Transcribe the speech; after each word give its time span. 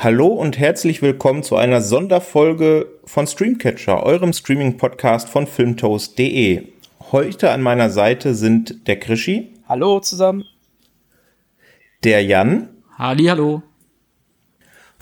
Hallo 0.00 0.28
und 0.28 0.60
herzlich 0.60 1.02
willkommen 1.02 1.42
zu 1.42 1.56
einer 1.56 1.80
Sonderfolge 1.80 2.86
von 3.04 3.26
Streamcatcher, 3.26 4.04
eurem 4.04 4.32
Streaming-Podcast 4.32 5.28
von 5.28 5.48
filmtoast.de. 5.48 6.68
Heute 7.10 7.50
an 7.50 7.62
meiner 7.62 7.90
Seite 7.90 8.36
sind 8.36 8.86
der 8.86 9.00
Krischi. 9.00 9.54
Hallo 9.68 9.98
zusammen. 9.98 10.44
Der 12.04 12.22
Jan. 12.22 12.68
Halli, 12.96 13.24
hallo. 13.24 13.64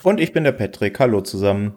Und 0.02 0.18
ich 0.18 0.32
bin 0.32 0.44
der 0.44 0.52
Patrick. 0.52 0.98
Hallo 0.98 1.20
zusammen. 1.20 1.74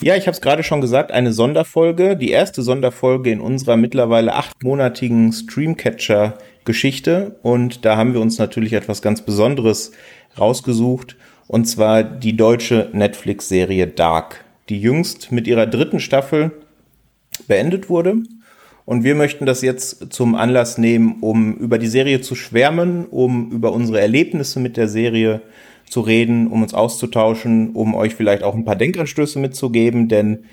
Ja, 0.00 0.14
ich 0.14 0.28
habe 0.28 0.36
es 0.36 0.40
gerade 0.40 0.62
schon 0.62 0.80
gesagt, 0.80 1.10
eine 1.10 1.32
Sonderfolge, 1.32 2.16
die 2.16 2.30
erste 2.30 2.62
Sonderfolge 2.62 3.32
in 3.32 3.40
unserer 3.40 3.76
mittlerweile 3.76 4.36
achtmonatigen 4.36 5.32
Streamcatcher-Geschichte. 5.32 7.40
Und 7.42 7.84
da 7.84 7.96
haben 7.96 8.14
wir 8.14 8.20
uns 8.20 8.38
natürlich 8.38 8.74
etwas 8.74 9.02
ganz 9.02 9.22
Besonderes 9.22 9.90
rausgesucht 10.38 11.16
und 11.50 11.64
zwar 11.64 12.04
die 12.04 12.36
deutsche 12.36 12.90
Netflix-Serie 12.92 13.88
Dark, 13.88 14.44
die 14.68 14.80
jüngst 14.80 15.32
mit 15.32 15.48
ihrer 15.48 15.66
dritten 15.66 15.98
Staffel 15.98 16.52
beendet 17.48 17.88
wurde. 17.90 18.18
Und 18.84 19.02
wir 19.02 19.16
möchten 19.16 19.46
das 19.46 19.60
jetzt 19.60 20.12
zum 20.12 20.36
Anlass 20.36 20.78
nehmen, 20.78 21.16
um 21.22 21.56
über 21.56 21.78
die 21.78 21.88
Serie 21.88 22.20
zu 22.20 22.36
schwärmen, 22.36 23.04
um 23.04 23.50
über 23.50 23.72
unsere 23.72 24.00
Erlebnisse 24.00 24.60
mit 24.60 24.76
der 24.76 24.86
Serie 24.86 25.42
zu 25.88 26.02
reden, 26.02 26.46
um 26.46 26.62
uns 26.62 26.72
auszutauschen, 26.72 27.70
um 27.70 27.96
euch 27.96 28.14
vielleicht 28.14 28.44
auch 28.44 28.54
ein 28.54 28.64
paar 28.64 28.76
Denkanstöße 28.76 29.40
mitzugeben, 29.40 30.06
denn 30.06 30.44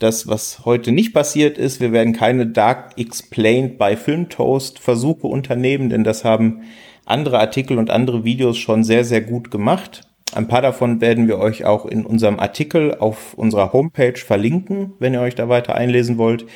das, 0.00 0.28
was 0.28 0.66
heute 0.66 0.92
nicht 0.92 1.14
passiert 1.14 1.56
ist, 1.56 1.80
wir 1.80 1.92
werden 1.92 2.12
keine 2.12 2.46
Dark 2.46 2.98
Explained 2.98 3.78
bei 3.78 3.96
Filmtoast 3.96 4.80
Versuche 4.80 5.28
unternehmen, 5.28 5.88
denn 5.88 6.04
das 6.04 6.24
haben 6.24 6.60
andere 7.06 7.38
Artikel 7.38 7.78
und 7.78 7.88
andere 7.88 8.24
Videos 8.24 8.58
schon 8.58 8.84
sehr, 8.84 9.06
sehr 9.06 9.22
gut 9.22 9.50
gemacht. 9.50 10.11
Ein 10.34 10.48
paar 10.48 10.62
davon 10.62 11.02
werden 11.02 11.28
wir 11.28 11.38
euch 11.38 11.66
auch 11.66 11.84
in 11.84 12.06
unserem 12.06 12.40
Artikel 12.40 12.94
auf 12.94 13.34
unserer 13.34 13.74
Homepage 13.74 14.16
verlinken, 14.16 14.94
wenn 14.98 15.12
ihr 15.12 15.20
euch 15.20 15.34
da 15.34 15.50
weiter 15.50 15.74
einlesen 15.74 16.16
wollt. 16.16 16.46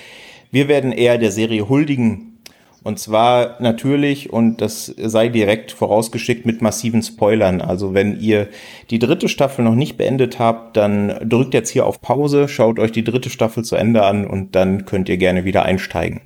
Wir 0.50 0.68
werden 0.68 0.92
eher 0.92 1.18
der 1.18 1.30
Serie 1.30 1.68
huldigen. 1.68 2.38
Und 2.82 2.98
zwar 2.98 3.60
natürlich, 3.60 4.32
und 4.32 4.60
das 4.60 4.86
sei 4.86 5.28
direkt 5.28 5.72
vorausgeschickt 5.72 6.46
mit 6.46 6.62
massiven 6.62 7.02
Spoilern. 7.02 7.60
Also 7.60 7.92
wenn 7.92 8.18
ihr 8.20 8.48
die 8.90 9.00
dritte 9.00 9.28
Staffel 9.28 9.64
noch 9.64 9.74
nicht 9.74 9.98
beendet 9.98 10.38
habt, 10.38 10.76
dann 10.76 11.18
drückt 11.28 11.52
jetzt 11.52 11.70
hier 11.70 11.84
auf 11.84 12.00
Pause, 12.00 12.48
schaut 12.48 12.78
euch 12.78 12.92
die 12.92 13.04
dritte 13.04 13.28
Staffel 13.28 13.64
zu 13.64 13.76
Ende 13.76 14.04
an 14.04 14.24
und 14.26 14.54
dann 14.54 14.86
könnt 14.86 15.08
ihr 15.08 15.16
gerne 15.16 15.44
wieder 15.44 15.64
einsteigen. 15.64 16.20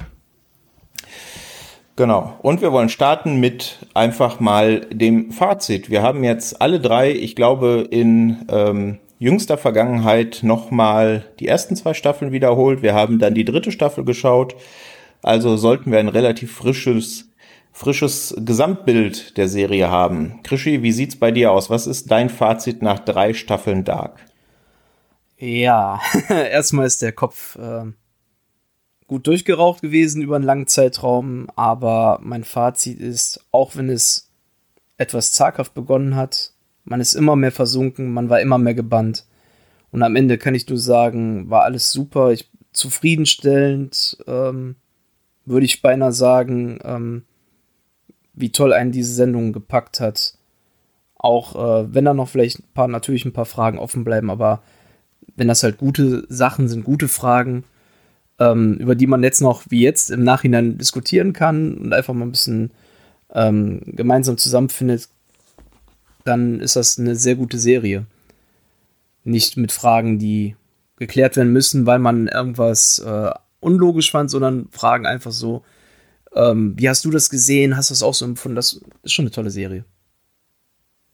Genau. 2.00 2.34
Und 2.40 2.62
wir 2.62 2.72
wollen 2.72 2.88
starten 2.88 3.40
mit 3.40 3.76
einfach 3.92 4.40
mal 4.40 4.86
dem 4.90 5.32
Fazit. 5.32 5.90
Wir 5.90 6.00
haben 6.00 6.24
jetzt 6.24 6.62
alle 6.62 6.80
drei, 6.80 7.10
ich 7.10 7.36
glaube, 7.36 7.86
in 7.90 8.46
ähm, 8.48 9.00
jüngster 9.18 9.58
Vergangenheit 9.58 10.38
nochmal 10.42 11.26
die 11.40 11.46
ersten 11.46 11.76
zwei 11.76 11.92
Staffeln 11.92 12.32
wiederholt. 12.32 12.80
Wir 12.80 12.94
haben 12.94 13.18
dann 13.18 13.34
die 13.34 13.44
dritte 13.44 13.70
Staffel 13.70 14.06
geschaut. 14.06 14.56
Also 15.22 15.58
sollten 15.58 15.92
wir 15.92 15.98
ein 15.98 16.08
relativ 16.08 16.54
frisches, 16.54 17.28
frisches 17.70 18.34
Gesamtbild 18.38 19.36
der 19.36 19.48
Serie 19.48 19.90
haben. 19.90 20.40
Krischi, 20.42 20.82
wie 20.82 20.92
sieht's 20.92 21.16
bei 21.16 21.30
dir 21.30 21.52
aus? 21.52 21.68
Was 21.68 21.86
ist 21.86 22.10
dein 22.10 22.30
Fazit 22.30 22.80
nach 22.80 23.00
drei 23.00 23.34
Staffeln 23.34 23.84
Dark? 23.84 24.20
Ja, 25.36 26.00
erstmal 26.30 26.86
ist 26.86 27.02
der 27.02 27.12
Kopf 27.12 27.56
äh, 27.56 27.92
gut 29.10 29.26
durchgeraucht 29.26 29.82
gewesen 29.82 30.22
über 30.22 30.36
einen 30.36 30.44
langen 30.44 30.68
Zeitraum, 30.68 31.48
aber 31.56 32.20
mein 32.22 32.44
Fazit 32.44 33.00
ist, 33.00 33.44
auch 33.50 33.74
wenn 33.74 33.88
es 33.88 34.30
etwas 34.98 35.32
zaghaft 35.32 35.74
begonnen 35.74 36.14
hat, 36.14 36.52
man 36.84 37.00
ist 37.00 37.14
immer 37.14 37.34
mehr 37.34 37.50
versunken, 37.50 38.12
man 38.12 38.30
war 38.30 38.40
immer 38.40 38.56
mehr 38.56 38.74
gebannt. 38.74 39.26
Und 39.90 40.04
am 40.04 40.14
Ende 40.14 40.38
kann 40.38 40.54
ich 40.54 40.68
nur 40.68 40.78
sagen, 40.78 41.50
war 41.50 41.64
alles 41.64 41.90
super, 41.90 42.30
ich, 42.30 42.48
zufriedenstellend, 42.70 44.16
ähm, 44.28 44.76
würde 45.44 45.66
ich 45.66 45.82
beinahe 45.82 46.12
sagen, 46.12 46.78
ähm, 46.84 47.24
wie 48.32 48.52
toll 48.52 48.72
einen 48.72 48.92
diese 48.92 49.12
Sendung 49.12 49.52
gepackt 49.52 49.98
hat. 49.98 50.34
Auch 51.16 51.56
äh, 51.56 51.92
wenn 51.92 52.04
da 52.04 52.14
noch 52.14 52.28
vielleicht 52.28 52.60
ein 52.60 52.72
paar, 52.74 52.86
natürlich 52.86 53.24
ein 53.24 53.32
paar 53.32 53.44
Fragen 53.44 53.80
offen 53.80 54.04
bleiben, 54.04 54.30
aber 54.30 54.62
wenn 55.34 55.48
das 55.48 55.64
halt 55.64 55.78
gute 55.78 56.26
Sachen 56.28 56.68
sind, 56.68 56.84
gute 56.84 57.08
Fragen, 57.08 57.64
ähm, 58.40 58.74
über 58.78 58.94
die 58.94 59.06
man 59.06 59.22
jetzt 59.22 59.40
noch 59.40 59.62
wie 59.68 59.82
jetzt 59.82 60.10
im 60.10 60.24
Nachhinein 60.24 60.78
diskutieren 60.78 61.32
kann 61.32 61.74
und 61.74 61.92
einfach 61.92 62.14
mal 62.14 62.24
ein 62.24 62.32
bisschen 62.32 62.70
ähm, 63.32 63.82
gemeinsam 63.84 64.38
zusammenfindet, 64.38 65.08
dann 66.24 66.60
ist 66.60 66.76
das 66.76 66.98
eine 66.98 67.14
sehr 67.14 67.36
gute 67.36 67.58
Serie. 67.58 68.06
Nicht 69.22 69.56
mit 69.56 69.70
Fragen, 69.70 70.18
die 70.18 70.56
geklärt 70.96 71.36
werden 71.36 71.52
müssen, 71.52 71.86
weil 71.86 71.98
man 71.98 72.28
irgendwas 72.28 72.98
äh, 72.98 73.30
unlogisch 73.60 74.10
fand, 74.10 74.30
sondern 74.30 74.68
Fragen 74.70 75.06
einfach 75.06 75.32
so, 75.32 75.62
ähm, 76.34 76.74
wie 76.76 76.88
hast 76.88 77.04
du 77.04 77.10
das 77.10 77.28
gesehen? 77.28 77.76
Hast 77.76 77.90
du 77.90 77.92
das 77.92 78.02
auch 78.02 78.14
so 78.14 78.24
empfunden? 78.24 78.56
Das 78.56 78.80
ist 79.02 79.12
schon 79.12 79.24
eine 79.24 79.32
tolle 79.32 79.50
Serie. 79.50 79.84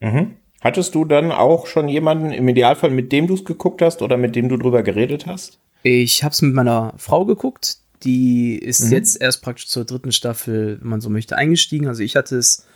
Mhm. 0.01 0.37
Hattest 0.61 0.95
du 0.95 1.05
dann 1.05 1.33
auch 1.33 1.67
schon 1.67 1.89
jemanden 1.89 2.33
im 2.33 2.49
Idealfall, 2.49 2.91
mit 2.91 3.13
dem 3.13 3.27
du 3.27 3.35
es 3.35 3.45
geguckt 3.45 3.83
hast 3.83 4.03
oder 4.03 4.17
mit 4.17 4.37
dem 4.37 4.49
du 4.49 4.57
drüber 4.57 4.83
geredet 4.83 5.27
hast? 5.27 5.59
Ich 5.89 6.25
habe 6.25 6.33
es 6.33 6.43
mit 6.43 6.53
meiner 6.53 6.95
Frau 6.97 7.25
geguckt. 7.25 7.77
Die 8.03 8.59
ist 8.59 8.87
mhm. 8.87 8.91
jetzt 8.91 9.21
erst 9.21 9.41
praktisch 9.41 9.69
zur 9.69 9.85
dritten 9.85 10.11
Staffel, 10.11 10.81
wenn 10.81 10.89
man 10.89 11.01
so 11.01 11.11
möchte, 11.11 11.37
eingestiegen. 11.37 11.87
Also 11.87 12.03
ich 12.03 12.17
hatte 12.17 12.37
es, 12.37 12.67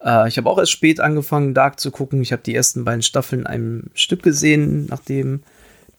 äh, 0.00 0.28
ich 0.28 0.38
habe 0.38 0.48
auch 0.48 0.58
erst 0.58 0.70
spät 0.70 1.00
angefangen, 1.00 1.52
Dark 1.52 1.80
zu 1.80 1.90
gucken. 1.90 2.22
Ich 2.22 2.30
habe 2.30 2.42
die 2.42 2.54
ersten 2.54 2.84
beiden 2.84 3.02
Staffeln 3.02 3.40
in 3.40 3.46
einem 3.48 3.90
Stück 3.94 4.22
gesehen, 4.22 4.86
nachdem 4.86 5.42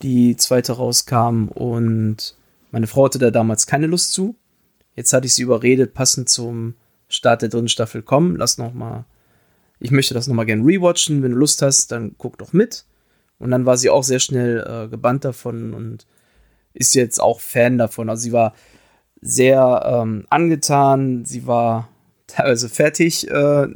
die 0.00 0.34
zweite 0.38 0.72
rauskam. 0.72 1.48
Und 1.48 2.34
meine 2.70 2.86
Frau 2.86 3.04
hatte 3.04 3.18
da 3.18 3.30
damals 3.30 3.66
keine 3.66 3.86
Lust 3.86 4.12
zu. 4.12 4.34
Jetzt 4.94 5.12
hatte 5.12 5.26
ich 5.26 5.34
sie 5.34 5.42
überredet, 5.42 5.92
passend 5.92 6.30
zum 6.30 6.72
Start 7.10 7.42
der 7.42 7.50
dritten 7.50 7.68
Staffel, 7.68 8.00
komm, 8.00 8.34
lass 8.34 8.56
noch 8.56 8.72
mal, 8.72 9.04
ich 9.78 9.90
möchte 9.90 10.14
das 10.14 10.26
noch 10.26 10.34
mal 10.34 10.46
gerne 10.46 10.64
rewatchen. 10.64 11.22
Wenn 11.22 11.32
du 11.32 11.36
Lust 11.36 11.60
hast, 11.60 11.92
dann 11.92 12.14
guck 12.16 12.38
doch 12.38 12.54
mit. 12.54 12.86
Und 13.38 13.50
dann 13.50 13.66
war 13.66 13.76
sie 13.76 13.90
auch 13.90 14.04
sehr 14.04 14.20
schnell 14.20 14.66
äh, 14.66 14.88
gebannt 14.88 15.26
davon 15.26 15.74
und 15.74 16.06
ist 16.76 16.94
jetzt 16.94 17.20
auch 17.20 17.40
Fan 17.40 17.78
davon. 17.78 18.08
Also 18.08 18.22
sie 18.22 18.32
war 18.32 18.54
sehr 19.20 19.82
ähm, 19.86 20.26
angetan, 20.30 21.24
sie 21.24 21.46
war 21.46 21.88
teilweise 22.26 22.68
fertig 22.68 23.28
äh, 23.28 23.66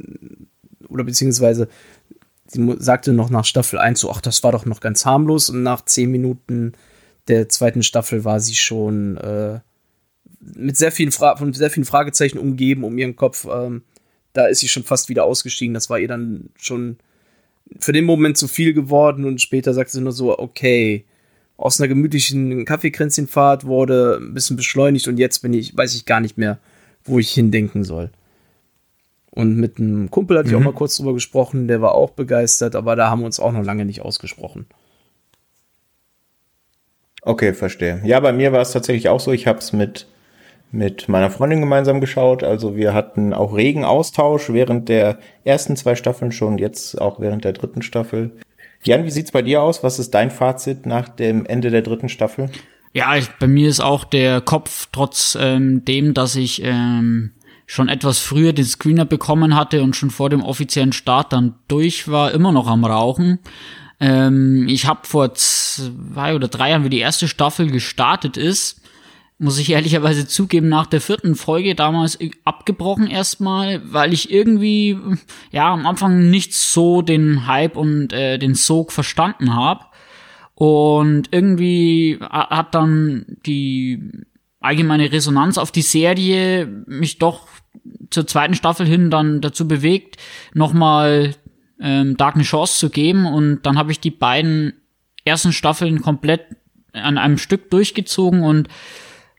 oder 0.87 1.03
beziehungsweise 1.03 1.67
sie 2.47 2.75
sagte 2.77 3.13
noch 3.13 3.29
nach 3.29 3.45
Staffel 3.45 3.79
1 3.79 3.99
so, 3.99 4.11
ach, 4.11 4.21
das 4.21 4.43
war 4.43 4.51
doch 4.51 4.65
noch 4.65 4.81
ganz 4.81 5.05
harmlos 5.05 5.49
und 5.49 5.63
nach 5.63 5.83
10 5.83 6.11
Minuten 6.11 6.73
der 7.27 7.49
zweiten 7.49 7.83
Staffel 7.83 8.23
war 8.23 8.39
sie 8.39 8.55
schon 8.55 9.17
äh, 9.17 9.59
mit 10.39 10.77
sehr 10.77 10.91
vielen, 10.91 11.11
Fra 11.11 11.35
von 11.37 11.53
sehr 11.53 11.69
vielen 11.69 11.85
Fragezeichen 11.85 12.37
umgeben 12.37 12.83
um 12.83 12.97
ihren 12.97 13.15
Kopf. 13.15 13.47
Ähm, 13.51 13.83
da 14.33 14.45
ist 14.45 14.59
sie 14.59 14.67
schon 14.67 14.83
fast 14.83 15.09
wieder 15.09 15.23
ausgestiegen. 15.23 15.73
Das 15.73 15.89
war 15.89 15.99
ihr 15.99 16.07
dann 16.07 16.49
schon 16.55 16.97
für 17.79 17.93
den 17.93 18.05
Moment 18.05 18.37
zu 18.37 18.47
viel 18.47 18.73
geworden 18.73 19.25
und 19.25 19.41
später 19.41 19.73
sagte 19.73 19.93
sie 19.93 20.01
nur 20.01 20.11
so, 20.11 20.37
okay, 20.37 21.05
aus 21.61 21.79
einer 21.79 21.87
gemütlichen 21.87 22.65
Kaffeekränzchenfahrt 22.65 23.65
wurde 23.65 24.19
ein 24.21 24.33
bisschen 24.33 24.57
beschleunigt 24.57 25.07
und 25.07 25.17
jetzt 25.17 25.39
bin 25.39 25.53
ich, 25.53 25.75
weiß 25.77 25.95
ich 25.95 26.05
gar 26.05 26.19
nicht 26.19 26.37
mehr, 26.37 26.57
wo 27.03 27.19
ich 27.19 27.31
hindenken 27.31 27.83
soll. 27.83 28.09
Und 29.29 29.55
mit 29.55 29.79
einem 29.79 30.11
Kumpel 30.11 30.37
hatte 30.37 30.47
mhm. 30.47 30.51
ich 30.51 30.55
auch 30.55 30.59
mhm. 30.59 30.65
mal 30.65 30.73
kurz 30.73 30.97
drüber 30.97 31.13
gesprochen, 31.13 31.67
der 31.67 31.81
war 31.81 31.93
auch 31.93 32.11
begeistert, 32.11 32.75
aber 32.75 32.95
da 32.95 33.09
haben 33.09 33.21
wir 33.21 33.25
uns 33.25 33.39
auch 33.39 33.51
noch 33.51 33.63
lange 33.63 33.85
nicht 33.85 34.01
ausgesprochen. 34.01 34.65
Okay, 37.21 37.53
verstehe. 37.53 38.01
Ja, 38.03 38.19
bei 38.19 38.33
mir 38.33 38.51
war 38.51 38.61
es 38.61 38.71
tatsächlich 38.71 39.07
auch 39.07 39.19
so. 39.19 39.31
Ich 39.31 39.45
habe 39.45 39.59
es 39.59 39.73
mit, 39.73 40.07
mit 40.71 41.07
meiner 41.07 41.29
Freundin 41.29 41.59
gemeinsam 41.59 42.01
geschaut. 42.01 42.43
Also 42.43 42.75
wir 42.75 42.95
hatten 42.95 43.33
auch 43.33 43.55
regen 43.55 43.85
Austausch 43.85 44.49
während 44.49 44.89
der 44.89 45.19
ersten 45.43 45.75
zwei 45.75 45.95
Staffeln 45.95 46.31
schon, 46.31 46.57
jetzt 46.57 46.99
auch 46.99 47.19
während 47.19 47.45
der 47.45 47.53
dritten 47.53 47.83
Staffel. 47.83 48.31
Jan, 48.83 49.05
wie 49.05 49.11
sieht's 49.11 49.31
bei 49.31 49.41
dir 49.41 49.61
aus? 49.61 49.83
Was 49.83 49.99
ist 49.99 50.11
dein 50.11 50.31
Fazit 50.31 50.85
nach 50.85 51.09
dem 51.09 51.45
Ende 51.45 51.69
der 51.69 51.81
dritten 51.81 52.09
Staffel? 52.09 52.49
Ja, 52.93 53.15
ich, 53.15 53.29
bei 53.39 53.47
mir 53.47 53.69
ist 53.69 53.79
auch 53.79 54.03
der 54.03 54.41
Kopf 54.41 54.87
trotz 54.91 55.37
ähm, 55.39 55.85
dem, 55.85 56.13
dass 56.13 56.35
ich 56.35 56.61
ähm, 56.63 57.31
schon 57.65 57.87
etwas 57.87 58.19
früher 58.19 58.53
den 58.53 58.65
Screener 58.65 59.05
bekommen 59.05 59.55
hatte 59.55 59.81
und 59.81 59.95
schon 59.95 60.09
vor 60.09 60.29
dem 60.29 60.43
offiziellen 60.43 60.91
Start 60.91 61.31
dann 61.31 61.55
durch 61.67 62.09
war, 62.09 62.31
immer 62.31 62.51
noch 62.51 62.67
am 62.67 62.83
Rauchen. 62.83 63.39
Ähm, 64.01 64.67
ich 64.67 64.87
habe 64.87 65.01
vor 65.03 65.33
zwei 65.35 66.35
oder 66.35 66.47
drei 66.47 66.71
Jahren, 66.71 66.83
wie 66.83 66.89
die 66.89 66.99
erste 66.99 67.27
Staffel 67.27 67.69
gestartet 67.71 68.35
ist, 68.35 68.80
muss 69.41 69.57
ich 69.57 69.71
ehrlicherweise 69.71 70.27
zugeben, 70.27 70.69
nach 70.69 70.85
der 70.85 71.01
vierten 71.01 71.33
Folge 71.33 71.73
damals 71.73 72.19
abgebrochen 72.45 73.07
erstmal, 73.07 73.81
weil 73.91 74.13
ich 74.13 74.31
irgendwie, 74.31 74.99
ja, 75.51 75.73
am 75.73 75.87
Anfang 75.87 76.29
nicht 76.29 76.53
so 76.53 77.01
den 77.01 77.47
Hype 77.47 77.75
und 77.75 78.13
äh, 78.13 78.37
den 78.37 78.53
Sog 78.53 78.91
verstanden 78.91 79.55
habe. 79.55 79.85
Und 80.53 81.29
irgendwie 81.31 82.19
hat 82.21 82.75
dann 82.75 83.25
die 83.47 84.11
allgemeine 84.59 85.11
Resonanz 85.11 85.57
auf 85.57 85.71
die 85.71 85.81
Serie 85.81 86.67
mich 86.85 87.17
doch 87.17 87.47
zur 88.11 88.27
zweiten 88.27 88.53
Staffel 88.53 88.85
hin 88.85 89.09
dann 89.09 89.41
dazu 89.41 89.67
bewegt, 89.67 90.17
nochmal 90.53 91.33
ähm, 91.79 92.15
Dark 92.15 92.35
eine 92.35 92.43
Chance 92.43 92.77
zu 92.77 92.91
geben 92.91 93.25
und 93.25 93.63
dann 93.63 93.79
habe 93.79 93.91
ich 93.91 93.99
die 93.99 94.11
beiden 94.11 94.73
ersten 95.25 95.51
Staffeln 95.51 96.03
komplett 96.03 96.41
an 96.93 97.17
einem 97.17 97.39
Stück 97.39 97.71
durchgezogen 97.71 98.43
und 98.43 98.67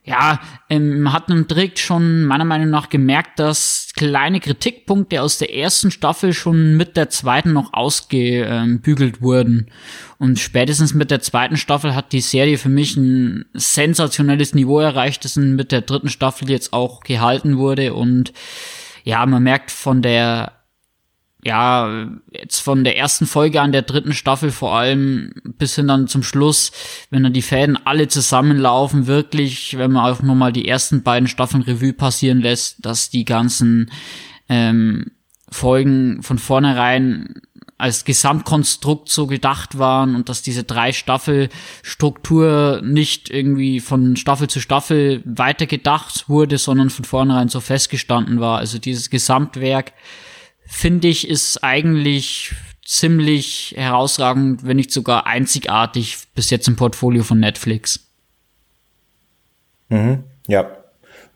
ja, 0.05 0.41
ähm, 0.69 1.13
hat 1.13 1.29
man 1.29 1.47
direkt 1.47 1.79
schon 1.79 2.25
meiner 2.25 2.43
Meinung 2.43 2.69
nach 2.69 2.89
gemerkt, 2.89 3.39
dass 3.39 3.93
kleine 3.95 4.41
Kritikpunkte 4.41 5.21
aus 5.21 5.37
der 5.37 5.55
ersten 5.55 5.91
Staffel 5.91 6.33
schon 6.33 6.75
mit 6.75 6.97
der 6.97 7.09
zweiten 7.09 7.53
noch 7.53 7.71
ausgebügelt 7.71 9.21
wurden. 9.21 9.67
Und 10.17 10.39
spätestens 10.39 10.93
mit 10.93 11.09
der 11.09 11.21
zweiten 11.21 11.55
Staffel 11.55 11.95
hat 11.95 12.11
die 12.11 12.19
Serie 12.19 12.57
für 12.57 12.69
mich 12.69 12.97
ein 12.97 13.45
sensationelles 13.53 14.53
Niveau 14.53 14.79
erreicht, 14.79 15.23
das 15.23 15.37
mit 15.37 15.71
der 15.71 15.81
dritten 15.81 16.09
Staffel 16.09 16.49
jetzt 16.49 16.73
auch 16.73 17.01
gehalten 17.01 17.57
wurde. 17.57 17.93
Und 17.93 18.33
ja, 19.05 19.25
man 19.25 19.43
merkt 19.43 19.71
von 19.71 20.01
der 20.01 20.51
ja, 21.45 22.07
jetzt 22.31 22.59
von 22.59 22.83
der 22.83 22.97
ersten 22.97 23.25
Folge 23.25 23.61
an 23.61 23.71
der 23.71 23.81
dritten 23.81 24.13
Staffel 24.13 24.51
vor 24.51 24.75
allem 24.75 25.33
bis 25.43 25.75
hin 25.75 25.87
dann 25.87 26.07
zum 26.07 26.23
Schluss, 26.23 26.71
wenn 27.09 27.23
dann 27.23 27.33
die 27.33 27.41
Fäden 27.41 27.77
alle 27.85 28.07
zusammenlaufen, 28.07 29.07
wirklich, 29.07 29.77
wenn 29.77 29.91
man 29.91 30.11
auch 30.11 30.21
nochmal 30.21 30.53
die 30.53 30.67
ersten 30.67 31.03
beiden 31.03 31.27
Staffeln 31.27 31.63
Revue 31.63 31.93
passieren 31.93 32.39
lässt, 32.39 32.85
dass 32.85 33.09
die 33.09 33.25
ganzen 33.25 33.91
ähm, 34.47 35.11
Folgen 35.49 36.23
von 36.23 36.37
vornherein 36.39 37.41
als 37.77 38.05
Gesamtkonstrukt 38.05 39.09
so 39.09 39.27
gedacht 39.27 39.77
waren 39.77 40.15
und 40.15 40.29
dass 40.29 40.41
diese 40.41 40.63
drei 40.63 40.93
Staffel 40.93 41.49
Struktur 41.81 42.81
nicht 42.81 43.29
irgendwie 43.29 43.81
von 43.81 44.15
Staffel 44.15 44.47
zu 44.47 44.61
Staffel 44.61 45.21
weitergedacht 45.25 46.29
wurde, 46.29 46.57
sondern 46.57 46.89
von 46.89 47.03
vornherein 47.03 47.49
so 47.49 47.59
festgestanden 47.59 48.39
war. 48.39 48.59
Also 48.59 48.79
dieses 48.79 49.09
Gesamtwerk 49.09 49.91
finde 50.73 51.07
ich, 51.07 51.29
ist 51.29 51.63
eigentlich 51.63 52.53
ziemlich 52.83 53.73
herausragend, 53.77 54.65
wenn 54.65 54.77
nicht 54.77 54.91
sogar 54.91 55.25
einzigartig 55.25 56.17
bis 56.35 56.49
jetzt 56.49 56.67
im 56.67 56.75
Portfolio 56.75 57.23
von 57.23 57.39
Netflix. 57.39 58.07
Mhm, 59.89 60.23
ja, 60.47 60.71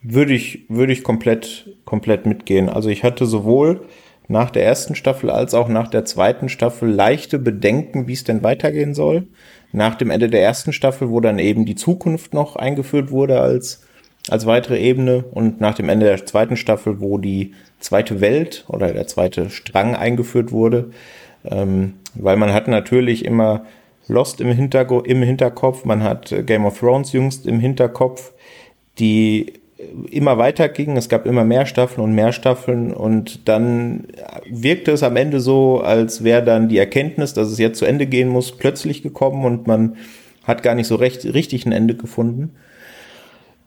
würde 0.02 0.34
ich, 0.34 0.66
würde 0.70 0.92
ich 0.92 1.04
komplett, 1.04 1.70
komplett 1.86 2.26
mitgehen. 2.26 2.68
Also 2.68 2.90
ich 2.90 3.04
hatte 3.04 3.26
sowohl 3.26 3.88
nach 4.28 4.50
der 4.50 4.66
ersten 4.66 4.96
Staffel 4.96 5.30
als 5.30 5.54
auch 5.54 5.70
nach 5.70 5.88
der 5.88 6.04
zweiten 6.04 6.50
Staffel 6.50 6.90
leichte 6.90 7.40
Bedenken, 7.40 8.08
wie 8.08 8.14
es 8.14 8.24
denn 8.24 8.44
weitergehen 8.44 8.94
soll. 8.94 9.28
Nach 9.72 9.96
dem 9.96 10.10
Ende 10.10 10.30
der 10.30 10.42
ersten 10.42 10.74
Staffel, 10.74 11.10
wo 11.10 11.22
dann 11.22 11.40
eben 11.40 11.66
die 11.66 11.76
Zukunft 11.76 12.34
noch 12.34 12.56
eingeführt 12.56 13.12
wurde 13.12 13.40
als, 13.40 13.86
als 14.30 14.46
weitere 14.46 14.80
Ebene 14.80 15.24
und 15.32 15.62
nach 15.62 15.76
dem 15.76 15.88
Ende 15.88 16.08
der 16.08 16.26
zweiten 16.26 16.58
Staffel, 16.58 17.00
wo 17.00 17.18
die 17.18 17.54
zweite 17.80 18.22
Welt 18.22 18.66
oder 18.68 18.92
der 18.94 19.08
zweite 19.08 19.50
Strang 19.50 19.96
eingeführt 19.96 20.52
wurde, 20.52 20.92
ähm, 21.46 21.94
weil 22.16 22.38
man 22.38 22.54
hat 22.54 22.68
natürlich 22.68 23.26
immer 23.26 23.66
Lost 24.08 24.40
im, 24.42 24.52
Hintergo 24.52 25.02
im 25.02 25.22
Hinterkopf, 25.22 25.86
man 25.86 26.02
hat 26.02 26.34
Game 26.46 26.66
of 26.66 26.80
Thrones 26.80 27.12
jüngst 27.12 27.46
im 27.46 27.60
Hinterkopf, 27.60 28.34
die 29.00 29.54
immer 30.10 30.38
weiter 30.38 30.70
gingen, 30.70 30.98
es 30.98 31.10
gab 31.10 31.26
immer 31.26 31.44
mehr 31.44 31.66
Staffeln 31.66 32.04
und 32.04 32.16
mehr 32.16 32.32
Staffeln 32.32 32.92
und 32.92 33.48
dann 33.48 34.08
wirkte 34.50 34.92
es 34.92 35.04
am 35.04 35.16
Ende 35.16 35.40
so, 35.40 35.82
als 35.82 36.24
wäre 36.24 36.44
dann 36.44 36.68
die 36.68 36.80
Erkenntnis, 36.80 37.34
dass 37.34 37.50
es 37.50 37.60
jetzt 37.60 37.78
zu 37.78 37.86
Ende 37.86 38.08
gehen 38.08 38.30
muss, 38.30 38.58
plötzlich 38.58 39.04
gekommen 39.04 39.46
und 39.46 39.68
man 39.68 39.98
hat 40.44 40.64
gar 40.64 40.74
nicht 40.74 40.88
so 40.88 40.96
recht, 40.96 41.26
richtig 41.26 41.66
ein 41.66 41.72
Ende 41.72 41.96
gefunden. 41.96 42.56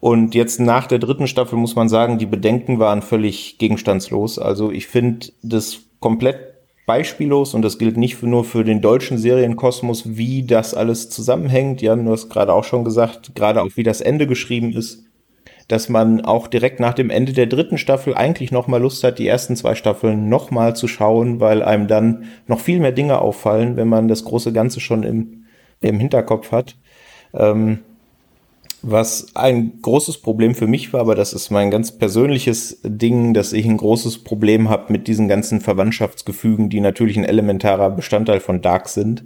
Und 0.01 0.35
jetzt 0.35 0.61
nach 0.61 0.87
der 0.87 0.99
dritten 0.99 1.27
Staffel 1.27 1.59
muss 1.59 1.77
man 1.77 1.91
sagen, 1.91 2.19
die 2.19 2.27
Bedenken 2.27 2.79
waren 2.79 3.03
völlig 3.03 3.59
gegenstandslos. 3.59 4.39
Also 4.39 4.71
ich 4.71 4.87
finde 4.87 5.29
das 5.43 5.81
komplett 6.01 6.55
beispiellos 6.87 7.55
und 7.55 7.63
das 7.63 7.79
gilt 7.79 7.99
nicht 7.99 8.23
nur 8.23 8.45
für 8.45 8.65
den 8.65 8.81
deutschen 8.81 9.19
Serienkosmos, 9.19 10.17
wie 10.17 10.43
das 10.43 10.75
alles 10.75 11.11
zusammenhängt. 11.11 11.83
Jan, 11.83 12.07
du 12.07 12.13
hast 12.13 12.31
gerade 12.31 12.53
auch 12.53 12.65
schon 12.65 12.85
gesagt, 12.85 13.35
gerade 13.35 13.63
auch 13.63 13.69
wie 13.75 13.83
das 13.83 14.01
Ende 14.01 14.27
geschrieben 14.27 14.73
ist, 14.73 15.05
dass 15.69 15.89
man 15.89 16.23
auch 16.23 16.49
direkt 16.49 16.81
nach 16.81 16.95
dem 16.95 17.11
Ende 17.11 17.33
der 17.33 17.47
dritten 17.47 17.79
Staffel 17.79 18.15
eigentlich 18.15 18.51
nochmal 18.51 18.81
Lust 18.81 19.05
hat, 19.05 19.19
die 19.21 19.29
ersten 19.29 19.55
zwei 19.55 19.75
Staffeln 19.77 20.29
nochmal 20.29 20.75
zu 20.75 20.89
schauen, 20.89 21.39
weil 21.39 21.63
einem 21.63 21.87
dann 21.87 22.25
noch 22.49 22.59
viel 22.59 22.81
mehr 22.81 22.91
Dinge 22.91 23.21
auffallen, 23.21 23.77
wenn 23.77 23.87
man 23.87 24.09
das 24.09 24.25
große 24.25 24.53
Ganze 24.53 24.81
schon 24.81 25.05
im, 25.05 25.45
im 25.81 26.01
Hinterkopf 26.01 26.51
hat. 26.51 26.77
Ähm, 27.35 27.81
was 28.83 29.35
ein 29.35 29.81
großes 29.83 30.19
Problem 30.19 30.55
für 30.55 30.67
mich 30.67 30.93
war, 30.93 31.01
aber 31.01 31.15
das 31.15 31.33
ist 31.33 31.51
mein 31.51 31.71
ganz 31.71 31.93
persönliches 31.93 32.81
Ding, 32.83 33.35
dass 33.35 33.53
ich 33.53 33.67
ein 33.67 33.77
großes 33.77 34.25
Problem 34.25 34.69
habe 34.69 34.93
mit 34.93 35.07
diesen 35.07 35.29
ganzen 35.29 35.61
Verwandtschaftsgefügen, 35.61 36.71
die 36.71 36.81
natürlich 36.81 37.17
ein 37.17 37.25
elementarer 37.25 37.91
Bestandteil 37.91 38.41
von 38.41 38.63
Dark 38.63 38.89
sind. 38.89 39.25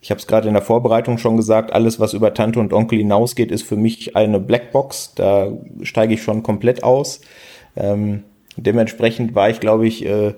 Ich 0.00 0.10
habe 0.10 0.20
es 0.20 0.26
gerade 0.26 0.48
in 0.48 0.54
der 0.54 0.62
Vorbereitung 0.62 1.18
schon 1.18 1.36
gesagt, 1.36 1.72
alles, 1.72 1.98
was 1.98 2.14
über 2.14 2.32
Tante 2.32 2.60
und 2.60 2.72
Onkel 2.72 2.98
hinausgeht, 2.98 3.50
ist 3.50 3.62
für 3.62 3.76
mich 3.76 4.14
eine 4.16 4.38
Blackbox. 4.40 5.14
Da 5.14 5.52
steige 5.82 6.14
ich 6.14 6.22
schon 6.22 6.42
komplett 6.42 6.84
aus. 6.84 7.20
Ähm, 7.76 8.22
dementsprechend 8.56 9.34
war 9.34 9.50
ich, 9.50 9.60
glaube 9.60 9.86
ich, 9.86 10.06
äh, 10.06 10.34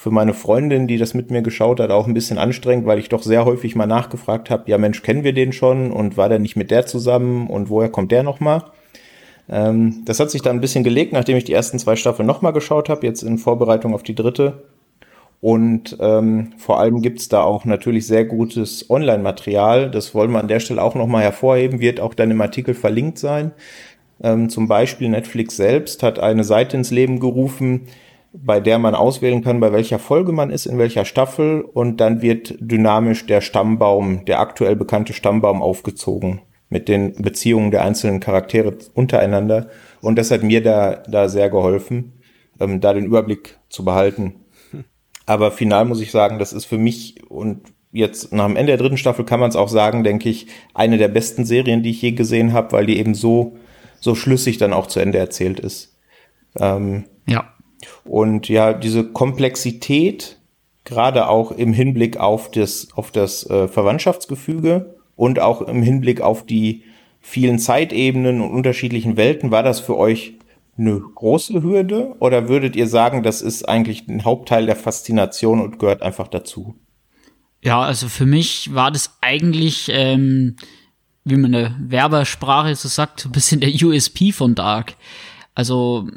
für 0.00 0.10
meine 0.10 0.32
Freundin, 0.32 0.86
die 0.86 0.96
das 0.96 1.12
mit 1.12 1.30
mir 1.30 1.42
geschaut 1.42 1.78
hat, 1.78 1.90
auch 1.90 2.06
ein 2.06 2.14
bisschen 2.14 2.38
anstrengend, 2.38 2.86
weil 2.86 2.98
ich 2.98 3.10
doch 3.10 3.22
sehr 3.22 3.44
häufig 3.44 3.76
mal 3.76 3.84
nachgefragt 3.84 4.48
habe, 4.48 4.70
ja 4.70 4.78
Mensch, 4.78 5.02
kennen 5.02 5.24
wir 5.24 5.34
den 5.34 5.52
schon 5.52 5.92
und 5.92 6.16
war 6.16 6.30
der 6.30 6.38
nicht 6.38 6.56
mit 6.56 6.70
der 6.70 6.86
zusammen 6.86 7.48
und 7.48 7.68
woher 7.68 7.90
kommt 7.90 8.10
der 8.10 8.22
nochmal? 8.22 8.64
Ähm, 9.50 10.00
das 10.06 10.18
hat 10.18 10.30
sich 10.30 10.40
dann 10.40 10.56
ein 10.56 10.62
bisschen 10.62 10.84
gelegt, 10.84 11.12
nachdem 11.12 11.36
ich 11.36 11.44
die 11.44 11.52
ersten 11.52 11.78
zwei 11.78 11.96
Staffeln 11.96 12.26
nochmal 12.26 12.54
geschaut 12.54 12.88
habe, 12.88 13.06
jetzt 13.06 13.22
in 13.22 13.36
Vorbereitung 13.36 13.92
auf 13.92 14.02
die 14.02 14.14
dritte. 14.14 14.62
Und 15.42 15.98
ähm, 16.00 16.54
vor 16.56 16.80
allem 16.80 17.02
gibt's 17.02 17.28
da 17.28 17.42
auch 17.42 17.66
natürlich 17.66 18.06
sehr 18.06 18.24
gutes 18.24 18.88
Online-Material. 18.88 19.90
Das 19.90 20.14
wollen 20.14 20.32
wir 20.32 20.40
an 20.40 20.48
der 20.48 20.60
Stelle 20.60 20.82
auch 20.82 20.94
nochmal 20.94 21.24
hervorheben, 21.24 21.78
wird 21.78 22.00
auch 22.00 22.14
dann 22.14 22.30
im 22.30 22.40
Artikel 22.40 22.72
verlinkt 22.72 23.18
sein. 23.18 23.52
Ähm, 24.22 24.48
zum 24.48 24.66
Beispiel 24.66 25.10
Netflix 25.10 25.56
selbst 25.56 26.02
hat 26.02 26.18
eine 26.18 26.44
Seite 26.44 26.78
ins 26.78 26.90
Leben 26.90 27.20
gerufen, 27.20 27.82
bei 28.32 28.60
der 28.60 28.78
man 28.78 28.94
auswählen 28.94 29.42
kann, 29.42 29.60
bei 29.60 29.72
welcher 29.72 29.98
Folge 29.98 30.32
man 30.32 30.50
ist, 30.50 30.66
in 30.66 30.78
welcher 30.78 31.04
Staffel 31.04 31.62
und 31.62 32.00
dann 32.00 32.22
wird 32.22 32.54
dynamisch 32.60 33.26
der 33.26 33.40
Stammbaum, 33.40 34.24
der 34.24 34.40
aktuell 34.40 34.76
bekannte 34.76 35.12
Stammbaum 35.12 35.62
aufgezogen 35.62 36.42
mit 36.68 36.88
den 36.88 37.14
Beziehungen 37.14 37.72
der 37.72 37.82
einzelnen 37.82 38.20
Charaktere 38.20 38.76
untereinander 38.94 39.68
und 40.00 40.16
das 40.16 40.30
hat 40.30 40.42
mir 40.42 40.62
da, 40.62 41.02
da 41.08 41.28
sehr 41.28 41.50
geholfen, 41.50 42.20
ähm, 42.60 42.80
da 42.80 42.94
den 42.94 43.04
Überblick 43.04 43.58
zu 43.68 43.84
behalten. 43.84 44.34
Aber 45.26 45.50
final 45.50 45.84
muss 45.84 46.00
ich 46.00 46.10
sagen, 46.10 46.38
das 46.38 46.52
ist 46.52 46.64
für 46.64 46.78
mich 46.78 47.22
und 47.28 47.72
jetzt 47.92 48.32
nach 48.32 48.46
dem 48.46 48.56
Ende 48.56 48.72
der 48.72 48.78
dritten 48.78 48.96
Staffel 48.96 49.24
kann 49.24 49.40
man 49.40 49.50
es 49.50 49.56
auch 49.56 49.68
sagen, 49.68 50.04
denke 50.04 50.28
ich, 50.28 50.46
eine 50.74 50.98
der 50.98 51.08
besten 51.08 51.44
Serien, 51.44 51.82
die 51.82 51.90
ich 51.90 52.02
je 52.02 52.12
gesehen 52.12 52.52
habe, 52.52 52.72
weil 52.72 52.86
die 52.86 52.98
eben 52.98 53.14
so, 53.14 53.56
so 54.00 54.14
schlüssig 54.14 54.58
dann 54.58 54.72
auch 54.72 54.86
zu 54.86 55.00
Ende 55.00 55.18
erzählt 55.18 55.60
ist. 55.60 55.96
Ähm, 56.58 57.04
ja. 57.26 57.52
Und 58.04 58.48
ja, 58.48 58.72
diese 58.72 59.04
Komplexität, 59.04 60.38
gerade 60.84 61.28
auch 61.28 61.52
im 61.52 61.72
Hinblick 61.72 62.18
auf 62.18 62.50
das, 62.50 62.88
auf 62.94 63.10
das 63.10 63.48
äh, 63.48 63.68
Verwandtschaftsgefüge 63.68 64.96
und 65.16 65.40
auch 65.40 65.62
im 65.62 65.82
Hinblick 65.82 66.20
auf 66.20 66.44
die 66.44 66.84
vielen 67.20 67.58
Zeitebenen 67.58 68.40
und 68.40 68.50
unterschiedlichen 68.50 69.16
Welten, 69.16 69.50
war 69.50 69.62
das 69.62 69.80
für 69.80 69.96
euch 69.96 70.34
eine 70.78 70.98
große 70.98 71.62
Hürde 71.62 72.16
oder 72.20 72.48
würdet 72.48 72.74
ihr 72.74 72.88
sagen, 72.88 73.22
das 73.22 73.42
ist 73.42 73.68
eigentlich 73.68 74.08
ein 74.08 74.24
Hauptteil 74.24 74.66
der 74.66 74.76
Faszination 74.76 75.60
und 75.60 75.78
gehört 75.78 76.02
einfach 76.02 76.28
dazu? 76.28 76.74
Ja, 77.62 77.82
also 77.82 78.08
für 78.08 78.24
mich 78.24 78.74
war 78.74 78.90
das 78.90 79.18
eigentlich, 79.20 79.90
ähm, 79.92 80.56
wie 81.24 81.36
man 81.36 81.52
in 81.52 81.60
der 81.60 81.76
Werbersprache 81.78 82.74
so 82.74 82.88
sagt, 82.88 83.26
ein 83.26 83.32
bisschen 83.32 83.60
der 83.60 83.70
USP 83.70 84.32
von 84.32 84.54
Dark. 84.54 84.94
Also 85.54 86.08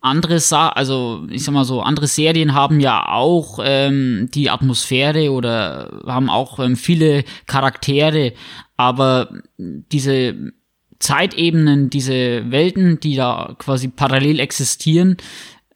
andere 0.00 0.40
Sa 0.40 0.68
also 0.68 1.26
ich 1.30 1.44
sag 1.44 1.52
mal 1.52 1.64
so, 1.64 1.82
andere 1.82 2.06
Serien 2.06 2.54
haben 2.54 2.80
ja 2.80 3.08
auch 3.08 3.58
ähm, 3.62 4.28
die 4.32 4.50
Atmosphäre 4.50 5.30
oder 5.30 6.02
haben 6.06 6.30
auch 6.30 6.58
ähm, 6.58 6.76
viele 6.76 7.24
Charaktere, 7.46 8.32
aber 8.76 9.28
diese 9.58 10.52
Zeitebenen, 10.98 11.90
diese 11.90 12.50
Welten, 12.50 13.00
die 13.00 13.16
da 13.16 13.54
quasi 13.58 13.88
parallel 13.88 14.38
existieren, 14.38 15.16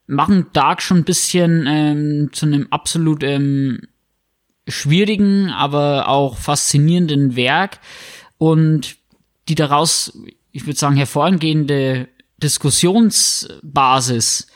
machen 0.06 0.46
Dark 0.52 0.82
schon 0.82 0.98
ein 0.98 1.04
bisschen 1.04 1.66
ähm, 1.66 2.30
zu 2.32 2.46
einem 2.46 2.66
absolut 2.70 3.22
ähm, 3.22 3.80
schwierigen, 4.68 5.50
aber 5.50 6.08
auch 6.08 6.36
faszinierenden 6.36 7.36
Werk. 7.36 7.80
Und 8.38 8.96
die 9.48 9.54
daraus, 9.54 10.18
ich 10.52 10.66
würde 10.66 10.78
sagen, 10.78 10.96
hervorgehende 10.96 12.08
Diskussionsbasis, 12.42 14.48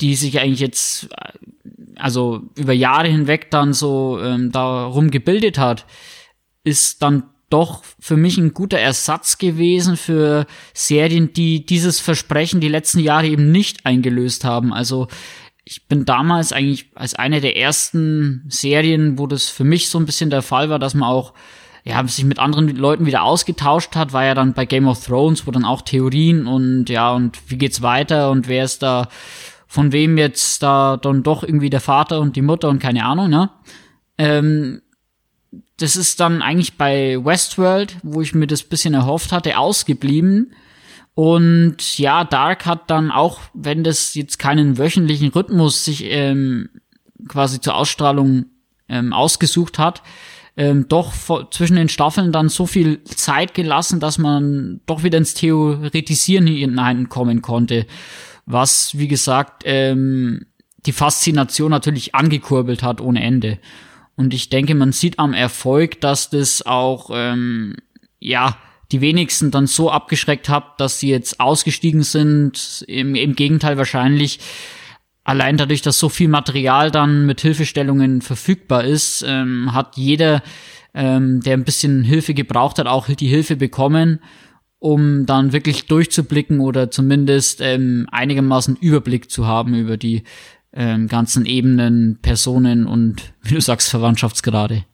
die 0.00 0.16
sich 0.16 0.40
eigentlich 0.40 0.60
jetzt 0.60 1.08
also 1.96 2.42
über 2.56 2.72
Jahre 2.72 3.08
hinweg 3.08 3.50
dann 3.50 3.72
so 3.72 4.18
ähm, 4.20 4.52
darum 4.52 5.10
gebildet 5.10 5.58
hat, 5.58 5.86
ist 6.64 7.02
dann 7.02 7.24
doch 7.50 7.82
für 8.00 8.16
mich 8.16 8.36
ein 8.36 8.52
guter 8.52 8.78
Ersatz 8.78 9.38
gewesen 9.38 9.96
für 9.96 10.46
Serien, 10.72 11.32
die 11.32 11.64
dieses 11.64 12.00
Versprechen 12.00 12.60
die 12.60 12.68
letzten 12.68 12.98
Jahre 12.98 13.28
eben 13.28 13.52
nicht 13.52 13.86
eingelöst 13.86 14.44
haben. 14.44 14.72
Also 14.72 15.06
ich 15.64 15.86
bin 15.86 16.04
damals 16.04 16.52
eigentlich 16.52 16.90
als 16.94 17.14
eine 17.14 17.40
der 17.40 17.56
ersten 17.56 18.44
Serien, 18.48 19.18
wo 19.18 19.26
das 19.26 19.48
für 19.48 19.64
mich 19.64 19.88
so 19.88 19.98
ein 19.98 20.06
bisschen 20.06 20.30
der 20.30 20.42
Fall 20.42 20.68
war, 20.68 20.78
dass 20.78 20.94
man 20.94 21.08
auch 21.08 21.32
ja, 21.84 22.06
sich 22.08 22.24
mit 22.24 22.38
anderen 22.38 22.74
Leuten 22.76 23.04
wieder 23.04 23.22
ausgetauscht 23.22 23.94
hat, 23.94 24.14
war 24.14 24.24
ja 24.24 24.34
dann 24.34 24.54
bei 24.54 24.64
Game 24.64 24.88
of 24.88 25.04
Thrones, 25.04 25.46
wo 25.46 25.50
dann 25.50 25.66
auch 25.66 25.82
Theorien 25.82 26.46
und 26.46 26.88
ja, 26.88 27.12
und 27.12 27.38
wie 27.50 27.58
geht's 27.58 27.82
weiter 27.82 28.30
und 28.30 28.48
wer 28.48 28.64
ist 28.64 28.82
da, 28.82 29.08
von 29.66 29.92
wem 29.92 30.16
jetzt 30.16 30.62
da 30.62 30.96
dann 30.96 31.22
doch 31.22 31.42
irgendwie 31.42 31.68
der 31.68 31.82
Vater 31.82 32.20
und 32.20 32.36
die 32.36 32.42
Mutter 32.42 32.70
und 32.70 32.78
keine 32.78 33.04
Ahnung, 33.04 33.28
ne? 33.28 33.50
Ähm, 34.16 34.80
das 35.76 35.96
ist 35.96 36.20
dann 36.20 36.40
eigentlich 36.40 36.78
bei 36.78 37.18
Westworld, 37.22 37.96
wo 38.02 38.22
ich 38.22 38.34
mir 38.34 38.46
das 38.46 38.62
bisschen 38.62 38.94
erhofft 38.94 39.32
hatte, 39.32 39.58
ausgeblieben. 39.58 40.54
Und 41.14 41.98
ja, 41.98 42.24
Dark 42.24 42.64
hat 42.64 42.90
dann 42.90 43.10
auch, 43.10 43.40
wenn 43.52 43.84
das 43.84 44.14
jetzt 44.14 44.38
keinen 44.38 44.78
wöchentlichen 44.78 45.28
Rhythmus 45.28 45.84
sich 45.84 46.04
ähm, 46.04 46.70
quasi 47.28 47.60
zur 47.60 47.74
Ausstrahlung 47.74 48.46
ähm, 48.88 49.12
ausgesucht 49.12 49.78
hat, 49.78 50.02
ähm, 50.56 50.86
doch 50.88 51.12
zwischen 51.50 51.76
den 51.76 51.88
Staffeln 51.88 52.30
dann 52.30 52.48
so 52.48 52.66
viel 52.66 53.02
Zeit 53.04 53.54
gelassen, 53.54 54.00
dass 54.00 54.18
man 54.18 54.80
doch 54.86 55.02
wieder 55.02 55.18
ins 55.18 55.34
Theoretisieren 55.34 56.46
hineinkommen 56.46 57.42
konnte. 57.42 57.86
Was, 58.46 58.96
wie 58.96 59.08
gesagt, 59.08 59.62
ähm, 59.64 60.46
die 60.86 60.92
Faszination 60.92 61.70
natürlich 61.70 62.14
angekurbelt 62.14 62.82
hat 62.82 63.00
ohne 63.00 63.22
Ende. 63.22 63.58
Und 64.16 64.32
ich 64.32 64.48
denke, 64.48 64.74
man 64.74 64.92
sieht 64.92 65.18
am 65.18 65.32
Erfolg, 65.32 66.00
dass 66.00 66.30
das 66.30 66.64
auch, 66.64 67.10
ähm, 67.12 67.76
ja, 68.20 68.56
die 68.92 69.00
wenigsten 69.00 69.50
dann 69.50 69.66
so 69.66 69.90
abgeschreckt 69.90 70.48
hat, 70.48 70.78
dass 70.80 71.00
sie 71.00 71.08
jetzt 71.08 71.40
ausgestiegen 71.40 72.02
sind. 72.04 72.84
Im, 72.86 73.16
im 73.16 73.34
Gegenteil 73.34 73.76
wahrscheinlich 73.76 74.38
allein 75.24 75.56
dadurch, 75.56 75.82
dass 75.82 75.98
so 75.98 76.08
viel 76.08 76.28
Material 76.28 76.90
dann 76.90 77.26
mit 77.26 77.40
Hilfestellungen 77.40 78.22
verfügbar 78.22 78.84
ist, 78.84 79.24
ähm, 79.26 79.72
hat 79.72 79.96
jeder, 79.96 80.42
ähm, 80.94 81.40
der 81.40 81.54
ein 81.54 81.64
bisschen 81.64 82.04
Hilfe 82.04 82.34
gebraucht 82.34 82.78
hat, 82.78 82.86
auch 82.86 83.08
die 83.08 83.26
Hilfe 83.26 83.56
bekommen, 83.56 84.20
um 84.78 85.24
dann 85.26 85.52
wirklich 85.52 85.86
durchzublicken 85.86 86.60
oder 86.60 86.90
zumindest 86.90 87.60
ähm, 87.62 88.06
einigermaßen 88.12 88.76
Überblick 88.76 89.30
zu 89.30 89.46
haben 89.46 89.74
über 89.74 89.96
die 89.96 90.24
ähm, 90.74 91.08
ganzen 91.08 91.46
Ebenen, 91.46 92.18
Personen 92.20 92.86
und, 92.86 93.32
wie 93.42 93.54
du 93.54 93.60
sagst, 93.60 93.90
Verwandtschaftsgrade. 93.90 94.84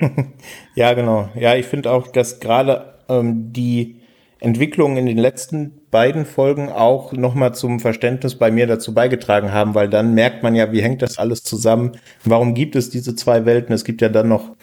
ja, 0.74 0.92
genau. 0.94 1.28
Ja, 1.38 1.54
ich 1.54 1.66
finde 1.66 1.92
auch, 1.92 2.08
dass 2.08 2.40
gerade 2.40 2.94
ähm, 3.08 3.52
die 3.52 4.00
Entwicklungen 4.40 4.96
in 4.96 5.06
den 5.06 5.18
letzten 5.18 5.80
beiden 5.94 6.26
Folgen 6.26 6.70
auch 6.70 7.12
nochmal 7.12 7.54
zum 7.54 7.78
Verständnis 7.78 8.34
bei 8.34 8.50
mir 8.50 8.66
dazu 8.66 8.92
beigetragen 8.92 9.52
haben, 9.52 9.76
weil 9.76 9.88
dann 9.88 10.12
merkt 10.12 10.42
man 10.42 10.56
ja, 10.56 10.72
wie 10.72 10.82
hängt 10.82 11.02
das 11.02 11.18
alles 11.18 11.44
zusammen? 11.44 11.92
Warum 12.24 12.54
gibt 12.54 12.74
es 12.74 12.90
diese 12.90 13.14
zwei 13.14 13.46
Welten? 13.46 13.72
Es 13.72 13.84
gibt 13.84 14.02
ja 14.02 14.08
dann 14.08 14.26
noch, 14.26 14.56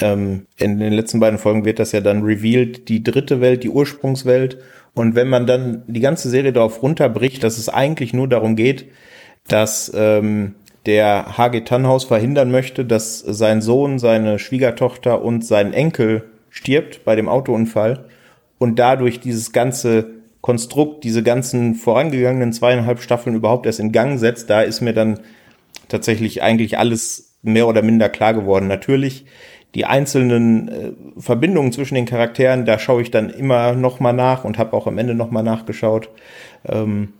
ähm, 0.00 0.46
in 0.56 0.78
den 0.78 0.92
letzten 0.92 1.18
beiden 1.18 1.40
Folgen 1.40 1.64
wird 1.64 1.80
das 1.80 1.90
ja 1.90 2.00
dann 2.00 2.22
revealed, 2.22 2.88
die 2.88 3.02
dritte 3.02 3.40
Welt, 3.40 3.64
die 3.64 3.68
Ursprungswelt. 3.68 4.58
Und 4.94 5.16
wenn 5.16 5.28
man 5.28 5.48
dann 5.48 5.82
die 5.88 5.98
ganze 5.98 6.30
Serie 6.30 6.52
darauf 6.52 6.80
runterbricht, 6.84 7.42
dass 7.42 7.58
es 7.58 7.68
eigentlich 7.68 8.14
nur 8.14 8.28
darum 8.28 8.54
geht, 8.54 8.86
dass 9.48 9.90
ähm, 9.92 10.54
der 10.86 11.36
H.G. 11.36 11.62
Tannhaus 11.62 12.04
verhindern 12.04 12.52
möchte, 12.52 12.84
dass 12.84 13.18
sein 13.18 13.60
Sohn, 13.60 13.98
seine 13.98 14.38
Schwiegertochter 14.38 15.20
und 15.20 15.44
sein 15.44 15.72
Enkel 15.72 16.22
stirbt 16.48 17.04
bei 17.04 17.16
dem 17.16 17.28
Autounfall 17.28 18.04
und 18.58 18.78
dadurch 18.78 19.18
dieses 19.18 19.50
ganze 19.50 20.15
Konstrukt, 20.40 21.04
diese 21.04 21.22
ganzen 21.22 21.74
vorangegangenen 21.74 22.52
zweieinhalb 22.52 23.00
Staffeln 23.00 23.36
überhaupt 23.36 23.66
erst 23.66 23.80
in 23.80 23.92
Gang 23.92 24.18
setzt, 24.18 24.48
da 24.50 24.62
ist 24.62 24.80
mir 24.80 24.92
dann 24.92 25.20
tatsächlich 25.88 26.42
eigentlich 26.42 26.78
alles 26.78 27.36
mehr 27.42 27.66
oder 27.66 27.82
minder 27.82 28.08
klar 28.08 28.34
geworden. 28.34 28.66
Natürlich 28.66 29.24
die 29.74 29.84
einzelnen 29.84 30.68
äh, 30.68 30.92
Verbindungen 31.20 31.72
zwischen 31.72 31.96
den 31.96 32.06
Charakteren, 32.06 32.64
da 32.64 32.78
schaue 32.78 33.02
ich 33.02 33.10
dann 33.10 33.28
immer 33.28 33.74
noch 33.74 34.00
mal 34.00 34.12
nach 34.12 34.44
und 34.44 34.56
habe 34.56 34.74
auch 34.74 34.86
am 34.86 34.98
Ende 34.98 35.14
noch 35.14 35.30
mal 35.30 35.42
nachgeschaut. 35.42 36.08
Ähm, 36.66 37.12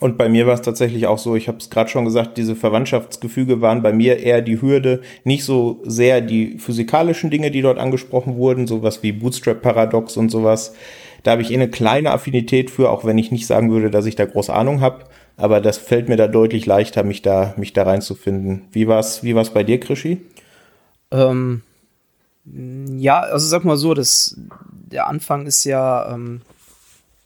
und 0.00 0.18
bei 0.18 0.28
mir 0.28 0.46
war 0.46 0.54
es 0.54 0.62
tatsächlich 0.62 1.06
auch 1.06 1.18
so, 1.18 1.36
ich 1.36 1.46
habe 1.46 1.58
es 1.58 1.70
gerade 1.70 1.88
schon 1.88 2.04
gesagt, 2.04 2.36
diese 2.36 2.56
Verwandtschaftsgefüge 2.56 3.60
waren 3.60 3.82
bei 3.82 3.92
mir 3.92 4.18
eher 4.18 4.42
die 4.42 4.60
Hürde, 4.60 5.02
nicht 5.24 5.44
so 5.44 5.80
sehr 5.84 6.20
die 6.20 6.58
physikalischen 6.58 7.30
Dinge, 7.30 7.50
die 7.50 7.62
dort 7.62 7.78
angesprochen 7.78 8.36
wurden, 8.36 8.66
sowas 8.66 9.02
wie 9.02 9.12
Bootstrap-Paradox 9.12 10.16
und 10.16 10.30
sowas. 10.30 10.74
Da 11.24 11.32
habe 11.32 11.42
ich 11.42 11.50
eh 11.50 11.54
eine 11.54 11.70
kleine 11.70 12.12
Affinität 12.12 12.70
für, 12.70 12.90
auch 12.90 13.04
wenn 13.04 13.18
ich 13.18 13.32
nicht 13.32 13.46
sagen 13.46 13.72
würde, 13.72 13.90
dass 13.90 14.06
ich 14.06 14.14
da 14.14 14.26
große 14.26 14.52
Ahnung 14.52 14.80
habe. 14.80 15.06
Aber 15.36 15.60
das 15.60 15.78
fällt 15.78 16.08
mir 16.08 16.16
da 16.16 16.28
deutlich 16.28 16.66
leichter, 16.66 17.02
mich 17.02 17.22
da, 17.22 17.54
mich 17.56 17.72
da 17.72 17.82
reinzufinden. 17.82 18.66
Wie 18.70 18.86
war's, 18.86 19.24
wie 19.24 19.34
war's 19.34 19.50
bei 19.50 19.64
dir, 19.64 19.80
Krischi? 19.80 20.20
Ähm, 21.10 21.62
ja, 22.44 23.20
also 23.20 23.46
sag 23.48 23.64
mal 23.64 23.76
so, 23.76 23.94
das, 23.94 24.38
der 24.70 25.08
Anfang 25.08 25.46
ist 25.46 25.64
ja 25.64 26.14
ähm, 26.14 26.42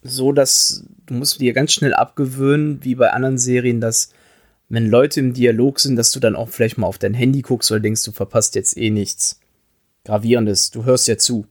so, 0.01 0.31
dass 0.31 0.85
du 1.05 1.13
musst 1.13 1.41
dir 1.41 1.53
ganz 1.53 1.73
schnell 1.73 1.93
abgewöhnen, 1.93 2.79
wie 2.83 2.95
bei 2.95 3.11
anderen 3.11 3.37
Serien, 3.37 3.81
dass 3.81 4.13
wenn 4.69 4.87
Leute 4.87 5.19
im 5.19 5.33
Dialog 5.33 5.79
sind, 5.79 5.97
dass 5.97 6.11
du 6.11 6.19
dann 6.19 6.35
auch 6.35 6.49
vielleicht 6.49 6.77
mal 6.77 6.87
auf 6.87 6.99
dein 6.99 7.13
Handy 7.13 7.41
guckst 7.41 7.71
oder 7.71 7.81
denkst, 7.81 8.03
du 8.05 8.11
verpasst 8.11 8.55
jetzt 8.55 8.77
eh 8.77 8.91
nichts 8.91 9.39
Gravierendes. 10.05 10.71
Du 10.71 10.85
hörst 10.85 11.07
ja 11.07 11.17
zu. 11.17 11.45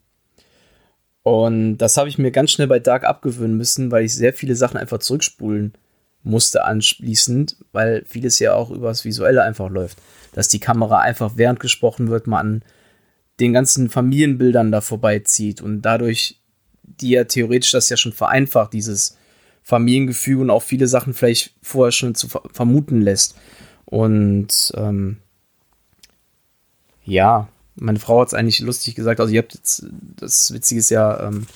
Und 1.28 1.76
das 1.76 1.98
habe 1.98 2.08
ich 2.08 2.16
mir 2.16 2.30
ganz 2.30 2.52
schnell 2.52 2.68
bei 2.68 2.78
Dark 2.78 3.04
abgewöhnen 3.04 3.58
müssen, 3.58 3.90
weil 3.90 4.06
ich 4.06 4.14
sehr 4.14 4.32
viele 4.32 4.56
Sachen 4.56 4.78
einfach 4.78 4.96
zurückspulen 4.98 5.74
musste 6.22 6.64
anschließend, 6.64 7.56
weil 7.72 8.02
vieles 8.06 8.38
ja 8.38 8.54
auch 8.54 8.70
übers 8.70 9.04
Visuelle 9.04 9.42
einfach 9.42 9.68
läuft. 9.68 9.98
Dass 10.32 10.48
die 10.48 10.58
Kamera 10.58 11.00
einfach 11.00 11.32
während 11.36 11.60
gesprochen 11.60 12.08
wird, 12.08 12.26
mal 12.26 12.40
an 12.40 12.62
den 13.40 13.52
ganzen 13.52 13.90
Familienbildern 13.90 14.72
da 14.72 14.80
vorbeizieht 14.80 15.60
und 15.60 15.82
dadurch 15.82 16.40
die 16.82 17.10
ja 17.10 17.24
theoretisch 17.24 17.72
das 17.72 17.90
ja 17.90 17.98
schon 17.98 18.14
vereinfacht, 18.14 18.72
dieses 18.72 19.18
Familiengefüge 19.62 20.40
und 20.40 20.48
auch 20.50 20.62
viele 20.62 20.88
Sachen 20.88 21.12
vielleicht 21.12 21.52
vorher 21.60 21.92
schon 21.92 22.14
zu 22.14 22.28
ver 22.28 22.40
vermuten 22.54 23.02
lässt. 23.02 23.36
Und 23.84 24.72
ähm, 24.76 25.18
ja, 27.04 27.48
meine 27.80 27.98
Frau 27.98 28.20
hat 28.20 28.28
es 28.28 28.34
eigentlich 28.34 28.60
lustig 28.60 28.94
gesagt. 28.94 29.20
Also, 29.20 29.32
ihr 29.32 29.40
habt 29.40 29.54
jetzt, 29.54 29.86
das 30.16 30.52
Witzige 30.52 30.80
ist 30.80 30.90
ja, 30.90 31.28
ähm, 31.28 31.46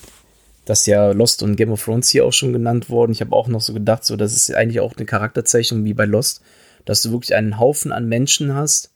dass 0.64 0.86
ja 0.86 1.10
Lost 1.12 1.42
und 1.42 1.56
Game 1.56 1.72
of 1.72 1.84
Thrones 1.84 2.08
hier 2.08 2.24
auch 2.24 2.32
schon 2.32 2.52
genannt 2.52 2.88
worden. 2.88 3.12
Ich 3.12 3.20
habe 3.20 3.34
auch 3.34 3.48
noch 3.48 3.60
so 3.60 3.72
gedacht, 3.74 4.04
so, 4.04 4.16
das 4.16 4.34
ist 4.34 4.54
eigentlich 4.54 4.80
auch 4.80 4.96
eine 4.96 5.06
Charakterzeichnung 5.06 5.84
wie 5.84 5.94
bei 5.94 6.04
Lost, 6.04 6.42
dass 6.84 7.02
du 7.02 7.10
wirklich 7.10 7.34
einen 7.34 7.58
Haufen 7.58 7.92
an 7.92 8.08
Menschen 8.08 8.54
hast, 8.54 8.92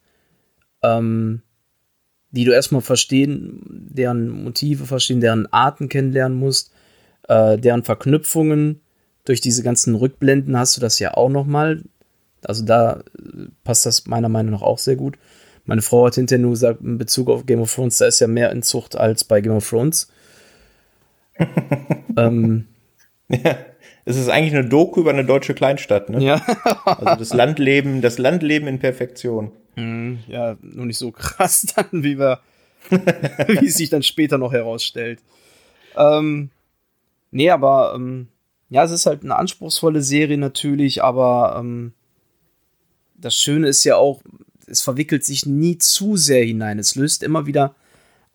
ähm, 0.83 1.42
die 2.30 2.45
du 2.45 2.52
erstmal 2.52 2.83
verstehen, 2.83 3.88
deren 3.90 4.28
Motive 4.28 4.87
verstehen, 4.87 5.21
deren 5.21 5.52
Arten 5.52 5.88
kennenlernen 5.88 6.38
musst, 6.38 6.73
äh, 7.28 7.59
deren 7.59 7.83
Verknüpfungen. 7.83 8.80
Durch 9.25 9.40
diese 9.40 9.64
ganzen 9.64 9.97
Rückblenden 9.97 10.56
hast 10.56 10.76
du 10.76 10.80
das 10.80 11.00
ja 11.00 11.14
auch 11.14 11.30
nochmal. 11.30 11.83
Also 12.45 12.64
da 12.64 13.00
äh, 13.18 13.47
passt 13.64 13.87
das 13.87 14.06
meiner 14.06 14.28
Meinung 14.28 14.52
nach 14.52 14.62
auch 14.62 14.78
sehr 14.78 14.97
gut. 14.97 15.18
Meine 15.66 15.82
Frau 15.82 16.06
hat 16.06 16.14
hinterher 16.14 16.42
nur 16.42 16.52
gesagt, 16.52 16.80
in 16.80 16.99
Bezug 16.99 17.28
auf 17.28 17.44
Game 17.44 17.61
of 17.61 17.75
Thrones, 17.75 17.99
da 17.99 18.06
ist 18.06 18.20
ja 18.20 18.26
mehr 18.26 18.50
in 18.52 18.62
Zucht 18.62 18.96
als 18.96 19.25
bei 19.25 19.40
Game 19.40 19.56
of 19.56 19.68
Thrones. 19.68 20.08
ähm, 22.16 22.66
ja, 23.28 23.56
es 24.04 24.16
ist 24.16 24.28
eigentlich 24.28 24.54
eine 24.54 24.68
Doku 24.68 25.00
über 25.00 25.11
eine 25.11 25.25
deutsche 25.25 25.54
Kleinstadt, 25.54 26.08
ne? 26.08 26.23
Ja. 26.23 26.37
also 26.85 27.16
das 27.16 27.35
Landleben, 27.35 28.00
das 28.00 28.18
Landleben 28.18 28.68
in 28.68 28.78
Perfektion. 28.78 29.50
Mhm, 29.75 30.20
ja, 30.28 30.56
nur 30.62 30.87
nicht 30.87 30.99
so 30.99 31.11
krass 31.11 31.66
dann, 31.76 32.04
wie 32.04 32.18
wir, 32.18 32.40
wie 32.90 33.66
es 33.66 33.75
sich 33.75 33.90
dann 33.90 34.02
später 34.02 34.38
noch 34.38 34.52
herausstellt. 34.52 35.20
Ähm, 35.96 36.50
nee, 37.30 37.50
aber 37.50 37.92
ähm, 37.94 38.28
ja, 38.70 38.85
es 38.85 38.90
ist 38.90 39.06
halt 39.06 39.23
eine 39.23 39.37
anspruchsvolle 39.37 40.02
Serie 40.02 40.38
natürlich, 40.38 41.02
aber 41.02 41.56
ähm, 41.58 41.92
das 43.16 43.35
Schöne 43.35 43.68
ist 43.68 43.85
ja 43.85 43.96
auch, 43.96 44.23
es 44.66 44.82
verwickelt 44.82 45.25
sich 45.25 45.46
nie 45.46 45.78
zu 45.78 46.16
sehr 46.16 46.44
hinein. 46.44 46.78
Es 46.78 46.94
löst 46.94 47.23
immer 47.23 47.46
wieder 47.46 47.75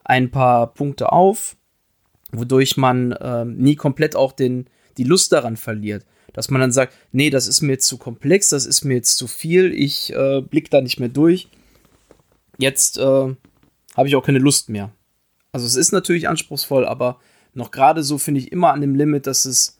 ein 0.03 0.31
paar 0.31 0.73
Punkte 0.73 1.11
auf, 1.11 1.55
wodurch 2.31 2.77
man 2.77 3.11
äh, 3.11 3.45
nie 3.45 3.75
komplett 3.75 4.15
auch 4.15 4.31
den, 4.31 4.67
die 4.97 5.03
Lust 5.03 5.31
daran 5.31 5.57
verliert. 5.57 6.05
Dass 6.33 6.49
man 6.49 6.61
dann 6.61 6.71
sagt, 6.71 6.93
nee, 7.11 7.29
das 7.29 7.47
ist 7.47 7.61
mir 7.61 7.73
jetzt 7.73 7.87
zu 7.87 7.97
komplex, 7.97 8.49
das 8.49 8.65
ist 8.65 8.85
mir 8.85 8.95
jetzt 8.95 9.17
zu 9.17 9.27
viel, 9.27 9.73
ich 9.73 10.13
äh, 10.13 10.41
blick 10.41 10.69
da 10.69 10.81
nicht 10.81 10.99
mehr 10.99 11.09
durch. 11.09 11.49
Jetzt 12.57 12.97
äh, 12.97 13.01
habe 13.01 14.07
ich 14.07 14.15
auch 14.15 14.25
keine 14.25 14.39
Lust 14.39 14.69
mehr. 14.69 14.91
Also 15.51 15.65
es 15.65 15.75
ist 15.75 15.91
natürlich 15.91 16.29
anspruchsvoll, 16.29 16.85
aber 16.85 17.19
noch 17.53 17.71
gerade 17.71 18.03
so 18.03 18.17
finde 18.17 18.39
ich 18.39 18.51
immer 18.51 18.71
an 18.71 18.81
dem 18.81 18.95
Limit, 18.95 19.27
dass 19.27 19.43
es 19.43 19.77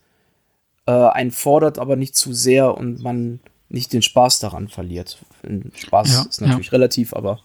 äh, 0.86 0.92
einen 0.92 1.32
fordert, 1.32 1.80
aber 1.80 1.96
nicht 1.96 2.16
zu 2.16 2.34
sehr 2.34 2.76
und 2.76 3.02
man 3.02 3.40
nicht 3.72 3.94
den 3.94 4.02
Spaß 4.02 4.40
daran 4.40 4.68
verliert. 4.68 5.18
Spaß 5.76 6.14
ja, 6.14 6.22
ist 6.30 6.42
natürlich 6.42 6.68
ja. 6.68 6.72
relativ, 6.72 7.14
aber 7.14 7.40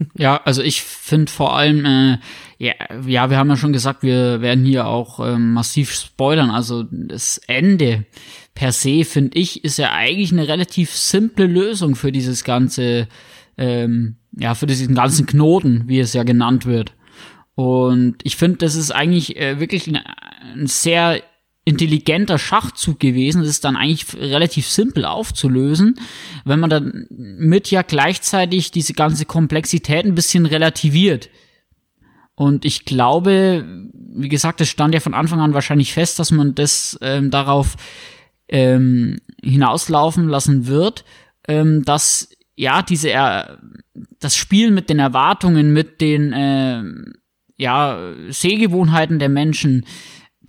Ja, 0.16 0.40
also 0.44 0.62
ich 0.62 0.82
finde 0.82 1.30
vor 1.30 1.56
allem, 1.56 1.84
äh, 1.84 2.18
ja, 2.58 2.74
ja, 3.06 3.30
wir 3.30 3.38
haben 3.38 3.50
ja 3.50 3.56
schon 3.56 3.72
gesagt, 3.72 4.02
wir 4.02 4.40
werden 4.40 4.64
hier 4.64 4.86
auch 4.86 5.20
ähm, 5.20 5.52
massiv 5.52 5.92
spoilern. 5.92 6.50
Also 6.50 6.84
das 6.90 7.38
Ende 7.46 8.06
per 8.54 8.72
se, 8.72 9.04
finde 9.04 9.38
ich, 9.38 9.64
ist 9.64 9.78
ja 9.78 9.92
eigentlich 9.92 10.32
eine 10.32 10.48
relativ 10.48 10.90
simple 10.90 11.46
Lösung 11.46 11.94
für 11.94 12.12
dieses 12.12 12.44
ganze, 12.44 13.08
ähm, 13.56 14.16
ja, 14.36 14.54
für 14.54 14.66
diesen 14.66 14.94
ganzen 14.94 15.26
Knoten, 15.26 15.84
wie 15.86 16.00
es 16.00 16.12
ja 16.12 16.22
genannt 16.22 16.66
wird. 16.66 16.92
Und 17.54 18.16
ich 18.22 18.36
finde, 18.36 18.58
das 18.58 18.74
ist 18.74 18.90
eigentlich 18.90 19.36
äh, 19.36 19.60
wirklich 19.60 19.86
ein, 19.86 19.96
ein 19.96 20.66
sehr 20.66 21.22
intelligenter 21.70 22.38
Schachzug 22.38 22.98
gewesen. 23.00 23.40
Das 23.40 23.50
ist 23.50 23.64
dann 23.64 23.76
eigentlich 23.76 24.14
relativ 24.14 24.66
simpel 24.68 25.04
aufzulösen, 25.04 25.98
wenn 26.44 26.60
man 26.60 26.70
dann 26.70 27.06
mit 27.08 27.70
ja 27.70 27.82
gleichzeitig 27.82 28.70
diese 28.70 28.92
ganze 28.92 29.24
Komplexität 29.24 30.04
ein 30.04 30.14
bisschen 30.14 30.46
relativiert. 30.46 31.30
Und 32.34 32.64
ich 32.64 32.84
glaube, 32.84 33.88
wie 33.92 34.28
gesagt, 34.28 34.60
es 34.60 34.68
stand 34.68 34.94
ja 34.94 35.00
von 35.00 35.14
Anfang 35.14 35.40
an 35.40 35.54
wahrscheinlich 35.54 35.92
fest, 35.92 36.18
dass 36.18 36.30
man 36.30 36.54
das 36.54 36.98
ähm, 37.00 37.30
darauf 37.30 37.76
ähm, 38.48 39.20
hinauslaufen 39.42 40.28
lassen 40.28 40.66
wird, 40.66 41.04
ähm, 41.46 41.84
dass 41.84 42.30
ja 42.56 42.82
diese 42.82 43.10
äh, 43.12 43.44
das 44.18 44.36
Spiel 44.36 44.70
mit 44.70 44.90
den 44.90 44.98
Erwartungen, 44.98 45.72
mit 45.72 46.00
den 46.00 46.32
äh, 46.32 46.82
ja 47.58 48.12
Sehgewohnheiten 48.30 49.18
der 49.18 49.28
Menschen, 49.28 49.84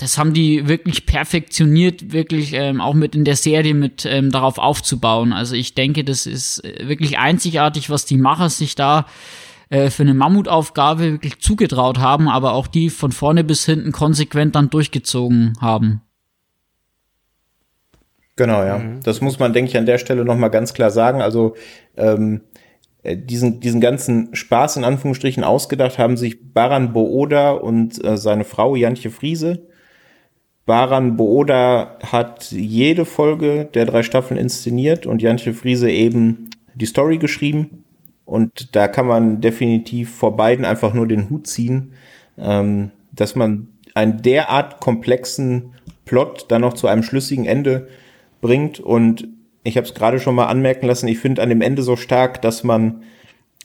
das 0.02 0.18
haben 0.18 0.34
die 0.34 0.68
wirklich 0.68 1.06
perfektioniert, 1.06 2.12
wirklich 2.12 2.54
ähm, 2.54 2.82
auch 2.82 2.96
mit 2.96 3.14
in 3.14 3.24
der 3.24 3.36
Serie 3.36 3.76
mit 3.76 4.04
ähm, 4.04 4.32
darauf 4.32 4.58
aufzubauen. 4.58 5.32
Also 5.32 5.54
ich 5.54 5.76
denke, 5.76 6.04
das 6.04 6.26
ist 6.26 6.66
äh, 6.66 6.88
wirklich 6.88 7.20
einzigartig, 7.20 7.92
was 7.92 8.06
die 8.06 8.18
Macher 8.18 8.50
sich 8.50 8.74
da 8.74 9.06
äh, 9.70 9.92
für 9.92 10.02
eine 10.02 10.16
Mammutaufgabe 10.16 11.12
wirklich 11.12 11.40
zugetraut 11.40 12.00
haben, 12.00 12.30
aber 12.30 12.54
auch 12.54 12.66
die 12.66 12.90
von 12.90 13.12
vorne 13.12 13.44
bis 13.44 13.64
hinten 13.64 13.92
konsequent 13.92 14.56
dann 14.56 14.72
durchgezogen 14.72 15.54
haben. 15.62 16.02
Genau, 18.36 18.64
ja. 18.64 18.80
Mhm. 18.80 19.02
Das 19.04 19.22
muss 19.22 19.38
man, 19.38 19.54
denke 19.54 19.70
ich, 19.70 19.78
an 19.78 19.86
der 19.86 20.00
Stelle 20.00 20.26
nochmal 20.26 20.50
ganz 20.50 20.74
klar 20.74 20.90
sagen. 20.90 21.22
Also 21.22 21.56
ähm, 21.96 22.42
äh, 23.04 23.16
diesen, 23.16 23.60
diesen 23.60 23.82
ganzen 23.82 24.34
Spaß 24.34 24.78
in 24.78 24.84
Anführungsstrichen 24.84 25.44
ausgedacht 25.44 26.00
haben 26.00 26.18
sich 26.18 26.54
Baran 26.54 26.92
Booda 26.92 27.52
und 27.52 28.04
äh, 28.04 28.18
seine 28.18 28.46
Frau 28.46 28.76
Jantje 28.76 29.12
Friese. 29.12 29.68
Baran 30.66 31.18
Booda 31.18 31.98
hat 32.04 32.52
jede 32.52 33.06
Folge 33.06 33.66
der 33.74 33.86
drei 33.86 34.04
Staffeln 34.04 34.40
inszeniert 34.40 35.06
und 35.06 35.22
Jantje 35.22 35.54
Friese 35.54 35.90
eben 35.90 36.50
die 36.76 36.86
Story 36.86 37.18
geschrieben. 37.18 37.84
Und 38.26 38.76
da 38.76 38.88
kann 38.88 39.08
man 39.08 39.42
definitiv 39.42 40.16
vor 40.16 40.38
beiden 40.38 40.64
einfach 40.64 40.94
nur 40.94 41.08
den 41.08 41.30
Hut 41.30 41.48
ziehen, 41.48 41.94
ähm, 42.38 42.92
dass 43.12 43.36
man 43.36 43.68
einen 43.94 44.22
derart 44.22 44.80
komplexen 44.80 45.74
Plot 46.06 46.46
dann 46.50 46.62
noch 46.62 46.74
zu 46.74 46.88
einem 46.88 47.04
schlüssigen 47.04 47.46
Ende 47.46 47.88
bringt. 48.40 48.80
Und 48.80 49.28
ich 49.64 49.76
habe 49.78 49.88
es 49.88 49.94
gerade 49.94 50.20
schon 50.20 50.36
mal 50.36 50.48
anmerken 50.48 50.86
lassen, 50.88 51.08
ich 51.08 51.20
finde 51.20 51.42
an 51.42 51.50
dem 51.50 51.62
Ende 51.62 51.84
so 51.84 51.96
stark, 51.96 52.42
dass 52.42 52.64
man, 52.64 53.04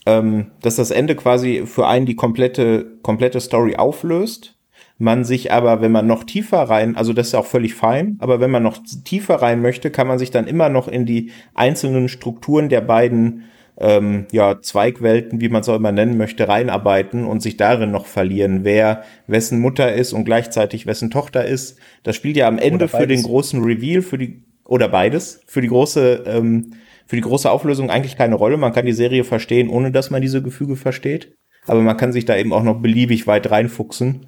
ähm, 0.04 0.50
dass 0.62 0.76
das 0.76 0.90
Ende 0.90 1.14
quasi 1.14 1.64
für 1.66 1.86
einen 1.86 2.06
die 2.06 2.16
komplette, 2.16 2.98
komplette 3.02 3.40
Story 3.40 3.76
auflöst. 3.76 4.55
Man 4.98 5.24
sich 5.24 5.52
aber, 5.52 5.82
wenn 5.82 5.92
man 5.92 6.06
noch 6.06 6.24
tiefer 6.24 6.62
rein, 6.62 6.96
also 6.96 7.12
das 7.12 7.28
ist 7.28 7.34
auch 7.34 7.44
völlig 7.44 7.74
fein, 7.74 8.16
aber 8.18 8.40
wenn 8.40 8.50
man 8.50 8.62
noch 8.62 8.78
tiefer 9.04 9.36
rein 9.36 9.60
möchte, 9.60 9.90
kann 9.90 10.06
man 10.06 10.18
sich 10.18 10.30
dann 10.30 10.46
immer 10.46 10.70
noch 10.70 10.88
in 10.88 11.04
die 11.04 11.30
einzelnen 11.54 12.08
Strukturen 12.08 12.70
der 12.70 12.80
beiden 12.80 13.44
ähm, 13.78 14.26
ja, 14.32 14.60
Zweigwelten, 14.60 15.40
wie 15.40 15.50
man 15.50 15.60
es 15.60 15.68
auch 15.68 15.76
immer 15.76 15.92
nennen 15.92 16.16
möchte, 16.16 16.48
reinarbeiten 16.48 17.26
und 17.26 17.42
sich 17.42 17.58
darin 17.58 17.90
noch 17.90 18.06
verlieren, 18.06 18.64
wer 18.64 19.02
wessen 19.26 19.60
Mutter 19.60 19.92
ist 19.92 20.14
und 20.14 20.24
gleichzeitig 20.24 20.86
wessen 20.86 21.10
Tochter 21.10 21.44
ist. 21.44 21.78
Das 22.02 22.16
spielt 22.16 22.36
ja 22.36 22.48
am 22.48 22.58
Ende 22.58 22.88
für 22.88 23.06
den 23.06 23.22
großen 23.22 23.62
Reveal, 23.62 24.00
für 24.00 24.16
die 24.16 24.44
oder 24.64 24.88
beides 24.88 25.40
für 25.46 25.60
die 25.60 25.68
große 25.68 26.24
ähm, 26.26 26.72
für 27.06 27.16
die 27.16 27.22
große 27.22 27.50
Auflösung 27.50 27.88
eigentlich 27.88 28.16
keine 28.16 28.34
Rolle. 28.34 28.56
Man 28.56 28.72
kann 28.72 28.86
die 28.86 28.92
Serie 28.92 29.24
verstehen, 29.24 29.68
ohne 29.68 29.92
dass 29.92 30.10
man 30.10 30.22
diese 30.22 30.42
Gefüge 30.42 30.74
versteht. 30.74 31.36
Aber 31.66 31.80
man 31.80 31.96
kann 31.96 32.12
sich 32.12 32.24
da 32.24 32.36
eben 32.36 32.52
auch 32.52 32.62
noch 32.62 32.80
beliebig 32.80 33.26
weit 33.26 33.50
reinfuchsen. 33.50 34.26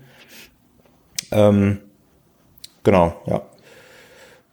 Ähm, 1.31 1.79
genau, 2.85 3.15
ja. 3.27 3.43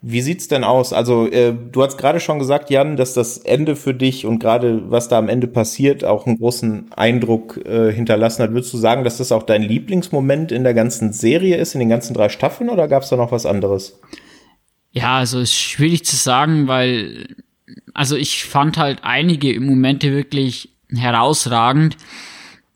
Wie 0.08 0.22
sieht's 0.22 0.48
denn 0.48 0.64
aus? 0.64 0.94
Also, 0.94 1.26
äh, 1.28 1.56
du 1.72 1.82
hast 1.82 1.98
gerade 1.98 2.20
schon 2.20 2.38
gesagt, 2.38 2.70
Jan, 2.70 2.96
dass 2.96 3.16
das 3.16 3.40
Ende 3.40 3.76
für 3.76 3.96
dich 3.96 4.28
und 4.28 4.38
gerade 4.38 4.92
was 4.92 5.08
da 5.08 5.18
am 5.18 5.30
Ende 5.30 5.48
passiert, 5.48 6.04
auch 6.04 6.28
einen 6.28 6.38
großen 6.38 6.92
Eindruck 6.96 7.58
äh, 7.66 7.92
hinterlassen 7.92 8.44
hat. 8.44 8.52
Würdest 8.52 8.72
du 8.72 8.78
sagen, 8.78 9.04
dass 9.04 9.18
das 9.18 9.32
auch 9.32 9.42
dein 9.42 9.64
Lieblingsmoment 9.64 10.52
in 10.52 10.64
der 10.64 10.76
ganzen 10.76 11.12
Serie 11.12 11.58
ist, 11.58 11.74
in 11.74 11.80
den 11.80 11.90
ganzen 11.90 12.14
drei 12.14 12.30
Staffeln, 12.30 12.70
oder 12.70 12.88
gab's 12.88 13.10
da 13.10 13.16
noch 13.16 13.32
was 13.32 13.48
anderes? 13.48 14.00
Ja, 14.92 15.18
also 15.18 15.40
ist 15.40 15.56
schwierig 15.56 16.06
zu 16.06 16.16
sagen, 16.16 16.68
weil, 16.68 17.36
also 17.96 18.16
ich 18.16 18.44
fand 18.44 18.78
halt 18.78 19.00
einige 19.02 19.60
Momente 19.60 20.12
wirklich 20.14 20.70
herausragend. 20.96 21.98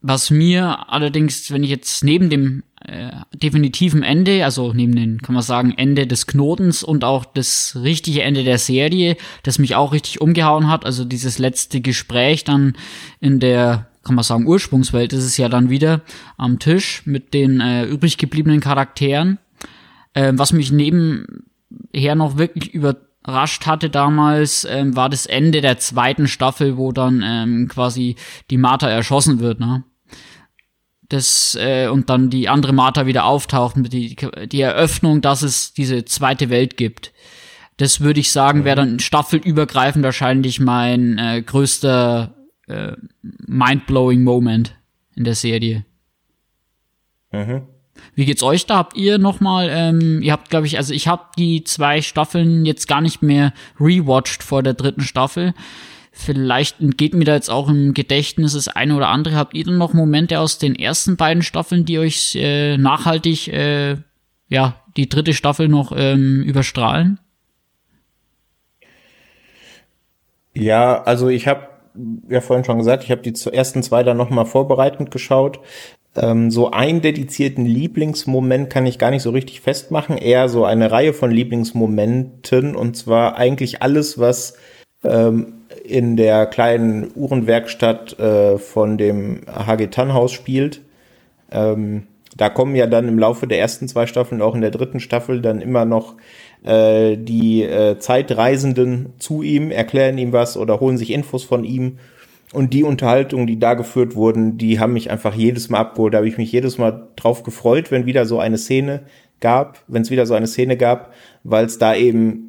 Was 0.02 0.32
mir 0.32 0.90
allerdings, 0.90 1.52
wenn 1.52 1.64
ich 1.64 1.70
jetzt 1.70 2.04
neben 2.04 2.30
dem 2.32 2.64
äh, 2.90 3.12
definitiven 3.38 4.02
Ende, 4.02 4.44
also 4.44 4.74
neben 4.74 4.96
den, 4.96 5.22
kann 5.22 5.36
man 5.36 5.44
sagen, 5.44 5.74
Ende 5.78 6.08
des 6.08 6.26
Knotens 6.26 6.84
und 6.84 7.04
auch 7.04 7.24
das 7.24 7.78
richtige 7.82 8.24
Ende 8.24 8.44
der 8.44 8.58
Serie, 8.58 9.16
das 9.44 9.60
mich 9.60 9.76
auch 9.76 9.94
richtig 9.94 10.22
umgehauen 10.22 10.68
hat, 10.68 10.86
also 10.86 11.06
dieses 11.06 11.38
letzte 11.38 11.82
Gespräch 11.82 12.44
dann 12.44 12.74
in 13.20 13.40
der, 13.40 13.88
kann 14.04 14.16
man 14.16 14.24
sagen, 14.24 14.48
Ursprungswelt 14.48 15.14
ist 15.14 15.24
es 15.24 15.38
ja 15.38 15.50
dann 15.50 15.70
wieder 15.70 16.02
am 16.38 16.58
Tisch 16.58 17.04
mit 17.06 17.34
den 17.36 17.62
äh, 17.62 17.86
übrig 17.86 18.18
gebliebenen 18.18 18.60
Charakteren. 18.60 19.38
Äh, 20.14 20.34
was 20.36 20.52
mich 20.52 20.72
neben 20.72 21.44
her 21.94 22.16
noch 22.16 22.38
wirklich 22.38 22.74
überrascht 22.74 23.68
hatte 23.68 23.92
damals, 23.92 24.66
ähm, 24.68 24.96
war 24.96 25.10
das 25.10 25.28
Ende 25.28 25.62
der 25.62 25.78
zweiten 25.78 26.28
Staffel, 26.28 26.78
wo 26.78 26.92
dann 26.92 27.24
ähm, 27.24 27.68
quasi 27.68 28.16
die 28.50 28.58
Martha 28.58 28.90
erschossen 28.90 29.40
wird, 29.40 29.60
ne? 29.60 29.84
Das, 31.10 31.58
äh, 31.60 31.88
und 31.88 32.10
dann 32.10 32.30
die 32.30 32.50
andere 32.50 32.72
Martha 32.72 33.08
wieder 33.08 33.26
auftaucht, 33.26 33.78
mit 33.78 33.92
die, 33.94 34.16
die 34.48 34.62
Eröffnung, 34.62 35.22
dass 35.22 35.42
es 35.42 35.74
diese 35.74 36.06
zweite 36.06 36.50
Welt 36.50 36.78
gibt. 36.78 37.12
Das 37.78 38.02
würde 38.02 38.20
ich 38.20 38.32
sagen, 38.32 38.64
wäre 38.64 38.76
dann 38.76 39.00
staffelübergreifend 39.00 40.04
wahrscheinlich 40.04 40.60
mein 40.60 41.18
äh, 41.18 41.42
größter 41.42 42.36
äh, 42.68 42.92
mind-blowing 43.22 44.24
Moment 44.24 44.76
in 45.16 45.24
der 45.24 45.36
Serie. 45.36 45.86
Mhm. 47.32 47.64
Wie 48.16 48.26
geht's 48.26 48.44
euch 48.44 48.66
da? 48.66 48.78
Habt 48.78 48.96
ihr 48.96 49.18
noch 49.18 49.40
mal, 49.40 49.70
ähm, 49.72 50.22
ihr 50.22 50.32
habt, 50.32 50.50
glaube 50.50 50.68
ich, 50.68 50.78
also 50.78 50.94
ich 50.94 51.08
habe 51.08 51.24
die 51.38 51.64
zwei 51.64 52.02
Staffeln 52.02 52.66
jetzt 52.66 52.88
gar 52.88 53.02
nicht 53.02 53.22
mehr 53.22 53.54
rewatcht 53.80 54.44
vor 54.44 54.64
der 54.64 54.74
dritten 54.74 55.02
Staffel. 55.02 55.54
Vielleicht 56.22 56.76
geht 56.98 57.14
mir 57.14 57.24
da 57.24 57.34
jetzt 57.34 57.50
auch 57.50 57.70
im 57.70 57.94
Gedächtnis 57.94 58.52
das 58.52 58.68
eine 58.68 58.94
oder 58.94 59.08
andere. 59.08 59.38
Habt 59.38 59.56
ihr 59.56 59.64
dann 59.64 59.78
noch 59.78 59.94
Momente 59.94 60.42
aus 60.42 60.58
den 60.58 60.76
ersten 60.76 61.16
beiden 61.16 61.42
Staffeln, 61.42 61.86
die 61.86 61.98
euch 61.98 62.36
äh, 62.36 62.78
nachhaltig, 62.78 63.48
äh, 63.48 63.96
ja, 64.50 64.76
die 64.98 65.08
dritte 65.08 65.34
Staffel 65.34 65.70
noch 65.70 65.94
ähm, 65.96 66.44
überstrahlen? 66.44 67.20
Ja, 70.54 71.02
also 71.04 71.30
ich 71.30 71.48
habe 71.48 71.70
ja 72.28 72.42
vorhin 72.42 72.66
schon 72.66 72.80
gesagt, 72.80 73.06
ich 73.06 73.12
habe 73.12 73.22
die 73.22 73.34
ersten 73.54 73.82
zwei 73.82 74.04
dann 74.04 74.18
noch 74.18 74.30
mal 74.30 74.44
vorbereitend 74.44 75.12
geschaut. 75.12 75.62
Ähm, 76.18 76.52
so 76.52 76.72
einen 76.72 77.00
dedizierten 77.00 77.66
Lieblingsmoment 77.66 78.70
kann 78.70 78.86
ich 78.86 79.00
gar 79.00 79.12
nicht 79.12 79.24
so 79.24 79.30
richtig 79.30 79.62
festmachen, 79.62 80.18
eher 80.18 80.50
so 80.50 80.66
eine 80.66 80.92
Reihe 80.92 81.14
von 81.14 81.32
Lieblingsmomenten 81.32 82.76
und 82.76 82.98
zwar 82.98 83.38
eigentlich 83.38 83.82
alles, 83.82 84.20
was 84.20 84.58
ähm, 85.06 85.59
in 85.90 86.16
der 86.16 86.46
kleinen 86.46 87.12
Uhrenwerkstatt 87.16 88.20
äh, 88.20 88.58
von 88.58 88.98
dem 88.98 89.42
HG 89.48 89.88
Tannhaus 89.88 90.32
spielt. 90.32 90.82
Ähm, 91.52 92.04
da 92.38 92.50
kommen 92.50 92.76
ja 92.76 92.88
dann 92.88 93.08
im 93.08 93.20
Laufe 93.20 93.48
der 93.48 93.60
ersten 93.60 93.88
zwei 93.88 94.06
Staffeln, 94.06 94.42
auch 94.42 94.56
in 94.56 94.62
der 94.62 94.72
dritten 94.72 95.00
Staffel, 95.00 95.42
dann 95.42 95.62
immer 95.62 95.86
noch 95.86 96.16
äh, 96.64 97.18
die 97.18 97.64
äh, 97.64 97.98
Zeitreisenden 98.00 99.14
zu 99.18 99.42
ihm, 99.42 99.72
erklären 99.72 100.18
ihm 100.18 100.32
was 100.32 100.58
oder 100.58 100.80
holen 100.80 100.98
sich 100.98 101.12
Infos 101.12 101.44
von 101.44 101.64
ihm 101.64 101.98
und 102.52 102.74
die 102.74 102.84
Unterhaltungen, 102.84 103.46
die 103.46 103.60
da 103.60 103.76
geführt 103.76 104.16
wurden, 104.16 104.58
die 104.58 104.80
haben 104.80 104.94
mich 104.94 105.12
einfach 105.12 105.36
jedes 105.36 105.70
Mal 105.70 105.80
abgeholt. 105.80 106.14
Da 106.14 106.18
habe 106.18 106.28
ich 106.28 106.38
mich 106.38 106.52
jedes 106.52 106.78
Mal 106.78 107.08
drauf 107.16 107.44
gefreut, 107.44 107.92
wenn 107.92 108.06
wieder 108.06 108.26
so 108.26 108.40
eine 108.40 108.58
Szene 108.58 109.04
gab, 109.40 109.80
wenn 109.88 110.02
es 110.02 110.10
wieder 110.10 110.26
so 110.26 110.34
eine 110.34 110.48
Szene 110.48 110.76
gab, 110.76 111.14
weil 111.44 111.66
es 111.66 111.78
da 111.78 111.96
eben 111.96 112.49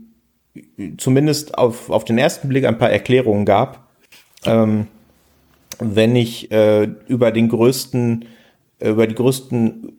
zumindest 0.97 1.57
auf, 1.57 1.91
auf 1.91 2.05
den 2.05 2.19
ersten 2.19 2.49
Blick 2.49 2.65
ein 2.65 2.79
paar 2.79 2.91
Erklärungen 2.91 3.45
gab. 3.45 3.89
Ähm, 4.45 4.87
wenn 5.79 6.17
ich 6.17 6.51
äh, 6.51 6.89
über 7.09 7.31
den 7.31 7.49
größten, 7.49 8.27
über 8.81 9.07
die 9.07 9.15
größten, 9.15 9.93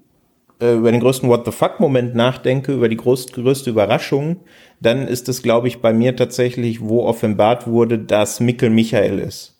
äh, 0.59 0.75
über 0.75 0.91
den 0.91 1.01
größten 1.01 1.29
What 1.29 1.45
the 1.45 1.51
fuck 1.51 1.79
Moment 1.79 2.15
nachdenke, 2.15 2.73
über 2.73 2.89
die 2.89 2.97
größte, 2.97 3.41
größte 3.41 3.69
Überraschung, 3.69 4.37
dann 4.79 5.07
ist 5.07 5.29
es, 5.29 5.41
glaube 5.41 5.67
ich, 5.67 5.79
bei 5.79 5.93
mir 5.93 6.15
tatsächlich, 6.15 6.81
wo 6.81 7.03
offenbart 7.03 7.67
wurde, 7.67 7.99
dass 7.99 8.39
Mikkel 8.39 8.69
Michael 8.69 9.19
ist. 9.19 9.59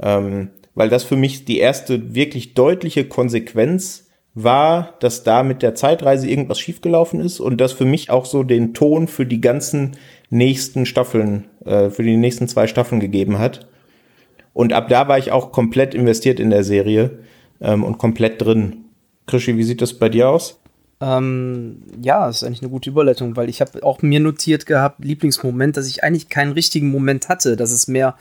Ähm, 0.00 0.50
weil 0.74 0.88
das 0.88 1.04
für 1.04 1.16
mich 1.16 1.44
die 1.44 1.58
erste 1.58 2.14
wirklich 2.14 2.54
deutliche 2.54 3.04
Konsequenz 3.04 4.03
war, 4.34 4.94
dass 4.98 5.22
da 5.22 5.42
mit 5.42 5.62
der 5.62 5.74
Zeitreise 5.74 6.28
irgendwas 6.28 6.58
schiefgelaufen 6.58 7.20
ist 7.20 7.40
und 7.40 7.60
das 7.60 7.72
für 7.72 7.84
mich 7.84 8.10
auch 8.10 8.26
so 8.26 8.42
den 8.42 8.74
Ton 8.74 9.06
für 9.06 9.26
die 9.26 9.40
ganzen 9.40 9.96
nächsten 10.28 10.86
Staffeln, 10.86 11.44
äh, 11.64 11.90
für 11.90 12.02
die 12.02 12.16
nächsten 12.16 12.48
zwei 12.48 12.66
Staffeln 12.66 13.00
gegeben 13.00 13.38
hat. 13.38 13.68
Und 14.52 14.72
ab 14.72 14.88
da 14.88 15.08
war 15.08 15.18
ich 15.18 15.30
auch 15.32 15.52
komplett 15.52 15.94
investiert 15.94 16.40
in 16.40 16.50
der 16.50 16.64
Serie 16.64 17.18
ähm, 17.60 17.84
und 17.84 17.98
komplett 17.98 18.42
drin. 18.42 18.84
Krischi, 19.26 19.56
wie 19.56 19.62
sieht 19.62 19.80
das 19.80 19.94
bei 19.94 20.08
dir 20.08 20.28
aus? 20.28 20.60
Ähm, 21.00 21.82
ja, 22.02 22.28
ist 22.28 22.44
eigentlich 22.44 22.62
eine 22.62 22.70
gute 22.70 22.90
Überleitung, 22.90 23.36
weil 23.36 23.48
ich 23.48 23.60
habe 23.60 23.82
auch 23.82 24.02
mir 24.02 24.20
notiert 24.20 24.66
gehabt, 24.66 25.04
Lieblingsmoment, 25.04 25.76
dass 25.76 25.88
ich 25.88 26.02
eigentlich 26.02 26.28
keinen 26.28 26.52
richtigen 26.52 26.90
Moment 26.90 27.28
hatte. 27.28 27.56
dass 27.56 27.72
es 27.72 27.88
mehr, 27.88 28.16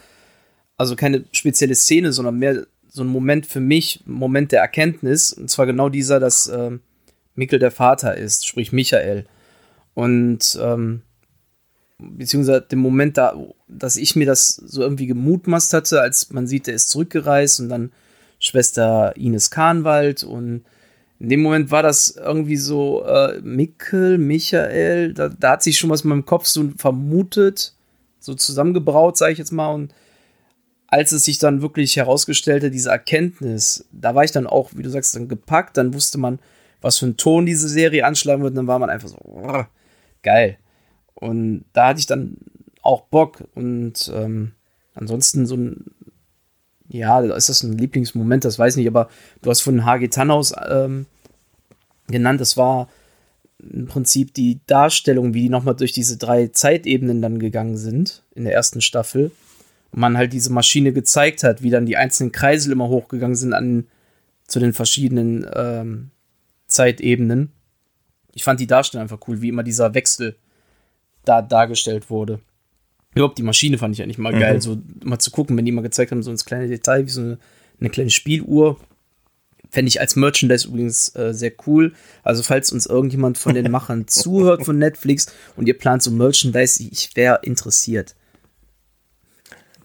also 0.77 0.95
keine 0.95 1.23
spezielle 1.31 1.75
Szene, 1.75 2.11
sondern 2.13 2.37
mehr 2.37 2.65
so 2.93 3.03
ein 3.03 3.07
Moment 3.07 3.47
für 3.47 3.59
mich, 3.59 4.01
Moment 4.05 4.51
der 4.51 4.61
Erkenntnis. 4.61 5.33
Und 5.33 5.49
zwar 5.49 5.65
genau 5.65 5.89
dieser, 5.89 6.19
dass 6.19 6.47
ähm, 6.47 6.81
Mikkel 7.35 7.59
der 7.59 7.71
Vater 7.71 8.15
ist, 8.15 8.47
sprich 8.47 8.71
Michael. 8.71 9.25
Und 9.95 10.57
ähm, 10.61 11.01
beziehungsweise 11.97 12.61
dem 12.61 12.79
Moment 12.79 13.17
da, 13.17 13.35
dass 13.67 13.97
ich 13.97 14.15
mir 14.15 14.27
das 14.27 14.49
so 14.49 14.81
irgendwie 14.81 15.07
gemutmaßt 15.07 15.73
hatte, 15.73 16.01
als 16.01 16.29
man 16.31 16.45
sieht, 16.45 16.67
er 16.67 16.75
ist 16.75 16.89
zurückgereist 16.89 17.59
und 17.59 17.69
dann 17.69 17.91
Schwester 18.39 19.15
Ines 19.17 19.49
Kahnwald 19.49 20.23
und 20.23 20.63
in 21.19 21.29
dem 21.29 21.41
Moment 21.41 21.71
war 21.71 21.83
das 21.83 22.17
irgendwie 22.17 22.57
so, 22.57 23.05
äh, 23.05 23.39
Mikkel, 23.41 24.17
Michael, 24.17 25.13
da, 25.13 25.29
da 25.29 25.51
hat 25.51 25.63
sich 25.63 25.77
schon 25.77 25.89
was 25.89 26.01
in 26.01 26.09
meinem 26.09 26.25
Kopf 26.25 26.45
so 26.45 26.69
vermutet, 26.77 27.73
so 28.19 28.33
zusammengebraut, 28.33 29.17
sage 29.17 29.31
ich 29.31 29.37
jetzt 29.37 29.53
mal. 29.53 29.73
Und 29.73 29.93
als 30.93 31.11
es 31.11 31.25
sich 31.25 31.39
dann 31.39 31.63
wirklich 31.63 31.95
herausgestellte, 31.95 32.69
diese 32.69 32.91
Erkenntnis, 32.91 33.83
da 33.91 34.13
war 34.13 34.25
ich 34.25 34.31
dann 34.31 34.45
auch, 34.45 34.69
wie 34.75 34.83
du 34.83 34.91
sagst, 34.91 35.15
dann 35.15 35.27
gepackt, 35.27 35.75
dann 35.75 35.95
wusste 35.95 36.19
man, 36.19 36.37
was 36.81 36.99
für 36.99 37.07
einen 37.07 37.17
Ton 37.17 37.47
diese 37.47 37.67
Serie 37.67 38.05
anschlagen 38.05 38.43
wird, 38.43 38.51
und 38.51 38.57
dann 38.57 38.67
war 38.67 38.77
man 38.77 38.91
einfach 38.91 39.07
so, 39.07 39.17
oh, 39.23 39.63
geil. 40.21 40.59
Und 41.15 41.65
da 41.73 41.87
hatte 41.87 41.99
ich 41.99 42.05
dann 42.05 42.37
auch 42.83 43.01
Bock 43.05 43.43
und 43.55 44.11
ähm, 44.13 44.51
ansonsten 44.93 45.47
so 45.47 45.55
ein 45.55 45.85
ja, 46.89 47.21
ist 47.21 47.49
das 47.49 47.63
ein 47.63 47.75
Lieblingsmoment, 47.75 48.45
das 48.45 48.59
weiß 48.59 48.73
ich 48.73 48.77
nicht, 48.77 48.87
aber 48.87 49.09
du 49.41 49.49
hast 49.49 49.61
von 49.61 49.85
H.G. 49.85 50.09
Tannhaus 50.09 50.53
ähm, 50.69 51.07
genannt, 52.05 52.39
das 52.39 52.55
war 52.55 52.87
im 53.57 53.87
Prinzip 53.87 54.35
die 54.35 54.59
Darstellung, 54.67 55.33
wie 55.33 55.41
die 55.41 55.49
nochmal 55.49 55.75
durch 55.75 55.93
diese 55.93 56.17
drei 56.17 56.49
Zeitebenen 56.49 57.19
dann 57.19 57.39
gegangen 57.39 57.77
sind 57.77 58.21
in 58.35 58.43
der 58.43 58.53
ersten 58.53 58.79
Staffel. 58.79 59.31
Man 59.93 60.17
halt 60.17 60.33
diese 60.33 60.51
Maschine 60.51 60.91
gezeigt 60.91 61.43
hat, 61.43 61.61
wie 61.61 61.69
dann 61.69 61.85
die 61.85 61.97
einzelnen 61.97 62.31
Kreisel 62.31 62.71
immer 62.71 62.87
hochgegangen 62.87 63.35
sind 63.35 63.53
an, 63.53 63.87
zu 64.47 64.59
den 64.59 64.73
verschiedenen 64.73 65.47
ähm, 65.55 66.11
Zeitebenen. 66.67 67.51
Ich 68.33 68.43
fand 68.43 68.59
die 68.59 68.67
Darstellung 68.67 69.03
einfach 69.03 69.19
cool, 69.27 69.41
wie 69.41 69.49
immer 69.49 69.63
dieser 69.63 69.93
Wechsel 69.93 70.35
da 71.23 71.41
dargestellt 71.41 72.09
wurde. 72.09 72.39
Überhaupt 73.15 73.37
die 73.37 73.43
Maschine 73.43 73.77
fand 73.77 73.95
ich 73.95 74.01
eigentlich 74.01 74.17
mal 74.17 74.33
mhm. 74.33 74.39
geil, 74.39 74.61
so 74.61 74.81
mal 75.03 75.19
zu 75.19 75.31
gucken, 75.31 75.55
wenn 75.55 75.65
die 75.65 75.71
mal 75.71 75.81
gezeigt 75.81 76.11
haben, 76.11 76.23
so 76.23 76.31
ins 76.31 76.45
kleine 76.45 76.67
Detail, 76.67 77.05
wie 77.05 77.11
so 77.11 77.21
eine, 77.21 77.37
eine 77.79 77.89
kleine 77.89 78.09
Spieluhr. 78.09 78.79
Fände 79.69 79.89
ich 79.89 79.99
als 79.99 80.15
Merchandise 80.15 80.67
übrigens 80.67 81.15
äh, 81.15 81.33
sehr 81.33 81.51
cool. 81.65 81.93
Also, 82.21 82.43
falls 82.43 82.71
uns 82.71 82.85
irgendjemand 82.85 83.37
von 83.37 83.55
den 83.55 83.71
Machern 83.71 84.07
zuhört 84.07 84.65
von 84.65 84.77
Netflix 84.77 85.27
und 85.55 85.67
ihr 85.67 85.77
plant 85.77 86.03
so 86.03 86.11
Merchandise, 86.11 86.83
ich 86.83 87.15
wäre 87.15 87.39
interessiert. 87.43 88.15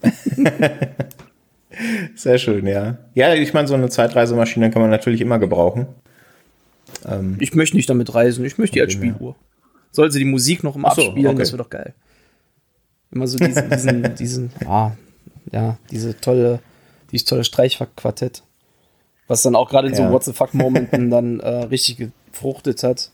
sehr 2.15 2.37
schön, 2.37 2.67
ja. 2.67 2.97
Ja, 3.13 3.33
ich 3.33 3.53
meine, 3.53 3.67
so 3.67 3.73
eine 3.73 3.89
Zeitreisemaschine 3.89 4.71
kann 4.71 4.81
man 4.81 4.91
natürlich 4.91 5.21
immer 5.21 5.39
gebrauchen. 5.39 5.87
Ähm, 7.07 7.37
ich 7.39 7.53
möchte 7.53 7.75
nicht 7.75 7.89
damit 7.89 8.13
reisen, 8.13 8.45
ich 8.45 8.57
möchte 8.57 8.75
die 8.75 8.81
als 8.81 8.93
Spieluhr. 8.93 9.35
Soll 9.91 10.11
sie 10.11 10.19
die 10.19 10.25
Musik 10.25 10.63
noch 10.63 10.75
im 10.75 10.81
so, 10.81 10.87
Abspielen, 10.87 11.27
okay. 11.27 11.39
das 11.39 11.51
wäre 11.51 11.63
doch 11.63 11.69
geil. 11.69 11.93
Immer 13.11 13.27
so 13.27 13.37
diesen, 13.37 13.69
diesen, 13.69 14.15
diesen, 14.15 14.51
ah, 14.65 14.91
ja, 15.51 15.77
diese 15.91 16.19
tolle, 16.19 16.59
dieses 17.11 17.25
tolle 17.25 17.43
Streichquartett. 17.43 18.43
Was 19.27 19.41
dann 19.41 19.55
auch 19.55 19.69
gerade 19.69 19.87
in 19.87 19.93
ja. 19.93 20.07
so 20.07 20.13
What 20.13 20.23
the 20.23 20.33
fuck-Momenten 20.33 21.09
dann 21.09 21.39
äh, 21.39 21.63
richtig 21.65 22.09
gefruchtet 22.31 22.83
hat. 22.83 23.11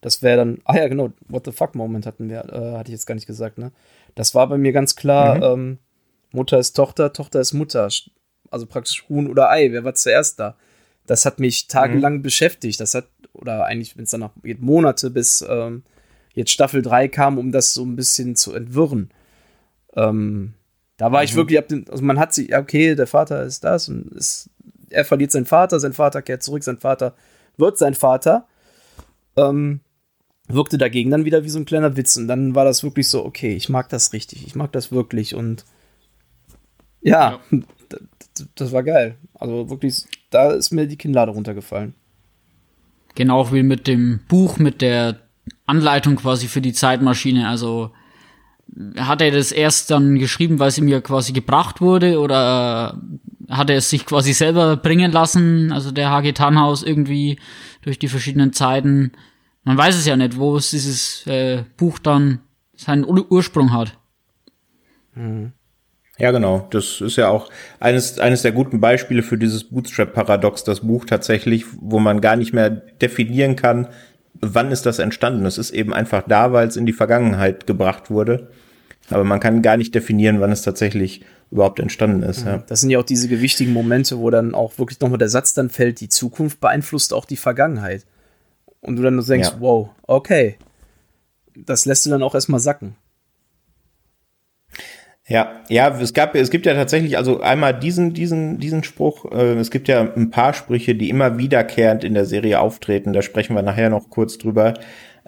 Das 0.00 0.22
wäre 0.22 0.38
dann, 0.38 0.58
ah 0.64 0.76
ja, 0.76 0.88
genau, 0.88 1.10
What 1.28 1.44
the 1.44 1.52
fuck-Moment 1.52 2.06
hatten 2.06 2.28
wir, 2.28 2.44
äh, 2.52 2.76
hatte 2.76 2.88
ich 2.88 2.94
jetzt 2.94 3.06
gar 3.06 3.14
nicht 3.14 3.26
gesagt, 3.26 3.58
ne? 3.58 3.70
Das 4.14 4.34
war 4.34 4.48
bei 4.48 4.58
mir 4.58 4.72
ganz 4.72 4.96
klar, 4.96 5.36
mhm. 5.36 5.42
ähm, 5.42 5.78
Mutter 6.32 6.58
ist 6.58 6.74
Tochter, 6.74 7.12
Tochter 7.12 7.40
ist 7.40 7.52
Mutter. 7.52 7.88
Also 8.50 8.66
praktisch 8.66 9.04
Huhn 9.08 9.28
oder 9.28 9.50
Ei, 9.50 9.72
wer 9.72 9.84
war 9.84 9.94
zuerst 9.94 10.38
da? 10.38 10.56
Das 11.06 11.24
hat 11.24 11.40
mich 11.40 11.68
tagelang 11.68 12.18
mhm. 12.18 12.22
beschäftigt. 12.22 12.80
Das 12.80 12.94
hat, 12.94 13.08
oder 13.32 13.64
eigentlich, 13.64 13.96
wenn 13.96 14.04
es 14.04 14.10
dann 14.10 14.20
noch 14.20 14.32
geht, 14.42 14.60
Monate 14.60 15.10
bis 15.10 15.44
ähm, 15.48 15.82
jetzt 16.34 16.50
Staffel 16.50 16.82
3 16.82 17.08
kam, 17.08 17.38
um 17.38 17.52
das 17.52 17.74
so 17.74 17.84
ein 17.84 17.96
bisschen 17.96 18.36
zu 18.36 18.54
entwirren. 18.54 19.10
Ähm, 19.94 20.54
da 20.96 21.12
war 21.12 21.20
mhm. 21.20 21.24
ich 21.24 21.34
wirklich, 21.34 21.60
also 21.90 22.02
man 22.02 22.18
hat 22.18 22.34
sich, 22.34 22.54
okay, 22.54 22.94
der 22.94 23.06
Vater 23.06 23.42
ist 23.42 23.64
das 23.64 23.88
und 23.88 24.12
ist, 24.12 24.50
er 24.90 25.04
verliert 25.04 25.32
seinen 25.32 25.46
Vater, 25.46 25.80
sein 25.80 25.92
Vater 25.92 26.22
kehrt 26.22 26.42
zurück, 26.42 26.62
sein 26.62 26.78
Vater 26.78 27.14
wird 27.56 27.78
sein 27.78 27.94
Vater. 27.94 28.46
Ähm, 29.36 29.80
wirkte 30.48 30.78
dagegen 30.78 31.10
dann 31.10 31.24
wieder 31.24 31.44
wie 31.44 31.48
so 31.48 31.58
ein 31.58 31.64
kleiner 31.64 31.96
Witz 31.96 32.16
und 32.16 32.28
dann 32.28 32.54
war 32.54 32.64
das 32.64 32.82
wirklich 32.82 33.08
so, 33.08 33.24
okay, 33.24 33.54
ich 33.54 33.68
mag 33.68 33.88
das 33.88 34.12
richtig, 34.12 34.46
ich 34.46 34.54
mag 34.54 34.72
das 34.72 34.92
wirklich 34.92 35.34
und 35.34 35.64
ja, 37.02 37.32
ja. 37.32 37.40
Das, 38.54 38.72
war 38.72 38.82
geil. 38.82 39.18
Also 39.34 39.68
wirklich, 39.68 40.04
da 40.30 40.52
ist 40.52 40.70
mir 40.70 40.86
die 40.86 40.96
Kinnlade 40.96 41.32
runtergefallen. 41.32 41.94
Genau 43.14 43.52
wie 43.52 43.62
mit 43.62 43.86
dem 43.86 44.20
Buch, 44.26 44.58
mit 44.58 44.80
der 44.80 45.20
Anleitung 45.66 46.16
quasi 46.16 46.48
für 46.48 46.62
die 46.62 46.72
Zeitmaschine. 46.72 47.46
Also 47.46 47.90
hat 48.96 49.20
er 49.20 49.30
das 49.30 49.52
erst 49.52 49.90
dann 49.90 50.18
geschrieben, 50.18 50.58
weil 50.58 50.68
es 50.68 50.78
ihm 50.78 50.88
ja 50.88 51.00
quasi 51.02 51.32
gebracht 51.32 51.80
wurde 51.82 52.18
oder 52.20 52.98
hat 53.50 53.68
er 53.68 53.76
es 53.76 53.90
sich 53.90 54.06
quasi 54.06 54.32
selber 54.32 54.76
bringen 54.76 55.12
lassen, 55.12 55.72
also 55.72 55.90
der 55.90 56.10
HG 56.10 56.32
Tannhaus 56.32 56.82
irgendwie 56.82 57.38
durch 57.82 57.98
die 57.98 58.08
verschiedenen 58.08 58.54
Zeiten. 58.54 59.12
Man 59.64 59.76
weiß 59.76 59.96
es 59.96 60.06
ja 60.06 60.16
nicht, 60.16 60.38
wo 60.38 60.56
es 60.56 60.70
dieses 60.70 61.26
äh, 61.26 61.64
Buch 61.76 61.98
dann 61.98 62.40
seinen 62.74 63.04
Ur 63.04 63.30
Ursprung 63.30 63.72
hat. 63.72 63.98
Mhm. 65.14 65.52
Ja, 66.22 66.30
genau. 66.30 66.68
Das 66.70 67.00
ist 67.00 67.16
ja 67.16 67.28
auch 67.28 67.50
eines, 67.80 68.20
eines 68.20 68.42
der 68.42 68.52
guten 68.52 68.80
Beispiele 68.80 69.24
für 69.24 69.36
dieses 69.36 69.64
Bootstrap-Paradox, 69.64 70.62
das 70.62 70.80
Buch 70.80 71.04
tatsächlich, 71.04 71.64
wo 71.80 71.98
man 71.98 72.20
gar 72.20 72.36
nicht 72.36 72.52
mehr 72.52 72.70
definieren 72.70 73.56
kann, 73.56 73.88
wann 74.40 74.70
ist 74.70 74.86
das 74.86 75.00
entstanden. 75.00 75.44
Es 75.46 75.58
ist 75.58 75.72
eben 75.72 75.92
einfach 75.92 76.22
da, 76.28 76.52
weil 76.52 76.68
es 76.68 76.76
in 76.76 76.86
die 76.86 76.92
Vergangenheit 76.92 77.66
gebracht 77.66 78.08
wurde. 78.08 78.50
Aber 79.10 79.24
man 79.24 79.40
kann 79.40 79.62
gar 79.62 79.76
nicht 79.76 79.96
definieren, 79.96 80.40
wann 80.40 80.52
es 80.52 80.62
tatsächlich 80.62 81.24
überhaupt 81.50 81.80
entstanden 81.80 82.22
ist. 82.22 82.46
Ja. 82.46 82.58
Das 82.68 82.82
sind 82.82 82.90
ja 82.90 83.00
auch 83.00 83.04
diese 83.04 83.26
gewichtigen 83.26 83.72
Momente, 83.72 84.20
wo 84.20 84.30
dann 84.30 84.54
auch 84.54 84.78
wirklich 84.78 85.00
nochmal 85.00 85.18
der 85.18 85.28
Satz 85.28 85.54
dann 85.54 85.70
fällt, 85.70 86.00
die 86.00 86.08
Zukunft 86.08 86.60
beeinflusst 86.60 87.12
auch 87.12 87.24
die 87.24 87.36
Vergangenheit. 87.36 88.06
Und 88.80 88.94
du 88.94 89.02
dann 89.02 89.16
nur 89.16 89.24
denkst, 89.24 89.50
ja. 89.54 89.60
wow, 89.60 89.90
okay. 90.06 90.56
Das 91.56 91.84
lässt 91.84 92.06
du 92.06 92.10
dann 92.10 92.22
auch 92.22 92.36
erstmal 92.36 92.60
sacken. 92.60 92.94
Ja, 95.28 95.62
ja, 95.68 95.88
es 96.00 96.14
gab, 96.14 96.34
es 96.34 96.50
gibt 96.50 96.66
ja 96.66 96.74
tatsächlich, 96.74 97.16
also 97.16 97.40
einmal 97.40 97.78
diesen, 97.78 98.12
diesen, 98.12 98.58
diesen 98.58 98.82
Spruch. 98.82 99.30
Äh, 99.30 99.54
es 99.54 99.70
gibt 99.70 99.86
ja 99.86 100.00
ein 100.00 100.30
paar 100.30 100.52
Sprüche, 100.52 100.96
die 100.96 101.10
immer 101.10 101.38
wiederkehrend 101.38 102.02
in 102.02 102.14
der 102.14 102.24
Serie 102.24 102.58
auftreten. 102.60 103.12
Da 103.12 103.22
sprechen 103.22 103.54
wir 103.54 103.62
nachher 103.62 103.88
noch 103.88 104.10
kurz 104.10 104.36
drüber. 104.38 104.74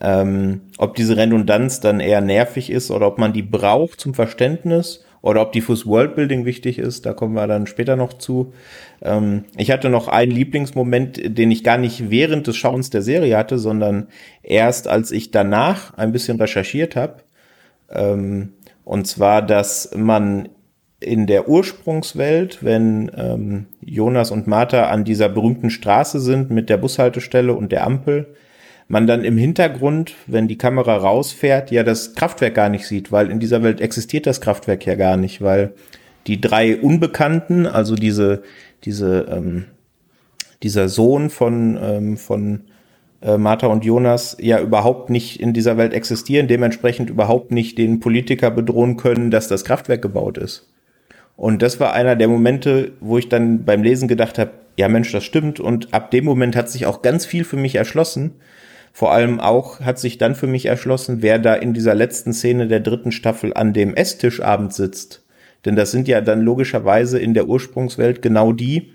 Ähm, 0.00 0.62
ob 0.78 0.96
diese 0.96 1.16
Redundanz 1.16 1.78
dann 1.78 2.00
eher 2.00 2.20
nervig 2.20 2.70
ist 2.70 2.90
oder 2.90 3.06
ob 3.06 3.18
man 3.18 3.32
die 3.32 3.42
braucht 3.42 4.00
zum 4.00 4.12
Verständnis 4.12 5.04
oder 5.22 5.40
ob 5.40 5.52
die 5.52 5.60
fürs 5.60 5.86
Worldbuilding 5.86 6.44
wichtig 6.44 6.78
ist, 6.80 7.06
da 7.06 7.12
kommen 7.12 7.34
wir 7.34 7.46
dann 7.46 7.68
später 7.68 7.94
noch 7.94 8.12
zu. 8.14 8.52
Ähm, 9.00 9.44
ich 9.56 9.70
hatte 9.70 9.90
noch 9.90 10.08
einen 10.08 10.32
Lieblingsmoment, 10.32 11.38
den 11.38 11.52
ich 11.52 11.62
gar 11.62 11.78
nicht 11.78 12.10
während 12.10 12.48
des 12.48 12.56
Schauens 12.56 12.90
der 12.90 13.02
Serie 13.02 13.36
hatte, 13.36 13.58
sondern 13.58 14.08
erst 14.42 14.88
als 14.88 15.12
ich 15.12 15.30
danach 15.30 15.94
ein 15.94 16.10
bisschen 16.10 16.38
recherchiert 16.40 16.96
habe. 16.96 17.18
Ähm, 17.88 18.54
und 18.84 19.06
zwar, 19.06 19.42
dass 19.42 19.90
man 19.96 20.48
in 21.00 21.26
der 21.26 21.48
Ursprungswelt, 21.48 22.64
wenn 22.64 23.10
ähm, 23.16 23.66
Jonas 23.80 24.30
und 24.30 24.46
Martha 24.46 24.88
an 24.88 25.04
dieser 25.04 25.28
berühmten 25.28 25.70
Straße 25.70 26.20
sind 26.20 26.50
mit 26.50 26.70
der 26.70 26.76
Bushaltestelle 26.76 27.54
und 27.54 27.72
der 27.72 27.84
Ampel, 27.84 28.34
man 28.88 29.06
dann 29.06 29.24
im 29.24 29.38
Hintergrund, 29.38 30.14
wenn 30.26 30.48
die 30.48 30.58
Kamera 30.58 30.96
rausfährt, 30.96 31.70
ja 31.70 31.82
das 31.82 32.14
Kraftwerk 32.14 32.54
gar 32.54 32.68
nicht 32.68 32.86
sieht, 32.86 33.12
weil 33.12 33.30
in 33.30 33.40
dieser 33.40 33.62
Welt 33.62 33.80
existiert 33.80 34.26
das 34.26 34.40
Kraftwerk 34.40 34.86
ja 34.86 34.94
gar 34.94 35.16
nicht, 35.16 35.40
weil 35.40 35.72
die 36.26 36.40
drei 36.40 36.76
Unbekannten, 36.76 37.66
also 37.66 37.94
diese, 37.94 38.42
diese, 38.84 39.26
ähm, 39.30 39.66
dieser 40.62 40.88
Sohn 40.88 41.30
von, 41.30 41.78
ähm, 41.82 42.16
von 42.16 42.64
äh, 43.24 43.38
Martha 43.38 43.66
und 43.68 43.84
Jonas 43.84 44.36
ja 44.38 44.60
überhaupt 44.60 45.08
nicht 45.10 45.40
in 45.40 45.52
dieser 45.52 45.76
Welt 45.76 45.94
existieren, 45.94 46.46
dementsprechend 46.46 47.08
überhaupt 47.10 47.50
nicht 47.50 47.78
den 47.78 47.98
Politiker 47.98 48.50
bedrohen 48.50 48.96
können, 48.96 49.30
dass 49.30 49.48
das 49.48 49.64
Kraftwerk 49.64 50.02
gebaut 50.02 50.38
ist. 50.38 50.68
Und 51.36 51.62
das 51.62 51.80
war 51.80 51.94
einer 51.94 52.14
der 52.14 52.28
Momente, 52.28 52.92
wo 53.00 53.18
ich 53.18 53.28
dann 53.28 53.64
beim 53.64 53.82
Lesen 53.82 54.06
gedacht 54.06 54.38
habe, 54.38 54.50
ja 54.76 54.88
Mensch, 54.88 55.10
das 55.10 55.24
stimmt. 55.24 55.58
Und 55.58 55.92
ab 55.92 56.10
dem 56.10 56.24
Moment 56.24 56.54
hat 56.54 56.68
sich 56.68 56.86
auch 56.86 57.02
ganz 57.02 57.26
viel 57.26 57.44
für 57.44 57.56
mich 57.56 57.74
erschlossen. 57.74 58.32
Vor 58.92 59.10
allem 59.10 59.40
auch 59.40 59.80
hat 59.80 59.98
sich 59.98 60.18
dann 60.18 60.36
für 60.36 60.46
mich 60.46 60.66
erschlossen, 60.66 61.22
wer 61.22 61.40
da 61.40 61.54
in 61.54 61.74
dieser 61.74 61.94
letzten 61.94 62.32
Szene 62.32 62.68
der 62.68 62.78
dritten 62.78 63.10
Staffel 63.10 63.52
an 63.54 63.72
dem 63.72 63.94
Esstisch 63.94 64.40
abends 64.40 64.76
sitzt. 64.76 65.24
Denn 65.64 65.74
das 65.74 65.90
sind 65.90 66.06
ja 66.06 66.20
dann 66.20 66.42
logischerweise 66.42 67.18
in 67.18 67.34
der 67.34 67.48
Ursprungswelt 67.48 68.22
genau 68.22 68.52
die, 68.52 68.92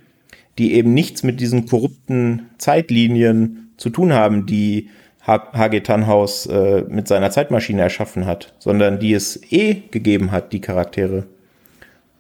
die 0.57 0.73
eben 0.75 0.93
nichts 0.93 1.23
mit 1.23 1.41
diesen 1.41 1.65
korrupten 1.65 2.43
Zeitlinien 2.57 3.68
zu 3.79 3.89
tun 3.89 4.13
haben, 4.13 4.45
die 4.45 4.89
H.G. 5.25 5.81
Tannhaus 5.81 6.45
äh, 6.45 6.83
mit 6.87 7.07
seiner 7.07 7.31
Zeitmaschine 7.31 7.81
erschaffen 7.81 8.25
hat, 8.25 8.53
sondern 8.59 8.99
die 8.99 9.13
es 9.13 9.39
eh 9.51 9.83
gegeben 9.91 10.31
hat, 10.31 10.53
die 10.53 10.61
Charaktere. 10.61 11.25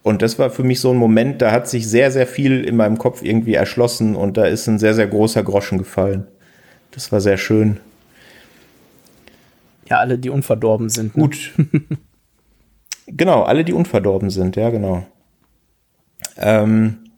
Und 0.01 0.21
das 0.21 0.39
war 0.39 0.49
für 0.49 0.63
mich 0.63 0.79
so 0.79 0.91
ein 0.91 0.97
Moment, 0.97 1.41
da 1.41 1.51
hat 1.51 1.67
sich 1.67 1.87
sehr, 1.87 2.11
sehr 2.11 2.27
viel 2.27 2.63
in 2.63 2.75
meinem 2.75 2.97
Kopf 2.97 3.21
irgendwie 3.21 3.53
erschlossen 3.53 4.15
und 4.15 4.37
da 4.37 4.45
ist 4.45 4.67
ein 4.67 4.79
sehr, 4.79 4.93
sehr 4.93 5.07
großer 5.07 5.43
Groschen 5.43 5.77
gefallen. 5.77 6.27
Das 6.91 7.11
war 7.11 7.19
sehr 7.19 7.37
schön. 7.37 7.79
Ja, 9.89 9.99
alle, 9.99 10.17
die 10.17 10.29
unverdorben 10.29 10.89
sind. 10.89 11.17
Ne? 11.17 11.23
Gut. 11.23 11.51
genau, 13.07 13.43
alle, 13.43 13.65
die 13.65 13.73
unverdorben 13.73 14.29
sind, 14.29 14.55
ja, 14.55 14.69
genau. 14.69 15.05
Ähm, 16.37 17.08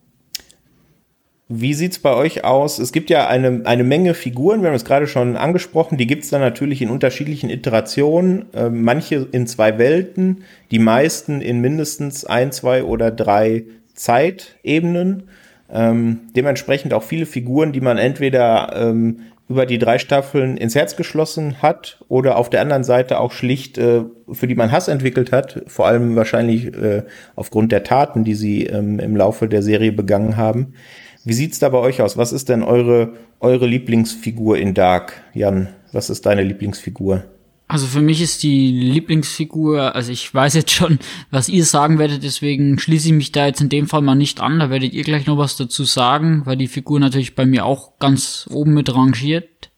wie 1.54 1.74
sieht's 1.74 2.00
bei 2.00 2.14
euch 2.14 2.44
aus? 2.46 2.80
Es 2.80 2.94
gibt 2.94 3.10
ja 3.10 3.28
eine, 3.28 3.62
eine 3.66 3.84
Menge 3.84 4.14
Figuren, 4.14 4.62
wir 4.62 4.70
haben 4.70 4.76
es 4.76 4.86
gerade 4.86 5.06
schon 5.06 5.36
angesprochen, 5.36 5.98
die 5.98 6.08
gibt's 6.08 6.30
dann 6.30 6.42
natürlich 6.42 6.82
in 6.82 6.90
unterschiedlichen 6.90 7.50
Iterationen, 7.50 8.46
äh, 8.54 8.70
manche 8.70 9.28
in 9.32 9.48
zwei 9.48 9.78
Welten, 9.78 10.44
die 10.72 10.80
meisten 10.80 11.42
in 11.42 11.60
mindestens 11.60 12.26
ein, 12.26 12.52
zwei 12.52 12.84
oder 12.84 13.12
drei 13.12 13.66
Zeitebenen. 13.94 15.24
Ähm, 15.70 16.22
dementsprechend 16.36 16.94
auch 16.94 17.04
viele 17.04 17.26
Figuren, 17.26 17.72
die 17.72 17.82
man 17.82 17.98
entweder 17.98 18.74
ähm, 18.76 19.20
über 19.52 19.66
die 19.66 19.78
drei 19.80 20.00
Staffeln 20.00 20.56
ins 20.56 20.76
Herz 20.76 20.96
geschlossen 20.96 21.62
hat 21.62 22.00
oder 22.08 22.38
auf 22.38 22.50
der 22.50 22.62
anderen 22.62 22.86
Seite 22.86 23.20
auch 23.20 23.34
schlicht, 23.34 23.78
äh, 23.78 24.04
für 24.32 24.48
die 24.48 24.56
man 24.56 24.72
Hass 24.72 24.88
entwickelt 24.88 25.34
hat, 25.34 25.64
vor 25.68 25.88
allem 25.88 26.16
wahrscheinlich 26.16 26.74
äh, 26.74 27.04
aufgrund 27.36 27.74
der 27.74 27.84
Taten, 27.84 28.24
die 28.24 28.36
sie 28.36 28.66
ähm, 28.66 29.00
im 29.00 29.16
Laufe 29.18 29.50
der 29.50 29.62
Serie 29.62 29.92
begangen 29.92 30.38
haben. 30.38 30.74
Wie 31.23 31.34
sieht's 31.34 31.60
da 31.60 31.69
bei 31.69 31.77
euch 31.77 32.01
aus? 32.01 32.17
Was 32.17 32.31
ist 32.31 32.49
denn 32.49 32.63
eure, 32.63 33.13
eure 33.39 33.67
Lieblingsfigur 33.67 34.57
in 34.57 34.73
Dark? 34.73 35.13
Jan, 35.34 35.69
was 35.91 36.10
ist 36.10 36.25
deine 36.25 36.43
Lieblingsfigur? 36.43 37.25
Also 37.67 37.88
für 37.88 38.01
mich 38.01 38.21
ist 38.21 38.43
die 38.43 38.69
Lieblingsfigur, 38.71 39.95
also 39.95 40.12
ich 40.12 40.34
weiß 40.34 40.55
jetzt 40.55 40.71
schon, 40.71 40.99
was 41.29 41.47
ihr 41.47 41.63
sagen 41.63 41.99
werdet, 41.99 42.21
deswegen 42.23 42.77
schließe 42.77 43.07
ich 43.07 43.13
mich 43.13 43.31
da 43.31 43.45
jetzt 43.45 43.62
in 43.62 43.69
dem 43.69 43.88
Fall 43.88 44.01
mal 44.01 44.15
nicht 44.15 44.41
an. 44.41 44.60
Da 44.60 44.69
werdet 44.69 44.93
ihr 44.93 45.03
gleich 45.03 45.25
noch 45.25 45.38
was 45.38 45.55
dazu 45.55 45.86
sagen, 45.86 46.41
weil 46.45 46.57
die 46.57 46.67
Figur 46.67 46.99
natürlich 46.99 47.34
bei 47.34 47.45
mir 47.45 47.65
auch 47.65 47.97
ganz 47.97 48.49
oben 48.51 48.73
mit 48.73 48.93
rangiert. 48.93 49.71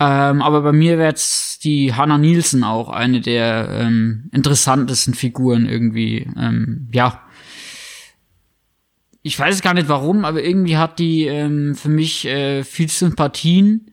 Ähm, 0.00 0.42
aber 0.42 0.62
bei 0.62 0.72
mir 0.72 0.98
wäre 0.98 1.10
jetzt 1.10 1.64
die 1.64 1.94
Hannah 1.94 2.18
Nielsen 2.18 2.64
auch 2.64 2.88
eine 2.88 3.20
der 3.20 3.68
ähm, 3.70 4.28
interessantesten 4.32 5.14
Figuren 5.14 5.68
irgendwie. 5.68 6.26
Ähm, 6.36 6.88
ja, 6.92 7.20
ich 9.22 9.38
weiß 9.38 9.62
gar 9.62 9.74
nicht 9.74 9.88
warum, 9.88 10.24
aber 10.24 10.42
irgendwie 10.42 10.76
hat 10.76 10.98
die 10.98 11.26
ähm, 11.26 11.74
für 11.76 11.88
mich 11.88 12.26
äh, 12.26 12.64
viel 12.64 12.88
Sympathien. 12.88 13.92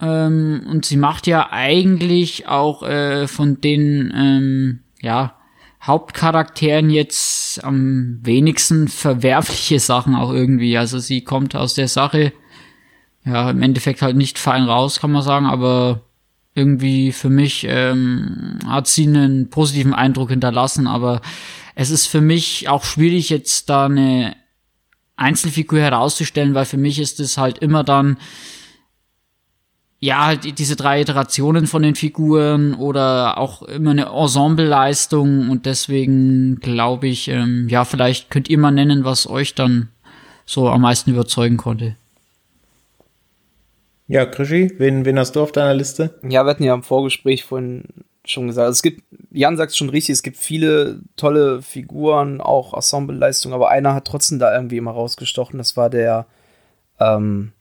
Ähm, 0.00 0.66
und 0.68 0.84
sie 0.84 0.96
macht 0.96 1.26
ja 1.26 1.52
eigentlich 1.52 2.48
auch 2.48 2.82
äh, 2.82 3.28
von 3.28 3.60
den 3.60 4.12
ähm, 4.14 4.80
ja, 5.00 5.36
Hauptcharakteren 5.80 6.90
jetzt 6.90 7.62
am 7.62 8.18
wenigsten 8.22 8.88
verwerfliche 8.88 9.78
Sachen 9.78 10.16
auch 10.16 10.32
irgendwie. 10.32 10.76
Also 10.76 10.98
sie 10.98 11.22
kommt 11.22 11.54
aus 11.54 11.74
der 11.74 11.88
Sache, 11.88 12.32
ja, 13.24 13.50
im 13.50 13.62
Endeffekt 13.62 14.02
halt 14.02 14.16
nicht 14.16 14.38
fein 14.38 14.64
raus, 14.64 14.98
kann 14.98 15.12
man 15.12 15.22
sagen, 15.22 15.46
aber 15.46 16.02
irgendwie 16.54 17.12
für 17.12 17.30
mich 17.30 17.66
ähm, 17.68 18.58
hat 18.66 18.86
sie 18.86 19.06
einen 19.06 19.50
positiven 19.50 19.94
Eindruck 19.94 20.30
hinterlassen, 20.30 20.86
aber 20.86 21.20
es 21.74 21.90
ist 21.90 22.06
für 22.06 22.20
mich 22.20 22.68
auch 22.68 22.84
schwierig, 22.84 23.30
jetzt 23.30 23.68
da 23.68 23.86
eine 23.86 24.36
Einzelfigur 25.16 25.80
herauszustellen, 25.80 26.54
weil 26.54 26.64
für 26.64 26.76
mich 26.76 26.98
ist 26.98 27.20
es 27.20 27.38
halt 27.38 27.58
immer 27.58 27.84
dann, 27.84 28.18
ja, 30.00 30.26
halt 30.26 30.58
diese 30.58 30.76
drei 30.76 31.00
Iterationen 31.00 31.66
von 31.66 31.82
den 31.82 31.94
Figuren 31.94 32.74
oder 32.74 33.38
auch 33.38 33.62
immer 33.62 33.92
eine 33.92 34.06
Ensembleleistung 34.06 35.48
und 35.48 35.66
deswegen 35.66 36.60
glaube 36.60 37.06
ich, 37.06 37.28
ähm, 37.28 37.68
ja, 37.68 37.84
vielleicht 37.84 38.30
könnt 38.30 38.50
ihr 38.50 38.58
mal 38.58 38.70
nennen, 38.70 39.04
was 39.04 39.28
euch 39.28 39.54
dann 39.54 39.88
so 40.44 40.68
am 40.68 40.82
meisten 40.82 41.10
überzeugen 41.10 41.56
konnte. 41.56 41.96
Ja, 44.06 44.26
Krischi, 44.26 44.70
wen, 44.76 45.06
wen 45.06 45.18
hast 45.18 45.36
du 45.36 45.40
auf 45.40 45.52
deiner 45.52 45.72
Liste? 45.72 46.18
Ja, 46.22 46.44
wir 46.44 46.50
hatten 46.50 46.64
ja 46.64 46.74
im 46.74 46.82
Vorgespräch 46.82 47.44
von 47.44 47.84
schon 48.24 48.46
gesagt. 48.46 48.66
Also 48.66 48.76
es 48.76 48.82
gibt, 48.82 49.02
Jan 49.30 49.56
sagt 49.56 49.72
es 49.72 49.76
schon 49.76 49.90
richtig, 49.90 50.14
es 50.14 50.22
gibt 50.22 50.36
viele 50.36 51.00
tolle 51.16 51.62
Figuren, 51.62 52.40
auch 52.40 52.74
Ensembleleistungen, 52.74 53.54
aber 53.54 53.70
einer 53.70 53.94
hat 53.94 54.06
trotzdem 54.06 54.38
da 54.38 54.54
irgendwie 54.54 54.78
immer 54.78 54.92
rausgestochen. 54.92 55.58
Das 55.58 55.76
war 55.76 55.90
der 55.90 56.26
ähm, 56.98 57.52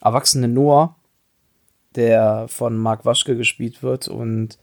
erwachsene 0.00 0.48
Noah, 0.48 0.96
der 1.94 2.46
von 2.48 2.76
Mark 2.76 3.04
Waschke 3.04 3.36
gespielt 3.36 3.82
wird 3.82 4.08
und 4.08 4.58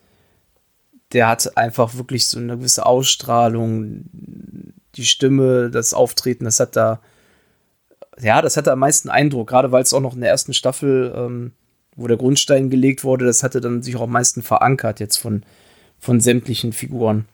der 1.14 1.28
hat 1.28 1.58
einfach 1.58 1.96
wirklich 1.96 2.28
so 2.28 2.40
eine 2.40 2.58
gewisse 2.58 2.86
Ausstrahlung, 2.86 4.06
die 4.96 5.06
Stimme, 5.06 5.70
das 5.70 5.94
Auftreten, 5.94 6.46
das 6.46 6.60
hat 6.60 6.76
da, 6.76 7.00
ja, 8.20 8.42
das 8.42 8.58
hat 8.58 8.68
da 8.68 8.74
am 8.74 8.80
meisten 8.80 9.10
Eindruck, 9.10 9.50
gerade 9.50 9.72
weil 9.72 9.84
es 9.84 9.94
auch 9.94 10.02
noch 10.02 10.16
in 10.16 10.22
der 10.22 10.30
ersten 10.30 10.54
Staffel 10.54 11.14
ähm, 11.16 11.54
wo 11.96 12.08
der 12.08 12.18
Grundstein 12.18 12.70
gelegt 12.70 13.04
wurde, 13.04 13.26
das 13.26 13.44
hatte 13.44 13.62
dann 13.62 13.82
sich 13.82 13.96
auch 13.96 14.02
am 14.02 14.12
meisten 14.12 14.42
verankert 14.42 15.00
jetzt 15.00 15.18
von, 15.18 15.44
von 16.00 16.20
sämtlichen 16.20 16.74
Figuren. 16.74 17.26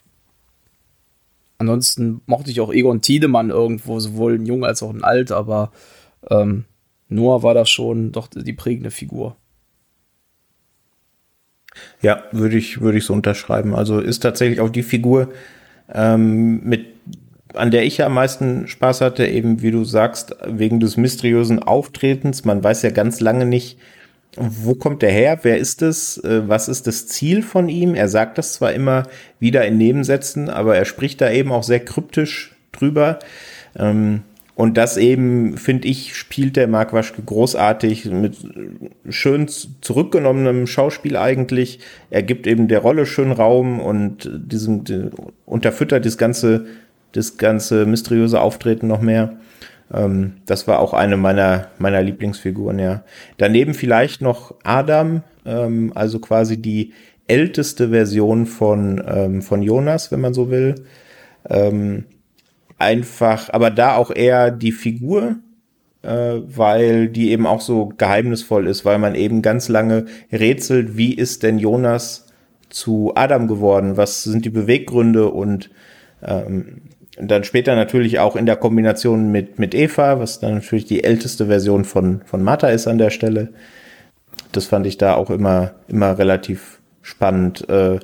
Ansonsten 1.58 2.22
mochte 2.26 2.52
ich 2.52 2.60
auch 2.60 2.74
Egon 2.74 3.02
Tiedemann 3.02 3.50
irgendwo, 3.50 4.00
sowohl 4.00 4.36
ein 4.36 4.46
Jung 4.46 4.66
als 4.66 4.82
auch 4.82 4.92
ein 4.92 5.04
Alt, 5.04 5.32
aber 5.32 5.72
ähm, 6.30 6.66
Noah 7.08 7.44
war 7.44 7.54
da 7.54 7.66
schon 7.66 8.12
doch 8.12 8.28
die 8.28 8.54
prägende 8.54 8.90
Figur. 8.90 9.36
Ja, 12.02 12.24
würde 12.32 12.58
ich, 12.58 12.82
würde 12.82 12.98
ich 12.98 13.06
so 13.06 13.14
unterschreiben. 13.14 13.76
Also 13.76 14.00
ist 14.00 14.20
tatsächlich 14.20 14.60
auch 14.60 14.70
die 14.70 14.84
Figur, 14.84 15.32
ähm, 15.94 16.64
mit, 16.64 16.88
an 17.54 17.72
der 17.72 17.84
ich 17.86 18.04
am 18.04 18.14
meisten 18.14 18.68
Spaß 18.68 19.02
hatte, 19.02 19.28
eben 19.28 19.62
wie 19.62 19.72
du 19.72 19.84
sagst, 19.84 20.36
wegen 20.46 20.80
des 20.80 20.98
mysteriösen 20.98 21.62
Auftretens. 21.62 22.46
Man 22.46 22.64
weiß 22.64 22.82
ja 22.82 22.90
ganz 22.90 23.20
lange 23.20 23.46
nicht, 23.46 23.78
wo 24.38 24.76
kommt 24.76 25.04
er 25.04 25.12
her? 25.12 25.40
Wer 25.44 25.58
ist 25.58 25.82
es? 25.82 26.18
Äh, 26.18 26.48
was 26.48 26.70
ist 26.70 26.88
das 26.88 27.08
Ziel 27.08 27.42
von 27.44 27.70
ihm? 27.70 27.96
Er 27.96 28.08
sagt 28.08 28.38
das 28.38 28.54
zwar 28.54 28.74
immer 28.74 29.04
wieder 29.40 29.66
in 29.66 29.78
Nebensätzen, 29.78 30.50
aber 30.50 30.78
er 30.78 30.86
spricht 30.86 31.22
da 31.22 31.30
eben 31.30 31.52
auch 31.52 31.64
sehr 31.64 31.82
kryptisch 31.82 32.56
drüber. 32.72 33.20
Ähm, 33.78 34.22
und 34.56 34.78
das 34.78 34.98
eben, 34.98 35.58
finde 35.58 35.88
ich, 35.88 36.16
spielt 36.16 36.56
der 36.56 36.68
Mark 36.68 36.94
Waschke 36.94 37.22
großartig 37.22 38.06
mit 38.06 38.38
schön 39.10 39.48
zurückgenommenem 39.48 40.68
Schauspiel 40.68 41.18
eigentlich. 41.18 41.80
Er 42.10 42.22
gibt 42.22 42.48
eben 42.48 42.68
der 42.68 42.80
Rolle 42.80 43.06
schön 43.06 43.32
Raum 43.32 43.80
und 43.80 44.30
diesem, 44.32 44.84
unterfüttert 45.46 46.06
das 46.06 46.18
ganze, 46.18 46.66
das 47.14 47.38
ganze 47.38 47.86
mysteriöse 47.86 48.40
Auftreten 48.40 48.88
noch 48.88 49.02
mehr. 49.02 49.38
Ähm, 49.94 50.38
das 50.46 50.68
war 50.68 50.80
auch 50.80 50.94
eine 50.94 51.18
meiner, 51.18 51.68
meiner 51.78 52.02
Lieblingsfiguren, 52.02 52.80
ja. 52.80 53.04
Daneben 53.38 53.74
vielleicht 53.74 54.22
noch 54.22 54.56
Adam, 54.64 55.24
ähm, 55.46 55.92
also 55.96 56.20
quasi 56.20 56.62
die 56.62 56.94
älteste 57.28 57.90
Version 57.90 58.46
von, 58.46 59.02
ähm, 59.08 59.42
von 59.42 59.62
Jonas, 59.62 60.12
wenn 60.12 60.22
man 60.22 60.34
so 60.34 60.50
will. 60.50 60.76
Ähm, 61.50 62.06
einfach, 62.78 63.50
aber 63.52 63.70
da 63.70 63.96
auch 63.96 64.12
eher 64.12 64.52
die 64.52 64.72
Figur, 64.72 65.38
äh, 66.02 66.40
weil 66.46 67.08
die 67.08 67.32
eben 67.32 67.46
auch 67.46 67.62
so 67.62 67.90
geheimnisvoll 67.98 68.68
ist, 68.68 68.86
weil 68.86 68.98
man 68.98 69.16
eben 69.16 69.42
ganz 69.42 69.70
lange 69.70 70.06
rätselt, 70.32 70.98
wie 70.98 71.14
ist 71.14 71.44
denn 71.44 71.60
Jonas 71.60 72.28
zu 72.70 73.14
Adam 73.16 73.48
geworden? 73.48 73.98
Was 73.98 74.24
sind 74.24 74.46
die 74.46 74.50
Beweggründe 74.50 75.30
und 75.30 75.70
ähm, 76.24 76.82
und 76.82 76.91
dann 77.18 77.44
später 77.44 77.76
natürlich 77.76 78.20
auch 78.20 78.36
in 78.36 78.46
der 78.46 78.56
Kombination 78.56 79.32
mit, 79.32 79.60
mit 79.60 79.76
Eva, 79.76 80.20
was 80.20 80.40
dann 80.40 80.56
natürlich 80.56 80.86
die 80.86 81.04
älteste 81.04 81.48
Version 81.48 81.84
von, 81.86 82.22
von 82.26 82.42
Martha 82.42 82.70
ist 82.70 82.88
an 82.88 82.98
der 82.98 83.10
Stelle. 83.10 83.50
Das 84.52 84.66
fand 84.66 84.86
ich 84.86 84.98
da 84.98 85.16
auch 85.16 85.30
immer, 85.30 85.74
immer 85.88 86.18
relativ 86.18 86.80
spannend. 87.02 87.68
Äh, 87.70 88.00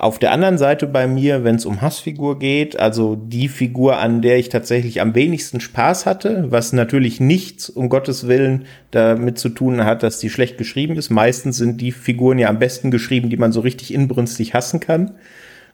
auf 0.00 0.18
der 0.18 0.32
anderen 0.32 0.56
Seite 0.56 0.86
bei 0.86 1.06
mir, 1.06 1.44
wenn 1.44 1.56
es 1.56 1.66
um 1.66 1.82
Hassfigur 1.82 2.38
geht, 2.38 2.80
also 2.80 3.16
die 3.16 3.48
Figur, 3.48 3.98
an 3.98 4.22
der 4.22 4.38
ich 4.38 4.48
tatsächlich 4.48 5.02
am 5.02 5.14
wenigsten 5.14 5.60
Spaß 5.60 6.06
hatte, 6.06 6.46
was 6.48 6.72
natürlich 6.72 7.20
nichts, 7.20 7.68
um 7.68 7.90
Gottes 7.90 8.26
Willen, 8.26 8.64
damit 8.92 9.38
zu 9.38 9.50
tun 9.50 9.84
hat, 9.84 10.02
dass 10.02 10.18
die 10.18 10.30
schlecht 10.30 10.56
geschrieben 10.56 10.96
ist. 10.96 11.10
Meistens 11.10 11.58
sind 11.58 11.82
die 11.82 11.92
Figuren 11.92 12.38
ja 12.38 12.48
am 12.48 12.58
besten 12.58 12.90
geschrieben, 12.90 13.28
die 13.28 13.36
man 13.36 13.52
so 13.52 13.60
richtig 13.60 13.92
inbrünstig 13.92 14.54
hassen 14.54 14.80
kann 14.80 15.12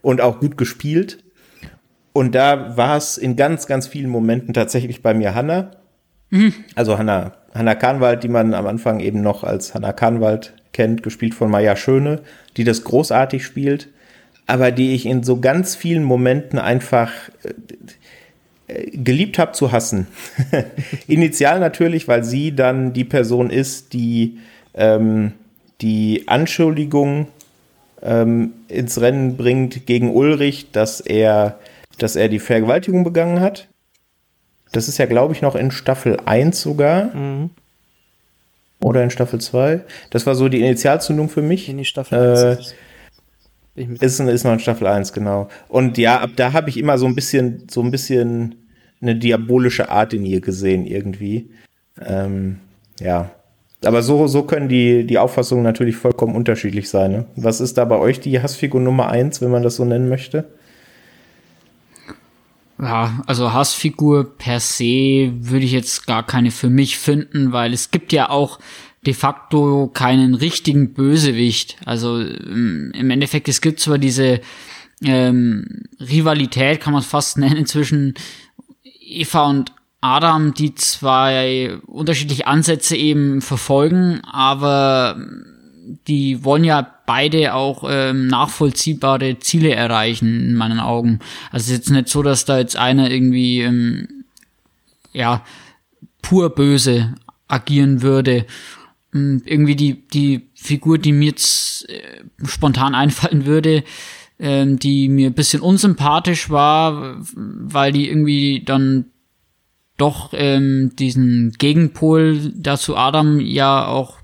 und 0.03 0.21
auch 0.21 0.41
gut 0.41 0.59
gespielt. 0.59 1.19
Und 2.17 2.35
da 2.35 2.79
war 2.79 2.97
es 2.97 3.19
in 3.19 3.37
ganz, 3.37 3.67
ganz 3.67 3.87
vielen 3.87 4.09
Momenten 4.09 4.55
tatsächlich 4.55 5.03
bei 5.03 5.13
mir 5.13 5.35
Hanna. 5.35 5.73
Mhm. 6.31 6.55
Also 6.75 6.97
Hanna, 6.97 7.33
Hanna 7.53 7.75
Kahnwald, 7.75 8.25
die 8.25 8.29
man 8.29 8.55
am 8.55 8.67
Anfang 8.67 9.01
eben 9.01 9.21
noch 9.21 9.45
als 9.45 9.75
Hanna 9.75 9.93
Kahnwald 9.93 10.55
kennt, 10.73 11.03
gespielt 11.03 11.35
von 11.35 11.51
Maya 11.51 11.77
Schöne, 11.77 12.23
die 12.57 12.65
das 12.65 12.85
großartig 12.85 13.45
spielt, 13.45 13.89
aber 14.47 14.71
die 14.71 14.95
ich 14.95 15.05
in 15.05 15.25
so 15.25 15.41
ganz 15.41 15.77
vielen 15.77 16.05
Momenten 16.05 16.59
einfach 16.59 17.13
äh, 18.69 18.91
geliebt 18.93 19.39
habe 19.39 19.53
zu 19.53 19.71
hassen. 19.71 20.07
Initial 21.07 21.61
natürlich, 21.61 22.09
weil 22.09 22.25
sie 22.25 22.57
dann 22.57 22.95
die 22.95 23.05
Person 23.05 23.51
ist, 23.51 23.93
die 23.93 24.39
ähm, 24.73 25.33
die 25.83 26.25
Anschuldigung 26.29 27.27
ähm, 28.03 28.53
ins 28.69 29.01
Rennen 29.01 29.37
bringt 29.37 29.87
gegen 29.87 30.15
Ulrich, 30.15 30.71
dass 30.73 31.01
er, 31.01 31.59
dass 31.99 32.17
er 32.17 32.29
die 32.29 32.39
Vergewaltigung 32.39 33.05
begangen 33.05 33.41
hat. 33.41 33.69
Das 34.73 34.89
ist 34.89 34.99
ja, 34.99 35.07
glaube 35.07 35.33
ich, 35.33 35.43
noch 35.43 35.55
in 35.55 35.71
Staffel 35.71 36.19
1 36.25 36.61
sogar. 36.61 37.15
Mhm. 37.15 37.51
Oder 38.81 39.03
in 39.03 39.11
Staffel 39.11 39.41
2. 39.41 39.81
Das 40.11 40.27
war 40.27 40.35
so 40.35 40.49
die 40.49 40.61
Initialzündung 40.61 41.29
für 41.29 41.43
mich. 41.43 41.69
In 41.69 41.79
die 41.79 41.85
Staffel 41.85 42.19
äh, 42.19 43.83
1. 43.83 44.01
Ist, 44.01 44.21
ist 44.21 44.45
noch 44.45 44.53
in 44.53 44.59
Staffel 44.59 44.87
1, 44.87 45.13
genau. 45.13 45.49
Und 45.69 45.99
ja, 45.99 46.21
ab 46.21 46.31
da 46.37 46.53
habe 46.53 46.69
ich 46.69 46.79
immer 46.79 46.99
so 46.99 47.07
ein 47.07 47.15
bisschen, 47.15 47.67
so 47.71 47.83
ein 47.83 47.91
bisschen 47.91 48.55
eine 49.01 49.17
diabolische 49.17 49.91
Art 49.91 50.15
in 50.15 50.25
ihr 50.25 50.41
gesehen, 50.41 50.87
irgendwie. 50.87 51.51
Ähm, 52.05 52.59
ja. 53.01 53.31
Aber 53.85 54.03
so, 54.03 54.27
so 54.27 54.43
können 54.43 54.69
die, 54.69 55.07
die 55.07 55.19
Auffassungen 55.19 55.63
natürlich 55.63 55.97
vollkommen 55.97 56.35
unterschiedlich 56.35 56.89
sein. 56.89 57.13
Ne? 57.13 57.25
Was 57.37 57.61
ist 57.61 57.77
da 57.77 57.85
bei 57.85 57.97
euch 57.97 58.21
die 58.21 58.41
Hassfigur 58.41 58.81
Nummer 58.81 59.09
1, 59.11 59.43
wenn 59.43 59.51
man 59.51 59.63
das 59.63 59.77
so 59.77 59.85
nennen 59.85 60.09
möchte? 60.09 60.47
Ja, 62.79 63.23
also 63.27 63.53
Hassfigur 63.53 64.37
per 64.37 64.61
se 64.61 65.33
würde 65.39 65.65
ich 65.65 65.73
jetzt 65.73 66.07
gar 66.07 66.27
keine 66.27 66.51
für 66.51 66.69
mich 66.69 66.99
finden, 66.99 67.53
weil 67.53 67.73
es 67.73 67.91
gibt 67.91 68.13
ja 68.13 68.29
auch 68.29 68.59
de 69.07 69.15
facto 69.15 69.89
keinen 69.89 70.35
richtigen 70.35 70.93
Bösewicht. 70.93 71.77
Also 71.85 72.21
ähm, 72.21 72.93
im 72.95 73.11
Endeffekt, 73.11 73.49
es 73.49 73.61
gibt 73.61 73.81
zwar 73.81 73.99
diese 73.99 74.41
ähm, 75.03 75.85
Rivalität, 76.01 76.81
kann 76.81 76.93
man 76.93 77.03
fast 77.03 77.39
nennen, 77.39 77.67
zwischen 77.67 78.15
Eva 79.01 79.49
und 79.49 79.73
Adam, 80.01 80.53
die 80.53 80.75
zwei 80.75 81.79
unterschiedliche 81.87 82.47
Ansätze 82.47 82.97
eben 82.97 83.41
verfolgen, 83.41 84.21
aber 84.25 85.17
die 86.07 86.45
wollen 86.45 86.65
ja 86.65 86.87
beide 87.07 87.55
auch 87.55 87.85
ähm, 87.89 88.27
nachvollziehbare 88.27 89.39
Ziele 89.39 89.75
erreichen, 89.75 90.41
in 90.41 90.55
meinen 90.55 90.81
Augen. 90.81 91.21
Also 91.51 91.65
es 91.65 91.71
ist 91.71 91.77
jetzt 91.77 91.91
nicht 91.91 92.09
so, 92.09 92.23
dass 92.23 92.45
da 92.45 92.59
jetzt 92.59 92.77
einer 92.77 93.11
irgendwie 93.11 93.61
ähm, 93.61 94.25
ja 95.13 95.45
pur 96.23 96.51
böse 96.51 97.15
agieren 97.49 98.03
würde. 98.03 98.47
Und 99.13 99.43
irgendwie 99.47 99.77
die, 99.77 100.07
die 100.09 100.49
Figur, 100.55 100.99
die 100.99 101.13
mir 101.13 101.27
jetzt 101.27 101.89
äh, 101.89 102.25
spontan 102.45 102.95
einfallen 102.95 103.47
würde, 103.47 103.85
ähm, 104.39 104.79
die 104.79 105.09
mir 105.09 105.31
ein 105.31 105.35
bisschen 105.35 105.63
unsympathisch 105.63 106.51
war, 106.51 107.17
weil 107.35 107.93
die 107.93 108.09
irgendwie 108.09 108.63
dann 108.65 109.07
doch 109.97 110.31
ähm, 110.35 110.93
diesen 110.99 111.53
Gegenpol 111.53 112.53
dazu 112.55 112.97
Adam 112.97 113.41
ja 113.41 113.87
auch 113.87 114.19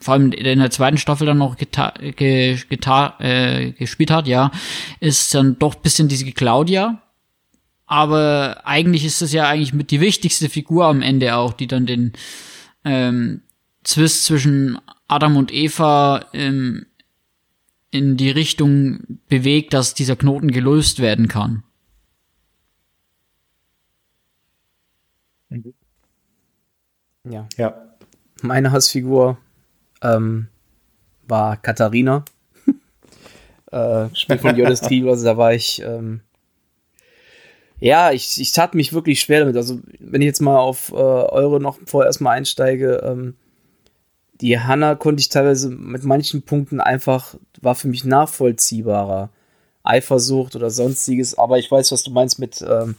vor 0.00 0.14
allem 0.14 0.32
in 0.32 0.58
der 0.58 0.70
zweiten 0.70 0.98
Staffel 0.98 1.26
dann 1.26 1.38
noch 1.38 1.56
geta 1.56 1.94
ge 1.98 2.58
geta 2.68 3.16
äh, 3.20 3.72
gespielt 3.72 4.10
hat, 4.10 4.26
ja, 4.26 4.50
ist 5.00 5.34
dann 5.34 5.58
doch 5.58 5.74
bisschen 5.74 6.08
diese 6.08 6.30
Claudia. 6.32 7.02
Aber 7.86 8.62
eigentlich 8.64 9.04
ist 9.04 9.20
das 9.20 9.32
ja 9.32 9.48
eigentlich 9.48 9.72
mit 9.72 9.90
die 9.90 10.00
wichtigste 10.00 10.48
Figur 10.48 10.86
am 10.86 11.02
Ende 11.02 11.34
auch, 11.34 11.52
die 11.52 11.66
dann 11.66 11.86
den 11.86 12.12
ähm, 12.84 13.42
Zwist 13.82 14.24
zwischen 14.24 14.78
Adam 15.08 15.36
und 15.36 15.52
Eva 15.52 16.26
ähm, 16.32 16.86
in 17.90 18.16
die 18.16 18.30
Richtung 18.30 19.18
bewegt, 19.28 19.74
dass 19.74 19.94
dieser 19.94 20.14
Knoten 20.14 20.52
gelöst 20.52 21.00
werden 21.00 21.26
kann. 21.26 21.64
Ja. 27.24 27.48
Ja. 27.56 27.96
Meine 28.42 28.70
Hassfigur 28.70 29.38
ähm, 30.02 30.48
war 31.26 31.56
Katharina. 31.56 32.24
äh, 33.72 34.08
gespielt 34.08 34.40
von 34.40 34.56
Jonas 34.56 34.80
Triebers, 34.80 35.12
also 35.12 35.24
da 35.24 35.36
war 35.36 35.54
ich, 35.54 35.82
ähm, 35.82 36.20
ja, 37.78 38.12
ich, 38.12 38.40
ich 38.40 38.52
tat 38.52 38.74
mich 38.74 38.92
wirklich 38.92 39.20
schwer 39.20 39.40
damit. 39.40 39.56
Also, 39.56 39.80
wenn 39.98 40.20
ich 40.20 40.26
jetzt 40.26 40.42
mal 40.42 40.58
auf 40.58 40.90
äh, 40.92 40.94
eure 40.94 41.60
noch 41.60 41.78
vorerst 41.86 42.20
mal 42.20 42.32
einsteige, 42.32 43.00
ähm, 43.04 43.34
die 44.40 44.58
Hanna 44.58 44.94
konnte 44.94 45.20
ich 45.20 45.28
teilweise 45.28 45.70
mit 45.70 46.04
manchen 46.04 46.42
Punkten 46.42 46.80
einfach, 46.80 47.36
war 47.60 47.74
für 47.74 47.88
mich 47.88 48.04
nachvollziehbarer. 48.04 49.30
Eifersucht 49.82 50.56
oder 50.56 50.68
sonstiges, 50.68 51.38
aber 51.38 51.58
ich 51.58 51.70
weiß, 51.70 51.90
was 51.92 52.02
du 52.02 52.10
meinst 52.10 52.38
mit 52.38 52.62
ähm, 52.62 52.96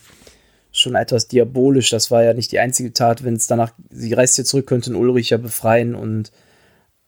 schon 0.72 0.96
etwas 0.96 1.28
diabolisch. 1.28 1.90
Das 1.90 2.10
war 2.10 2.24
ja 2.24 2.34
nicht 2.34 2.52
die 2.52 2.60
einzige 2.60 2.92
Tat, 2.92 3.24
wenn 3.24 3.36
es 3.36 3.48
danach, 3.48 3.72
sie 3.90 4.14
reist 4.14 4.38
ja 4.38 4.44
zurück, 4.44 4.66
könnte 4.68 4.96
Ulrich 4.96 5.30
ja 5.30 5.38
befreien 5.38 5.94
und 5.94 6.32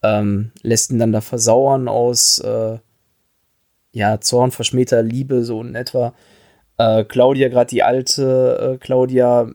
ähm, 0.03 0.51
lässt 0.61 0.91
ihn 0.91 0.99
dann 0.99 1.13
da 1.13 1.21
versauern 1.21 1.87
aus 1.87 2.39
äh, 2.39 2.77
ja, 3.93 4.19
Zorn, 4.19 4.51
verschmähter 4.51 5.01
Liebe, 5.01 5.43
so 5.43 5.61
in 5.61 5.75
etwa. 5.75 6.13
Äh, 6.77 7.05
Claudia, 7.05 7.47
gerade 7.49 7.69
die 7.69 7.83
alte 7.83 8.73
äh, 8.73 8.77
Claudia, 8.77 9.49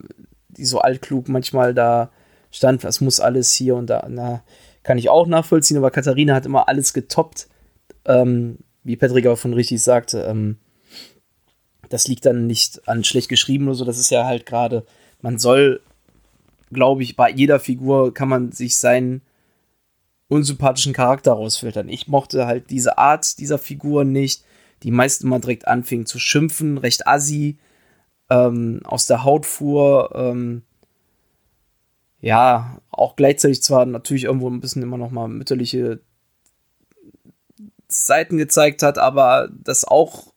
die 0.49 0.65
so 0.65 0.79
altklug 0.79 1.29
manchmal 1.29 1.73
da 1.73 2.09
stand, 2.51 2.83
was 2.83 3.01
muss 3.01 3.19
alles 3.19 3.53
hier 3.53 3.75
und 3.75 3.87
da, 3.87 4.07
na, 4.09 4.43
kann 4.81 4.97
ich 4.97 5.09
auch 5.09 5.27
nachvollziehen, 5.27 5.77
aber 5.77 5.91
Katharina 5.91 6.33
hat 6.33 6.45
immer 6.45 6.67
alles 6.67 6.93
getoppt, 6.93 7.47
ähm, 8.05 8.57
wie 8.83 8.95
Patrick 8.95 9.27
auch 9.27 9.37
von 9.37 9.53
richtig 9.53 9.83
sagte. 9.83 10.21
Ähm, 10.21 10.57
das 11.89 12.07
liegt 12.07 12.25
dann 12.25 12.47
nicht 12.47 12.87
an 12.87 13.03
schlecht 13.03 13.29
geschrieben 13.29 13.65
oder 13.67 13.75
so, 13.75 13.85
das 13.85 13.99
ist 13.99 14.09
ja 14.09 14.25
halt 14.25 14.45
gerade, 14.45 14.85
man 15.21 15.37
soll, 15.37 15.81
glaube 16.71 17.03
ich, 17.03 17.15
bei 17.15 17.29
jeder 17.29 17.59
Figur 17.59 18.13
kann 18.13 18.29
man 18.29 18.51
sich 18.51 18.77
seinen 18.77 19.21
unsympathischen 20.29 20.93
Charakter 20.93 21.33
rausfiltern. 21.33 21.89
Ich 21.89 22.07
mochte 22.07 22.45
halt 22.45 22.69
diese 22.69 22.97
Art 22.97 23.39
dieser 23.39 23.57
Figur 23.57 24.05
nicht, 24.05 24.45
die 24.83 24.91
meisten 24.91 25.27
mal 25.27 25.39
direkt 25.39 25.67
anfingen 25.67 26.05
zu 26.05 26.19
schimpfen, 26.19 26.77
recht 26.77 27.07
assi, 27.07 27.57
ähm, 28.29 28.79
aus 28.85 29.07
der 29.07 29.25
Haut 29.25 29.45
fuhr, 29.45 30.11
ähm, 30.15 30.61
ja, 32.21 32.79
auch 32.91 33.15
gleichzeitig 33.15 33.63
zwar 33.63 33.85
natürlich 33.85 34.25
irgendwo 34.25 34.49
ein 34.49 34.61
bisschen 34.61 34.83
immer 34.83 34.97
noch 34.97 35.11
mal 35.11 35.27
mütterliche 35.27 35.99
Seiten 37.87 38.37
gezeigt 38.37 38.83
hat, 38.83 38.97
aber 38.97 39.49
das 39.51 39.83
auch 39.83 40.33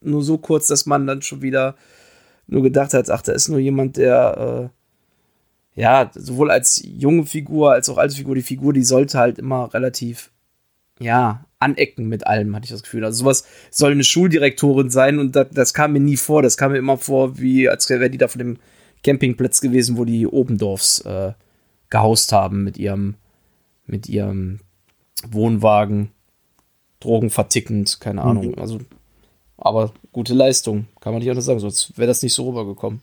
nur 0.00 0.22
so 0.22 0.38
kurz, 0.38 0.66
dass 0.68 0.86
man 0.86 1.06
dann 1.06 1.22
schon 1.22 1.42
wieder 1.42 1.76
nur 2.46 2.62
gedacht 2.62 2.94
hat, 2.94 3.10
ach, 3.10 3.22
da 3.22 3.32
ist 3.32 3.48
nur 3.48 3.58
jemand, 3.58 3.96
der 3.96 4.70
äh, 4.72 4.75
ja, 5.76 6.10
sowohl 6.14 6.50
als 6.50 6.82
junge 6.84 7.26
Figur 7.26 7.72
als 7.72 7.88
auch 7.90 7.98
als 7.98 8.16
Figur, 8.16 8.34
die 8.34 8.42
Figur, 8.42 8.72
die 8.72 8.82
sollte 8.82 9.18
halt 9.18 9.38
immer 9.38 9.72
relativ, 9.72 10.30
ja, 10.98 11.44
anecken 11.58 12.08
mit 12.08 12.26
allem, 12.26 12.56
hatte 12.56 12.64
ich 12.64 12.70
das 12.70 12.82
Gefühl. 12.82 13.04
Also 13.04 13.24
sowas 13.24 13.44
soll 13.70 13.92
eine 13.92 14.04
Schuldirektorin 14.04 14.90
sein 14.90 15.18
und 15.18 15.36
das, 15.36 15.48
das 15.52 15.74
kam 15.74 15.92
mir 15.92 16.00
nie 16.00 16.16
vor. 16.16 16.42
Das 16.42 16.56
kam 16.56 16.72
mir 16.72 16.78
immer 16.78 16.96
vor, 16.96 17.38
wie 17.38 17.68
als 17.68 17.88
wäre 17.90 18.08
die 18.08 18.18
da 18.18 18.28
von 18.28 18.38
dem 18.38 18.58
Campingplatz 19.04 19.60
gewesen, 19.60 19.98
wo 19.98 20.06
die 20.06 20.26
Obendorfs 20.26 21.00
äh, 21.00 21.34
gehaust 21.90 22.32
haben 22.32 22.64
mit 22.64 22.78
ihrem, 22.78 23.14
mit 23.86 24.08
ihrem 24.08 24.60
Wohnwagen, 25.30 26.10
Drogen 27.00 27.28
vertickend, 27.28 28.00
keine 28.00 28.22
mhm. 28.22 28.26
Ahnung. 28.26 28.46
Mhm. 28.48 28.58
Also, 28.58 28.80
aber 29.58 29.92
gute 30.12 30.32
Leistung, 30.32 30.86
kann 31.00 31.12
man 31.12 31.20
nicht 31.20 31.30
anders 31.30 31.44
sagen, 31.44 31.60
sonst 31.60 31.98
wäre 31.98 32.08
das 32.08 32.22
nicht 32.22 32.32
so 32.32 32.48
rübergekommen. 32.48 33.02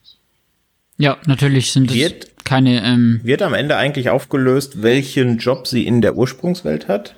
Ja, 0.98 1.18
natürlich 1.26 1.72
sind 1.72 1.90
es 1.90 1.96
wird, 1.96 2.46
keine. 2.46 2.84
Ähm 2.84 3.20
wird 3.24 3.42
am 3.42 3.54
Ende 3.54 3.78
eigentlich 3.78 4.10
aufgelöst, 4.10 4.84
welchen 4.84 5.38
Job 5.38 5.68
sie 5.68 5.86
in 5.86 6.02
der 6.02 6.16
Ursprungswelt 6.16 6.88
hat? 6.88 7.16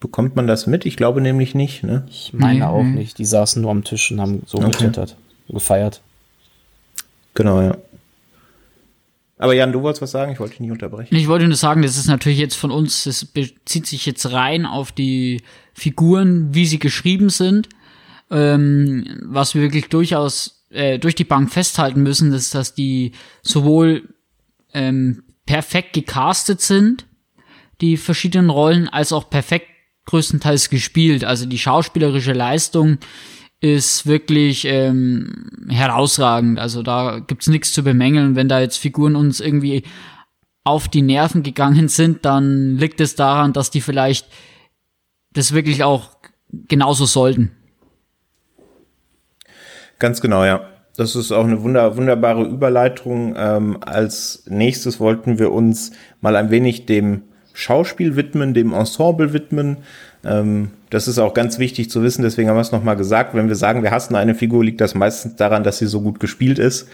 Bekommt 0.00 0.34
man 0.34 0.46
das 0.46 0.66
mit? 0.66 0.84
Ich 0.84 0.96
glaube 0.96 1.20
nämlich 1.20 1.54
nicht, 1.54 1.84
ne? 1.84 2.06
Ich 2.10 2.32
meine 2.32 2.60
nee, 2.60 2.64
auch 2.64 2.82
nee. 2.82 2.90
nicht. 2.90 3.18
Die 3.18 3.24
saßen 3.24 3.62
nur 3.62 3.70
am 3.70 3.84
Tisch 3.84 4.10
und 4.10 4.20
haben 4.20 4.42
so 4.46 4.58
okay. 4.58 4.70
getwittert, 4.70 5.16
gefeiert. 5.48 6.00
Genau, 7.34 7.60
ja. 7.60 7.76
Aber 9.38 9.54
Jan, 9.54 9.72
du 9.72 9.82
wolltest 9.82 10.02
was 10.02 10.12
sagen? 10.12 10.32
Ich 10.32 10.40
wollte 10.40 10.52
dich 10.52 10.60
nicht 10.60 10.70
unterbrechen. 10.70 11.14
Ich 11.14 11.26
wollte 11.26 11.46
nur 11.46 11.56
sagen, 11.56 11.82
das 11.82 11.96
ist 11.96 12.06
natürlich 12.06 12.38
jetzt 12.38 12.54
von 12.54 12.70
uns, 12.70 13.04
das 13.04 13.24
bezieht 13.24 13.86
sich 13.86 14.06
jetzt 14.06 14.30
rein 14.32 14.66
auf 14.66 14.92
die 14.92 15.42
Figuren, 15.74 16.54
wie 16.54 16.66
sie 16.66 16.78
geschrieben 16.78 17.28
sind. 17.28 17.68
Ähm, 18.30 19.04
was 19.22 19.54
wir 19.54 19.62
wirklich 19.62 19.88
durchaus 19.88 20.61
äh, 20.72 20.98
durch 20.98 21.14
die 21.14 21.24
Bank 21.24 21.50
festhalten 21.50 22.02
müssen, 22.02 22.32
ist, 22.32 22.54
dass 22.54 22.74
die 22.74 23.12
sowohl 23.42 24.14
ähm, 24.72 25.24
perfekt 25.46 25.92
gecastet 25.92 26.60
sind, 26.60 27.06
die 27.80 27.96
verschiedenen 27.96 28.50
Rollen, 28.50 28.88
als 28.88 29.12
auch 29.12 29.28
perfekt 29.28 29.66
größtenteils 30.06 30.70
gespielt. 30.70 31.24
Also 31.24 31.46
die 31.46 31.58
schauspielerische 31.58 32.32
Leistung 32.32 32.98
ist 33.60 34.06
wirklich 34.06 34.64
ähm, 34.64 35.66
herausragend. 35.68 36.58
Also 36.58 36.82
da 36.82 37.20
gibt's 37.20 37.46
nichts 37.46 37.72
zu 37.72 37.84
bemängeln. 37.84 38.34
Wenn 38.34 38.48
da 38.48 38.60
jetzt 38.60 38.78
Figuren 38.78 39.14
uns 39.14 39.40
irgendwie 39.40 39.84
auf 40.64 40.88
die 40.88 41.02
Nerven 41.02 41.42
gegangen 41.42 41.88
sind, 41.88 42.24
dann 42.24 42.76
liegt 42.78 43.00
es 43.00 43.14
daran, 43.14 43.52
dass 43.52 43.70
die 43.70 43.80
vielleicht 43.80 44.26
das 45.32 45.52
wirklich 45.52 45.84
auch 45.84 46.10
genauso 46.50 47.06
sollten. 47.06 47.52
Ganz 50.02 50.20
genau, 50.20 50.44
ja. 50.44 50.62
Das 50.96 51.14
ist 51.14 51.30
auch 51.30 51.44
eine 51.44 51.62
wunder, 51.62 51.96
wunderbare 51.96 52.42
Überleitung. 52.42 53.36
Ähm, 53.38 53.78
als 53.82 54.42
nächstes 54.48 54.98
wollten 54.98 55.38
wir 55.38 55.52
uns 55.52 55.92
mal 56.20 56.34
ein 56.34 56.50
wenig 56.50 56.86
dem 56.86 57.22
Schauspiel 57.52 58.16
widmen, 58.16 58.52
dem 58.52 58.72
Ensemble 58.72 59.32
widmen. 59.32 59.76
Ähm, 60.24 60.72
das 60.90 61.06
ist 61.06 61.20
auch 61.20 61.34
ganz 61.34 61.60
wichtig 61.60 61.88
zu 61.88 62.02
wissen, 62.02 62.22
deswegen 62.22 62.48
haben 62.48 62.56
wir 62.56 62.62
es 62.62 62.72
nochmal 62.72 62.96
gesagt. 62.96 63.36
Wenn 63.36 63.46
wir 63.46 63.54
sagen, 63.54 63.84
wir 63.84 63.92
hassen 63.92 64.16
eine 64.16 64.34
Figur, 64.34 64.64
liegt 64.64 64.80
das 64.80 64.96
meistens 64.96 65.36
daran, 65.36 65.62
dass 65.62 65.78
sie 65.78 65.86
so 65.86 66.00
gut 66.00 66.18
gespielt 66.18 66.58
ist. 66.58 66.88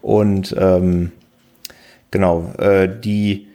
Und 0.00 0.56
ähm, 0.58 1.12
genau, 2.10 2.54
äh, 2.56 2.88
die 2.88 3.48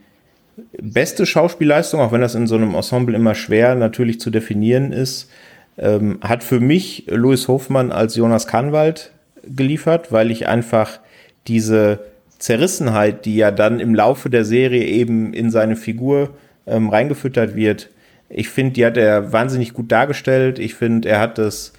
beste 0.79 1.25
Schauspielleistung, 1.25 1.99
auch 1.99 2.11
wenn 2.11 2.21
das 2.21 2.35
in 2.35 2.45
so 2.45 2.57
einem 2.57 2.75
Ensemble 2.75 3.15
immer 3.15 3.33
schwer 3.33 3.73
natürlich 3.73 4.19
zu 4.19 4.29
definieren 4.29 4.91
ist, 4.91 5.31
ähm, 5.77 6.19
hat 6.21 6.43
für 6.43 6.59
mich 6.59 7.05
Louis 7.07 7.47
Hofmann 7.47 7.91
als 7.91 8.15
Jonas 8.15 8.47
Kahnwald 8.47 9.11
geliefert, 9.43 10.11
weil 10.11 10.31
ich 10.31 10.47
einfach 10.47 10.99
diese 11.47 11.99
Zerrissenheit, 12.39 13.25
die 13.25 13.35
ja 13.35 13.51
dann 13.51 13.79
im 13.79 13.95
Laufe 13.95 14.29
der 14.29 14.45
Serie 14.45 14.85
eben 14.85 15.33
in 15.33 15.49
seine 15.49 15.75
Figur 15.75 16.31
ähm, 16.65 16.89
reingefüttert 16.89 17.55
wird, 17.55 17.89
ich 18.35 18.49
finde, 18.49 18.73
die 18.73 18.85
hat 18.85 18.97
er 18.97 19.31
wahnsinnig 19.31 19.73
gut 19.73 19.91
dargestellt. 19.91 20.57
Ich 20.57 20.73
finde, 20.73 21.07
er 21.07 21.19
hat 21.19 21.37
das 21.37 21.73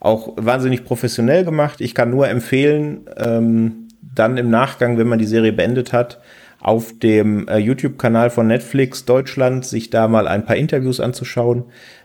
auch 0.00 0.32
wahnsinnig 0.36 0.84
professionell 0.84 1.44
gemacht. 1.44 1.80
Ich 1.80 1.94
kann 1.94 2.10
nur 2.10 2.28
empfehlen, 2.28 3.02
ähm, 3.16 3.88
dann 4.14 4.36
im 4.36 4.50
Nachgang, 4.50 4.98
wenn 4.98 5.06
man 5.06 5.20
die 5.20 5.26
Serie 5.26 5.52
beendet 5.52 5.92
hat, 5.92 6.20
auf 6.60 6.98
dem 6.98 7.46
äh, 7.48 7.58
YouTube-Kanal 7.58 8.30
von 8.30 8.48
Netflix 8.48 9.04
Deutschland 9.04 9.64
sich 9.64 9.90
da 9.90 10.08
mal 10.08 10.26
ein 10.26 10.44
paar 10.44 10.56
Interviews 10.56 11.00
anzuschauen. 11.00 11.64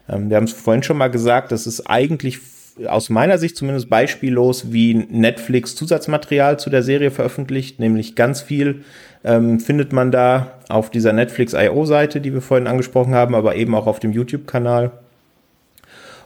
Ähm, 0.09 0.29
wir 0.29 0.37
haben 0.37 0.45
es 0.45 0.53
vorhin 0.53 0.83
schon 0.83 0.97
mal 0.97 1.09
gesagt, 1.09 1.51
das 1.51 1.67
ist 1.67 1.89
eigentlich 1.89 2.39
aus 2.85 3.09
meiner 3.09 3.37
Sicht 3.37 3.57
zumindest 3.57 3.89
beispiellos, 3.89 4.71
wie 4.71 4.93
Netflix 4.93 5.75
Zusatzmaterial 5.75 6.59
zu 6.59 6.69
der 6.69 6.83
Serie 6.83 7.11
veröffentlicht, 7.11 7.79
nämlich 7.79 8.15
ganz 8.15 8.41
viel 8.41 8.83
ähm, 9.23 9.59
findet 9.59 9.93
man 9.93 10.11
da 10.11 10.53
auf 10.69 10.89
dieser 10.89 11.13
Netflix 11.13 11.53
IO-Seite, 11.53 12.21
die 12.21 12.33
wir 12.33 12.41
vorhin 12.41 12.67
angesprochen 12.67 13.15
haben, 13.15 13.35
aber 13.35 13.55
eben 13.55 13.73
auch 13.75 13.87
auf 13.87 13.99
dem 13.99 14.11
YouTube-Kanal. 14.11 14.91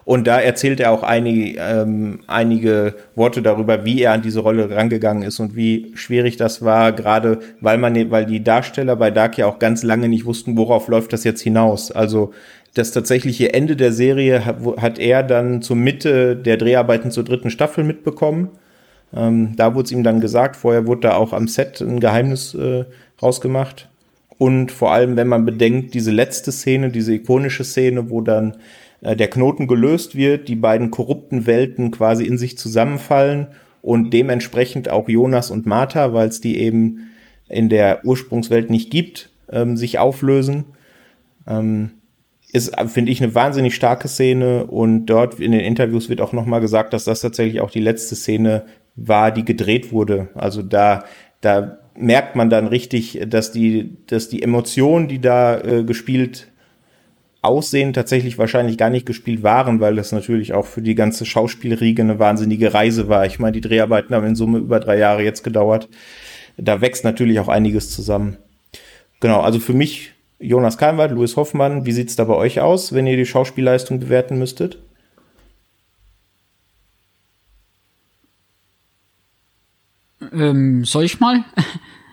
Und 0.03 0.25
da 0.25 0.39
erzählt 0.39 0.79
er 0.79 0.91
auch 0.91 1.03
einige, 1.03 1.59
ähm, 1.59 2.21
einige 2.27 2.95
Worte 3.15 3.41
darüber, 3.41 3.85
wie 3.85 4.01
er 4.01 4.13
an 4.13 4.23
diese 4.23 4.39
Rolle 4.39 4.69
rangegangen 4.69 5.23
ist 5.23 5.39
und 5.39 5.55
wie 5.55 5.91
schwierig 5.95 6.37
das 6.37 6.63
war, 6.63 6.91
gerade 6.91 7.39
weil 7.59 7.77
man, 7.77 8.09
weil 8.09 8.25
die 8.25 8.43
Darsteller 8.43 8.95
bei 8.95 9.11
Dark 9.11 9.37
ja 9.37 9.45
auch 9.45 9.59
ganz 9.59 9.83
lange 9.83 10.09
nicht 10.09 10.25
wussten, 10.25 10.57
worauf 10.57 10.87
läuft 10.87 11.13
das 11.13 11.23
jetzt 11.23 11.41
hinaus. 11.41 11.91
Also 11.91 12.33
das 12.73 12.91
tatsächliche 12.91 13.53
Ende 13.53 13.75
der 13.75 13.91
Serie 13.91 14.45
hat, 14.45 14.97
er 14.97 15.23
dann 15.23 15.61
zur 15.61 15.75
Mitte 15.75 16.35
der 16.35 16.57
Dreharbeiten 16.57 17.11
zur 17.11 17.23
dritten 17.23 17.49
Staffel 17.49 17.83
mitbekommen. 17.83 18.49
Ähm, 19.13 19.55
da 19.57 19.75
wurde 19.75 19.85
es 19.85 19.91
ihm 19.91 20.03
dann 20.03 20.21
gesagt, 20.21 20.55
vorher 20.55 20.87
wurde 20.87 21.01
da 21.01 21.15
auch 21.15 21.33
am 21.33 21.47
Set 21.47 21.81
ein 21.81 21.99
Geheimnis 21.99 22.53
äh, 22.53 22.85
rausgemacht. 23.21 23.89
Und 24.37 24.71
vor 24.71 24.91
allem, 24.91 25.17
wenn 25.17 25.27
man 25.27 25.45
bedenkt, 25.45 25.93
diese 25.93 26.11
letzte 26.11 26.51
Szene, 26.51 26.89
diese 26.89 27.13
ikonische 27.13 27.63
Szene, 27.63 28.09
wo 28.09 28.21
dann 28.21 28.57
äh, 29.01 29.15
der 29.15 29.29
Knoten 29.29 29.67
gelöst 29.67 30.15
wird, 30.15 30.47
die 30.47 30.55
beiden 30.55 30.91
korrupten 30.91 31.45
Welten 31.45 31.91
quasi 31.91 32.23
in 32.25 32.37
sich 32.37 32.57
zusammenfallen 32.57 33.47
und 33.81 34.11
dementsprechend 34.13 34.89
auch 34.89 35.09
Jonas 35.09 35.51
und 35.51 35.65
Martha, 35.65 36.13
weil 36.13 36.29
es 36.29 36.39
die 36.39 36.57
eben 36.57 37.11
in 37.49 37.67
der 37.67 38.05
Ursprungswelt 38.05 38.69
nicht 38.69 38.91
gibt, 38.91 39.29
ähm, 39.51 39.75
sich 39.75 39.99
auflösen. 39.99 40.65
Ähm, 41.45 41.91
ist, 42.53 42.73
finde 42.87 43.11
ich, 43.11 43.21
eine 43.23 43.33
wahnsinnig 43.33 43.75
starke 43.75 44.07
Szene 44.07 44.65
und 44.65 45.05
dort 45.05 45.39
in 45.39 45.51
den 45.51 45.61
Interviews 45.61 46.09
wird 46.09 46.21
auch 46.21 46.33
nochmal 46.33 46.61
gesagt, 46.61 46.93
dass 46.93 47.05
das 47.05 47.21
tatsächlich 47.21 47.61
auch 47.61 47.71
die 47.71 47.79
letzte 47.79 48.15
Szene 48.15 48.65
war, 48.95 49.31
die 49.31 49.45
gedreht 49.45 49.91
wurde. 49.91 50.29
Also 50.33 50.61
da, 50.61 51.05
da 51.39 51.77
merkt 51.95 52.35
man 52.35 52.49
dann 52.49 52.67
richtig, 52.67 53.21
dass 53.27 53.51
die, 53.51 53.97
dass 54.07 54.29
die 54.29 54.43
Emotionen, 54.43 55.07
die 55.07 55.19
da 55.19 55.59
äh, 55.59 55.83
gespielt 55.83 56.47
Aussehen 57.43 57.93
tatsächlich 57.93 58.37
wahrscheinlich 58.37 58.77
gar 58.77 58.91
nicht 58.91 59.07
gespielt 59.07 59.41
waren, 59.41 59.79
weil 59.79 59.95
das 59.95 60.11
natürlich 60.11 60.53
auch 60.53 60.67
für 60.67 60.83
die 60.83 60.93
ganze 60.93 61.25
Schauspielriege 61.25 62.03
eine 62.03 62.19
wahnsinnige 62.19 62.71
Reise 62.75 63.07
war. 63.07 63.25
Ich 63.25 63.39
meine, 63.39 63.53
die 63.53 63.61
Dreharbeiten 63.61 64.13
haben 64.13 64.27
in 64.27 64.35
Summe 64.35 64.59
über 64.59 64.79
drei 64.79 64.99
Jahre 64.99 65.23
jetzt 65.23 65.43
gedauert. 65.43 65.89
Da 66.57 66.81
wächst 66.81 67.03
natürlich 67.03 67.39
auch 67.39 67.47
einiges 67.47 67.89
zusammen. 67.89 68.37
Genau, 69.21 69.41
also 69.41 69.59
für 69.59 69.73
mich 69.73 70.10
Jonas 70.41 70.77
Kalmwald, 70.77 71.11
Louis 71.11 71.37
Hoffmann, 71.37 71.85
wie 71.85 71.91
sieht's 71.91 72.15
da 72.15 72.23
bei 72.23 72.33
euch 72.33 72.59
aus, 72.59 72.93
wenn 72.93 73.07
ihr 73.07 73.17
die 73.17 73.25
Schauspielleistung 73.25 73.99
bewerten 73.99 74.39
müsstet? 74.39 74.79
Ähm, 80.31 80.85
soll 80.85 81.03
ich 81.05 81.19
mal? 81.19 81.43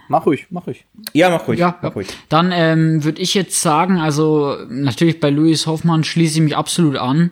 Mach 0.09 0.25
ruhig, 0.25 0.47
mach 0.51 0.67
ruhig. 0.67 0.87
Ja, 1.13 1.29
mach 1.29 1.47
ruhig. 1.47 1.61
Ja, 1.61 1.79
mach 1.83 1.95
ruhig. 1.95 2.09
Dann 2.31 2.51
ähm, 2.53 3.05
würde 3.05 3.21
ich 3.21 3.35
jetzt 3.35 3.61
sagen, 3.61 3.99
also 3.99 4.57
natürlich 4.69 5.21
bei 5.21 5.29
Louis 5.29 5.67
Hoffmann 5.67 6.03
schließe 6.03 6.39
ich 6.39 6.45
mich 6.45 6.57
absolut 6.57 6.97
an, 6.97 7.31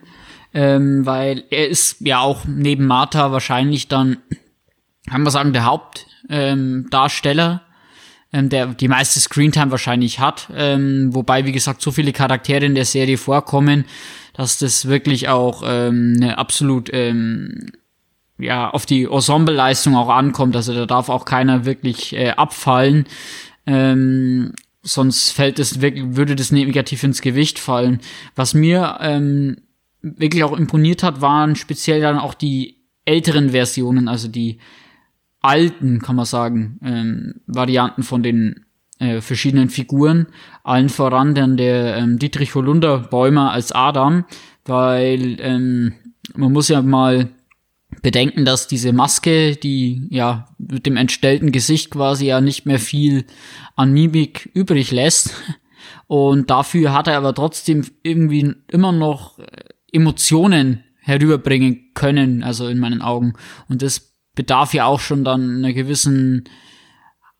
ähm, 0.52 1.06
weil 1.06 1.44
er 1.50 1.68
ist 1.68 2.00
ja 2.00 2.20
auch 2.20 2.44
neben 2.46 2.86
Martha 2.86 3.32
wahrscheinlich 3.32 3.88
dann, 3.88 4.18
kann 5.08 5.22
man 5.22 5.32
sagen, 5.32 5.54
der 5.54 5.64
Hauptdarsteller, 5.64 7.62
ähm, 8.32 8.48
der 8.48 8.66
die 8.66 8.88
meiste 8.88 9.20
Screentime 9.20 9.70
wahrscheinlich 9.70 10.20
hat. 10.20 10.48
Ähm, 10.54 11.14
wobei, 11.14 11.44
wie 11.44 11.52
gesagt, 11.52 11.82
so 11.82 11.92
viele 11.92 12.12
Charaktere 12.12 12.64
in 12.64 12.74
der 12.74 12.84
Serie 12.84 13.18
vorkommen, 13.18 13.84
dass 14.34 14.58
das 14.58 14.86
wirklich 14.86 15.28
auch 15.28 15.62
ähm, 15.64 16.14
eine 16.16 16.38
absolut 16.38 16.90
ähm, 16.92 17.70
ja, 18.38 18.68
auf 18.70 18.86
die 18.86 19.04
Ensemble-Leistung 19.04 19.96
auch 19.96 20.10
ankommt. 20.10 20.56
Also 20.56 20.74
da 20.74 20.86
darf 20.86 21.08
auch 21.08 21.24
keiner 21.24 21.64
wirklich 21.64 22.14
äh, 22.14 22.30
abfallen. 22.30 23.06
Ähm, 23.66 24.52
sonst 24.82 25.30
fällt 25.30 25.58
es 25.58 25.80
wirklich, 25.80 26.16
würde 26.16 26.36
das 26.36 26.52
negativ 26.52 27.02
ins 27.02 27.22
Gewicht 27.22 27.58
fallen. 27.58 28.00
Was 28.34 28.54
mir 28.54 28.98
ähm, 29.00 29.56
wirklich 30.02 30.44
auch 30.44 30.56
imponiert 30.56 31.02
hat, 31.02 31.20
waren 31.20 31.56
speziell 31.56 32.00
dann 32.00 32.18
auch 32.18 32.34
die 32.34 32.76
älteren 33.04 33.50
Versionen, 33.50 34.08
also 34.08 34.28
die 34.28 34.58
alten, 35.46 36.00
kann 36.00 36.16
man 36.16 36.24
sagen, 36.24 36.78
ähm, 36.82 37.40
Varianten 37.46 38.02
von 38.02 38.22
den 38.22 38.66
äh, 38.98 39.20
verschiedenen 39.20 39.70
Figuren. 39.70 40.26
Allen 40.64 40.88
voran 40.88 41.34
dann 41.34 41.56
der 41.56 41.96
ähm, 41.96 42.18
Dietrich 42.18 42.54
Holunder 42.54 42.98
Bäumer 42.98 43.52
als 43.52 43.72
Adam, 43.72 44.24
weil 44.64 45.36
ähm, 45.40 45.94
man 46.34 46.52
muss 46.52 46.68
ja 46.68 46.82
mal 46.82 47.30
bedenken, 48.02 48.44
dass 48.44 48.68
diese 48.68 48.92
Maske, 48.92 49.56
die 49.56 50.06
ja 50.10 50.48
mit 50.58 50.86
dem 50.86 50.96
entstellten 50.96 51.52
Gesicht 51.52 51.90
quasi 51.90 52.26
ja 52.26 52.40
nicht 52.40 52.66
mehr 52.66 52.78
viel 52.78 53.24
an 53.74 53.92
Mimik 53.92 54.50
übrig 54.54 54.90
lässt. 54.90 55.34
Und 56.08 56.50
dafür 56.50 56.92
hat 56.92 57.08
er 57.08 57.16
aber 57.16 57.34
trotzdem 57.34 57.84
irgendwie 58.02 58.54
immer 58.68 58.92
noch 58.92 59.38
äh, 59.38 59.44
Emotionen 59.92 60.82
herüberbringen 61.00 61.90
können, 61.94 62.42
also 62.42 62.66
in 62.66 62.78
meinen 62.78 63.02
Augen. 63.02 63.34
Und 63.68 63.82
das 63.82 64.15
bedarf 64.36 64.72
ja 64.72 64.86
auch 64.86 65.00
schon 65.00 65.24
dann 65.24 65.56
einer 65.56 65.72
gewissen 65.72 66.44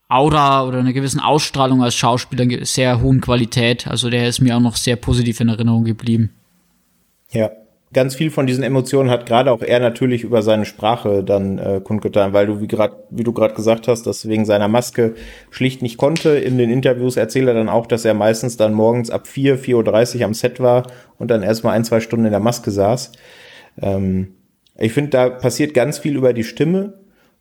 Aura 0.09 0.67
oder 0.67 0.79
einer 0.79 0.93
gewissen 0.93 1.21
Ausstrahlung 1.21 1.83
als 1.83 1.95
Schauspieler 1.95 2.65
sehr 2.65 3.01
hohen 3.01 3.21
Qualität. 3.21 3.87
Also 3.87 4.11
der 4.11 4.29
ist 4.29 4.41
mir 4.41 4.57
auch 4.57 4.61
noch 4.61 4.77
sehr 4.77 4.97
positiv 4.97 5.41
in 5.41 5.49
Erinnerung 5.49 5.85
geblieben. 5.85 6.31
Ja, 7.31 7.51
ganz 7.93 8.15
viel 8.15 8.31
von 8.31 8.47
diesen 8.47 8.63
Emotionen 8.63 9.11
hat 9.11 9.27
gerade 9.27 9.51
auch 9.51 9.63
er 9.63 9.81
natürlich 9.81 10.23
über 10.23 10.43
seine 10.43 10.65
Sprache 10.65 11.25
dann 11.25 11.59
äh, 11.59 11.81
kundgetan, 11.83 12.33
weil 12.33 12.47
du 12.47 12.61
wie 12.61 12.69
gerade 12.69 12.95
wie 13.11 13.25
du 13.25 13.33
gerade 13.33 13.55
gesagt 13.55 13.89
hast, 13.89 14.07
dass 14.07 14.29
wegen 14.29 14.45
seiner 14.45 14.69
Maske 14.69 15.17
schlicht 15.51 15.83
nicht 15.83 15.97
konnte. 15.97 16.31
In 16.31 16.57
den 16.57 16.71
Interviews 16.71 17.17
erzählt 17.17 17.49
er 17.49 17.55
dann 17.55 17.69
auch, 17.69 17.87
dass 17.87 18.05
er 18.05 18.15
meistens 18.15 18.57
dann 18.57 18.75
morgens 18.75 19.11
ab 19.11 19.27
4, 19.27 19.59
4.30 19.59 20.19
Uhr 20.19 20.25
am 20.25 20.35
Set 20.35 20.61
war 20.61 20.87
und 21.19 21.33
dann 21.33 21.43
erstmal 21.43 21.75
ein, 21.75 21.85
zwei 21.85 21.99
Stunden 21.99 22.27
in 22.27 22.33
der 22.33 22.41
Maske 22.41 22.71
saß. 22.71 23.11
Ähm, 23.83 24.36
ich 24.79 24.93
finde, 24.93 25.11
da 25.11 25.31
passiert 25.31 25.75
ganz 25.75 25.99
viel 25.99 26.17
über 26.17 26.33
die 26.33 26.45
Stimme. 26.45 26.95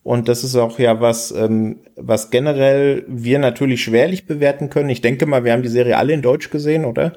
Und 0.04 0.28
das 0.30 0.44
ist 0.44 0.56
auch 0.56 0.78
ja 0.78 1.02
was, 1.02 1.32
ähm, 1.32 1.80
was 1.96 2.30
generell 2.30 3.04
wir 3.08 3.40
natürlich 3.40 3.84
schwerlich 3.84 4.28
bewerten 4.28 4.70
können. 4.70 4.90
Ich 4.90 5.02
denke 5.02 5.26
mal, 5.26 5.44
wir 5.44 5.52
haben 5.52 5.64
die 5.64 5.70
Serie 5.70 5.98
alle 5.98 6.14
in 6.14 6.22
Deutsch 6.22 6.52
gesehen, 6.52 6.86
oder? 6.86 7.14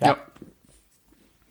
Ja. 0.00 0.18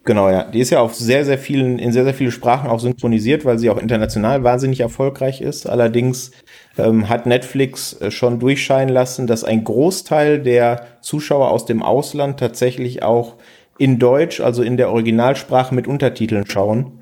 Genau, 0.06 0.30
ja. 0.30 0.44
Die 0.44 0.60
ist 0.60 0.70
ja 0.70 0.80
auf 0.82 0.96
sehr, 0.96 1.26
sehr 1.26 1.38
vielen, 1.38 1.80
in 1.80 1.92
sehr, 1.92 2.04
sehr 2.04 2.14
viele 2.14 2.32
Sprachen 2.32 2.70
auch 2.70 2.80
synchronisiert, 2.80 3.46
weil 3.46 3.58
sie 3.58 3.70
auch 3.70 3.78
international 3.78 4.44
wahnsinnig 4.44 4.80
erfolgreich 4.80 5.42
ist. 5.42 5.68
Allerdings 5.68 6.32
ähm, 6.78 7.10
hat 7.10 7.26
Netflix 7.26 8.00
äh, 8.00 8.12
schon 8.12 8.40
durchscheinen 8.40 8.94
lassen, 8.94 9.28
dass 9.28 9.44
ein 9.44 9.64
Großteil 9.64 10.40
der 10.40 10.86
Zuschauer 11.02 11.50
aus 11.50 11.66
dem 11.66 11.84
Ausland 11.84 12.40
tatsächlich 12.40 13.04
auch 13.04 13.36
in 13.78 13.98
Deutsch, 13.98 14.40
also 14.40 14.62
in 14.62 14.78
der 14.78 14.92
Originalsprache 14.92 15.74
mit 15.74 15.88
Untertiteln 15.88 16.46
schauen. 16.48 16.99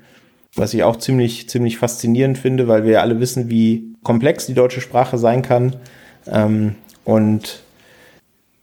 Was 0.54 0.74
ich 0.74 0.82
auch 0.82 0.96
ziemlich, 0.96 1.48
ziemlich 1.48 1.78
faszinierend 1.78 2.38
finde, 2.38 2.68
weil 2.68 2.84
wir 2.84 2.92
ja 2.92 3.00
alle 3.00 3.20
wissen, 3.20 3.48
wie 3.48 3.94
komplex 4.02 4.46
die 4.46 4.54
deutsche 4.54 4.80
Sprache 4.80 5.18
sein 5.18 5.42
kann. 5.42 5.76
Ähm, 6.26 6.74
und 7.04 7.60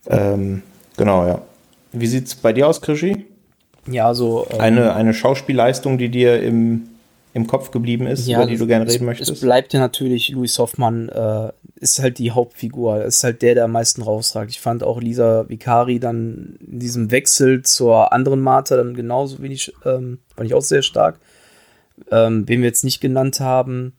ähm, 0.08 0.62
genau, 0.98 1.26
ja. 1.26 1.42
Wie 1.92 2.08
sieht's 2.08 2.36
bei 2.36 2.54
dir 2.54 2.68
aus, 2.68 2.82
Krischi? 2.82 3.26
Ja, 3.88 4.14
so. 4.14 4.48
Ähm, 4.52 4.60
eine, 4.60 4.94
eine 4.96 5.14
Schauspielleistung, 5.14 5.98
die 5.98 6.10
dir 6.10 6.42
im, 6.42 6.90
im 7.34 7.48
Kopf 7.48 7.72
geblieben 7.72 8.08
ist, 8.08 8.28
ja, 8.28 8.38
über 8.38 8.48
die 8.48 8.58
du 8.58 8.68
gerne 8.68 8.88
reden 8.88 9.06
möchtest? 9.06 9.32
Es 9.32 9.42
bleibt 9.42 9.74
ja 9.74 9.80
natürlich, 9.80 10.30
Louis 10.30 10.58
Hoffmann 10.58 11.10
äh, 11.10 11.52
ist 11.76 12.00
halt 12.00 12.18
die 12.18 12.32
Hauptfigur, 12.32 13.04
ist 13.04 13.24
halt 13.24 13.42
der, 13.42 13.56
der 13.56 13.66
am 13.66 13.72
meisten 13.72 14.02
rausragt. 14.02 14.52
Ich 14.52 14.60
fand 14.60 14.84
auch 14.84 15.00
Lisa 15.00 15.48
Vicari 15.48 16.00
dann 16.00 16.58
in 16.66 16.80
diesem 16.80 17.12
Wechsel 17.12 17.62
zur 17.62 18.12
anderen 18.12 18.42
Martha 18.42 18.76
dann 18.76 18.96
genauso 18.96 19.42
wenig, 19.42 19.74
ähm, 19.86 20.20
fand 20.36 20.48
ich 20.48 20.54
auch 20.54 20.62
sehr 20.62 20.82
stark. 20.82 21.20
Ähm, 22.12 22.48
wen 22.48 22.62
wir 22.62 22.68
jetzt 22.68 22.84
nicht 22.84 23.02
genannt 23.02 23.40
haben, 23.40 23.94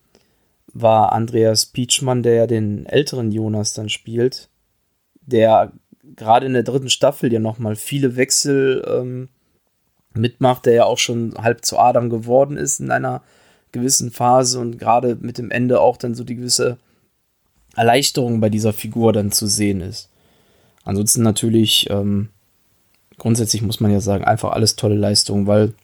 war 0.73 1.13
Andreas 1.13 1.67
Pietschmann, 1.67 2.23
der 2.23 2.35
ja 2.35 2.47
den 2.47 2.87
älteren 2.87 3.33
Jonas 3.33 3.73
dann 3.73 3.89
spielt, 3.89 4.49
der 5.23 5.73
gerade 6.17 6.47
in 6.47 6.53
der 6.53 6.63
dritten 6.63 6.91
Staffel 6.91 7.33
ja 7.33 7.39
nochmal 7.39 7.77
viele 7.77 8.17
Wechsel 8.17 8.85
ähm, 8.87 9.29
mitmacht, 10.15 10.67
der 10.67 10.75
ja 10.75 10.85
auch 10.85 10.99
schon 10.99 11.35
halb 11.39 11.65
zu 11.65 11.79
Adam 11.79 12.11
geworden 12.11 12.57
ist 12.57 12.81
in 12.81 12.91
einer 12.91 13.23
gewissen 13.73 14.11
Phase 14.11 14.59
und 14.61 14.79
gerade 14.79 15.17
mit 15.17 15.39
dem 15.39 15.51
Ende 15.51 15.81
auch 15.81 15.97
dann 15.97 16.15
so 16.15 16.25
die 16.25 16.37
gewisse 16.37 16.79
Erleichterung 17.75 18.41
bei 18.41 18.49
dieser 18.49 18.73
Figur 18.73 19.13
dann 19.13 19.33
zu 19.33 19.47
sehen 19.47 19.81
ist. 19.81 20.09
Ansonsten 20.85 21.23
natürlich, 21.23 21.91
ähm, 21.91 22.31
grundsätzlich 23.19 23.63
muss 23.63 23.81
man 23.81 23.91
ja 23.91 24.01
sagen, 24.01 24.25
einfach 24.25 24.53
alles 24.53 24.77
tolle 24.77 24.95
Leistungen, 24.95 25.47
weil 25.47 25.75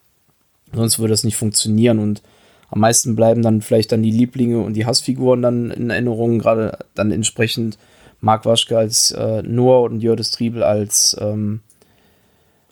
sonst 0.73 0.99
würde 0.99 1.12
das 1.12 1.25
nicht 1.25 1.37
funktionieren 1.37 1.99
und 1.99 2.23
am 2.70 2.81
meisten 2.81 3.14
bleiben 3.14 3.43
dann 3.43 3.61
vielleicht 3.61 3.93
dann 3.93 4.03
die 4.03 4.11
Lieblinge 4.11 4.61
und 4.61 4.75
die 4.75 4.87
Hassfiguren 4.87 5.43
dann 5.43 5.70
in 5.70 5.91
Erinnerung, 5.91 6.39
gerade 6.39 6.79
dann 6.95 7.12
entsprechend 7.12 7.79
Marc 8.20 8.47
Waschke 8.47 8.79
als 8.79 9.11
äh, 9.11 9.43
Noah 9.43 9.83
und 9.83 10.01
Jördis 10.01 10.31
Triebel 10.31 10.62
als, 10.62 11.16
ähm, 11.20 11.61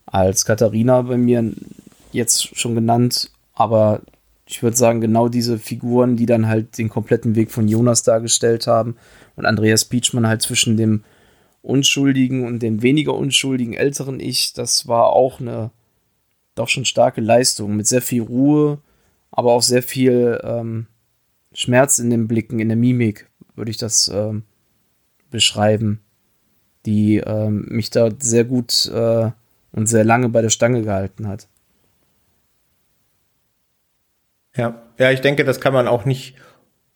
als 0.07 0.47
Katharina 0.47 1.03
bei 1.03 1.19
mir 1.19 1.53
jetzt 2.13 2.57
schon 2.57 2.75
genannt, 2.75 3.31
aber 3.55 4.01
ich 4.47 4.63
würde 4.63 4.77
sagen, 4.77 5.01
genau 5.01 5.29
diese 5.29 5.59
Figuren, 5.59 6.17
die 6.17 6.27
dann 6.27 6.49
halt 6.49 6.79
den 6.79 6.89
kompletten 6.89 7.37
Weg 7.37 7.51
von 7.51 7.69
Jonas 7.69 8.03
dargestellt 8.03 8.67
haben 8.67 8.97
und 9.37 9.47
Andreas 9.47 9.85
Pietschmann 9.85 10.27
halt 10.27 10.43
zwischen 10.43 10.77
dem 10.77 11.05
unschuldigen 11.63 12.47
und 12.47 12.61
dem 12.61 12.83
weniger 12.83 13.15
unschuldigen 13.15 13.75
älteren 13.75 14.19
Ich, 14.19 14.55
das 14.55 14.89
war 14.89 15.11
auch 15.11 15.41
eine 15.41 15.71
doch 16.55 16.69
schon 16.69 16.85
starke 16.85 17.21
Leistung 17.21 17.77
mit 17.77 17.87
sehr 17.87 18.03
viel 18.03 18.23
Ruhe, 18.23 18.79
aber 19.31 19.53
auch 19.53 19.63
sehr 19.63 19.83
viel 19.83 20.41
ähm, 20.43 20.87
Schmerz 21.53 21.99
in 21.99 22.11
den 22.11 22.29
Blicken, 22.29 22.59
in 22.59 22.69
der 22.69 22.77
Mimik, 22.77 23.29
würde 23.55 23.71
ich 23.71 23.77
das 23.77 24.09
ähm, 24.09 24.45
beschreiben, 25.31 26.01
die 26.87 27.19
ähm, 27.19 27.67
mich 27.69 27.91
da 27.91 28.11
sehr 28.19 28.45
gut 28.45 28.91
äh, 28.93 29.31
und 29.73 29.87
sehr 29.87 30.05
lange 30.05 30.29
bei 30.29 30.43
der 30.43 30.51
Stange 30.51 30.83
gehalten 30.83 31.29
hat. 31.29 31.49
Ja, 34.57 34.83
ja, 34.99 35.11
ich 35.11 35.21
denke, 35.21 35.45
das 35.45 35.61
kann 35.61 35.73
man 35.73 35.87
auch 35.87 36.05
nicht 36.05 36.35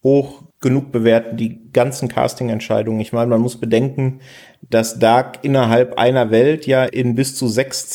hoch 0.02 0.42
genug 0.60 0.92
bewerten, 0.92 1.36
die 1.36 1.70
ganzen 1.72 2.08
Casting-Entscheidungen. 2.08 3.00
Ich 3.00 3.12
meine, 3.12 3.28
man 3.28 3.40
muss 3.40 3.60
bedenken, 3.60 4.20
dass 4.62 4.98
Dark 4.98 5.38
innerhalb 5.42 5.98
einer 5.98 6.30
Welt 6.30 6.66
ja 6.66 6.84
in 6.84 7.14
bis 7.14 7.36
zu 7.36 7.48
sechs 7.48 7.88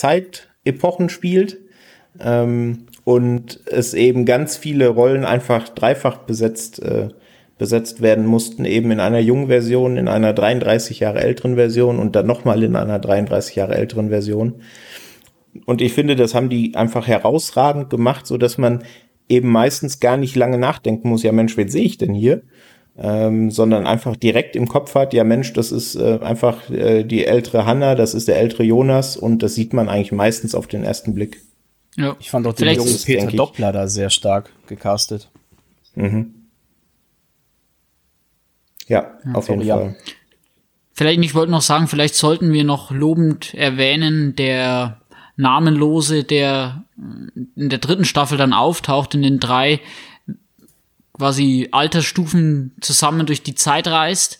Zeitepochen 0.70 1.10
spielt 1.10 1.58
ähm, 2.20 2.86
und 3.04 3.60
es 3.66 3.94
eben 3.94 4.26
ganz 4.26 4.58
viele 4.58 4.88
Rollen 4.90 5.26
einfach 5.26 5.70
dreifach 5.70 6.20
besetzt, 6.20 6.82
äh, 6.82 7.10
besetzt 7.58 8.02
werden 8.02 8.26
mussten, 8.26 8.66
eben 8.66 8.92
in 8.92 9.00
einer 9.00 9.20
jungen 9.20 9.48
Version, 9.48 9.98
in 9.98 10.08
einer 10.08 10.34
33 10.34 11.00
Jahre 11.02 11.22
älteren 11.22 11.56
Version 11.56 12.00
und 12.00 12.16
dann 12.16 12.26
nochmal 12.26 12.64
in 12.64 12.76
einer 12.76 13.00
33 13.00 13.56
Jahre 13.56 13.76
älteren 13.76 14.10
Version. 14.10 14.62
Und 15.66 15.82
ich 15.82 15.94
finde, 15.94 16.16
das 16.16 16.36
haben 16.36 16.50
die 16.50 16.76
einfach 16.76 17.08
herausragend 17.08 17.90
gemacht, 17.90 18.28
so 18.28 18.38
dass 18.38 18.58
man 18.58 18.84
eben 19.28 19.50
meistens 19.50 20.00
gar 20.00 20.18
nicht 20.18 20.36
lange 20.36 20.58
nachdenken 20.58 21.10
muss, 21.10 21.24
ja 21.24 21.32
Mensch, 21.32 21.58
wen 21.58 21.70
sehe 21.70 21.84
ich 21.84 21.98
denn 21.98 22.14
hier? 22.14 22.44
Ähm, 23.02 23.50
sondern 23.50 23.88
einfach 23.88 24.18
direkt 24.18 24.58
im 24.58 24.68
Kopf 24.68 24.94
hat, 24.94 25.14
ja 25.14 25.24
Mensch, 25.24 25.54
das 25.54 25.72
ist 25.72 25.96
äh, 25.96 26.20
einfach 26.22 26.70
äh, 26.70 27.06
die 27.06 27.26
ältere 27.26 27.66
Hanna, 27.66 27.96
das 27.96 28.14
ist 28.14 28.28
der 28.28 28.38
ältere 28.38 28.64
Jonas 28.64 29.16
und 29.16 29.42
das 29.42 29.56
sieht 29.56 29.72
man 29.72 29.88
eigentlich 29.88 30.12
meistens 30.12 30.54
auf 30.54 30.68
den 30.68 30.84
ersten 30.84 31.14
Blick. 31.14 31.42
Ja. 31.96 32.18
Ich 32.20 32.30
fand 32.30 32.46
auch 32.46 32.54
den 32.54 32.76
jungen 32.76 32.98
Peter 33.06 33.28
Doppler 33.28 33.72
da 33.72 33.88
sehr 33.88 34.10
stark 34.10 34.52
gecastet. 34.68 35.30
Mhm. 35.96 36.34
Ja, 38.88 39.18
ja, 39.24 39.32
auf 39.34 39.48
jeden 39.48 39.66
Fall. 39.66 39.96
Vielleicht, 40.94 41.24
ich 41.24 41.36
wollte 41.36 41.52
noch 41.52 41.62
sagen, 41.62 41.88
vielleicht 41.88 42.16
sollten 42.16 42.52
wir 42.52 42.66
noch 42.66 42.92
lobend 42.92 43.54
erwähnen, 43.54 44.36
der 44.36 45.00
Namenlose, 45.38 46.26
der 46.26 46.84
in 47.56 47.70
der 47.70 47.80
dritten 47.80 48.04
Staffel 48.04 48.38
dann 48.38 48.52
auftaucht, 48.52 49.16
in 49.16 49.22
den 49.22 49.40
drei 49.40 49.80
quasi 51.20 51.68
Altersstufen 51.72 52.76
zusammen 52.82 53.28
durch 53.28 53.44
die 53.44 53.54
Zeit 53.54 53.88
reist. 53.88 54.40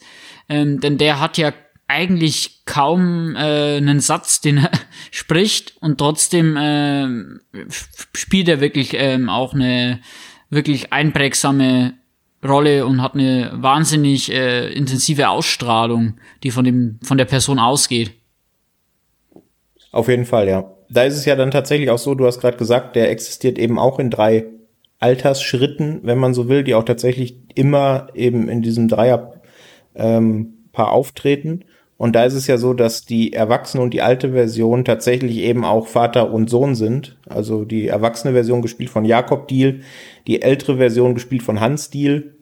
Ähm, 0.50 0.80
denn 0.80 0.98
der 0.98 1.20
hat 1.20 1.38
ja 1.38 1.54
eigentlich 1.88 2.62
kaum 2.66 3.36
äh, 3.36 3.78
einen 3.78 4.00
Satz, 4.00 4.42
den 4.42 4.58
er 4.58 4.72
spricht 5.12 5.76
und 5.82 6.00
trotzdem 6.00 6.58
äh, 6.58 7.08
spielt 8.14 8.48
er 8.48 8.62
wirklich 8.62 8.94
ähm, 8.94 9.30
auch 9.30 9.54
eine 9.54 10.00
wirklich 10.50 10.92
einprägsame 10.92 11.94
Rolle 12.44 12.86
und 12.86 13.02
hat 13.02 13.14
eine 13.14 13.52
wahnsinnig 13.54 14.32
äh, 14.32 14.72
intensive 14.72 15.30
Ausstrahlung, 15.30 16.20
die 16.44 16.52
von 16.52 16.64
dem 16.64 17.00
von 17.04 17.18
der 17.18 17.26
Person 17.26 17.60
ausgeht. 17.60 18.12
Auf 19.92 20.08
jeden 20.08 20.26
Fall, 20.26 20.48
ja 20.48 20.80
da 20.90 21.04
ist 21.04 21.16
es 21.16 21.26
ja 21.26 21.36
dann 21.36 21.52
tatsächlich 21.52 21.90
auch 21.90 21.98
so, 21.98 22.16
du 22.16 22.26
hast 22.26 22.42
gerade 22.42 22.58
gesagt, 22.58 22.96
der 22.96 23.10
existiert 23.12 23.60
eben 23.60 23.78
auch 23.78 24.00
in 24.00 24.10
drei 24.10 24.46
Altersschritten, 25.00 26.02
wenn 26.04 26.18
man 26.18 26.34
so 26.34 26.50
will, 26.50 26.64
die 26.64 26.76
auch 26.76 26.84
tatsächlich 26.84 27.38
immer 27.56 28.08
eben 28.14 28.50
in 28.50 28.62
diesem 28.62 28.88
Dreierpaar 28.88 29.42
ähm, 29.96 30.54
auftreten. 30.74 31.66
Und 31.98 32.16
da 32.16 32.24
ist 32.24 32.34
es 32.34 32.48
ja 32.48 32.58
so, 32.58 32.74
dass 32.74 33.04
die 33.06 33.34
erwachsene 33.34 33.84
und 33.84 33.94
die 33.94 34.02
alte 34.02 34.32
Version 34.32 34.86
tatsächlich 34.86 35.40
eben 35.40 35.66
auch 35.66 35.88
Vater 35.88 36.32
und 36.32 36.50
Sohn 36.50 36.76
sind. 36.76 37.18
Also 37.28 37.66
die 37.66 37.88
erwachsene 37.88 38.34
Version 38.34 38.62
gespielt 38.62 38.90
von 38.90 39.04
Jakob 39.04 39.50
Diel, 39.50 39.82
die 40.26 40.42
ältere 40.42 40.78
Version 40.78 41.14
gespielt 41.14 41.44
von 41.44 41.60
Hans 41.60 41.90
Diel. 41.90 42.38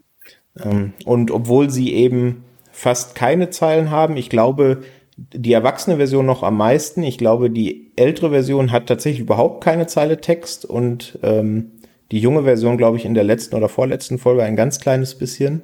Ähm, 0.63 0.93
und 1.05 1.31
obwohl 1.31 1.71
sie 1.71 1.93
eben 1.93 2.43
fast 2.71 3.15
keine 3.15 3.49
Zeilen 3.49 3.89
haben, 3.89 4.17
ich 4.17 4.29
glaube, 4.29 4.81
die 5.17 5.53
erwachsene 5.53 5.97
Version 5.97 6.27
noch 6.27 6.43
am 6.43 6.57
meisten. 6.57 7.01
Ich 7.01 7.17
glaube, 7.17 7.49
die 7.49 7.91
ältere 7.95 8.29
Version 8.29 8.71
hat 8.71 8.85
tatsächlich 8.85 9.21
überhaupt 9.21 9.63
keine 9.63 9.87
Zeile 9.87 10.21
Text 10.21 10.65
und 10.65 11.17
ähm, 11.23 11.71
die 12.11 12.19
junge 12.19 12.43
Version, 12.43 12.77
glaube 12.77 12.97
ich, 12.97 13.05
in 13.05 13.13
der 13.13 13.23
letzten 13.23 13.55
oder 13.55 13.69
vorletzten 13.69 14.17
Folge 14.17 14.43
ein 14.43 14.55
ganz 14.55 14.79
kleines 14.79 15.15
bisschen. 15.15 15.61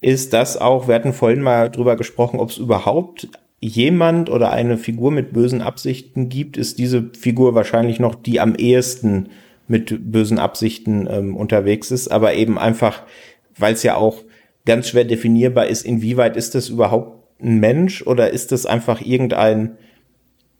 Ist 0.00 0.32
das 0.32 0.56
auch, 0.56 0.88
wir 0.88 0.94
hatten 0.94 1.12
vorhin 1.12 1.42
mal 1.42 1.70
drüber 1.70 1.96
gesprochen, 1.96 2.40
ob 2.40 2.50
es 2.50 2.58
überhaupt 2.58 3.28
jemand 3.60 4.30
oder 4.30 4.50
eine 4.50 4.76
Figur 4.76 5.10
mit 5.10 5.32
bösen 5.32 5.62
Absichten 5.62 6.28
gibt, 6.28 6.56
ist 6.56 6.78
diese 6.78 7.10
Figur 7.18 7.54
wahrscheinlich 7.54 7.98
noch 7.98 8.14
die 8.14 8.40
am 8.40 8.54
ehesten 8.54 9.30
mit 9.68 10.12
bösen 10.12 10.38
Absichten 10.38 11.08
ähm, 11.10 11.36
unterwegs 11.36 11.90
ist, 11.90 12.08
aber 12.08 12.34
eben 12.34 12.58
einfach, 12.58 13.02
weil 13.56 13.74
es 13.74 13.82
ja 13.82 13.96
auch 13.96 14.22
ganz 14.64 14.88
schwer 14.88 15.04
definierbar 15.04 15.66
ist, 15.66 15.84
inwieweit 15.84 16.36
ist 16.36 16.54
das 16.54 16.68
überhaupt 16.68 17.24
ein 17.40 17.58
Mensch 17.58 18.02
oder 18.02 18.30
ist 18.30 18.52
das 18.52 18.66
einfach 18.66 19.00
irgendein, 19.00 19.76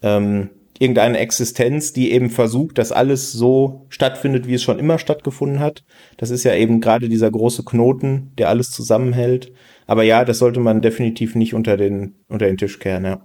ähm, 0.02 0.50
irgendeine 0.78 1.18
Existenz, 1.18 1.92
die 1.92 2.12
eben 2.12 2.30
versucht, 2.30 2.78
dass 2.78 2.92
alles 2.92 3.32
so 3.32 3.86
stattfindet, 3.88 4.46
wie 4.46 4.54
es 4.54 4.62
schon 4.62 4.78
immer 4.78 4.98
stattgefunden 4.98 5.60
hat. 5.60 5.84
Das 6.16 6.30
ist 6.30 6.44
ja 6.44 6.54
eben 6.54 6.80
gerade 6.80 7.08
dieser 7.08 7.30
große 7.30 7.64
Knoten, 7.64 8.32
der 8.38 8.48
alles 8.48 8.70
zusammenhält. 8.70 9.52
Aber 9.86 10.02
ja, 10.02 10.24
das 10.24 10.38
sollte 10.38 10.60
man 10.60 10.82
definitiv 10.82 11.34
nicht 11.34 11.54
unter 11.54 11.76
den, 11.76 12.16
unter 12.28 12.46
den 12.46 12.58
Tisch 12.58 12.78
kehren, 12.78 13.04
ja. 13.04 13.22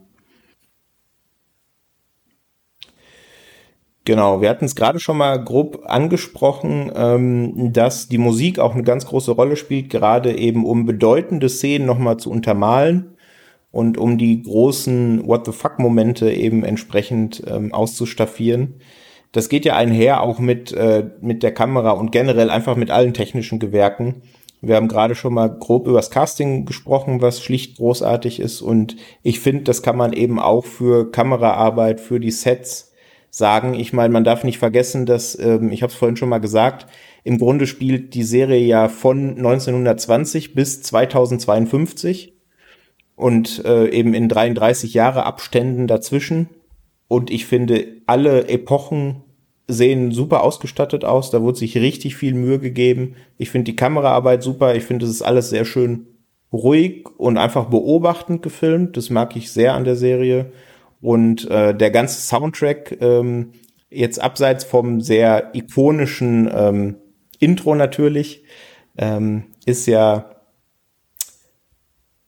Genau, 4.04 4.41
wir 4.41 4.49
hatten 4.49 4.66
es 4.66 4.76
gerade 4.76 4.99
schon 4.99 5.18
mal 5.18 5.43
grob 5.43 5.84
angesprochen, 5.86 6.91
ähm, 6.95 7.72
dass 7.72 8.08
die 8.08 8.18
Musik 8.18 8.58
auch 8.58 8.74
eine 8.74 8.82
ganz 8.82 9.06
große 9.06 9.32
Rolle 9.32 9.56
spielt, 9.56 9.91
gerade 9.91 10.36
eben 10.36 10.66
um 10.66 10.88
bedeutende 10.88 11.49
Szenen 11.49 11.86
nochmal 11.86 12.18
zu 12.18 12.32
untermalen 12.32 13.16
und 13.72 13.98
um 13.98 14.18
die 14.18 14.44
großen 14.44 15.26
What 15.26 15.46
the 15.46 15.52
fuck 15.52 15.80
Momente 15.80 16.32
eben 16.32 16.64
entsprechend 16.64 17.44
ähm, 17.48 17.74
auszustaffieren. 17.74 18.76
Das 19.32 19.48
geht 19.48 19.64
ja 19.64 19.76
einher 19.76 20.22
auch 20.22 20.40
mit, 20.40 20.74
äh, 20.74 21.10
mit 21.22 21.42
der 21.42 21.54
Kamera 21.54 21.92
und 21.92 22.12
generell 22.12 22.50
einfach 22.50 22.76
mit 22.76 22.92
allen 22.92 23.14
technischen 23.14 23.60
Gewerken. 23.60 24.24
Wir 24.60 24.76
haben 24.76 24.90
gerade 24.90 25.16
schon 25.16 25.34
mal 25.34 25.48
grob 25.48 25.88
übers 25.88 26.12
Casting 26.12 26.66
gesprochen, 26.66 27.22
was 27.22 27.42
schlicht 27.42 27.78
großartig 27.78 28.40
ist. 28.40 28.62
Und 28.62 28.96
ich 29.24 29.40
finde, 29.40 29.64
das 29.64 29.82
kann 29.82 29.98
man 29.98 30.14
eben 30.14 30.38
auch 30.38 30.66
für 30.66 31.10
Kameraarbeit, 31.12 32.00
für 32.00 32.20
die 32.20 32.30
Sets 32.30 32.92
sagen. 33.32 33.74
Ich 33.74 33.94
meine, 33.94 34.12
man 34.12 34.26
darf 34.26 34.44
nicht 34.44 34.60
vergessen, 34.60 35.06
dass, 35.06 35.40
ähm, 35.40 35.72
ich 35.72 35.82
habe 35.82 35.92
es 35.92 35.98
vorhin 35.98 36.18
schon 36.18 36.30
mal 36.30 36.40
gesagt, 36.40 36.86
im 37.24 37.38
Grunde 37.38 37.66
spielt 37.66 38.14
die 38.14 38.24
Serie 38.24 38.64
ja 38.64 38.90
von 38.90 39.38
1920 39.38 40.54
bis 40.54 40.84
2052 40.84 42.34
und 43.22 43.64
äh, 43.66 43.88
eben 43.90 44.16
in 44.16 44.28
33 44.28 44.96
Jahre 44.96 45.26
Abständen 45.28 45.86
dazwischen. 45.86 46.50
Und 47.08 47.30
ich 47.30 47.46
finde, 47.46 47.86
alle 48.08 48.48
Epochen 48.50 49.22
sehen 49.68 50.12
super 50.12 50.42
ausgestattet 50.42 51.06
aus. 51.06 51.30
Da 51.30 51.42
wurde 51.44 51.60
sich 51.60 51.78
richtig 51.78 52.16
viel 52.16 52.34
Mühe 52.34 52.58
gegeben. 52.58 53.16
Ich 53.38 53.52
finde 53.52 53.72
die 53.72 53.76
Kameraarbeit 53.76 54.42
super. 54.42 54.76
Ich 54.76 54.84
finde, 54.86 55.06
es 55.06 55.12
ist 55.12 55.22
alles 55.22 55.52
sehr 55.52 55.66
schön 55.66 56.08
ruhig 56.52 57.08
und 57.18 57.38
einfach 57.38 57.66
beobachtend 57.66 58.42
gefilmt. 58.42 58.98
Das 58.98 59.12
mag 59.12 59.36
ich 59.36 59.52
sehr 59.52 59.76
an 59.76 59.84
der 59.84 59.96
Serie. 59.96 60.52
Und 61.00 61.48
äh, 61.52 61.76
der 61.76 61.92
ganze 61.92 62.22
Soundtrack, 62.22 62.98
ähm, 63.02 63.52
jetzt 63.92 64.20
abseits 64.20 64.64
vom 64.64 65.00
sehr 65.00 65.52
ikonischen 65.54 66.50
ähm, 66.52 66.96
Intro 67.40 67.76
natürlich, 67.76 68.44
ähm, 68.98 69.44
ist 69.68 69.86
ja 69.86 70.41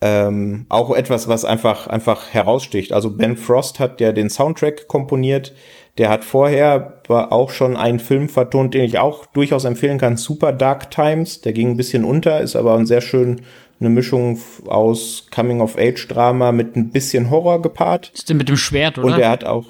ähm, 0.06 0.66
auch 0.68 0.94
etwas, 0.94 1.30
was 1.30 1.46
einfach, 1.46 1.88
einfach 1.88 2.34
heraussticht. 2.34 2.92
Also 2.92 3.10
Ben 3.10 3.38
Frost 3.38 3.80
hat 3.80 4.02
ja 4.02 4.12
den 4.12 4.30
Soundtrack 4.30 4.90
komponiert. 4.90 5.54
Der 5.98 6.10
hat 6.10 6.26
vorher 6.26 7.02
auch 7.08 7.52
schon 7.52 7.78
einen 7.78 8.00
Film 8.00 8.28
vertont, 8.28 8.74
den 8.74 8.84
ich 8.84 9.00
auch 9.00 9.26
durchaus 9.28 9.64
empfehlen 9.64 10.00
kann. 10.00 10.18
Super 10.18 10.52
Dark 10.52 10.92
Times. 10.92 11.40
Der 11.40 11.54
ging 11.54 11.70
ein 11.70 11.78
bisschen 11.78 12.04
unter, 12.04 12.42
ist 12.42 12.58
aber 12.58 12.76
ein 12.76 12.86
sehr 12.86 13.00
schön 13.00 13.44
eine 13.80 13.90
Mischung 13.90 14.38
aus 14.66 15.28
Coming-of-Age-Drama 15.34 16.52
mit 16.52 16.76
ein 16.76 16.90
bisschen 16.90 17.30
Horror 17.30 17.62
gepaart. 17.62 18.12
Ist 18.14 18.28
der 18.28 18.36
mit 18.36 18.50
dem 18.50 18.58
Schwert, 18.58 18.98
oder? 18.98 19.08
Und 19.08 19.22
er 19.22 19.30
hat 19.30 19.46
auch. 19.46 19.68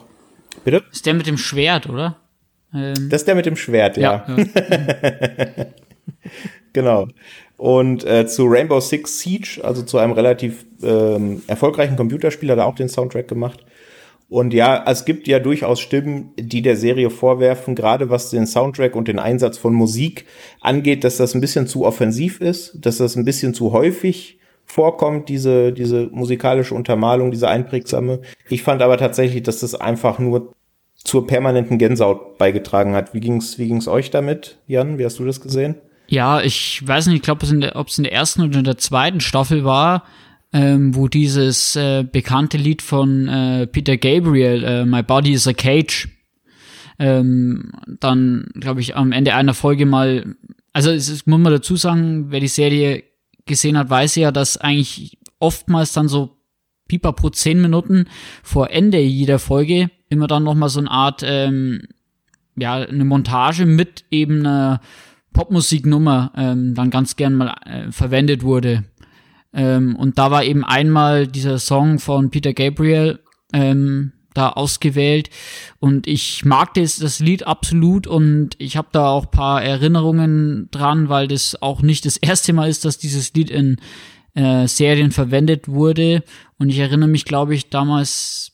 Bitte? 0.64 0.84
Ist 0.92 1.06
der 1.06 1.14
mit 1.14 1.28
dem 1.28 1.38
Schwert, 1.38 1.88
oder? 1.88 2.18
Ähm, 2.74 3.10
das 3.10 3.22
ist 3.22 3.28
der 3.28 3.36
mit 3.36 3.46
dem 3.46 3.56
Schwert, 3.56 3.98
ja. 3.98 4.26
ja, 4.28 4.36
ja. 4.36 5.66
genau. 6.74 7.08
Und 7.58 8.06
äh, 8.06 8.26
zu 8.28 8.45
Rainbow 8.45 8.80
Six 8.80 9.20
Siege, 9.20 9.62
also 9.64 9.84
zu 9.84 9.97
einem 9.97 10.14
relativ 10.14 10.66
ähm, 10.82 11.43
erfolgreichen 11.47 11.95
Computerspiel, 11.95 12.49
hat 12.51 12.58
er 12.58 12.66
auch 12.66 12.76
den 12.76 12.89
Soundtrack 12.89 13.28
gemacht. 13.28 13.64
Und 14.30 14.54
ja, 14.54 14.84
es 14.88 15.06
gibt 15.06 15.28
ja 15.28 15.38
durchaus 15.38 15.80
Stimmen, 15.80 16.32
die 16.39 16.64
der 16.64 16.76
Serie 16.76 17.12
vorwerfen, 17.12 17.76
gerade 17.76 18.10
was 18.10 18.32
den 18.32 18.47
Soundtrack 18.47 18.95
und 18.95 19.08
den 19.08 19.20
Einsatz 19.20 19.60
von 19.60 19.74
Musik 19.74 20.26
angeht, 20.60 21.04
dass 21.04 21.18
das 21.18 21.36
ein 21.36 21.41
bisschen 21.41 21.68
zu 21.68 21.86
offensiv 21.86 22.41
ist, 22.41 22.78
dass 22.82 22.97
das 22.97 23.16
ein 23.16 23.26
bisschen 23.26 23.54
zu 23.54 23.74
häufig 23.74 24.39
vorkommt, 24.66 25.30
diese, 25.30 25.72
diese 25.72 26.08
musikalische 26.08 26.74
Untermalung, 26.74 27.30
diese 27.30 27.47
einprägsame. 27.47 28.22
Ich 28.49 28.64
fand 28.64 28.82
aber 28.82 28.97
tatsächlich, 28.97 29.43
dass 29.43 29.60
das 29.60 29.76
einfach 29.76 30.18
nur 30.20 30.54
zur 30.95 31.28
permanenten 31.28 31.78
Gänsehaut 31.78 32.38
beigetragen 32.38 32.95
hat. 32.95 33.14
Wie 33.14 33.20
ging's, 33.20 33.60
wie 33.60 33.68
ging's 33.68 33.88
euch 33.88 34.10
damit, 34.10 34.58
Jan? 34.68 34.97
Wie 34.97 35.06
hast 35.06 35.20
du 35.20 35.26
das 35.26 35.41
gesehen? 35.41 35.76
Ja, 36.14 36.41
ich 36.41 36.86
weiß 36.86 37.07
nicht, 37.07 37.18
ich 37.18 37.22
glaube, 37.22 37.41
ob 37.76 37.88
es 37.88 37.97
in 37.97 38.03
der 38.03 38.14
ersten 38.14 38.41
oder 38.41 38.59
in 38.59 38.66
der 38.66 38.78
zweiten 38.78 39.20
Staffel 39.20 39.64
war 39.64 40.03
ähm, 40.53 40.95
wo 40.95 41.07
dieses 41.07 41.76
äh, 41.76 42.03
bekannte 42.09 42.57
Lied 42.57 42.84
von 42.84 43.28
äh, 43.28 43.68
Peter 43.68 43.97
Gabriel, 43.97 44.64
äh, 44.64 44.86
My 44.86 45.01
Body 45.01 45.34
is 45.34 45.47
a 45.47 45.53
Cage, 45.53 46.09
ähm, 46.99 47.72
dann, 47.88 48.45
glaube 48.59 48.80
ich, 48.80 48.95
am 48.95 49.11
Ende 49.11 49.34
einer 49.34 49.55
Folge 49.55 49.88
mal, 49.88 50.36
also 50.72 50.91
es 50.91 51.09
ist, 51.09 51.26
muss 51.26 51.39
man 51.39 51.51
dazu 51.51 51.76
sagen, 51.76 52.28
wer 52.30 52.39
die 52.39 52.47
Serie 52.47 53.03
gesehen 53.45 53.78
hat, 53.78 53.89
weiß 53.89 54.16
ja, 54.16 54.32
dass 54.32 54.57
eigentlich 54.57 55.18
oftmals 55.39 55.91
dann 55.91 56.07
so 56.07 56.38
Pipa 56.88 57.14
pro 57.14 57.32
zehn 57.32 57.59
Minuten 57.59 58.05
vor 58.43 58.70
Ende 58.70 58.99
jeder 58.99 59.39
Folge 59.39 59.89
immer 60.09 60.28
dann 60.28 60.43
noch 60.43 60.53
mal 60.53 60.70
so 60.70 60.80
eine 60.80 60.91
Art, 60.91 61.24
ähm, 61.26 61.88
ja, 62.55 62.76
eine 62.76 63.05
Montage 63.05 63.66
mit 63.66 64.05
eben 64.11 64.41
einer 64.41 64.82
Popmusiknummer 65.34 66.32
ähm, 66.36 66.76
dann 66.76 66.90
ganz 66.90 67.16
gern 67.16 67.36
mal 67.36 67.56
äh, 67.66 67.92
verwendet 67.92 68.44
wurde. 68.44 68.84
Ähm, 69.54 69.96
und 69.96 70.18
da 70.18 70.32
war 70.32 70.44
eben 70.44 70.64
einmal 70.64 71.28
dieser 71.28 71.60
Song 71.60 72.00
von 72.00 72.30
Peter 72.30 72.54
Gabriel 72.54 73.20
ähm, 73.54 74.14
da 74.34 74.50
ausgewählt. 74.50 75.30
Und 75.80 76.08
ich 76.08 76.44
mag 76.46 76.74
das, 76.74 76.98
das 76.98 77.20
Lied 77.20 77.46
absolut. 77.46 78.08
Und 78.08 78.52
ich 78.58 78.78
habe 78.78 78.88
da 78.92 79.10
auch 79.10 79.30
paar 79.30 79.64
Erinnerungen 79.64 80.70
dran, 80.72 81.10
weil 81.10 81.28
das 81.28 81.62
auch 81.62 81.82
nicht 81.82 82.06
das 82.06 82.18
erste 82.18 82.54
Mal 82.54 82.70
ist, 82.70 82.86
dass 82.86 82.98
dieses 82.98 83.34
Lied 83.34 83.50
in 83.50 83.78
äh, 84.34 84.68
Serien 84.68 85.12
verwendet 85.12 85.68
wurde. 85.68 86.24
Und 86.58 86.70
ich 86.70 86.80
erinnere 86.80 87.10
mich, 87.10 87.26
glaube 87.26 87.54
ich, 87.54 87.70
damals 87.70 88.53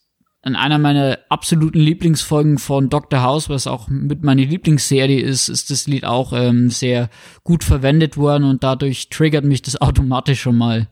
in 0.49 0.55
einer 0.55 0.79
meiner 0.79 1.19
absoluten 1.29 1.79
Lieblingsfolgen 1.79 2.57
von 2.57 2.89
Dr. 2.89 3.21
House, 3.21 3.49
was 3.49 3.67
auch 3.67 3.87
mit 3.87 4.23
meiner 4.23 4.41
Lieblingsserie 4.41 5.21
ist, 5.21 5.47
ist 5.47 5.69
das 5.69 5.87
Lied 5.87 6.03
auch 6.05 6.33
ähm, 6.33 6.69
sehr 6.69 7.09
gut 7.43 7.63
verwendet 7.63 8.17
worden 8.17 8.43
und 8.43 8.63
dadurch 8.63 9.09
triggert 9.09 9.45
mich 9.45 9.61
das 9.61 9.79
automatisch 9.81 10.41
schon 10.41 10.57
mal, 10.57 10.87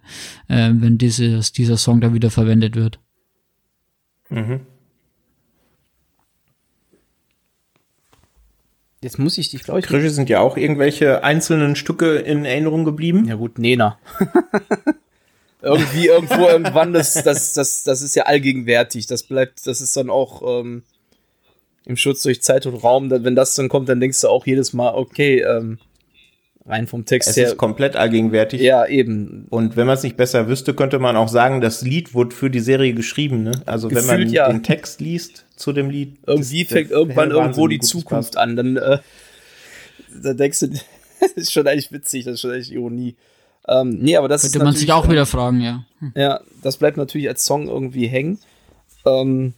äh, 0.47 0.71
wenn 0.73 0.97
dieses, 0.97 1.51
dieser 1.51 1.77
Song 1.77 1.99
da 1.99 2.13
wieder 2.13 2.29
verwendet 2.29 2.75
wird. 2.75 2.99
Mhm. 4.29 4.61
Jetzt 9.01 9.19
muss 9.19 9.37
ich 9.37 9.49
dich, 9.49 9.63
glaube 9.63 9.79
ich. 9.79 9.85
Krische 9.85 10.09
sind 10.09 10.29
ja 10.29 10.39
auch 10.39 10.57
irgendwelche 10.57 11.23
einzelnen 11.23 11.75
Stücke 11.75 12.15
in 12.15 12.45
Erinnerung 12.45 12.83
geblieben. 12.83 13.25
Ja 13.25 13.35
gut, 13.35 13.59
Nena. 13.59 13.97
irgendwie 15.61 16.07
irgendwo 16.07 16.47
irgendwann, 16.47 16.93
das, 16.93 17.13
das, 17.13 17.53
das, 17.53 17.83
das 17.83 18.01
ist 18.01 18.15
ja 18.15 18.23
allgegenwärtig. 18.23 19.07
Das 19.07 19.23
bleibt, 19.23 19.65
das 19.65 19.81
ist 19.81 19.97
dann 19.97 20.09
auch 20.09 20.61
ähm, 20.61 20.83
im 21.85 21.97
Schutz 21.97 22.21
durch 22.23 22.41
Zeit 22.41 22.65
und 22.65 22.75
Raum. 22.75 23.09
Wenn 23.09 23.35
das 23.35 23.55
dann 23.55 23.69
kommt, 23.69 23.89
dann 23.89 23.99
denkst 23.99 24.21
du 24.21 24.27
auch 24.27 24.45
jedes 24.45 24.73
Mal, 24.73 24.93
okay, 24.93 25.41
ähm, 25.41 25.79
rein 26.67 26.85
vom 26.87 27.05
Text 27.05 27.29
es 27.29 27.37
her. 27.37 27.45
Es 27.45 27.51
ist 27.53 27.57
komplett 27.57 27.95
allgegenwärtig. 27.95 28.61
Ja, 28.61 28.85
eben. 28.85 29.47
Und 29.49 29.75
wenn 29.77 29.87
man 29.87 29.95
es 29.95 30.03
nicht 30.03 30.17
besser 30.17 30.47
wüsste, 30.47 30.73
könnte 30.73 30.99
man 30.99 31.15
auch 31.15 31.29
sagen, 31.29 31.61
das 31.61 31.81
Lied 31.81 32.13
wurde 32.13 32.35
für 32.35 32.49
die 32.49 32.59
Serie 32.59 32.93
geschrieben. 32.93 33.43
Ne? 33.43 33.61
Also 33.65 33.87
Gefühlt, 33.87 34.07
wenn 34.09 34.19
man 34.19 34.29
ja. 34.29 34.51
den 34.51 34.63
Text 34.63 35.01
liest 35.01 35.45
zu 35.55 35.73
dem 35.73 35.89
Lied. 35.89 36.17
Irgendwie 36.25 36.65
fängt 36.65 36.91
irgendwann 36.91 37.31
irgendwo 37.31 37.67
die 37.67 37.79
Zukunft 37.79 38.33
passt. 38.33 38.37
an. 38.37 38.55
Dann, 38.55 38.77
äh, 38.77 38.99
dann 40.21 40.37
denkst 40.37 40.59
du, 40.59 40.67
das 41.19 41.31
ist 41.31 41.51
schon 41.51 41.67
eigentlich 41.67 41.91
witzig, 41.91 42.25
das 42.25 42.35
ist 42.35 42.41
schon 42.41 42.53
echt 42.53 42.71
Ironie. 42.71 43.15
Ähm, 43.67 43.97
nee, 43.99 44.15
aber 44.15 44.27
das 44.27 44.43
Könnte 44.43 44.63
man 44.63 44.73
sich 44.73 44.91
auch 44.91 45.09
wieder 45.09 45.25
fragen, 45.25 45.59
ja. 45.61 45.83
Hm. 45.99 46.13
Ja, 46.15 46.41
das 46.63 46.77
bleibt 46.77 46.97
natürlich 46.97 47.27
als 47.27 47.45
Song 47.45 47.67
irgendwie 47.67 48.07
hängen. 48.07 48.39
Ähm, 49.05 49.53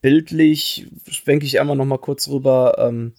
bildlich 0.00 0.86
schwenke 1.08 1.46
ich 1.46 1.60
einmal 1.60 1.76
noch 1.76 1.84
mal 1.84 1.98
kurz 1.98 2.28
rüber. 2.28 2.76
Ähm, 2.78 3.12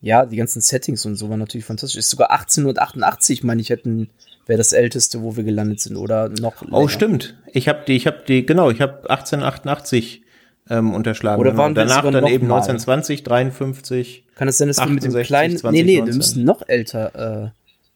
ja, 0.00 0.26
die 0.26 0.36
ganzen 0.36 0.60
Settings 0.60 1.04
und 1.04 1.16
so 1.16 1.28
waren 1.28 1.38
natürlich 1.38 1.66
fantastisch. 1.66 1.98
Ist 1.98 2.10
sogar 2.10 2.30
1888, 2.30 3.44
meine 3.44 3.60
ich, 3.60 3.70
hätten 3.70 4.10
wäre 4.46 4.58
das 4.58 4.72
älteste, 4.72 5.22
wo 5.22 5.36
wir 5.36 5.44
gelandet 5.44 5.80
sind 5.80 5.96
oder 5.96 6.28
noch. 6.28 6.62
Oh, 6.62 6.64
länger. 6.64 6.78
Oh, 6.78 6.88
stimmt. 6.88 7.36
Ich 7.52 7.68
habe 7.68 7.84
die, 7.86 7.94
ich 7.94 8.06
habe 8.06 8.24
die, 8.26 8.44
genau, 8.44 8.70
ich 8.70 8.80
habe 8.80 9.08
1888 9.08 10.22
ähm, 10.70 10.94
unterschlagen. 10.94 11.40
Oder 11.40 11.56
waren 11.56 11.74
danach 11.74 12.02
dann 12.02 12.26
eben 12.26 12.48
mal? 12.48 12.56
1920, 12.56 13.22
53. 13.22 14.24
Kann 14.34 14.48
es 14.48 14.58
sein, 14.58 14.68
dass 14.68 14.78
68, 14.78 15.02
wir 15.02 15.08
mit 15.08 15.20
dem 15.20 15.26
kleinen, 15.26 15.56
20, 15.58 15.80
nee, 15.80 15.92
nee, 15.92 15.98
19. 15.98 16.12
wir 16.12 16.16
müssen 16.16 16.44
noch 16.44 16.62
älter. 16.66 17.44
Äh, 17.44 17.50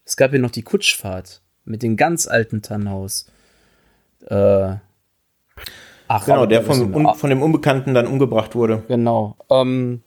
es 0.04 0.16
gab 0.16 0.32
ja 0.32 0.38
noch 0.38 0.50
die 0.50 0.62
Kutschfahrt 0.62 1.42
mit 1.66 1.82
dem 1.82 1.96
ganz 1.96 2.26
alten 2.26 2.62
Tannhaus. 2.62 3.26
Äh, 4.26 4.76
ach, 6.08 6.24
genau, 6.24 6.46
der 6.46 6.62
von, 6.62 6.94
un, 6.94 7.14
von 7.14 7.30
dem 7.30 7.42
Unbekannten 7.42 7.94
dann 7.94 8.06
umgebracht 8.06 8.54
wurde. 8.54 8.84
Genau. 8.88 9.36
Ähm, 9.50 10.02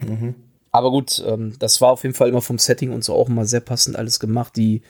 mhm. 0.00 0.34
Aber 0.70 0.90
gut, 0.90 1.22
ähm, 1.26 1.54
das 1.58 1.80
war 1.80 1.92
auf 1.92 2.02
jeden 2.02 2.14
Fall 2.14 2.28
immer 2.28 2.42
vom 2.42 2.58
Setting 2.58 2.92
und 2.92 3.04
so 3.04 3.14
auch 3.14 3.28
immer 3.28 3.44
sehr 3.44 3.60
passend 3.60 3.96
alles 3.96 4.20
gemacht. 4.20 4.56
Die 4.56 4.82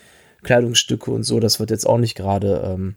Kleidungsstücke 0.43 1.11
und 1.11 1.25
so, 1.25 1.41
das 1.41 1.61
wird 1.61 1.71
jetzt 1.71 1.87
auch 1.87 1.99
nicht 1.99 2.15
gerade 2.15 2.63
ähm, 2.65 2.95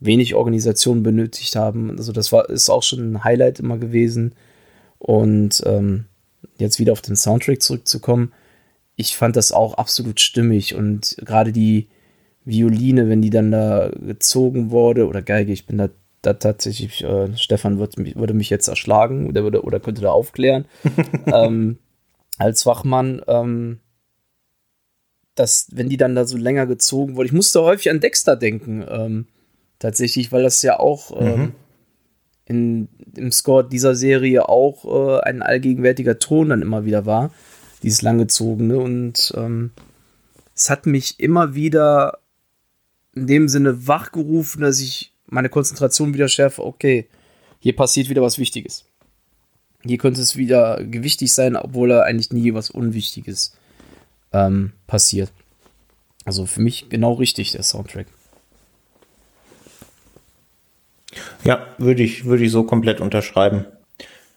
wenig 0.00 0.34
Organisation 0.34 1.02
benötigt 1.02 1.56
haben. 1.56 1.90
Also 1.90 2.12
das 2.12 2.32
war 2.32 2.48
ist 2.48 2.70
auch 2.70 2.82
schon 2.82 3.12
ein 3.12 3.24
Highlight 3.24 3.60
immer 3.60 3.78
gewesen. 3.78 4.34
Und 4.98 5.62
ähm, 5.66 6.06
jetzt 6.58 6.78
wieder 6.78 6.92
auf 6.92 7.02
den 7.02 7.16
Soundtrack 7.16 7.62
zurückzukommen 7.62 8.32
ich 8.98 9.16
fand 9.16 9.36
das 9.36 9.52
auch 9.52 9.74
absolut 9.74 10.20
stimmig 10.20 10.74
und 10.74 11.16
gerade 11.24 11.52
die 11.52 11.86
Violine, 12.44 13.08
wenn 13.08 13.22
die 13.22 13.30
dann 13.30 13.52
da 13.52 13.90
gezogen 13.90 14.72
wurde, 14.72 15.06
oder 15.06 15.22
Geige, 15.22 15.52
ich 15.52 15.66
bin 15.66 15.78
da, 15.78 15.88
da 16.20 16.34
tatsächlich, 16.34 17.04
äh, 17.04 17.34
Stefan 17.36 17.78
wird, 17.78 17.96
würde 17.96 18.34
mich 18.34 18.50
jetzt 18.50 18.66
erschlagen 18.66 19.28
oder, 19.28 19.44
würde, 19.44 19.62
oder 19.62 19.78
könnte 19.78 20.02
da 20.02 20.10
aufklären, 20.10 20.64
ähm, 21.26 21.78
als 22.38 22.66
Wachmann, 22.66 23.22
ähm, 23.28 23.78
dass, 25.36 25.68
wenn 25.70 25.88
die 25.88 25.96
dann 25.96 26.16
da 26.16 26.24
so 26.24 26.36
länger 26.36 26.66
gezogen 26.66 27.14
wurde, 27.14 27.28
ich 27.28 27.32
musste 27.32 27.62
häufig 27.62 27.90
an 27.90 28.00
Dexter 28.00 28.34
denken, 28.34 28.84
ähm, 28.90 29.26
tatsächlich, 29.78 30.32
weil 30.32 30.42
das 30.42 30.60
ja 30.62 30.80
auch 30.80 31.12
ähm, 31.20 31.40
mhm. 31.40 31.52
in, 32.46 32.88
im 33.16 33.30
Score 33.30 33.62
dieser 33.62 33.94
Serie 33.94 34.48
auch 34.48 34.84
äh, 34.84 35.20
ein 35.20 35.40
allgegenwärtiger 35.40 36.18
Ton 36.18 36.48
dann 36.48 36.62
immer 36.62 36.84
wieder 36.84 37.06
war 37.06 37.30
dieses 37.82 38.02
langgezogene. 38.02 38.78
Und 38.78 39.32
ähm, 39.36 39.70
es 40.54 40.70
hat 40.70 40.86
mich 40.86 41.20
immer 41.20 41.54
wieder 41.54 42.18
in 43.14 43.26
dem 43.26 43.48
Sinne 43.48 43.86
wachgerufen, 43.86 44.62
dass 44.62 44.80
ich 44.80 45.12
meine 45.26 45.48
Konzentration 45.48 46.14
wieder 46.14 46.28
schärfe. 46.28 46.64
Okay, 46.64 47.08
hier 47.60 47.74
passiert 47.74 48.08
wieder 48.08 48.22
was 48.22 48.38
Wichtiges. 48.38 48.84
Hier 49.84 49.98
könnte 49.98 50.20
es 50.20 50.36
wieder 50.36 50.82
gewichtig 50.82 51.32
sein, 51.32 51.56
obwohl 51.56 51.88
da 51.88 52.02
eigentlich 52.02 52.32
nie 52.32 52.52
was 52.52 52.70
Unwichtiges 52.70 53.56
ähm, 54.32 54.72
passiert. 54.86 55.32
Also 56.24 56.46
für 56.46 56.60
mich 56.60 56.88
genau 56.88 57.14
richtig, 57.14 57.52
der 57.52 57.62
Soundtrack. 57.62 58.06
Ja, 61.44 61.66
würde 61.78 62.02
ich, 62.02 62.24
würde 62.24 62.44
ich 62.44 62.50
so 62.50 62.64
komplett 62.64 63.00
unterschreiben. 63.00 63.66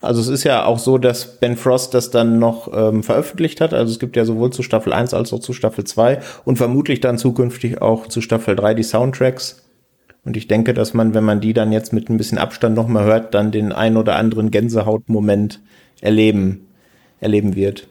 Also 0.02 0.20
es 0.20 0.28
ist 0.28 0.43
ja 0.43 0.66
auch 0.66 0.80
so, 0.80 0.97
dass 0.97 1.39
Ben 1.39 1.56
Frost 1.56 1.93
das 1.93 2.10
dann 2.10 2.39
noch 2.39 2.72
ähm, 2.74 3.04
veröffentlicht 3.04 3.62
hat. 3.62 3.74
Also 3.74 3.93
es 3.93 3.99
gibt 3.99 4.16
ja 4.16 4.26
sowohl 4.26 4.52
zu 4.52 4.64
Staffel 4.64 4.93
1 4.93 5.14
als 5.14 5.32
auch 5.32 5.39
zu 5.39 5.54
Staffel 5.54 5.84
2 5.84 6.20
und 6.43 6.58
vermutlich 6.58 7.02
dann 7.02 7.20
zukünftig 7.20 7.82
auch 7.82 8.08
zu 8.08 8.20
Staffel 8.20 8.56
3 8.56 8.74
die 8.74 8.84
Soundtracks. 8.84 9.64
Und 10.26 10.38
ich 10.38 10.47
denke, 10.47 10.74
dass 10.74 10.93
man, 10.93 11.14
wenn 11.14 11.24
man 11.24 11.39
die 11.39 11.54
dann 11.54 11.72
jetzt 11.72 11.93
mit 11.93 12.10
ein 12.10 12.18
bisschen 12.18 12.39
Abstand 12.39 12.76
nochmal 12.76 13.06
hört, 13.06 13.34
dann 13.34 13.52
den 13.52 13.72
ein 13.72 13.95
oder 13.95 14.16
anderen 14.16 14.49
Gänsehautmoment 14.52 15.62
erleben, 16.02 16.68
erleben 17.20 17.56
wird. 17.56 17.88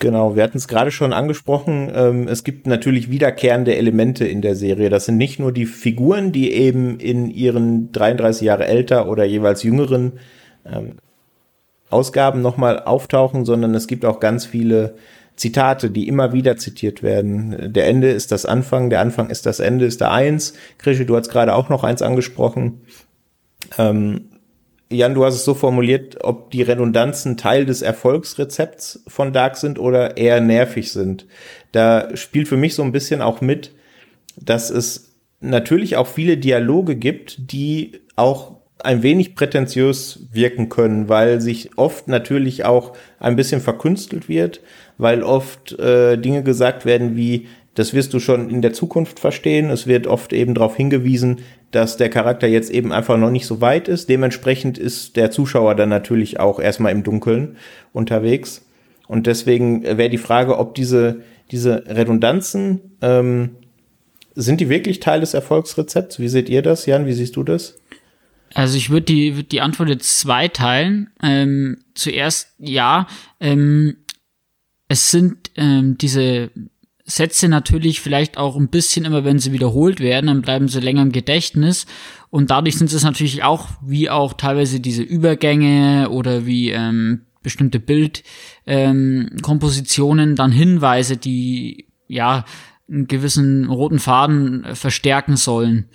Genau, 0.00 0.36
wir 0.36 0.44
hatten 0.44 0.58
es 0.58 0.68
gerade 0.68 0.92
schon 0.92 1.12
angesprochen. 1.12 1.90
Ähm, 1.92 2.28
es 2.28 2.44
gibt 2.44 2.68
natürlich 2.68 3.10
wiederkehrende 3.10 3.74
Elemente 3.74 4.26
in 4.26 4.42
der 4.42 4.54
Serie. 4.54 4.90
Das 4.90 5.06
sind 5.06 5.16
nicht 5.16 5.40
nur 5.40 5.50
die 5.52 5.66
Figuren, 5.66 6.30
die 6.30 6.52
eben 6.52 7.00
in 7.00 7.28
ihren 7.28 7.90
33 7.90 8.42
Jahre 8.42 8.66
älter 8.66 9.08
oder 9.08 9.24
jeweils 9.24 9.64
jüngeren 9.64 10.12
ähm, 10.64 10.98
Ausgaben 11.90 12.42
nochmal 12.42 12.80
auftauchen, 12.80 13.44
sondern 13.44 13.74
es 13.74 13.88
gibt 13.88 14.04
auch 14.04 14.20
ganz 14.20 14.46
viele 14.46 14.94
Zitate, 15.34 15.90
die 15.90 16.06
immer 16.06 16.32
wieder 16.32 16.56
zitiert 16.56 17.02
werden. 17.02 17.72
Der 17.72 17.86
Ende 17.88 18.10
ist 18.10 18.30
das 18.30 18.44
Anfang, 18.44 18.90
der 18.90 19.00
Anfang 19.00 19.30
ist 19.30 19.46
das 19.46 19.58
Ende, 19.58 19.84
ist 19.84 20.00
der 20.00 20.12
Eins. 20.12 20.54
Krischi, 20.78 21.06
du 21.06 21.16
hast 21.16 21.28
gerade 21.28 21.54
auch 21.54 21.70
noch 21.70 21.82
eins 21.82 22.02
angesprochen. 22.02 22.82
Ähm, 23.78 24.28
Jan, 24.90 25.14
du 25.14 25.24
hast 25.24 25.34
es 25.34 25.44
so 25.44 25.52
formuliert, 25.52 26.24
ob 26.24 26.50
die 26.50 26.62
Redundanzen 26.62 27.36
Teil 27.36 27.66
des 27.66 27.82
Erfolgsrezepts 27.82 29.04
von 29.06 29.34
Dark 29.34 29.56
sind 29.56 29.78
oder 29.78 30.16
eher 30.16 30.40
nervig 30.40 30.92
sind. 30.92 31.26
Da 31.72 32.16
spielt 32.16 32.48
für 32.48 32.56
mich 32.56 32.74
so 32.74 32.82
ein 32.82 32.92
bisschen 32.92 33.20
auch 33.20 33.42
mit, 33.42 33.72
dass 34.36 34.70
es 34.70 35.14
natürlich 35.40 35.96
auch 35.96 36.06
viele 36.06 36.38
Dialoge 36.38 36.96
gibt, 36.96 37.52
die 37.52 38.00
auch 38.16 38.56
ein 38.82 39.02
wenig 39.02 39.34
prätentiös 39.34 40.28
wirken 40.32 40.68
können, 40.68 41.08
weil 41.08 41.40
sich 41.40 41.76
oft 41.76 42.08
natürlich 42.08 42.64
auch 42.64 42.96
ein 43.18 43.36
bisschen 43.36 43.60
verkünstelt 43.60 44.28
wird, 44.28 44.60
weil 44.96 45.22
oft 45.22 45.78
äh, 45.78 46.16
Dinge 46.16 46.42
gesagt 46.42 46.86
werden 46.86 47.16
wie, 47.16 47.48
das 47.74 47.92
wirst 47.92 48.14
du 48.14 48.20
schon 48.20 48.50
in 48.50 48.62
der 48.62 48.72
Zukunft 48.72 49.20
verstehen. 49.20 49.70
Es 49.70 49.86
wird 49.86 50.06
oft 50.06 50.32
eben 50.32 50.54
darauf 50.54 50.76
hingewiesen, 50.76 51.40
dass 51.70 51.96
der 51.96 52.08
Charakter 52.08 52.46
jetzt 52.46 52.70
eben 52.70 52.92
einfach 52.92 53.18
noch 53.18 53.30
nicht 53.30 53.46
so 53.46 53.60
weit 53.60 53.88
ist. 53.88 54.08
Dementsprechend 54.08 54.78
ist 54.78 55.16
der 55.16 55.30
Zuschauer 55.30 55.74
dann 55.74 55.88
natürlich 55.88 56.40
auch 56.40 56.60
erstmal 56.60 56.92
im 56.92 57.02
Dunkeln 57.02 57.56
unterwegs. 57.92 58.64
Und 59.06 59.26
deswegen 59.26 59.82
wäre 59.82 60.10
die 60.10 60.18
Frage, 60.18 60.58
ob 60.58 60.74
diese, 60.74 61.20
diese 61.50 61.84
Redundanzen, 61.86 62.96
ähm, 63.02 63.56
sind 64.34 64.60
die 64.60 64.68
wirklich 64.68 65.00
Teil 65.00 65.20
des 65.20 65.34
Erfolgsrezepts? 65.34 66.20
Wie 66.20 66.28
seht 66.28 66.48
ihr 66.48 66.62
das, 66.62 66.86
Jan? 66.86 67.06
Wie 67.06 67.12
siehst 67.12 67.36
du 67.36 67.42
das? 67.42 67.76
Also 68.54 68.76
ich 68.76 68.88
würde 68.88 69.06
die, 69.06 69.36
würd 69.36 69.52
die 69.52 69.60
Antwort 69.60 69.88
jetzt 69.88 70.20
zwei 70.20 70.48
teilen. 70.48 71.10
Ähm, 71.22 71.78
zuerst 71.94 72.54
ja, 72.58 73.06
ähm, 73.40 73.96
es 74.88 75.10
sind 75.10 75.50
ähm, 75.56 75.98
diese 75.98 76.50
Sätze 77.10 77.48
natürlich 77.48 78.02
vielleicht 78.02 78.36
auch 78.36 78.56
ein 78.56 78.68
bisschen 78.68 79.06
immer, 79.06 79.24
wenn 79.24 79.38
sie 79.38 79.52
wiederholt 79.52 79.98
werden, 79.98 80.26
dann 80.26 80.42
bleiben 80.42 80.68
sie 80.68 80.80
länger 80.80 81.00
im 81.02 81.12
Gedächtnis. 81.12 81.86
Und 82.28 82.50
dadurch 82.50 82.76
sind 82.76 82.92
es 82.92 83.02
natürlich 83.02 83.42
auch, 83.42 83.68
wie 83.82 84.10
auch 84.10 84.34
teilweise 84.34 84.78
diese 84.78 85.02
Übergänge 85.02 86.10
oder 86.10 86.44
wie 86.44 86.70
ähm, 86.70 87.22
bestimmte 87.42 87.80
Bildkompositionen 87.80 90.28
ähm, 90.28 90.36
dann 90.36 90.52
Hinweise, 90.52 91.16
die 91.16 91.86
ja 92.08 92.44
einen 92.88 93.06
gewissen 93.06 93.70
roten 93.70 94.00
Faden 94.00 94.66
verstärken 94.74 95.36
sollen. 95.36 95.88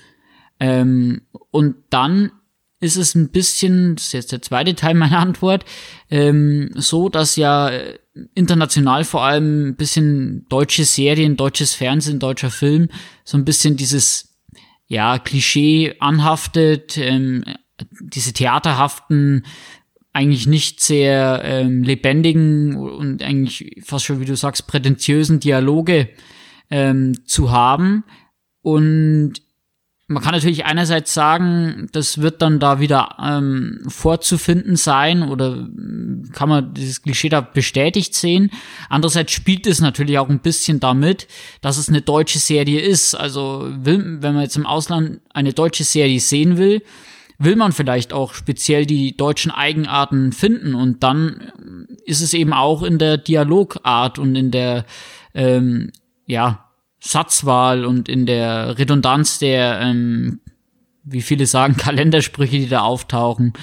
Ähm, 0.59 1.21
und 1.51 1.75
dann 1.91 2.31
ist 2.83 2.97
es 2.97 3.15
ein 3.15 3.29
bisschen, 3.29 3.95
das 3.95 4.07
ist 4.07 4.13
jetzt 4.13 4.31
der 4.31 4.41
zweite 4.41 4.75
Teil 4.75 4.93
meiner 4.93 5.19
Antwort, 5.19 5.65
ähm, 6.09 6.69
so, 6.75 7.09
dass 7.09 7.35
ja 7.35 7.71
international 8.35 9.05
vor 9.05 9.23
allem 9.23 9.69
ein 9.69 9.75
bisschen 9.75 10.45
deutsche 10.49 10.83
Serien, 10.83 11.37
deutsches 11.37 11.73
Fernsehen, 11.73 12.19
deutscher 12.19 12.51
Film, 12.51 12.89
so 13.23 13.37
ein 13.37 13.45
bisschen 13.45 13.77
dieses, 13.77 14.37
ja, 14.87 15.17
Klischee 15.17 15.95
anhaftet, 15.99 16.97
ähm, 16.97 17.43
diese 18.01 18.33
theaterhaften, 18.33 19.45
eigentlich 20.11 20.45
nicht 20.45 20.79
sehr 20.79 21.41
ähm, 21.43 21.81
lebendigen 21.81 22.75
und 22.75 23.23
eigentlich 23.23 23.81
fast 23.83 24.05
schon, 24.05 24.19
wie 24.19 24.25
du 24.25 24.35
sagst, 24.35 24.67
prätentiösen 24.67 25.39
Dialoge 25.39 26.09
ähm, 26.69 27.25
zu 27.25 27.49
haben. 27.49 28.03
Und 28.61 29.33
man 30.13 30.23
kann 30.23 30.33
natürlich 30.33 30.65
einerseits 30.65 31.13
sagen, 31.13 31.89
das 31.91 32.19
wird 32.19 32.41
dann 32.41 32.59
da 32.59 32.79
wieder 32.79 33.17
ähm, 33.21 33.81
vorzufinden 33.87 34.75
sein 34.75 35.23
oder 35.23 35.67
kann 36.31 36.49
man 36.49 36.73
dieses 36.73 37.01
Klischee 37.01 37.29
da 37.29 37.41
bestätigt 37.41 38.13
sehen. 38.15 38.51
Andererseits 38.89 39.31
spielt 39.31 39.67
es 39.67 39.81
natürlich 39.81 40.19
auch 40.19 40.29
ein 40.29 40.39
bisschen 40.39 40.79
damit, 40.79 41.27
dass 41.61 41.77
es 41.77 41.89
eine 41.89 42.01
deutsche 42.01 42.39
Serie 42.39 42.79
ist. 42.79 43.15
Also 43.15 43.67
wenn 43.69 44.19
man 44.21 44.41
jetzt 44.41 44.55
im 44.55 44.65
Ausland 44.65 45.19
eine 45.33 45.53
deutsche 45.53 45.83
Serie 45.83 46.19
sehen 46.19 46.57
will, 46.57 46.83
will 47.39 47.55
man 47.55 47.71
vielleicht 47.71 48.13
auch 48.13 48.33
speziell 48.33 48.85
die 48.85 49.17
deutschen 49.17 49.51
Eigenarten 49.51 50.31
finden 50.31 50.75
und 50.75 51.03
dann 51.03 51.87
ist 52.05 52.21
es 52.21 52.33
eben 52.33 52.53
auch 52.53 52.83
in 52.83 52.99
der 52.99 53.17
Dialogart 53.17 54.19
und 54.19 54.35
in 54.35 54.51
der 54.51 54.85
ähm, 55.33 55.91
ja 56.25 56.62
Satzwahl 57.05 57.83
und 57.83 58.07
in 58.07 58.25
der 58.25 58.77
Redundanz 58.79 59.37
der, 59.37 59.81
ähm, 59.81 60.39
wie 61.03 61.21
viele 61.21 61.45
sagen, 61.45 61.75
Kalendersprüche, 61.77 62.57
die 62.57 62.69
da 62.69 62.81
auftauchen. 62.81 63.53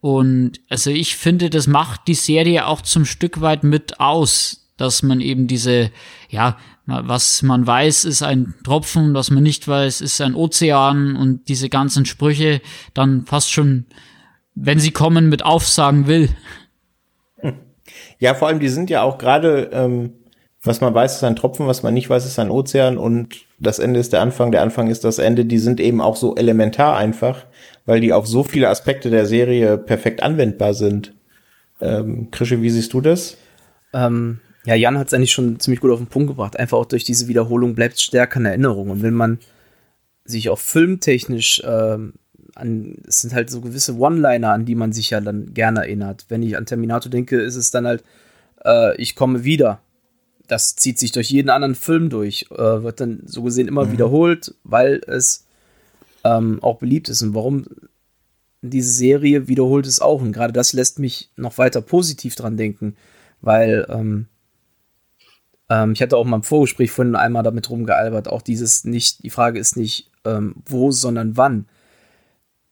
Und 0.00 0.60
also 0.70 0.90
ich 0.90 1.16
finde, 1.16 1.50
das 1.50 1.66
macht 1.66 2.02
die 2.06 2.14
Serie 2.14 2.66
auch 2.66 2.80
zum 2.80 3.04
Stück 3.04 3.40
weit 3.40 3.62
mit 3.62 4.00
aus, 4.00 4.70
dass 4.78 5.02
man 5.02 5.20
eben 5.20 5.48
diese, 5.48 5.90
ja, 6.30 6.56
was 6.86 7.42
man 7.42 7.66
weiß, 7.66 8.06
ist 8.06 8.22
ein 8.22 8.54
Tropfen, 8.64 9.12
was 9.12 9.30
man 9.30 9.42
nicht 9.42 9.68
weiß, 9.68 10.00
ist 10.00 10.20
ein 10.22 10.34
Ozean 10.34 11.16
und 11.16 11.48
diese 11.48 11.68
ganzen 11.68 12.06
Sprüche 12.06 12.62
dann 12.94 13.26
fast 13.26 13.52
schon, 13.52 13.86
wenn 14.54 14.78
sie 14.78 14.92
kommen, 14.92 15.28
mit 15.28 15.44
aufsagen 15.44 16.06
will. 16.06 16.30
Ja, 18.18 18.34
vor 18.34 18.48
allem, 18.48 18.60
die 18.60 18.68
sind 18.68 18.88
ja 18.88 19.02
auch 19.02 19.18
gerade 19.18 19.70
ähm, 19.72 20.12
was 20.68 20.80
man 20.80 20.94
weiß, 20.94 21.16
ist 21.16 21.24
ein 21.24 21.36
Tropfen, 21.36 21.66
was 21.66 21.82
man 21.82 21.94
nicht 21.94 22.08
weiß, 22.08 22.26
ist 22.26 22.38
ein 22.38 22.50
Ozean 22.50 22.98
und 22.98 23.36
das 23.58 23.78
Ende 23.78 23.98
ist 23.98 24.12
der 24.12 24.20
Anfang, 24.20 24.52
der 24.52 24.62
Anfang 24.62 24.88
ist 24.88 25.02
das 25.02 25.18
Ende. 25.18 25.44
Die 25.44 25.58
sind 25.58 25.80
eben 25.80 26.00
auch 26.00 26.14
so 26.14 26.36
elementar 26.36 26.96
einfach, 26.96 27.46
weil 27.86 28.00
die 28.00 28.12
auf 28.12 28.26
so 28.26 28.44
viele 28.44 28.68
Aspekte 28.68 29.10
der 29.10 29.26
Serie 29.26 29.78
perfekt 29.78 30.22
anwendbar 30.22 30.74
sind. 30.74 31.14
Ähm, 31.80 32.30
Krische, 32.30 32.62
wie 32.62 32.70
siehst 32.70 32.92
du 32.92 33.00
das? 33.00 33.36
Ähm, 33.92 34.40
ja, 34.64 34.74
Jan 34.74 34.98
hat 34.98 35.08
es 35.08 35.14
eigentlich 35.14 35.32
schon 35.32 35.58
ziemlich 35.58 35.80
gut 35.80 35.90
auf 35.90 35.98
den 35.98 36.08
Punkt 36.08 36.28
gebracht. 36.28 36.58
Einfach 36.58 36.78
auch 36.78 36.86
durch 36.86 37.04
diese 37.04 37.28
Wiederholung 37.28 37.74
bleibt 37.74 37.94
es 37.94 38.02
stärker 38.02 38.38
in 38.38 38.46
Erinnerung. 38.46 38.90
Und 38.90 39.02
wenn 39.02 39.14
man 39.14 39.38
sich 40.24 40.50
auch 40.50 40.58
filmtechnisch 40.58 41.62
ähm, 41.64 42.14
an, 42.54 42.96
es 43.06 43.22
sind 43.22 43.34
halt 43.34 43.48
so 43.50 43.60
gewisse 43.60 43.96
One-Liner, 43.96 44.52
an 44.52 44.66
die 44.66 44.74
man 44.74 44.92
sich 44.92 45.10
ja 45.10 45.20
dann 45.20 45.54
gerne 45.54 45.80
erinnert. 45.80 46.26
Wenn 46.28 46.42
ich 46.42 46.56
an 46.56 46.66
Terminator 46.66 47.10
denke, 47.10 47.40
ist 47.40 47.56
es 47.56 47.70
dann 47.70 47.86
halt, 47.86 48.04
äh, 48.64 48.94
ich 49.00 49.16
komme 49.16 49.44
wieder 49.44 49.80
das 50.48 50.74
zieht 50.74 50.98
sich 50.98 51.12
durch 51.12 51.30
jeden 51.30 51.50
anderen 51.50 51.74
Film 51.74 52.10
durch, 52.10 52.46
äh, 52.50 52.82
wird 52.82 53.00
dann 53.00 53.22
so 53.26 53.42
gesehen 53.42 53.68
immer 53.68 53.86
mhm. 53.86 53.92
wiederholt, 53.92 54.54
weil 54.64 55.00
es 55.06 55.46
ähm, 56.24 56.58
auch 56.62 56.78
beliebt 56.78 57.08
ist. 57.08 57.22
Und 57.22 57.34
warum 57.34 57.66
diese 58.62 58.90
Serie 58.90 59.46
wiederholt 59.46 59.86
es 59.86 60.00
auch. 60.00 60.20
Und 60.20 60.32
gerade 60.32 60.52
das 60.52 60.72
lässt 60.72 60.98
mich 60.98 61.30
noch 61.36 61.58
weiter 61.58 61.80
positiv 61.80 62.34
dran 62.34 62.56
denken, 62.56 62.96
weil 63.40 63.86
ähm, 63.88 64.26
ähm, 65.68 65.92
ich 65.92 66.02
hatte 66.02 66.16
auch 66.16 66.24
mal 66.24 66.36
im 66.36 66.42
Vorgespräch 66.42 66.90
vorhin 66.90 67.14
einmal 67.14 67.42
damit 67.42 67.70
rumgealbert, 67.70 68.28
auch 68.28 68.42
dieses 68.42 68.84
nicht, 68.84 69.22
die 69.22 69.30
Frage 69.30 69.58
ist 69.58 69.76
nicht 69.76 70.10
ähm, 70.24 70.56
wo, 70.66 70.90
sondern 70.90 71.36
wann. 71.36 71.66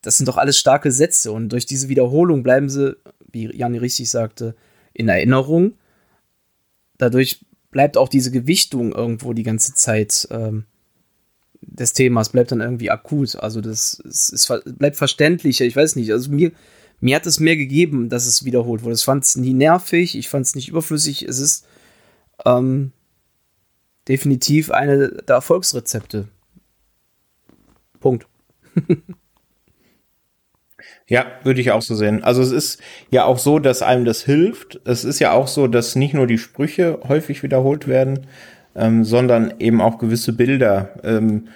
Das 0.01 0.17
sind 0.17 0.27
doch 0.27 0.37
alles 0.37 0.57
starke 0.57 0.91
Sätze 0.91 1.31
und 1.31 1.49
durch 1.49 1.65
diese 1.65 1.89
Wiederholung 1.89 2.43
bleiben 2.43 2.69
sie, 2.69 2.97
wie 3.31 3.55
Jan 3.55 3.75
richtig 3.75 4.09
sagte, 4.09 4.55
in 4.93 5.09
Erinnerung. 5.09 5.73
Dadurch 6.97 7.45
bleibt 7.77 7.95
auch 7.95 8.09
diese 8.09 8.31
Gewichtung 8.31 8.91
irgendwo 8.91 9.33
die 9.33 9.43
ganze 9.43 9.75
Zeit 9.75 10.27
ähm, 10.31 10.65
des 11.61 11.93
Themas, 11.93 12.29
bleibt 12.29 12.51
dann 12.51 12.59
irgendwie 12.59 12.89
akut. 12.89 13.35
Also 13.35 13.61
das 13.61 13.93
ist, 13.99 14.29
ist, 14.29 14.51
bleibt 14.79 14.95
verständlicher, 14.95 15.63
ich 15.63 15.75
weiß 15.75 15.95
nicht. 15.95 16.11
Also 16.11 16.31
mir, 16.31 16.53
mir 17.01 17.15
hat 17.15 17.27
es 17.27 17.39
mehr 17.39 17.55
gegeben, 17.55 18.09
dass 18.09 18.25
es 18.25 18.43
wiederholt 18.45 18.81
wurde. 18.81 18.95
Ich 18.95 19.03
fand 19.03 19.25
es 19.25 19.35
nie 19.35 19.53
nervig, 19.53 20.17
ich 20.17 20.27
fand 20.27 20.47
es 20.47 20.55
nicht 20.55 20.69
überflüssig. 20.69 21.21
Es 21.21 21.37
ist 21.37 21.67
ähm, 22.45 22.93
definitiv 24.07 24.71
eine 24.71 25.09
der 25.09 25.35
Erfolgsrezepte. 25.35 26.29
Punkt. 27.99 28.25
Ja, 31.09 31.25
würde 31.43 31.61
ich 31.61 31.71
auch 31.71 31.81
so 31.81 31.95
sehen. 31.95 32.23
Also 32.23 32.41
es 32.41 32.51
ist 32.51 32.81
ja 33.11 33.23
auch 33.23 33.37
so, 33.37 33.59
dass 33.59 33.81
einem 33.81 34.03
das 34.03 34.23
hilft. 34.23 34.81
Es 34.83 35.05
ist 35.05 35.19
ja 35.19 35.31
auch 35.31 35.47
so, 35.47 35.67
dass 35.67 35.95
nicht 35.95 36.13
nur 36.13 36.27
die 36.27 36.37
Sprüche 36.37 36.99
häufig 37.07 37.43
wiederholt 37.43 37.87
werden, 37.87 38.27
ähm, 38.75 39.05
sondern 39.05 39.53
eben 39.59 39.79
auch 39.79 39.99
gewisse 39.99 40.33
Bilder. 40.33 40.89
Ähm, 41.03 41.47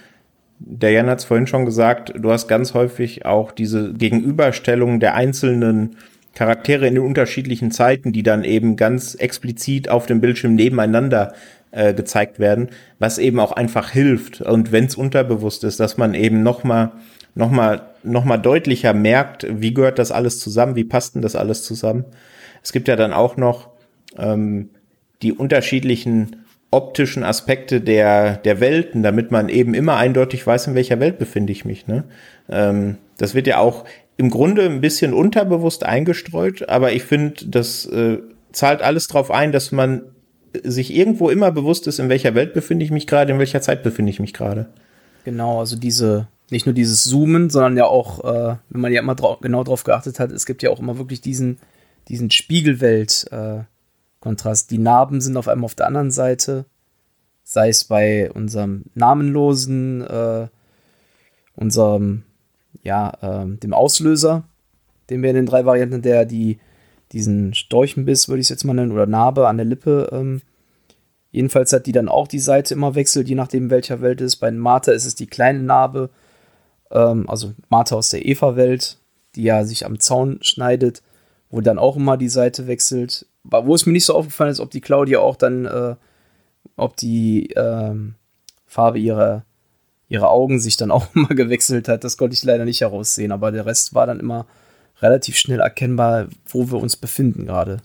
der 0.60 0.92
Jan 0.92 1.10
hat 1.10 1.20
es 1.20 1.26
vorhin 1.26 1.48
schon 1.48 1.66
gesagt, 1.66 2.14
du 2.16 2.32
hast 2.32 2.48
ganz 2.48 2.74
häufig 2.74 3.26
auch 3.26 3.52
diese 3.52 3.94
Gegenüberstellung 3.94 5.00
der 5.00 5.16
einzelnen 5.16 5.98
Charaktere 6.34 6.88
in 6.88 6.96
den 6.96 7.04
unterschiedlichen 7.04 7.72
Zeiten, 7.72 8.14
die 8.14 8.24
dann 8.24 8.46
eben 8.46 8.78
ganz 8.78 9.16
explizit 9.16 9.90
auf 9.90 10.06
dem 10.06 10.22
Bildschirm 10.22 10.56
nebeneinander 10.56 11.34
äh, 11.72 11.94
gezeigt 11.94 12.40
werden, 12.40 12.70
was 13.00 13.18
eben 13.18 13.40
auch 13.40 13.52
einfach 13.52 13.90
hilft. 13.90 14.40
Und 14.40 14.72
wenn 14.72 14.86
es 14.86 14.96
unterbewusst 14.96 15.66
ist, 15.66 15.80
dass 15.80 15.98
man 15.98 16.14
eben 16.14 16.42
noch 16.42 16.64
mal 16.64 16.94
noch 17.36 17.52
mal 17.52 17.92
noch 18.04 18.26
mal 18.26 18.38
deutlicher 18.38 18.94
merkt, 18.94 19.46
wie 19.50 19.74
gehört 19.74 20.00
das 20.00 20.12
alles 20.12 20.40
zusammen, 20.40 20.76
wie 20.76 20.84
passt 20.84 21.16
denn 21.16 21.22
das 21.22 21.36
alles 21.36 21.64
zusammen. 21.64 22.06
Es 22.64 22.72
gibt 22.72 22.88
ja 22.88 22.96
dann 22.96 23.14
auch 23.14 23.38
noch 23.38 23.70
ähm, 24.18 24.70
die 25.22 25.34
unterschiedlichen 25.34 26.38
optischen 26.72 27.24
Aspekte 27.24 27.82
der, 27.82 28.38
der 28.38 28.60
Welten, 28.60 29.04
damit 29.04 29.30
man 29.30 29.50
eben 29.50 29.74
immer 29.74 29.98
eindeutig 29.98 30.48
weiß, 30.48 30.68
in 30.68 30.76
welcher 30.76 31.00
Welt 31.00 31.20
befinde 31.20 31.52
ich 31.52 31.66
mich. 31.66 31.86
Ne? 31.86 32.06
Ähm, 32.50 32.98
das 33.18 33.36
wird 33.36 33.46
ja 33.48 33.58
auch 33.58 33.86
im 34.18 34.30
Grunde 34.30 34.64
ein 34.64 34.82
bisschen 34.82 35.14
unterbewusst 35.14 35.84
eingestreut, 35.86 36.70
aber 36.70 36.94
ich 36.94 37.04
finde, 37.04 37.46
das 37.48 37.86
äh, 37.88 38.20
zahlt 38.52 38.82
alles 38.82 39.08
darauf 39.08 39.32
ein, 39.32 39.52
dass 39.52 39.72
man 39.72 40.04
sich 40.64 40.96
irgendwo 40.96 41.30
immer 41.30 41.52
bewusst 41.52 41.88
ist, 41.88 42.00
in 42.00 42.10
welcher 42.10 42.36
Welt 42.36 42.54
befinde 42.54 42.86
ich 42.86 42.92
mich 42.92 43.08
gerade, 43.08 43.32
in 43.32 43.40
welcher 43.40 43.62
Zeit 43.62 43.84
befinde 43.84 44.10
ich 44.10 44.20
mich 44.20 44.34
gerade. 44.34 44.68
Genau, 45.24 45.60
also 45.60 45.76
diese, 45.76 46.28
nicht 46.52 46.66
nur 46.66 46.74
dieses 46.76 47.04
Zoomen, 47.06 47.50
sondern 47.50 47.78
ja 47.78 47.86
auch, 47.86 48.24
äh, 48.24 48.58
wenn 48.70 48.82
man 48.82 48.92
ja 48.92 49.02
immer 49.02 49.16
drau 49.16 49.38
genau 49.42 49.64
drauf 49.64 49.84
geachtet 49.84 50.20
hat, 50.20 50.32
es 50.32 50.46
gibt 50.46 50.62
ja 50.62 50.70
auch 50.70 50.80
immer 50.80 50.98
wirklich 50.98 51.22
diesen, 51.22 51.60
diesen 52.08 52.30
Spiegelwelt, 52.30 53.28
äh. 53.32 53.64
Die 54.70 54.78
Narben 54.78 55.20
sind 55.20 55.36
auf 55.36 55.48
einmal 55.48 55.66
auf 55.66 55.74
der 55.74 55.88
anderen 55.88 56.12
Seite, 56.12 56.66
sei 57.44 57.70
es 57.70 57.86
bei 57.86 58.32
unserem 58.32 58.84
namenlosen, 58.94 60.02
äh, 60.02 60.48
unserem, 61.56 62.22
ja, 62.84 63.10
äh, 63.22 63.48
dem 63.58 63.74
Auslöser, 63.74 64.44
den 65.10 65.24
wir 65.24 65.32
in 65.32 65.38
den 65.38 65.46
drei 65.48 65.66
Varianten, 65.66 66.04
der 66.04 66.26
die, 66.26 66.60
diesen 67.14 67.56
Storchenbiss, 67.56 68.30
würde 68.30 68.42
ich 68.42 68.46
es 68.46 68.50
jetzt 68.50 68.64
mal 68.64 68.76
nennen, 68.76 68.92
oder 68.92 69.08
Narbe 69.08 69.48
an 69.48 69.58
der 69.58 69.66
Lippe, 69.66 70.10
ähm, 70.12 70.44
jedenfalls 71.32 71.74
hat 71.74 71.88
die 71.88 71.92
dann 71.92 72.08
auch 72.08 72.28
die 72.28 72.38
Seite 72.38 72.76
immer 72.76 72.94
wechselt, 72.94 73.28
je 73.28 73.34
nachdem 73.36 73.72
welcher 73.72 74.02
Welt 74.02 74.22
es 74.22 74.34
ist. 74.34 74.36
Bei 74.36 74.52
Martha 74.52 74.92
ist 74.92 75.06
es 75.06 75.16
die 75.16 75.28
kleine 75.28 75.64
Narbe, 75.64 76.12
ähm, 76.92 77.30
also 77.30 77.54
Martha 77.70 77.96
aus 77.96 78.10
der 78.10 78.26
Eva-Welt, 78.26 78.98
die 79.36 79.44
ja 79.44 79.64
sich 79.64 79.86
am 79.86 80.00
Zaun 80.00 80.40
schneidet, 80.42 81.02
wo 81.50 81.62
dann 81.62 81.80
auch 81.80 81.96
immer 81.96 82.18
die 82.18 82.30
Seite 82.30 82.68
wechselt 82.68 83.26
wo 83.44 83.76
es 83.76 83.86
mir 83.86 83.94
nicht 83.94 84.06
so 84.06 84.16
aufgefallen 84.16 84.52
ist, 84.52 84.60
ob 84.60 84.72
die 84.72 84.82
Claudia 84.82 85.20
auch 85.20 85.36
dann, 85.36 85.66
äh, 85.66 85.96
ob 86.76 86.96
die 86.98 87.52
ähm, 87.56 88.16
Farbe 88.66 89.00
ihrer, 89.00 89.44
ihrer 90.10 90.30
Augen 90.30 90.60
sich 90.60 90.78
dann 90.78 90.92
auch 90.92 91.14
mal 91.14 91.36
gewechselt 91.36 91.88
hat. 91.88 92.04
Das 92.04 92.18
konnte 92.18 92.34
ich 92.34 92.44
leider 92.44 92.66
nicht 92.66 92.82
heraussehen, 92.82 93.32
aber 93.32 93.52
der 93.52 93.66
Rest 93.66 93.94
war 93.94 94.06
dann 94.06 94.20
immer 94.20 94.46
relativ 95.02 95.38
schnell 95.38 95.60
erkennbar, 95.60 96.28
wo 96.48 96.70
wir 96.72 96.80
uns 96.80 96.96
befinden 96.96 97.46
gerade. 97.46 97.82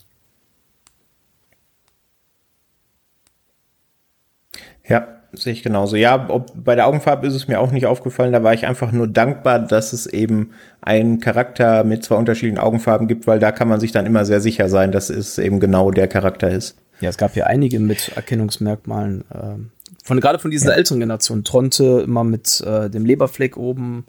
Ja, 4.87 5.23
sehe 5.33 5.53
ich 5.53 5.63
genauso. 5.63 5.97
Ja, 5.97 6.29
ob, 6.29 6.53
bei 6.55 6.75
der 6.75 6.87
Augenfarbe 6.87 7.27
ist 7.27 7.35
es 7.35 7.49
mir 7.49 7.61
auch 7.61 7.73
nicht 7.73 7.87
aufgefallen. 7.87 8.33
Da 8.33 8.43
war 8.43 8.55
ich 8.55 8.67
einfach 8.67 8.93
nur 8.93 9.07
dankbar, 9.09 9.59
dass 9.59 9.93
es 9.93 10.07
eben 10.07 10.51
einen 10.81 11.21
Charakter 11.21 11.85
mit 11.85 12.05
zwei 12.05 12.17
unterschiedlichen 12.17 12.59
Augenfarben 12.59 13.09
gibt, 13.09 13.27
weil 13.27 13.39
da 13.39 13.53
kann 13.53 13.69
man 13.69 13.81
sich 13.81 13.93
dann 13.93 14.07
immer 14.07 14.25
sehr 14.25 14.41
sicher 14.41 14.69
sein, 14.69 14.93
dass 14.93 15.11
es 15.11 15.39
eben 15.39 15.61
genau 15.61 15.91
der 15.91 16.09
Charakter 16.09 16.51
ist. 16.51 16.77
Ja, 17.01 17.11
es 17.11 17.19
gab 17.19 17.37
ja 17.37 17.45
einige 17.45 17.79
mit 17.79 18.13
Erkennungsmerkmalen. 18.17 19.25
Äh, 19.31 19.59
von, 20.05 20.21
gerade 20.21 20.39
von 20.39 20.51
dieser 20.51 20.71
ja. 20.71 20.77
älteren 20.77 21.01
Generation. 21.01 21.45
Tronte 21.45 22.03
immer 22.05 22.25
mit 22.25 22.61
äh, 22.61 22.89
dem 22.89 23.05
Leberfleck 23.05 23.57
oben 23.57 24.07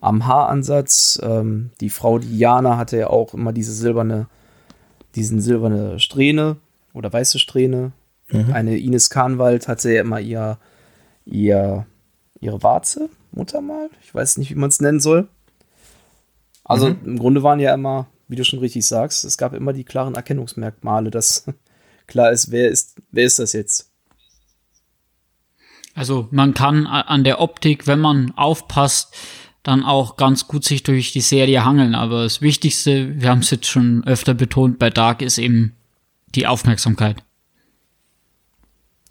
am 0.00 0.26
Haaransatz. 0.26 1.20
Ähm, 1.22 1.70
die 1.80 1.90
Frau 1.90 2.18
Diana 2.18 2.76
hatte 2.76 2.98
ja 2.98 3.08
auch 3.08 3.34
immer 3.34 3.52
diese 3.52 3.72
silberne, 3.72 4.26
diesen 5.14 5.40
silberne 5.40 5.98
Strähne 5.98 6.56
oder 6.92 7.12
weiße 7.12 7.38
Strähne. 7.38 7.92
Mhm. 8.30 8.52
Eine 8.52 8.76
Ines 8.76 9.10
Kahnwald 9.10 9.68
hatte 9.68 9.92
ja 9.92 10.00
immer 10.00 10.20
ihr, 10.20 10.58
ihr, 11.24 11.86
ihre 12.40 12.62
Warze, 12.62 13.08
Muttermal. 13.32 13.90
Ich 14.02 14.14
weiß 14.14 14.38
nicht, 14.38 14.50
wie 14.50 14.58
man 14.58 14.68
es 14.68 14.80
nennen 14.80 15.00
soll. 15.00 15.28
Also 16.64 16.90
mhm. 16.90 16.98
im 17.04 17.18
Grunde 17.18 17.42
waren 17.42 17.60
ja 17.60 17.72
immer, 17.74 18.06
wie 18.28 18.36
du 18.36 18.44
schon 18.44 18.58
richtig 18.58 18.86
sagst, 18.86 19.24
es 19.24 19.38
gab 19.38 19.54
immer 19.54 19.72
die 19.72 19.84
klaren 19.84 20.14
Erkennungsmerkmale, 20.14 21.10
dass 21.10 21.46
klar 22.06 22.30
ist, 22.30 22.50
wer 22.50 22.68
ist, 22.68 22.96
wer 23.10 23.24
ist 23.24 23.38
das 23.38 23.52
jetzt? 23.52 23.90
Also 25.94 26.28
man 26.30 26.54
kann 26.54 26.86
an 26.86 27.24
der 27.24 27.40
Optik, 27.40 27.88
wenn 27.88 27.98
man 27.98 28.32
aufpasst, 28.36 29.16
dann 29.64 29.82
auch 29.82 30.16
ganz 30.16 30.46
gut 30.46 30.64
sich 30.64 30.84
durch 30.84 31.10
die 31.12 31.20
Serie 31.20 31.64
hangeln. 31.64 31.96
Aber 31.96 32.22
das 32.22 32.40
Wichtigste, 32.40 33.20
wir 33.20 33.30
haben 33.30 33.40
es 33.40 33.50
jetzt 33.50 33.66
schon 33.66 34.04
öfter 34.06 34.34
betont, 34.34 34.78
bei 34.78 34.90
Dark 34.90 35.22
ist 35.22 35.38
eben 35.38 35.74
die 36.36 36.46
Aufmerksamkeit 36.46 37.24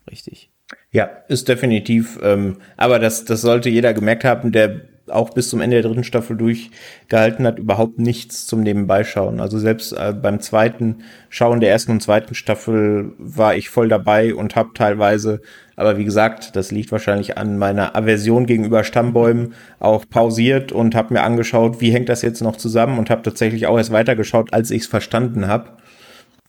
richtig. 0.09 0.49
Ja, 0.91 1.09
ist 1.27 1.47
definitiv. 1.47 2.19
Ähm, 2.21 2.57
aber 2.75 2.99
das, 2.99 3.25
das 3.25 3.41
sollte 3.41 3.69
jeder 3.69 3.93
gemerkt 3.93 4.23
haben, 4.23 4.51
der 4.51 4.81
auch 5.09 5.29
bis 5.31 5.49
zum 5.49 5.61
Ende 5.61 5.81
der 5.81 5.89
dritten 5.89 6.03
Staffel 6.03 6.35
durchgehalten 6.35 7.45
hat, 7.45 7.59
überhaupt 7.59 7.99
nichts 7.99 8.45
zum 8.45 8.61
Nebenbeischauen. 8.61 9.39
Also 9.39 9.57
selbst 9.59 9.93
äh, 9.93 10.13
beim 10.13 10.39
zweiten 10.39 10.97
Schauen 11.29 11.59
der 11.59 11.71
ersten 11.71 11.93
und 11.93 12.03
zweiten 12.03 12.35
Staffel 12.35 13.13
war 13.17 13.55
ich 13.55 13.69
voll 13.69 13.87
dabei 13.87 14.35
und 14.35 14.55
habe 14.55 14.69
teilweise, 14.73 15.41
aber 15.75 15.97
wie 15.97 16.05
gesagt, 16.05 16.55
das 16.55 16.71
liegt 16.71 16.91
wahrscheinlich 16.91 17.37
an 17.37 17.57
meiner 17.57 17.95
Aversion 17.95 18.45
gegenüber 18.45 18.83
Stammbäumen, 18.83 19.53
auch 19.79 20.05
pausiert 20.09 20.71
und 20.71 20.95
habe 20.95 21.13
mir 21.13 21.23
angeschaut, 21.23 21.81
wie 21.81 21.91
hängt 21.91 22.09
das 22.09 22.21
jetzt 22.21 22.41
noch 22.41 22.57
zusammen 22.57 22.99
und 22.99 23.09
habe 23.09 23.21
tatsächlich 23.21 23.67
auch 23.67 23.77
erst 23.77 23.91
weitergeschaut, 23.91 24.53
als 24.53 24.71
ich 24.71 24.83
es 24.83 24.87
verstanden 24.87 25.47
habe. 25.47 25.77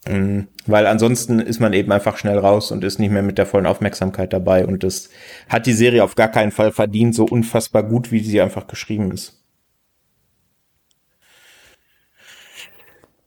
Ähm, 0.07 0.49
weil 0.67 0.87
ansonsten 0.87 1.41
ist 1.41 1.61
man 1.61 1.73
eben 1.73 1.93
einfach 1.93 2.17
schnell 2.17 2.39
raus 2.39 2.71
und 2.71 2.85
ist 2.85 2.99
nicht 2.99 3.11
mehr 3.11 3.23
mit 3.23 3.39
der 3.39 3.47
vollen 3.47 3.67
Aufmerksamkeit 3.67 4.33
dabei. 4.33 4.67
Und 4.67 4.85
das 4.85 5.11
hat 5.49 5.67
die 5.67 5.73
Serie 5.73 6.05
auf 6.05 6.15
gar 6.15 6.29
keinen 6.29 6.53
Fall 6.53 6.73
verdient, 6.73 7.15
so 7.15 7.25
unfassbar 7.25 7.83
gut, 7.83 8.13
wie 8.13 8.21
sie 8.21 8.41
einfach 8.41 8.67
geschrieben 8.67 9.11
ist. 9.11 9.35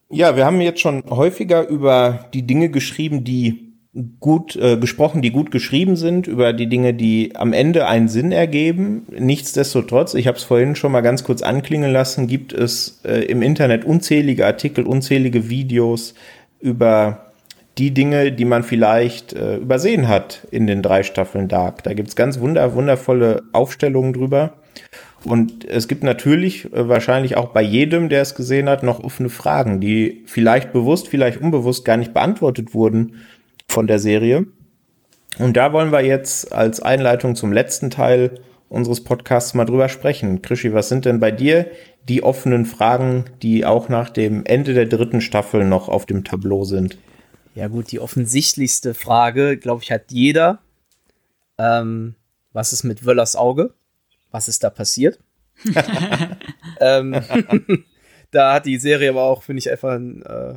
Ja, 0.09 0.35
wir 0.35 0.45
haben 0.45 0.59
jetzt 0.59 0.81
schon 0.81 1.03
häufiger 1.09 1.67
über 1.67 2.25
die 2.33 2.45
Dinge 2.45 2.69
geschrieben, 2.69 3.23
die 3.23 3.71
gut 4.19 4.55
äh, 4.55 4.77
gesprochen, 4.77 5.21
die 5.21 5.31
gut 5.31 5.51
geschrieben 5.51 5.97
sind, 5.97 6.27
über 6.27 6.53
die 6.53 6.67
Dinge, 6.67 6.93
die 6.93 7.35
am 7.35 7.51
Ende 7.51 7.87
einen 7.87 8.07
Sinn 8.07 8.31
ergeben. 8.31 9.05
Nichtsdestotrotz, 9.09 10.13
ich 10.13 10.27
habe 10.27 10.37
es 10.37 10.43
vorhin 10.43 10.75
schon 10.75 10.93
mal 10.93 11.01
ganz 11.01 11.23
kurz 11.23 11.41
anklingen 11.41 11.91
lassen, 11.91 12.27
gibt 12.27 12.53
es 12.53 13.01
äh, 13.03 13.25
im 13.25 13.41
Internet 13.41 13.83
unzählige 13.83 14.45
Artikel, 14.45 14.85
unzählige 14.85 15.49
Videos, 15.49 16.13
über 16.61 17.31
die 17.77 17.91
Dinge, 17.91 18.31
die 18.31 18.45
man 18.45 18.63
vielleicht 18.63 19.33
äh, 19.33 19.57
übersehen 19.57 20.07
hat 20.07 20.47
in 20.51 20.67
den 20.67 20.81
drei 20.81 21.03
Staffeln 21.03 21.47
Dark. 21.47 21.83
Da 21.83 21.93
gibt's 21.93 22.15
ganz 22.15 22.39
wunder, 22.39 22.73
wundervolle 22.73 23.43
Aufstellungen 23.53 24.13
drüber. 24.13 24.53
Und 25.23 25.65
es 25.65 25.87
gibt 25.87 26.03
natürlich 26.03 26.65
äh, 26.73 26.89
wahrscheinlich 26.89 27.37
auch 27.37 27.49
bei 27.49 27.61
jedem, 27.61 28.09
der 28.09 28.21
es 28.21 28.35
gesehen 28.35 28.67
hat, 28.67 28.83
noch 28.83 29.03
offene 29.03 29.29
Fragen, 29.29 29.79
die 29.79 30.23
vielleicht 30.25 30.73
bewusst, 30.73 31.07
vielleicht 31.07 31.39
unbewusst 31.39 31.85
gar 31.85 31.97
nicht 31.97 32.13
beantwortet 32.13 32.73
wurden 32.73 33.15
von 33.67 33.87
der 33.87 33.99
Serie. 33.99 34.45
Und 35.39 35.55
da 35.55 35.71
wollen 35.71 35.91
wir 35.91 36.01
jetzt 36.01 36.51
als 36.51 36.81
Einleitung 36.81 37.35
zum 37.35 37.53
letzten 37.53 37.89
Teil 37.89 38.39
unseres 38.71 39.03
Podcasts 39.03 39.53
mal 39.53 39.65
drüber 39.65 39.89
sprechen. 39.89 40.41
Krischi, 40.41 40.73
was 40.73 40.87
sind 40.87 41.03
denn 41.05 41.19
bei 41.19 41.31
dir 41.31 41.69
die 42.07 42.23
offenen 42.23 42.65
Fragen, 42.65 43.25
die 43.41 43.65
auch 43.65 43.89
nach 43.89 44.09
dem 44.09 44.45
Ende 44.45 44.73
der 44.73 44.85
dritten 44.85 45.19
Staffel 45.19 45.65
noch 45.65 45.89
auf 45.89 46.05
dem 46.05 46.23
Tableau 46.23 46.63
sind? 46.63 46.97
Ja 47.53 47.67
gut, 47.67 47.91
die 47.91 47.99
offensichtlichste 47.99 48.93
Frage, 48.93 49.57
glaube 49.57 49.83
ich, 49.83 49.91
hat 49.91 50.11
jeder. 50.11 50.59
Ähm, 51.57 52.15
was 52.53 52.71
ist 52.71 52.83
mit 52.83 53.05
Wöllers 53.05 53.35
Auge? 53.35 53.73
Was 54.31 54.47
ist 54.47 54.63
da 54.63 54.69
passiert? 54.69 55.19
ähm, 56.79 57.13
da 58.31 58.53
hat 58.53 58.65
die 58.65 58.77
Serie 58.77 59.09
aber 59.09 59.23
auch, 59.23 59.43
finde 59.43 59.59
ich, 59.59 59.69
einfach 59.69 59.91
ein, 59.91 60.23
äh, 60.23 60.53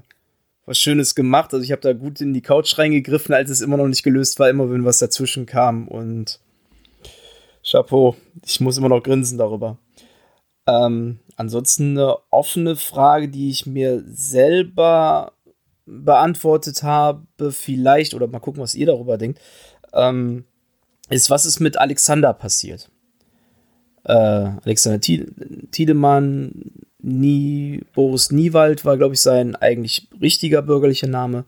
was 0.67 0.79
Schönes 0.79 1.17
gemacht. 1.17 1.53
Also 1.53 1.65
ich 1.65 1.73
habe 1.73 1.83
da 1.83 1.93
gut 1.93 2.21
in 2.21 2.33
die 2.33 2.43
Couch 2.43 2.79
reingegriffen, 2.79 3.35
als 3.35 3.51
es 3.51 3.61
immer 3.61 3.77
noch 3.77 3.89
nicht 3.89 4.05
gelöst 4.05 4.39
war, 4.39 4.49
immer 4.49 4.71
wenn 4.71 4.85
was 4.85 5.01
dazwischen 5.01 5.47
kam. 5.47 5.89
Und 5.89 6.39
Chapeau, 7.65 8.17
ich 8.45 8.61
muss 8.61 8.79
immer 8.79 8.89
noch 8.89 9.03
grinsen 9.03 9.39
darüber. 9.39 9.79
Ähm, 10.67 11.21
ansonsten 11.37 11.99
eine 11.99 12.17
offene 12.31 12.77
Frage, 12.77 13.29
die 13.29 13.51
ich 13.51 13.67
mir 13.67 14.03
selber 14.07 15.33
beantwortet 15.87 16.83
habe, 16.83 17.27
vielleicht, 17.51 18.15
oder 18.15 18.27
mal 18.27 18.41
gucken, 18.41 18.62
was 18.62 18.75
ihr 18.75 18.87
darüber 18.87 19.19
denkt, 19.19 19.41
ähm, 19.93 20.45
ist, 21.11 21.31
was 21.31 21.45
ist 21.47 21.61
mit 21.61 21.79
Alexander 21.79 22.33
passiert? 22.33 22.91
Äh, 24.05 24.12
Alexander 24.12 25.01
Tiedemann, 25.01 26.73
Nie, 27.07 27.83
Boris 27.93 28.31
Niewald 28.31 28.87
war, 28.87 28.97
glaube 28.97 29.15
ich, 29.15 29.21
sein 29.21 29.57
eigentlich 29.57 30.09
richtiger 30.23 30.62
bürgerlicher 30.62 31.07
Name. 31.07 31.45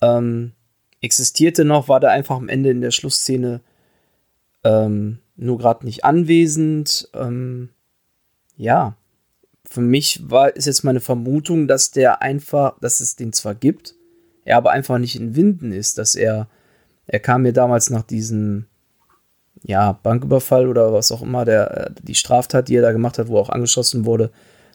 Ähm, 0.00 0.50
existierte 1.00 1.64
noch, 1.64 1.88
war 1.88 2.00
da 2.00 2.08
einfach 2.08 2.36
am 2.36 2.48
Ende 2.48 2.70
in 2.70 2.80
der 2.80 2.90
Schlussszene 2.90 3.60
ähm, 4.64 5.20
nur 5.36 5.58
gerade 5.58 5.84
nicht 5.84 6.04
anwesend. 6.04 7.08
Ähm, 7.14 7.70
ja, 8.56 8.96
für 9.64 9.80
mich 9.80 10.30
war, 10.30 10.54
ist 10.54 10.66
jetzt 10.66 10.84
meine 10.84 11.00
Vermutung, 11.00 11.66
dass 11.66 11.90
der 11.90 12.22
einfach, 12.22 12.78
dass 12.80 13.00
es 13.00 13.16
den 13.16 13.32
zwar 13.32 13.54
gibt, 13.54 13.94
er 14.44 14.56
aber 14.56 14.70
einfach 14.70 14.98
nicht 14.98 15.16
in 15.16 15.36
Winden 15.36 15.72
ist, 15.72 15.98
dass 15.98 16.14
er, 16.14 16.48
er 17.06 17.20
kam 17.20 17.42
mir 17.42 17.52
damals 17.52 17.90
nach 17.90 18.02
diesem, 18.02 18.66
ja, 19.62 19.92
Banküberfall 20.02 20.68
oder 20.68 20.92
was 20.92 21.10
auch 21.10 21.22
immer, 21.22 21.44
der, 21.44 21.92
die 22.02 22.14
Straftat, 22.14 22.68
die 22.68 22.76
er 22.76 22.82
da 22.82 22.92
gemacht 22.92 23.18
hat, 23.18 23.28
wo 23.28 23.36
er 23.36 23.40
auch 23.40 23.50
angeschossen 23.50 24.04
wurde, 24.04 24.30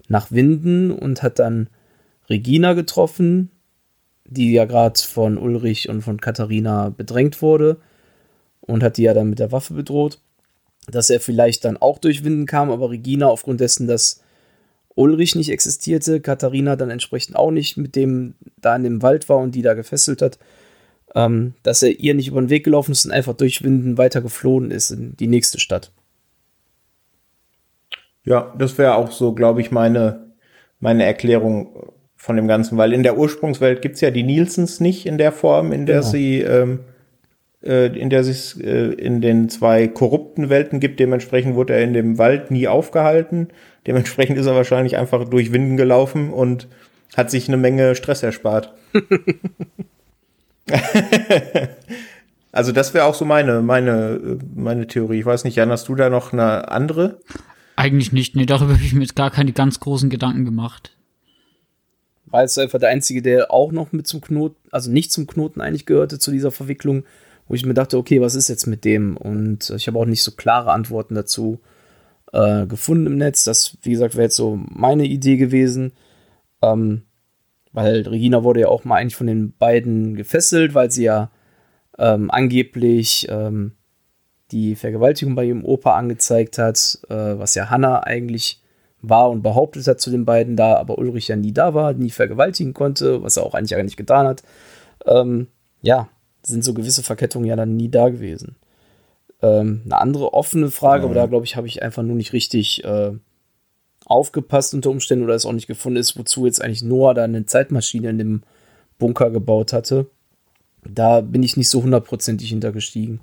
nach 0.08 0.32
Winden 0.32 0.92
und 0.92 1.22
hat 1.22 1.38
dann 1.38 1.70
Regina 2.30 2.74
getroffen, 2.74 3.52
die 4.26 4.54
ja 4.54 4.66
gerade 4.66 5.00
von 5.00 5.38
Ulrich 5.38 5.90
und 5.90 6.02
von 6.02 6.20
Katharina 6.20 6.90
bedrängt 6.90 7.42
wurde 7.42 7.78
und 8.62 8.84
hat 8.84 8.98
die 8.98 9.04
ja 9.04 9.14
dann 9.14 9.30
mit 9.30 9.40
der 9.40 9.52
Waffe 9.52 9.74
bedroht. 9.74 10.20
Dass 10.92 11.10
er 11.10 11.20
vielleicht 11.20 11.66
dann 11.66 11.78
auch 11.78 11.98
durch 11.98 12.24
Winden 12.24 12.46
kam, 12.46 12.72
aber 12.72 12.90
Regina 12.90 13.28
aufgrund 13.28 13.60
dessen, 13.60 13.88
dass 13.88 14.22
Ulrich 14.96 15.36
nicht 15.36 15.50
existierte, 15.50 16.20
Katharina 16.20 16.76
dann 16.76 16.90
entsprechend 16.90 17.36
auch 17.36 17.52
nicht 17.52 17.78
mit 17.78 17.96
dem 17.96 18.36
da 18.58 18.76
in 18.76 18.84
dem 18.84 19.02
Wald 19.02 19.30
war 19.30 19.38
und 19.38 19.56
die 19.56 19.62
da 19.62 19.74
gefesselt 19.74 20.22
hat, 20.22 20.40
ähm, 21.16 21.54
dass 21.64 21.82
er 21.84 22.00
ihr 22.00 22.14
nicht 22.14 22.28
über 22.28 22.42
den 22.42 22.50
Weg 22.50 22.64
gelaufen 22.64 22.92
ist 22.92 23.06
und 23.06 23.12
einfach 23.12 23.34
durch 23.34 23.64
Winden 23.64 23.98
weiter 23.98 24.22
geflohen 24.22 24.72
ist 24.72 24.92
in 24.92 25.16
die 25.18 25.28
nächste 25.28 25.60
Stadt. 25.60 25.92
Ja, 28.26 28.54
das 28.58 28.78
wäre 28.78 28.96
auch 28.96 29.12
so, 29.12 29.34
glaube 29.34 29.62
ich, 29.62 29.72
meine, 29.72 30.28
meine 30.80 31.06
Erklärung 31.06 31.94
von 32.16 32.36
dem 32.36 32.48
Ganzen, 32.48 32.78
weil 32.78 32.94
in 32.94 33.04
der 33.04 33.18
Ursprungswelt 33.18 33.82
gibt 33.82 33.96
es 33.96 34.02
ja 34.02 34.12
die 34.12 34.24
Nielsens 34.24 34.82
nicht 34.82 35.06
in 35.06 35.18
der 35.18 35.32
Form, 35.32 35.72
in 35.72 35.86
der 35.86 36.00
genau. 36.00 36.12
sie, 36.12 36.42
ähm, 36.42 36.80
äh, 36.82 36.89
in 37.62 38.10
der 38.10 38.24
sich 38.24 38.64
äh, 38.64 38.94
in 38.94 39.22
den 39.22 39.50
zwei 39.50 39.88
korrupten 39.88 40.50
Welten 40.50 40.80
gibt. 40.80 41.00
Dementsprechend 41.00 41.56
wurde 41.56 41.74
er 41.74 41.84
in 41.84 41.94
dem 41.94 42.18
Wald 42.18 42.52
nie 42.52 42.68
aufgehalten. 42.68 43.50
Dementsprechend 43.86 44.38
ist 44.38 44.46
er 44.46 44.56
wahrscheinlich 44.56 44.98
einfach 44.98 45.28
durch 45.28 45.52
Winden 45.52 45.76
gelaufen 45.76 46.32
und 46.32 46.68
hat 47.18 47.30
sich 47.30 47.48
eine 47.48 47.58
Menge 47.58 47.96
Stress 47.96 48.24
erspart. 48.24 48.74
also 52.52 52.72
das 52.72 52.94
wäre 52.94 53.06
auch 53.06 53.16
so 53.16 53.26
meine, 53.26 53.62
meine, 53.62 54.40
meine 54.56 54.88
Theorie. 54.88 55.20
Ich 55.20 55.26
weiß 55.26 55.44
nicht, 55.44 55.56
Jan, 55.56 55.70
hast 55.70 55.90
du 55.90 55.96
da 55.96 56.10
noch 56.10 56.32
eine 56.32 56.72
andere? 56.72 57.20
Eigentlich 57.76 58.14
nicht. 58.14 58.36
Nee, 58.36 58.46
darüber 58.46 58.74
habe 58.74 58.84
ich 58.84 58.94
mir 58.94 59.02
jetzt 59.02 59.16
gar 59.16 59.32
keine 59.32 59.52
ganz 59.52 59.80
großen 59.80 60.10
Gedanken 60.10 60.46
gemacht. 60.46 60.96
War 62.26 62.42
jetzt 62.42 62.60
einfach 62.60 62.80
der 62.80 62.90
Einzige, 62.90 63.22
der 63.22 63.52
auch 63.52 63.72
noch 63.72 63.92
mit 63.92 64.06
zum 64.06 64.22
Knoten, 64.22 64.58
also 64.72 64.92
nicht 64.92 65.12
zum 65.12 65.28
Knoten 65.28 65.62
eigentlich 65.62 65.86
gehörte 65.88 66.20
zu 66.20 66.32
dieser 66.32 66.52
Verwicklung, 66.52 67.06
wo 67.50 67.56
ich 67.56 67.66
mir 67.66 67.74
dachte, 67.74 67.98
okay, 67.98 68.22
was 68.22 68.36
ist 68.36 68.48
jetzt 68.48 68.68
mit 68.68 68.86
dem? 68.86 69.18
Und 69.18 69.72
ich 69.72 69.88
habe 69.88 70.00
auch 70.00 70.06
nicht 70.06 70.24
so 70.24 70.32
klare 70.32 70.72
Antworten 70.72 71.16
dazu 71.16 71.60
äh, 72.32 72.68
gefunden 72.68 73.08
im 73.08 73.18
Netz. 73.18 73.44
Das, 73.44 73.78
wie 73.82 73.92
gesagt, 73.92 74.14
wäre 74.14 74.26
jetzt 74.26 74.36
so 74.36 74.58
meine 74.70 75.06
Idee 75.06 75.38
gewesen. 75.38 75.92
Ähm, 76.62 77.02
weil 77.74 78.08
Regina 78.08 78.44
wurde 78.44 78.62
ja 78.62 78.68
auch 78.68 78.86
mal 78.86 78.98
eigentlich 78.98 79.16
von 79.16 79.28
den 79.28 79.54
beiden 79.58 80.16
gefesselt, 80.16 80.76
weil 80.76 80.92
sie 80.92 81.04
ja 81.04 81.32
ähm, 81.98 82.30
angeblich 82.30 83.28
ähm, 83.30 83.74
die 84.52 84.76
Vergewaltigung 84.76 85.36
bei 85.36 85.46
ihrem 85.46 85.66
Opa 85.66 85.96
angezeigt 85.96 86.58
hat, 86.60 87.00
äh, 87.10 87.16
was 87.16 87.56
ja 87.56 87.70
Hannah 87.70 88.04
eigentlich 88.04 88.62
war 89.02 89.30
und 89.30 89.42
behauptet 89.42 89.88
hat 89.88 90.00
zu 90.00 90.12
den 90.12 90.26
beiden 90.26 90.56
da, 90.56 90.76
aber 90.76 90.98
Ulrich 90.98 91.30
ja 91.30 91.36
nie 91.36 91.54
da 91.54 91.74
war, 91.74 91.94
nie 91.94 92.10
vergewaltigen 92.10 92.74
konnte, 92.74 93.24
was 93.24 93.38
er 93.38 93.44
auch 93.44 93.54
eigentlich 93.54 93.72
gar 93.72 93.84
nicht 93.84 93.98
getan 93.98 94.28
hat. 94.28 94.44
Ähm, 95.06 95.48
ja, 95.82 96.10
sind 96.50 96.64
so 96.64 96.74
gewisse 96.74 97.04
Verkettungen 97.04 97.46
ja 97.46 97.56
dann 97.56 97.76
nie 97.76 97.90
da 97.90 98.10
gewesen. 98.10 98.56
Ähm, 99.42 99.82
eine 99.86 99.98
andere 99.98 100.34
offene 100.34 100.70
Frage, 100.70 101.04
mhm. 101.04 101.06
aber 101.06 101.16
da 101.16 101.26
glaube 101.28 101.46
ich, 101.46 101.56
habe 101.56 101.68
ich 101.68 101.82
einfach 101.82 102.04
nur 102.04 102.16
nicht 102.16 102.34
richtig 102.34 102.84
äh, 102.84 103.12
aufgepasst 104.06 104.74
unter 104.74 104.90
Umständen 104.90 105.24
oder 105.24 105.36
es 105.36 105.46
auch 105.46 105.54
nicht 105.54 105.68
gefunden 105.68 105.98
ist, 105.98 106.18
wozu 106.18 106.46
jetzt 106.46 106.62
eigentlich 106.62 106.84
Noah 106.84 107.14
da 107.14 107.24
eine 107.24 107.46
Zeitmaschine 107.46 108.10
in 108.10 108.18
dem 108.18 108.44
Bunker 108.98 109.30
gebaut 109.30 109.72
hatte. 109.72 110.08
Da 110.84 111.22
bin 111.22 111.44
ich 111.44 111.58
nicht 111.58 111.70
so 111.70 111.84
hundertprozentig 111.84 112.50
hintergestiegen. 112.50 113.20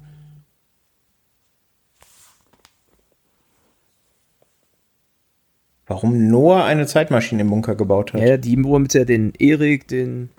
Warum 5.87 6.29
Noah 6.29 6.65
eine 6.65 6.87
Zeitmaschine 6.87 7.43
im 7.43 7.51
Bunker 7.51 7.77
gebaut 7.77 8.13
hat? 8.13 8.21
Ja, 8.21 8.37
die, 8.37 8.63
wo 8.65 8.75
er 8.75 8.81
mit 8.81 8.95
der 8.95 9.05
den 9.05 9.33
Erik, 9.39 9.87
den 9.87 10.31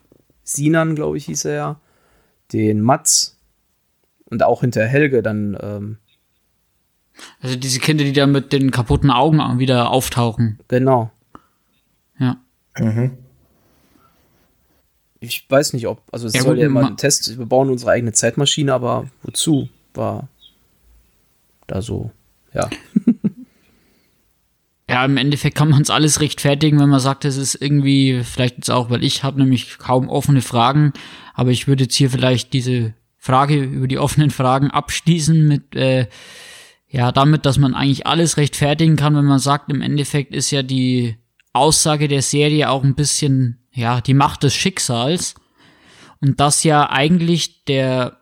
Sinan, 0.43 0.95
glaube 0.95 1.17
ich, 1.17 1.25
hieß 1.25 1.45
er 1.45 1.53
ja, 1.53 1.79
den 2.53 2.81
Mats 2.81 3.37
und 4.25 4.43
auch 4.43 4.61
hinter 4.61 4.85
Helge 4.85 5.21
dann. 5.21 5.57
Ähm, 5.61 5.97
also 7.41 7.55
diese 7.55 7.79
Kinder, 7.79 8.03
die 8.03 8.13
da 8.13 8.27
mit 8.27 8.53
den 8.53 8.71
kaputten 8.71 9.09
Augen 9.09 9.39
wieder 9.59 9.89
auftauchen. 9.89 10.59
Genau. 10.67 11.11
Ja. 12.19 12.37
Mhm. 12.77 13.17
Ich 15.19 15.49
weiß 15.49 15.73
nicht, 15.73 15.87
ob, 15.87 16.01
also 16.11 16.27
es 16.27 16.33
ja, 16.33 16.41
soll 16.41 16.55
gut, 16.55 16.61
ja 16.61 16.67
immer 16.67 16.85
ein 16.85 16.97
Test, 16.97 17.39
wir 17.39 17.45
bauen 17.45 17.71
unsere 17.71 17.91
eigene 17.91 18.11
Zeitmaschine, 18.11 18.73
aber 18.73 19.07
wozu 19.23 19.67
war 19.95 20.27
da 21.65 21.81
so, 21.81 22.11
ja. 22.53 22.69
Ja, 24.89 25.03
im 25.03 25.17
Endeffekt 25.17 25.57
kann 25.57 25.69
man 25.69 25.81
es 25.81 25.89
alles 25.89 26.21
rechtfertigen, 26.21 26.79
wenn 26.79 26.89
man 26.89 27.01
sagt, 27.01 27.25
es 27.25 27.35
ist 27.35 27.55
irgendwie, 27.55 28.21
vielleicht 28.23 28.57
jetzt 28.57 28.71
auch, 28.71 28.89
weil 28.89 29.03
ich 29.03 29.23
habe 29.23 29.39
nämlich 29.39 29.77
kaum 29.79 30.07
offene 30.07 30.41
Fragen, 30.41 30.93
aber 31.33 31.51
ich 31.51 31.67
würde 31.67 31.83
jetzt 31.83 31.95
hier 31.95 32.09
vielleicht 32.09 32.53
diese 32.53 32.93
Frage 33.17 33.61
über 33.61 33.87
die 33.87 33.99
offenen 33.99 34.29
Fragen 34.29 34.71
abschließen 34.71 35.45
mit, 35.45 35.75
äh, 35.75 36.07
ja, 36.87 37.11
damit, 37.11 37.45
dass 37.45 37.57
man 37.57 37.73
eigentlich 37.73 38.07
alles 38.07 38.37
rechtfertigen 38.37 38.95
kann, 38.95 39.15
wenn 39.15 39.25
man 39.25 39.39
sagt, 39.39 39.69
im 39.69 39.81
Endeffekt 39.81 40.33
ist 40.33 40.51
ja 40.51 40.63
die 40.63 41.17
Aussage 41.51 42.07
der 42.07 42.21
Serie 42.21 42.69
auch 42.69 42.83
ein 42.83 42.95
bisschen, 42.95 43.59
ja, 43.73 43.99
die 43.99 44.13
Macht 44.13 44.43
des 44.43 44.55
Schicksals. 44.55 45.35
Und 46.21 46.39
dass 46.39 46.63
ja 46.63 46.89
eigentlich 46.89 47.65
der 47.65 48.21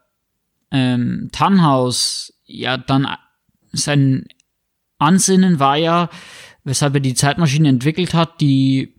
ähm, 0.71 1.29
Tannhaus 1.31 2.33
ja 2.45 2.77
dann 2.77 3.07
sein 3.71 4.25
Ansinnen 4.97 5.59
war 5.59 5.77
ja, 5.77 6.09
weshalb 6.65 6.95
er 6.95 6.99
die 6.99 7.13
Zeitmaschine 7.13 7.69
entwickelt 7.69 8.13
hat, 8.13 8.41
die 8.41 8.95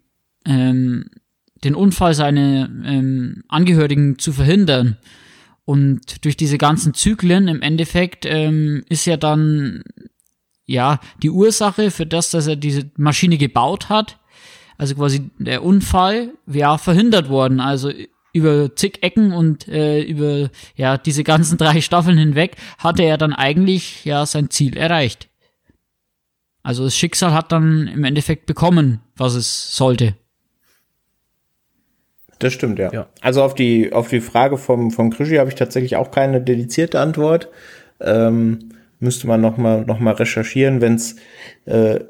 ähm, 0.46 1.10
den 1.62 1.74
Unfall 1.74 2.14
seiner 2.14 2.70
ähm, 2.84 3.42
Angehörigen 3.48 4.18
zu 4.18 4.32
verhindern. 4.32 4.96
Und 5.64 6.24
durch 6.24 6.36
diese 6.36 6.58
ganzen 6.58 6.94
Zyklen 6.94 7.48
im 7.48 7.60
Endeffekt 7.60 8.24
ähm, 8.24 8.84
ist 8.88 9.04
ja 9.04 9.16
dann 9.16 9.82
ja 10.64 11.00
die 11.22 11.30
Ursache 11.30 11.90
für 11.90 12.06
das, 12.06 12.30
dass 12.30 12.46
er 12.46 12.56
diese 12.56 12.90
Maschine 12.96 13.36
gebaut 13.36 13.88
hat, 13.88 14.18
also 14.78 14.94
quasi 14.94 15.30
der 15.38 15.64
Unfall, 15.64 16.34
ja 16.46 16.78
verhindert 16.78 17.28
worden. 17.28 17.58
Also 17.60 17.90
über 18.32 18.76
zig 18.76 19.02
Ecken 19.02 19.32
und 19.32 19.66
äh, 19.66 20.02
über 20.02 20.50
ja 20.76 20.98
diese 20.98 21.24
ganzen 21.24 21.58
drei 21.58 21.80
Staffeln 21.80 22.18
hinweg 22.18 22.56
hatte 22.78 23.02
er 23.02 23.18
dann 23.18 23.32
eigentlich 23.32 24.04
ja 24.04 24.24
sein 24.24 24.50
Ziel 24.50 24.76
erreicht. 24.76 25.28
Also 26.66 26.82
das 26.82 26.96
Schicksal 26.96 27.32
hat 27.32 27.52
dann 27.52 27.86
im 27.86 28.02
Endeffekt 28.02 28.46
bekommen, 28.46 28.98
was 29.16 29.36
es 29.36 29.76
sollte. 29.76 30.14
Das 32.40 32.52
stimmt, 32.52 32.80
ja. 32.80 32.92
ja. 32.92 33.06
Also 33.20 33.44
auf 33.44 33.54
die, 33.54 33.92
auf 33.92 34.08
die 34.08 34.20
Frage 34.20 34.58
vom, 34.58 34.90
vom 34.90 35.10
Krischi 35.10 35.36
habe 35.36 35.48
ich 35.48 35.54
tatsächlich 35.54 35.94
auch 35.94 36.10
keine 36.10 36.40
dedizierte 36.40 36.98
Antwort. 36.98 37.50
Ähm, 38.00 38.70
müsste 38.98 39.28
man 39.28 39.40
nochmal 39.40 39.84
noch 39.84 40.00
mal 40.00 40.14
recherchieren, 40.14 40.80
wenn 40.80 40.96
es 40.96 41.14
äh, 41.66 42.00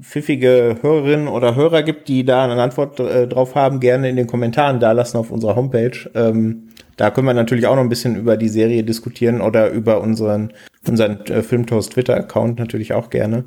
pfiffige 0.00 0.76
Hörerinnen 0.80 1.26
oder 1.26 1.56
Hörer 1.56 1.82
gibt, 1.82 2.06
die 2.06 2.24
da 2.24 2.44
eine 2.44 2.62
Antwort 2.62 3.00
äh, 3.00 3.26
drauf 3.26 3.56
haben, 3.56 3.80
gerne 3.80 4.08
in 4.08 4.14
den 4.14 4.28
Kommentaren 4.28 4.78
da 4.78 4.92
lassen 4.92 5.16
auf 5.16 5.32
unserer 5.32 5.56
Homepage. 5.56 6.08
Ähm, 6.14 6.68
da 6.96 7.10
können 7.10 7.26
wir 7.26 7.34
natürlich 7.34 7.66
auch 7.66 7.74
noch 7.74 7.82
ein 7.82 7.88
bisschen 7.88 8.14
über 8.14 8.36
die 8.36 8.48
Serie 8.48 8.84
diskutieren 8.84 9.40
oder 9.40 9.70
über 9.70 10.00
unseren, 10.00 10.52
unseren 10.86 11.26
äh, 11.26 11.42
Filmtoast 11.42 11.94
Twitter-Account 11.94 12.60
natürlich 12.60 12.92
auch 12.92 13.10
gerne. 13.10 13.42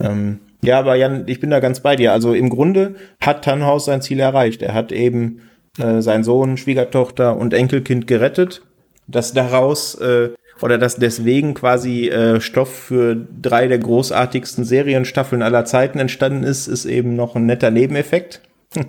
Ähm, 0.00 0.40
ja, 0.62 0.78
aber 0.78 0.94
Jan, 0.94 1.24
ich 1.26 1.40
bin 1.40 1.50
da 1.50 1.60
ganz 1.60 1.80
bei 1.80 1.96
dir. 1.96 2.12
Also 2.12 2.34
im 2.34 2.50
Grunde 2.50 2.96
hat 3.20 3.44
Tannhaus 3.44 3.86
sein 3.86 4.02
Ziel 4.02 4.20
erreicht. 4.20 4.62
Er 4.62 4.74
hat 4.74 4.92
eben 4.92 5.40
äh, 5.78 6.00
seinen 6.02 6.24
Sohn, 6.24 6.56
Schwiegertochter 6.56 7.36
und 7.36 7.54
Enkelkind 7.54 8.06
gerettet. 8.06 8.62
Dass 9.06 9.32
daraus 9.32 9.94
äh, 9.96 10.30
oder 10.62 10.78
dass 10.78 10.96
deswegen 10.96 11.54
quasi 11.54 12.08
äh, 12.08 12.40
Stoff 12.40 12.72
für 12.72 13.16
drei 13.16 13.66
der 13.66 13.78
großartigsten 13.78 14.64
Serienstaffeln 14.64 15.42
aller 15.42 15.64
Zeiten 15.64 15.98
entstanden 15.98 16.44
ist, 16.44 16.66
ist 16.66 16.84
eben 16.84 17.16
noch 17.16 17.34
ein 17.34 17.46
netter 17.46 17.70
Nebeneffekt. 17.70 18.42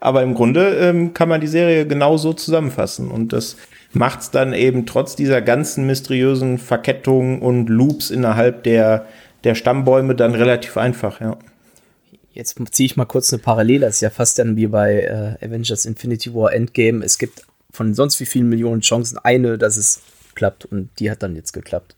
Aber 0.00 0.22
im 0.22 0.34
Grunde 0.34 0.74
ähm, 0.74 1.14
kann 1.14 1.28
man 1.28 1.40
die 1.40 1.46
Serie 1.46 1.86
genauso 1.86 2.34
zusammenfassen 2.34 3.10
und 3.10 3.32
das 3.32 3.56
macht's 3.94 4.30
dann 4.30 4.52
eben 4.52 4.86
trotz 4.86 5.16
dieser 5.16 5.40
ganzen 5.40 5.86
mysteriösen 5.86 6.58
Verkettungen 6.58 7.40
und 7.40 7.68
Loops 7.68 8.10
innerhalb 8.10 8.64
der 8.64 9.06
der 9.44 9.54
Stammbäume 9.54 10.14
dann 10.14 10.34
relativ 10.34 10.76
einfach, 10.76 11.20
ja. 11.20 11.38
Jetzt 12.32 12.58
ziehe 12.72 12.86
ich 12.86 12.96
mal 12.96 13.04
kurz 13.04 13.32
eine 13.32 13.40
Parallele. 13.40 13.86
Das 13.86 13.96
ist 13.96 14.00
ja 14.00 14.10
fast 14.10 14.40
dann 14.40 14.56
wie 14.56 14.66
bei 14.66 15.02
äh, 15.40 15.44
Avengers 15.44 15.86
Infinity 15.86 16.34
War 16.34 16.52
Endgame. 16.52 17.04
Es 17.04 17.18
gibt 17.18 17.46
von 17.70 17.94
sonst 17.94 18.18
wie 18.18 18.26
vielen 18.26 18.48
Millionen 18.48 18.80
Chancen 18.80 19.18
eine, 19.18 19.56
dass 19.56 19.76
es 19.76 20.02
klappt. 20.34 20.64
Und 20.64 20.90
die 20.98 21.12
hat 21.12 21.22
dann 21.22 21.36
jetzt 21.36 21.52
geklappt. 21.52 21.94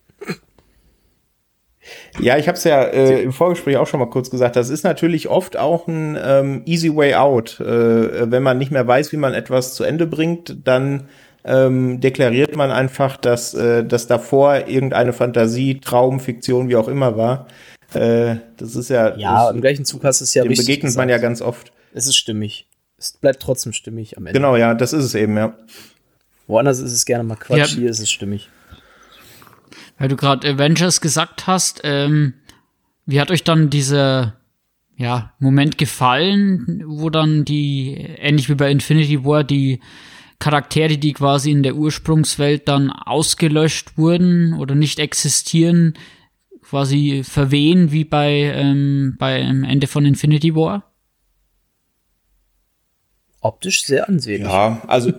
Ja, 2.18 2.36
ich 2.36 2.48
habe 2.48 2.58
es 2.58 2.64
ja 2.64 2.82
äh, 2.82 3.22
im 3.22 3.32
Vorgespräch 3.32 3.76
auch 3.76 3.86
schon 3.86 4.00
mal 4.00 4.10
kurz 4.10 4.30
gesagt. 4.30 4.56
Das 4.56 4.68
ist 4.68 4.84
natürlich 4.84 5.28
oft 5.28 5.56
auch 5.56 5.86
ein 5.86 6.18
ähm, 6.22 6.62
easy 6.66 6.94
way 6.94 7.14
out. 7.14 7.60
Äh, 7.60 8.30
wenn 8.30 8.42
man 8.42 8.58
nicht 8.58 8.72
mehr 8.72 8.86
weiß, 8.86 9.12
wie 9.12 9.16
man 9.16 9.34
etwas 9.34 9.74
zu 9.74 9.84
Ende 9.84 10.06
bringt, 10.06 10.56
dann 10.64 11.08
ähm, 11.46 12.00
deklariert 12.00 12.56
man 12.56 12.72
einfach, 12.72 13.16
dass 13.16 13.54
äh, 13.54 13.84
das 13.84 14.08
davor 14.08 14.66
irgendeine 14.66 15.12
Fantasie, 15.12 15.78
Traum, 15.80 16.18
Fiktion, 16.18 16.68
wie 16.68 16.76
auch 16.76 16.88
immer 16.88 17.16
war. 17.16 17.46
Äh, 17.94 18.36
das 18.56 18.74
ist 18.74 18.90
ja. 18.90 19.16
Ja, 19.16 19.44
das, 19.46 19.54
im 19.54 19.60
gleichen 19.60 19.84
Zug 19.84 20.02
hast 20.02 20.20
du 20.20 20.24
es 20.24 20.34
ja 20.34 20.42
dem 20.42 20.48
richtig 20.48 20.66
begegnet 20.66 20.88
gesagt. 20.88 20.98
man 20.98 21.08
ja 21.08 21.18
ganz 21.18 21.40
oft. 21.40 21.72
Es 21.94 22.06
ist 22.06 22.16
stimmig. 22.16 22.66
Es 22.98 23.12
bleibt 23.12 23.40
trotzdem 23.40 23.72
stimmig 23.72 24.16
am 24.16 24.26
Ende. 24.26 24.38
Genau, 24.38 24.56
ja, 24.56 24.74
das 24.74 24.92
ist 24.92 25.04
es 25.04 25.14
eben, 25.14 25.36
ja. 25.36 25.56
Woanders 26.48 26.80
ist 26.80 26.92
es 26.92 27.04
gerne 27.04 27.22
mal 27.22 27.36
Quatsch, 27.36 27.58
Ja. 27.58 27.66
hier 27.66 27.90
ist 27.90 28.00
es 28.00 28.10
stimmig. 28.10 28.50
Weil 29.98 30.08
du 30.08 30.16
gerade 30.16 30.48
Avengers 30.48 31.00
gesagt 31.00 31.46
hast, 31.46 31.80
ähm, 31.84 32.34
wie 33.06 33.20
hat 33.20 33.30
euch 33.30 33.44
dann 33.44 33.70
dieser 33.70 34.34
ja, 34.96 35.32
Moment 35.38 35.78
gefallen, 35.78 36.82
wo 36.86 37.10
dann 37.10 37.44
die, 37.44 37.94
ähnlich 37.94 38.48
wie 38.48 38.54
bei 38.54 38.70
Infinity 38.70 39.24
War, 39.24 39.44
die 39.44 39.80
Charaktere, 40.38 40.98
die 40.98 41.12
quasi 41.12 41.50
in 41.50 41.62
der 41.62 41.76
Ursprungswelt 41.76 42.68
dann 42.68 42.90
ausgelöscht 42.90 43.96
wurden 43.96 44.54
oder 44.54 44.74
nicht 44.74 44.98
existieren, 44.98 45.94
quasi 46.62 47.22
verwehen 47.24 47.92
wie 47.92 48.04
bei 48.04 48.52
ähm, 48.54 49.16
beim 49.18 49.64
Ende 49.64 49.86
von 49.86 50.04
Infinity 50.04 50.54
War? 50.54 50.84
Optisch 53.40 53.84
sehr 53.84 54.08
ansehnlich. 54.08 54.48
Ja, 54.48 54.82
also 54.86 55.12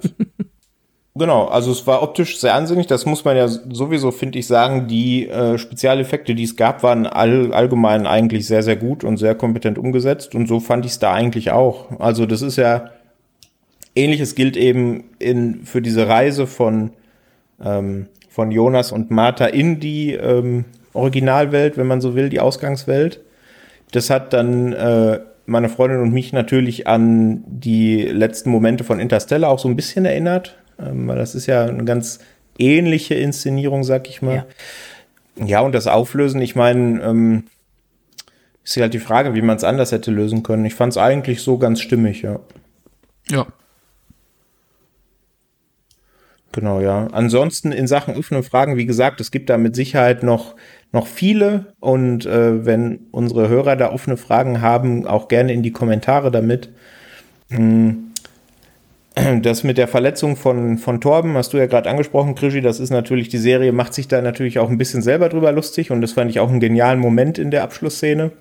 genau, 1.16 1.46
also 1.46 1.72
es 1.72 1.88
war 1.88 2.04
optisch 2.04 2.40
sehr 2.40 2.54
ansehnlich, 2.54 2.88
das 2.88 3.06
muss 3.06 3.24
man 3.24 3.38
ja 3.38 3.48
sowieso, 3.48 4.12
finde 4.12 4.38
ich, 4.40 4.48
sagen. 4.48 4.88
Die 4.88 5.28
äh, 5.28 5.58
Spezialeffekte, 5.58 6.36
die 6.36 6.44
es 6.44 6.58
gab, 6.58 6.84
waren 6.84 7.08
all, 7.08 7.54
allgemein 7.54 8.06
eigentlich 8.06 8.46
sehr, 8.46 8.64
sehr 8.64 8.76
gut 8.76 9.04
und 9.04 9.18
sehr 9.18 9.34
kompetent 9.34 9.78
umgesetzt 9.78 10.36
und 10.36 10.48
so 10.48 10.60
fand 10.60 10.86
ich 10.86 10.92
es 10.92 11.00
da 11.00 11.14
eigentlich 11.14 11.52
auch. 11.52 12.00
Also 12.00 12.26
das 12.26 12.42
ist 12.42 12.58
ja 12.58 12.92
ähnliches 13.98 14.36
gilt 14.36 14.56
eben 14.58 15.06
in, 15.20 15.66
für 15.66 15.82
diese 15.82 16.08
Reise 16.08 16.48
von, 16.48 16.92
ähm, 17.64 18.08
von 18.30 18.52
Jonas 18.52 18.92
und 18.92 19.12
Martha 19.12 19.46
in 19.46 19.80
die 19.80 20.14
ähm, 20.14 20.66
Originalwelt, 20.94 21.78
wenn 21.78 21.88
man 21.88 22.02
so 22.02 22.16
will, 22.16 22.30
die 22.30 22.40
Ausgangswelt. 22.40 23.22
Das 23.92 24.10
hat 24.10 24.34
dann 24.34 24.74
äh, 24.74 25.20
meine 25.46 25.70
Freundin 25.70 26.00
und 26.02 26.14
mich 26.14 26.34
natürlich 26.34 26.88
an 26.88 27.44
die 27.48 28.04
letzten 28.04 28.50
Momente 28.50 28.84
von 28.84 29.00
Interstellar 29.00 29.50
auch 29.50 29.60
so 29.60 29.68
ein 29.68 29.76
bisschen 29.76 30.06
erinnert. 30.06 30.58
Ähm, 30.80 31.08
weil 31.08 31.18
das 31.18 31.36
ist 31.36 31.48
ja 31.48 31.66
eine 31.66 31.86
ganz 31.86 32.20
ähnliche 32.60 33.16
Inszenierung, 33.16 33.84
sag 33.84 34.10
ich 34.10 34.22
mal. 34.22 34.46
Ja, 35.38 35.46
ja 35.46 35.60
und 35.62 35.74
das 35.74 35.88
Auflösen, 35.88 36.42
ich 36.42 36.56
meine, 36.56 37.02
ähm, 37.02 37.44
ist 38.64 38.78
halt 38.78 38.94
die 38.94 39.00
Frage, 39.00 39.34
wie 39.34 39.42
man 39.42 39.56
es 39.56 39.64
anders 39.64 39.92
hätte 39.92 40.12
lösen 40.12 40.44
können. 40.44 40.66
Ich 40.66 40.76
fand 40.76 40.92
es 40.94 40.98
eigentlich 40.98 41.42
so 41.42 41.58
ganz 41.58 41.80
stimmig, 41.80 42.22
ja. 42.22 42.40
Ja. 43.30 43.48
Genau, 46.58 46.80
ja. 46.80 47.08
Ansonsten 47.12 47.72
in 47.72 47.86
Sachen 47.86 48.16
offene 48.16 48.42
Fragen, 48.42 48.78
wie 48.78 48.88
gesagt, 48.88 49.22
es 49.22 49.30
gibt 49.30 49.48
da 49.52 49.60
mit 49.60 49.76
Sicherheit 49.76 50.24
noch, 50.24 50.56
noch 50.92 51.06
viele 51.06 51.76
und 51.80 52.26
äh, 52.26 52.66
wenn 52.66 53.02
unsere 53.12 53.48
Hörer 53.48 53.76
da 53.76 53.92
offene 53.92 54.18
Fragen 54.18 54.60
haben, 54.60 55.06
auch 55.06 55.28
gerne 55.28 55.54
in 55.54 55.62
die 55.62 55.72
Kommentare 55.72 56.32
damit. 56.32 56.70
Mm. 57.50 57.92
Das 59.42 59.64
mit 59.64 59.78
der 59.78 59.88
Verletzung 59.88 60.36
von, 60.36 60.80
von 60.80 61.00
Torben, 61.00 61.36
hast 61.36 61.54
du 61.54 61.58
ja 61.58 61.68
gerade 61.68 61.90
angesprochen, 61.90 62.34
Krischi, 62.34 62.62
das 62.62 62.80
ist 62.80 62.90
natürlich, 62.90 63.30
die 63.30 63.38
Serie 63.38 63.72
macht 63.72 63.94
sich 63.94 64.08
da 64.08 64.22
natürlich 64.22 64.58
auch 64.58 64.70
ein 64.70 64.78
bisschen 64.80 65.04
selber 65.04 65.30
drüber 65.30 65.52
lustig 65.52 65.92
und 65.92 66.02
das 66.02 66.14
fand 66.14 66.32
ich 66.32 66.40
auch 66.40 66.50
einen 66.50 66.60
genialen 66.60 67.00
Moment 67.00 67.38
in 67.38 67.52
der 67.52 67.64
Abschlussszene. 67.64 68.32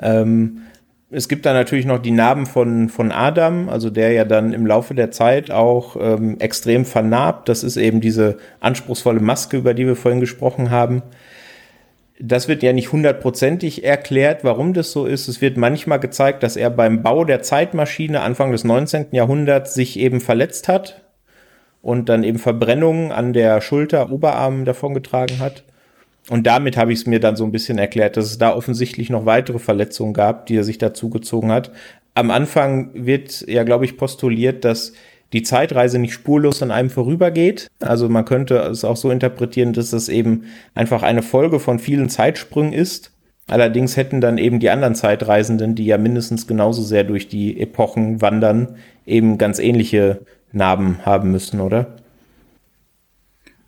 Ähm, 0.00 0.62
es 1.10 1.28
gibt 1.28 1.46
da 1.46 1.54
natürlich 1.54 1.86
noch 1.86 2.00
die 2.00 2.10
Narben 2.10 2.44
von, 2.44 2.90
von 2.90 3.12
Adam, 3.12 3.68
also 3.70 3.88
der 3.88 4.12
ja 4.12 4.24
dann 4.24 4.52
im 4.52 4.66
Laufe 4.66 4.94
der 4.94 5.10
Zeit 5.10 5.50
auch 5.50 5.96
ähm, 5.98 6.38
extrem 6.38 6.84
vernarbt. 6.84 7.48
Das 7.48 7.64
ist 7.64 7.78
eben 7.78 8.00
diese 8.02 8.36
anspruchsvolle 8.60 9.20
Maske, 9.20 9.56
über 9.56 9.72
die 9.72 9.86
wir 9.86 9.96
vorhin 9.96 10.20
gesprochen 10.20 10.70
haben. 10.70 11.02
Das 12.20 12.48
wird 12.48 12.62
ja 12.62 12.72
nicht 12.72 12.92
hundertprozentig 12.92 13.84
erklärt, 13.84 14.44
warum 14.44 14.74
das 14.74 14.92
so 14.92 15.06
ist. 15.06 15.28
Es 15.28 15.40
wird 15.40 15.56
manchmal 15.56 16.00
gezeigt, 16.00 16.42
dass 16.42 16.56
er 16.56 16.68
beim 16.68 17.02
Bau 17.02 17.24
der 17.24 17.42
Zeitmaschine 17.42 18.20
Anfang 18.20 18.52
des 18.52 18.64
19. 18.64 19.06
Jahrhunderts 19.12 19.72
sich 19.72 19.98
eben 19.98 20.20
verletzt 20.20 20.68
hat 20.68 21.04
und 21.80 22.08
dann 22.10 22.22
eben 22.22 22.38
Verbrennungen 22.38 23.12
an 23.12 23.32
der 23.32 23.62
Schulter, 23.62 24.10
Oberarm 24.10 24.66
davongetragen 24.66 25.38
hat. 25.38 25.62
Und 26.30 26.46
damit 26.46 26.76
habe 26.76 26.92
ich 26.92 27.00
es 27.00 27.06
mir 27.06 27.20
dann 27.20 27.36
so 27.36 27.44
ein 27.44 27.52
bisschen 27.52 27.78
erklärt, 27.78 28.16
dass 28.16 28.26
es 28.26 28.38
da 28.38 28.54
offensichtlich 28.54 29.08
noch 29.10 29.24
weitere 29.24 29.58
Verletzungen 29.58 30.12
gab, 30.12 30.46
die 30.46 30.56
er 30.56 30.64
sich 30.64 30.78
dazu 30.78 31.08
gezogen 31.08 31.50
hat. 31.50 31.72
Am 32.14 32.30
Anfang 32.30 32.90
wird 32.94 33.46
ja, 33.48 33.62
glaube 33.62 33.84
ich, 33.84 33.96
postuliert, 33.96 34.64
dass 34.64 34.92
die 35.32 35.42
Zeitreise 35.42 35.98
nicht 35.98 36.12
spurlos 36.12 36.62
an 36.62 36.70
einem 36.70 36.90
vorübergeht. 36.90 37.68
Also 37.80 38.08
man 38.08 38.24
könnte 38.24 38.58
es 38.58 38.84
auch 38.84 38.96
so 38.96 39.10
interpretieren, 39.10 39.72
dass 39.72 39.90
das 39.90 40.08
eben 40.08 40.44
einfach 40.74 41.02
eine 41.02 41.22
Folge 41.22 41.60
von 41.60 41.78
vielen 41.78 42.08
Zeitsprüngen 42.08 42.72
ist. 42.72 43.12
Allerdings 43.46 43.96
hätten 43.96 44.20
dann 44.20 44.36
eben 44.36 44.60
die 44.60 44.68
anderen 44.70 44.94
Zeitreisenden, 44.94 45.74
die 45.74 45.86
ja 45.86 45.96
mindestens 45.96 46.46
genauso 46.46 46.82
sehr 46.82 47.04
durch 47.04 47.28
die 47.28 47.60
Epochen 47.60 48.20
wandern, 48.20 48.76
eben 49.06 49.38
ganz 49.38 49.58
ähnliche 49.58 50.20
Narben 50.52 50.98
haben 51.04 51.30
müssen, 51.30 51.60
oder? 51.60 51.96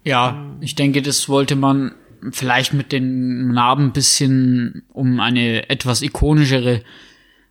Ja, 0.05 0.45
ich 0.61 0.75
denke, 0.75 1.03
das 1.03 1.29
wollte 1.29 1.57
man 1.57 1.93
vielleicht 2.33 2.73
mit 2.73 2.93
den 2.93 3.49
Narben 3.49 3.87
ein 3.87 3.93
bisschen, 3.93 4.83
um 4.93 5.21
eine 5.21 5.68
etwas 5.68 6.03
ikonischere 6.03 6.83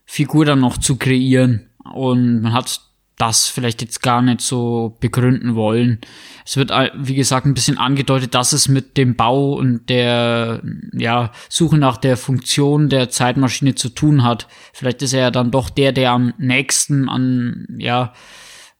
Figur 0.04 0.44
dann 0.44 0.60
noch 0.60 0.78
zu 0.78 0.96
kreieren. 0.96 1.70
Und 1.84 2.42
man 2.42 2.52
hat 2.52 2.80
das 3.20 3.48
vielleicht 3.48 3.82
jetzt 3.82 4.02
gar 4.02 4.22
nicht 4.22 4.40
so 4.40 4.96
begründen 4.98 5.54
wollen. 5.54 6.00
Es 6.46 6.56
wird, 6.56 6.70
wie 6.94 7.14
gesagt, 7.14 7.44
ein 7.44 7.54
bisschen 7.54 7.76
angedeutet, 7.76 8.34
dass 8.34 8.52
es 8.52 8.66
mit 8.68 8.96
dem 8.96 9.14
Bau 9.14 9.52
und 9.52 9.90
der 9.90 10.62
ja, 10.92 11.30
Suche 11.50 11.76
nach 11.76 11.98
der 11.98 12.16
Funktion 12.16 12.88
der 12.88 13.10
Zeitmaschine 13.10 13.74
zu 13.74 13.90
tun 13.90 14.24
hat. 14.24 14.48
Vielleicht 14.72 15.02
ist 15.02 15.12
er 15.12 15.20
ja 15.20 15.30
dann 15.30 15.50
doch 15.50 15.68
der, 15.68 15.92
der 15.92 16.12
am 16.12 16.32
nächsten 16.38 17.10
an, 17.10 17.66
ja, 17.78 18.14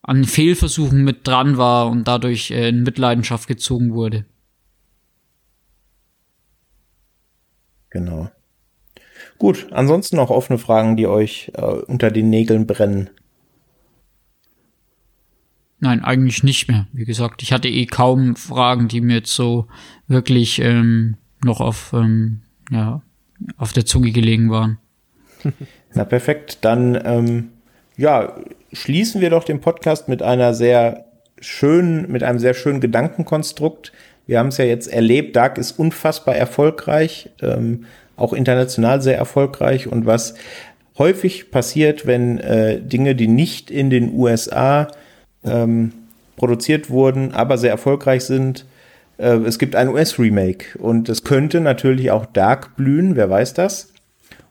an 0.03 0.25
Fehlversuchen 0.25 1.05
mit 1.05 1.27
dran 1.27 1.59
war 1.59 1.89
und 1.89 2.09
dadurch 2.09 2.51
äh, 2.51 2.71
in 2.71 2.83
Mitleidenschaft 2.83 3.47
gezogen 3.47 3.93
wurde. 3.93 4.25
Genau. 7.91 8.31
Gut, 9.39 9.69
ansonsten 9.71 10.17
noch 10.17 10.31
offene 10.31 10.59
Fragen, 10.59 10.97
die 10.97 11.07
euch 11.07 11.53
äh, 11.55 11.63
unter 11.63 12.11
den 12.11 12.31
Nägeln 12.31 12.67
brennen. 12.67 13.11
Nein, 15.79 16.05
eigentlich 16.05 16.43
nicht 16.43 16.69
mehr. 16.69 16.87
Wie 16.93 17.07
gesagt, 17.07 17.43
ich 17.43 17.53
hatte 17.53 17.69
eh 17.69 17.87
kaum 17.87 18.37
Fragen, 18.37 18.89
die 18.89 19.01
mir 19.01 19.17
jetzt 19.17 19.35
so 19.35 19.67
wirklich 20.09 20.61
ähm, 20.61 21.17
noch 21.43 21.61
auf, 21.61 21.93
ähm, 21.95 22.43
ja, 22.71 23.03
auf 23.57 23.73
der 23.73 23.87
Zunge 23.87 24.13
gelegen 24.13 24.51
waren. 24.51 24.79
Na 25.95 26.05
perfekt, 26.05 26.59
dann 26.61 27.01
ähm, 27.03 27.49
ja, 27.97 28.37
schließen 28.73 29.21
wir 29.21 29.31
doch 29.31 29.45
den 29.45 29.61
Podcast 29.61 30.09
mit 30.09 30.23
einer 30.23 30.53
sehr 30.53 31.07
schönen, 31.41 32.11
mit 32.13 32.23
einem 32.23 32.39
sehr 32.39 32.55
schönen 32.55 32.81
Gedankenkonstrukt. 32.81 33.93
Wir 34.31 34.39
haben 34.39 34.51
es 34.51 34.59
ja 34.59 34.65
jetzt 34.65 34.87
erlebt, 34.87 35.35
Dark 35.35 35.59
ist 35.59 35.73
unfassbar 35.73 36.37
erfolgreich, 36.37 37.31
ähm, 37.43 37.87
auch 38.17 38.33
international 38.33 39.03
sehr 39.03 39.19
erfolgreich 39.19 39.89
und 39.89 40.07
was 40.07 40.35
häufig 40.99 41.51
passiert, 41.51 42.07
wenn 42.07 42.39
äh, 42.39 42.81
Dinge, 42.81 43.17
die 43.17 43.27
nicht 43.27 43.73
in 43.73 43.91
den 43.91 44.15
USA 44.15 44.87
ähm, 45.45 45.91
produziert 46.37 46.91
wurden, 46.91 47.35
aber 47.35 47.59
sehr 47.59 47.73
erfolgreich 47.73 48.23
sind. 48.23 48.67
Äh, 49.19 49.39
es 49.39 49.59
gibt 49.59 49.75
ein 49.75 49.89
US-Remake 49.89 50.79
und 50.79 51.09
es 51.09 51.25
könnte 51.25 51.61
natürlich 51.61 52.13
auch 52.13 52.25
Dark 52.25 52.77
blühen, 52.77 53.17
wer 53.17 53.31
weiß 53.31 53.55
das. 53.55 53.93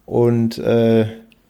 Und 0.06 0.57
äh, 0.57 1.06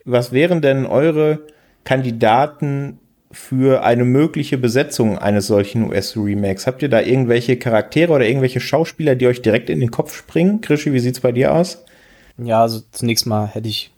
was 0.06 0.31
wären 0.31 0.61
denn 0.61 0.85
eure 0.85 1.39
Kandidaten 1.84 2.99
für 3.31 3.84
eine 3.84 4.06
mögliche 4.06 4.57
Besetzung 4.57 5.18
eines 5.18 5.47
solchen 5.47 5.89
US-Remakes? 5.89 6.68
Habt 6.68 6.81
ihr 6.81 6.89
da 6.89 7.01
irgendwelche 7.01 7.57
Charaktere 7.57 8.14
oder 8.14 8.27
irgendwelche 8.27 8.60
Schauspieler, 8.60 9.15
die 9.15 9.27
euch 9.27 9.41
direkt 9.41 9.69
in 9.69 9.80
den 9.80 9.91
Kopf 9.91 10.15
springen? 10.15 10.61
Krischi, 10.61 10.93
wie 10.93 10.99
sieht's 10.99 11.19
bei 11.19 11.31
dir 11.31 11.53
aus? 11.53 11.84
Ja, 12.38 12.61
also 12.61 12.81
zunächst 12.91 13.26
mal 13.26 13.47
hätte 13.47 13.68
ich 13.68 13.91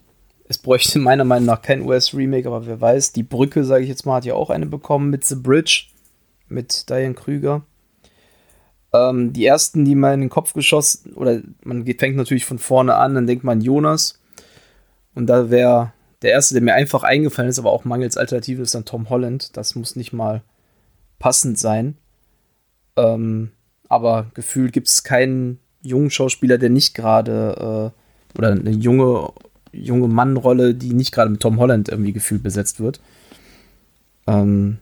es 0.52 0.58
bräuchte 0.58 0.98
meiner 0.98 1.24
Meinung 1.24 1.46
nach 1.46 1.62
kein 1.62 1.80
US-Remake, 1.80 2.46
aber 2.46 2.66
wer 2.66 2.78
weiß, 2.78 3.12
die 3.12 3.22
Brücke, 3.22 3.64
sage 3.64 3.84
ich 3.84 3.88
jetzt 3.88 4.04
mal, 4.04 4.16
hat 4.16 4.26
ja 4.26 4.34
auch 4.34 4.50
eine 4.50 4.66
bekommen 4.66 5.08
mit 5.08 5.24
The 5.24 5.36
Bridge, 5.36 5.86
mit 6.48 6.90
Diane 6.90 7.14
Krüger. 7.14 7.62
Ähm, 8.92 9.32
die 9.32 9.46
ersten, 9.46 9.86
die 9.86 9.94
mal 9.94 10.12
in 10.12 10.20
den 10.20 10.28
Kopf 10.28 10.52
geschossen, 10.52 11.14
oder 11.14 11.40
man 11.64 11.86
fängt 11.86 12.16
natürlich 12.16 12.44
von 12.44 12.58
vorne 12.58 12.96
an, 12.96 13.14
dann 13.14 13.26
denkt 13.26 13.44
man 13.44 13.62
Jonas. 13.62 14.20
Und 15.14 15.26
da 15.26 15.48
wäre 15.48 15.92
der 16.22 16.30
erste, 16.30 16.54
der 16.54 16.62
mir 16.62 16.74
einfach 16.74 17.02
eingefallen 17.02 17.50
ist, 17.50 17.58
aber 17.58 17.72
auch 17.72 17.84
mangels 17.84 18.16
Alternative, 18.16 18.62
ist 18.62 18.74
dann 18.74 18.84
Tom 18.84 19.10
Holland. 19.10 19.56
Das 19.56 19.74
muss 19.74 19.96
nicht 19.96 20.12
mal 20.12 20.42
passend 21.18 21.58
sein. 21.58 21.96
Ähm, 22.96 23.50
aber 23.88 24.26
gefühlt 24.34 24.72
gibt 24.72 24.88
es 24.88 25.04
keinen 25.04 25.58
jungen 25.82 26.10
Schauspieler, 26.10 26.58
der 26.58 26.70
nicht 26.70 26.94
gerade 26.94 27.92
äh, 28.34 28.38
oder 28.38 28.52
eine 28.52 28.70
junge, 28.70 29.32
junge 29.72 30.08
Mannrolle, 30.08 30.74
die 30.74 30.94
nicht 30.94 31.12
gerade 31.12 31.30
mit 31.30 31.40
Tom 31.40 31.58
Holland 31.58 31.88
irgendwie 31.88 32.12
gefühlt 32.12 32.42
besetzt 32.42 32.80
wird. 32.80 33.00
Ähm, 34.26 34.78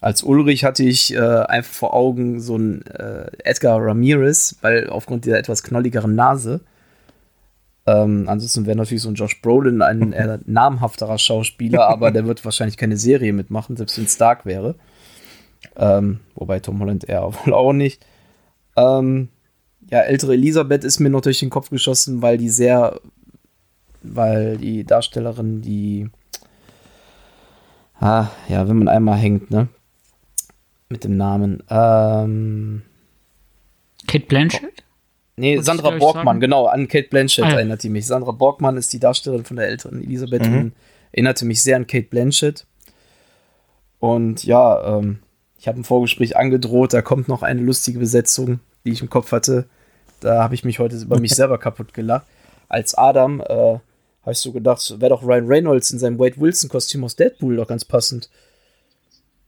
als 0.00 0.24
Ulrich 0.24 0.64
hatte 0.64 0.82
ich 0.82 1.14
äh, 1.14 1.18
einfach 1.18 1.72
vor 1.72 1.94
Augen 1.94 2.40
so 2.40 2.56
einen 2.56 2.82
äh, 2.86 3.30
Edgar 3.44 3.80
Ramirez, 3.80 4.56
weil 4.60 4.90
aufgrund 4.90 5.24
dieser 5.24 5.38
etwas 5.38 5.62
knolligeren 5.62 6.16
Nase. 6.16 6.60
Ähm, 7.84 8.28
ansonsten 8.28 8.66
wäre 8.66 8.76
natürlich 8.76 9.02
so 9.02 9.08
ein 9.08 9.14
Josh 9.14 9.40
Brolin 9.42 9.82
ein 9.82 10.12
eher 10.12 10.40
namhafterer 10.46 11.18
Schauspieler, 11.18 11.88
aber 11.88 12.10
der 12.10 12.26
wird 12.26 12.44
wahrscheinlich 12.44 12.76
keine 12.76 12.96
Serie 12.96 13.32
mitmachen, 13.32 13.76
selbst 13.76 13.98
wenn 13.98 14.06
Stark 14.06 14.46
wäre. 14.46 14.76
Ähm, 15.76 16.20
wobei 16.34 16.60
Tom 16.60 16.80
Holland 16.80 17.08
eher 17.08 17.22
wohl 17.44 17.54
auch 17.54 17.72
nicht. 17.72 18.04
Ähm, 18.76 19.28
ja, 19.90 20.00
ältere 20.00 20.34
Elisabeth 20.34 20.84
ist 20.84 21.00
mir 21.00 21.10
noch 21.10 21.20
durch 21.20 21.40
den 21.40 21.50
Kopf 21.50 21.70
geschossen, 21.70 22.22
weil 22.22 22.38
die 22.38 22.48
sehr, 22.48 23.00
weil 24.02 24.56
die 24.56 24.84
Darstellerin, 24.84 25.60
die, 25.60 26.08
ah, 28.00 28.28
ja, 28.48 28.68
wenn 28.68 28.78
man 28.78 28.88
einmal 28.88 29.18
hängt, 29.18 29.50
ne, 29.50 29.68
mit 30.88 31.04
dem 31.04 31.16
Namen, 31.16 31.62
ähm, 31.68 32.82
Kate 34.06 34.26
Blanchett? 34.26 34.84
Nee, 35.36 35.56
Muss 35.56 35.64
Sandra 35.64 35.90
Borgmann, 35.90 36.40
genau, 36.40 36.66
an 36.66 36.88
Kate 36.88 37.08
Blanchett 37.08 37.44
ah, 37.44 37.48
ja. 37.48 37.54
erinnert 37.56 37.82
die 37.82 37.88
mich. 37.88 38.06
Sandra 38.06 38.32
Borgmann 38.32 38.76
ist 38.76 38.92
die 38.92 39.00
Darstellerin 39.00 39.44
von 39.44 39.56
der 39.56 39.68
älteren 39.68 40.02
Elisabeth 40.02 40.46
mhm. 40.46 40.58
und 40.58 40.72
erinnerte 41.12 41.44
mich 41.46 41.62
sehr 41.62 41.76
an 41.76 41.86
Kate 41.86 42.08
Blanchett. 42.08 42.66
Und 43.98 44.44
ja, 44.44 44.98
ähm, 44.98 45.20
ich 45.58 45.68
habe 45.68 45.80
ein 45.80 45.84
Vorgespräch 45.84 46.36
angedroht, 46.36 46.92
da 46.92 47.02
kommt 47.02 47.28
noch 47.28 47.42
eine 47.42 47.60
lustige 47.60 47.98
Besetzung, 47.98 48.60
die 48.84 48.90
ich 48.90 49.00
im 49.00 49.08
Kopf 49.08 49.32
hatte. 49.32 49.66
Da 50.20 50.42
habe 50.42 50.54
ich 50.54 50.64
mich 50.64 50.78
heute 50.78 50.96
über 50.96 51.20
mich 51.20 51.30
selber 51.34 51.56
kaputt 51.58 51.94
gelacht. 51.94 52.26
Als 52.68 52.94
Adam 52.94 53.40
äh, 53.40 53.78
habe 54.22 54.32
ich 54.32 54.38
so 54.38 54.52
gedacht, 54.52 55.00
wäre 55.00 55.10
doch 55.10 55.22
Ryan 55.22 55.46
Reynolds 55.46 55.90
in 55.90 55.98
seinem 55.98 56.18
Wade 56.18 56.40
Wilson-Kostüm 56.40 57.04
aus 57.04 57.16
Deadpool 57.16 57.56
doch 57.56 57.68
ganz 57.68 57.84
passend. 57.84 58.28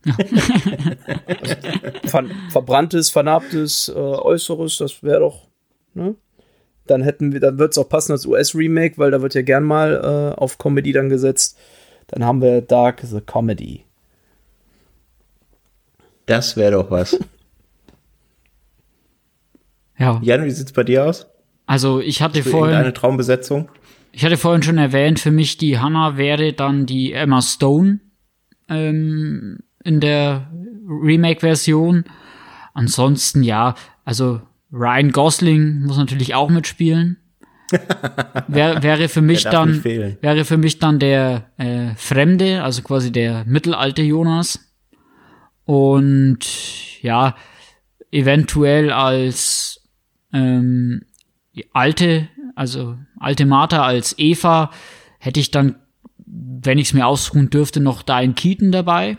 also, 0.07 1.57
ver 2.05 2.25
verbranntes, 2.51 3.11
vernarbtes 3.11 3.89
äh, 3.89 3.99
Äußeres, 3.99 4.77
das 4.77 5.03
wäre 5.03 5.21
doch, 5.21 5.49
ne? 5.95 6.15
Dann 6.87 7.03
hätten 7.03 7.33
wir, 7.33 7.41
dann 7.41 7.59
wird 7.59 7.73
es 7.73 7.79
auch 7.79 7.89
passen 7.89 8.13
als 8.13 8.27
US-Remake, 8.27 8.99
weil 8.99 9.11
da 9.11 9.23
wird 9.23 9.35
ja 9.35 9.43
gern 9.43 9.65
mal 9.65 10.35
äh, 10.37 10.39
auf 10.39 10.59
Comedy 10.59 10.93
dann 10.93 11.09
gesetzt. 11.09 11.59
Dann 12.09 12.25
haben 12.25 12.43
wir 12.43 12.61
Dark 12.61 13.01
the 13.03 13.23
Comedy. 13.23 13.85
Das 16.27 16.57
wäre 16.57 16.73
doch 16.73 16.91
was. 16.91 17.19
ja. 19.99 20.21
Jan, 20.23 20.45
wie 20.45 20.51
sieht's 20.51 20.73
bei 20.73 20.85
dir 20.85 21.07
aus? 21.07 21.27
Also 21.67 22.01
ich 22.01 22.21
hatte 22.21 22.43
vorhin 22.43 22.77
eine 22.77 22.93
Traumbesetzung. 22.93 23.71
Ich 24.13 24.25
hatte 24.25 24.37
vorhin 24.37 24.63
schon 24.63 24.79
erwähnt, 24.79 25.19
für 25.19 25.31
mich 25.31 25.57
die 25.57 25.79
Hannah 25.79 26.17
wäre 26.17 26.53
dann 26.53 26.87
die 26.87 27.13
Emma 27.13 27.43
Stone 27.43 28.01
ähm, 28.69 29.59
in 29.83 30.01
der 30.01 30.51
Remake-Version. 30.87 32.05
Ansonsten 32.75 33.43
ja, 33.43 33.75
also 34.05 34.41
Ryan 34.75 35.13
Gosling 35.13 35.83
muss 35.83 35.97
natürlich 35.97 36.35
auch 36.35 36.51
mitspielen. 36.51 37.19
Wär, 38.49 38.83
wäre 38.83 39.09
für 39.09 39.23
mich 39.23 39.45
dann 39.45 39.83
wäre 39.83 40.45
für 40.45 40.59
mich 40.59 40.79
dann 40.79 40.99
der 40.99 41.51
äh, 41.57 41.95
Fremde, 41.97 42.63
also 42.63 42.83
quasi 42.83 43.11
der 43.11 43.45
mittelalte 43.47 44.03
Jonas. 44.03 44.61
Und 45.65 46.41
ja, 47.01 47.37
eventuell 48.11 48.93
als 48.93 49.81
ähm, 50.33 51.03
alte, 51.73 52.29
also 52.55 52.99
alte 53.19 53.47
Martha 53.47 53.83
als 53.83 54.15
Eva, 54.19 54.71
hätte 55.19 55.41
ich 55.41 55.51
dann, 55.51 55.77
wenn 56.27 56.79
ich 56.79 56.89
es 56.89 56.95
mir 56.95 57.07
aussuchen 57.07 57.49
dürfte, 57.49 57.81
noch 57.81 58.03
Diane 58.03 58.35
Keaton 58.35 58.73
dabei. 58.73 59.17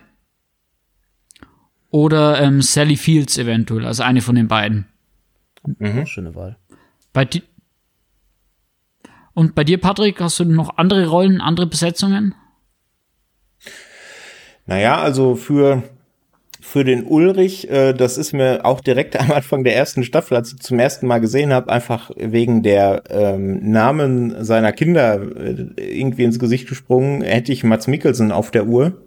Oder 1.89 2.41
ähm, 2.41 2.61
Sally 2.61 2.97
Fields 2.97 3.37
eventuell, 3.37 3.85
also 3.85 4.03
eine 4.03 4.21
von 4.21 4.35
den 4.35 4.47
beiden. 4.47 4.85
Mhm. 5.79 6.05
Schöne 6.05 6.35
Wahl. 6.35 6.57
Bei 7.13 7.27
Und 9.33 9.55
bei 9.55 9.63
dir, 9.63 9.79
Patrick, 9.79 10.19
hast 10.19 10.39
du 10.39 10.45
noch 10.45 10.77
andere 10.77 11.07
Rollen, 11.07 11.41
andere 11.41 11.67
Besetzungen? 11.67 12.35
Naja, 14.65 14.99
also 14.99 15.35
für 15.35 15.83
für 16.67 16.83
den 16.83 17.05
Ulrich, 17.05 17.69
äh, 17.69 17.93
das 17.93 18.17
ist 18.17 18.33
mir 18.33 18.65
auch 18.65 18.81
direkt 18.81 19.17
am 19.19 19.31
Anfang 19.31 19.63
der 19.63 19.75
ersten 19.75 20.03
Staffel, 20.03 20.35
als 20.35 20.51
ich 20.51 20.59
zum 20.59 20.79
ersten 20.79 21.05
Mal 21.05 21.19
gesehen 21.19 21.53
habe, 21.53 21.71
einfach 21.71 22.09
wegen 22.17 22.63
der 22.63 23.03
ähm, 23.09 23.71
Namen 23.71 24.43
seiner 24.43 24.73
Kinder 24.73 25.21
äh, 25.21 25.67
irgendwie 25.77 26.23
ins 26.23 26.39
Gesicht 26.39 26.67
gesprungen, 26.67 27.21
hätte 27.21 27.51
ich 27.51 27.63
Mats 27.63 27.87
Mikkelsen 27.87 28.31
auf 28.31 28.49
der 28.49 28.65
Uhr. 28.65 28.97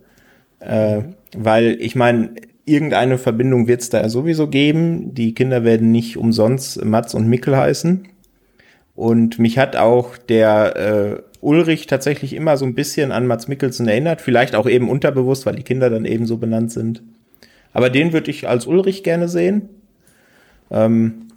Äh, 0.60 1.02
weil 1.36 1.76
ich 1.80 1.96
meine, 1.96 2.30
irgendeine 2.68 3.18
Verbindung 3.18 3.66
wird 3.68 3.80
es 3.80 3.90
da 3.90 4.08
sowieso 4.08 4.48
geben. 4.48 5.14
Die 5.14 5.34
Kinder 5.34 5.64
werden 5.64 5.90
nicht 5.90 6.16
umsonst 6.16 6.84
Mats 6.84 7.14
und 7.14 7.28
Mikkel 7.28 7.56
heißen. 7.56 8.06
Und 8.94 9.38
mich 9.38 9.58
hat 9.58 9.76
auch 9.76 10.16
der 10.16 10.76
äh, 10.76 11.22
Ulrich 11.40 11.86
tatsächlich 11.86 12.34
immer 12.34 12.56
so 12.56 12.64
ein 12.64 12.74
bisschen 12.74 13.12
an 13.12 13.26
Mats 13.26 13.46
Mikkelsen 13.46 13.86
erinnert. 13.86 14.20
Vielleicht 14.20 14.54
auch 14.54 14.68
eben 14.68 14.90
unterbewusst, 14.90 15.46
weil 15.46 15.54
die 15.54 15.62
Kinder 15.62 15.88
dann 15.88 16.04
eben 16.04 16.26
so 16.26 16.36
benannt 16.36 16.72
sind. 16.72 17.02
Aber 17.72 17.90
den 17.90 18.12
würde 18.12 18.30
ich 18.30 18.48
als 18.48 18.66
Ulrich 18.66 19.04
gerne 19.04 19.28
sehen. 19.28 19.68
Ähm, 20.70 21.27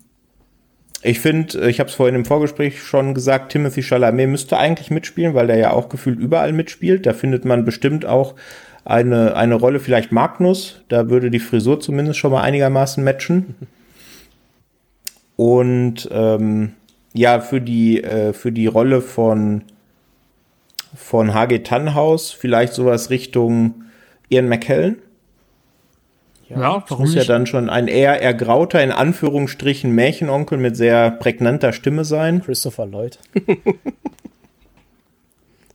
ich 1.03 1.19
finde, 1.19 1.69
ich 1.69 1.79
habe 1.79 1.89
es 1.89 1.95
vorhin 1.95 2.15
im 2.15 2.25
Vorgespräch 2.25 2.81
schon 2.81 3.13
gesagt, 3.13 3.51
Timothy 3.51 3.81
Chalamet 3.81 4.29
müsste 4.29 4.57
eigentlich 4.57 4.91
mitspielen, 4.91 5.33
weil 5.33 5.47
der 5.47 5.57
ja 5.57 5.71
auch 5.71 5.89
gefühlt 5.89 6.19
überall 6.19 6.53
mitspielt. 6.53 7.05
Da 7.05 7.13
findet 7.13 7.43
man 7.43 7.65
bestimmt 7.65 8.05
auch 8.05 8.35
eine, 8.85 9.35
eine 9.35 9.55
Rolle, 9.55 9.79
vielleicht 9.79 10.11
Magnus. 10.11 10.81
Da 10.89 11.09
würde 11.09 11.31
die 11.31 11.39
Frisur 11.39 11.79
zumindest 11.79 12.19
schon 12.19 12.31
mal 12.31 12.41
einigermaßen 12.41 13.03
matchen. 13.03 13.55
Und 15.35 16.07
ähm, 16.11 16.73
ja, 17.13 17.39
für 17.39 17.61
die, 17.61 18.03
äh, 18.03 18.33
für 18.33 18.51
die 18.51 18.67
Rolle 18.67 19.01
von, 19.01 19.63
von 20.95 21.33
HG 21.33 21.59
Tannhaus 21.59 22.31
vielleicht 22.31 22.73
sowas 22.73 23.09
Richtung 23.09 23.85
Ian 24.29 24.47
McKellen. 24.47 24.97
Ja, 26.51 26.59
ja 26.59 26.83
warum 26.87 27.05
muss 27.05 27.15
nicht? 27.15 27.27
ja 27.27 27.33
dann 27.33 27.45
schon 27.45 27.69
ein 27.69 27.87
eher 27.87 28.21
ergrauter, 28.21 28.83
in 28.83 28.91
Anführungsstrichen, 28.91 29.91
Märchenonkel 29.91 30.57
mit 30.57 30.75
sehr 30.75 31.11
prägnanter 31.11 31.73
Stimme 31.73 32.05
sein. 32.05 32.41
Christopher 32.43 32.85
Lloyd. 32.85 33.19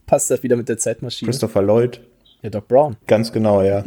Passt 0.06 0.30
das 0.30 0.42
wieder 0.42 0.56
mit 0.56 0.68
der 0.68 0.78
Zeitmaschine? 0.78 1.30
Christopher 1.30 1.62
Lloyd. 1.62 2.00
Ja, 2.42 2.50
Doc 2.50 2.68
Brown. 2.68 2.96
Ganz 3.06 3.32
genau, 3.32 3.62
ja. 3.62 3.84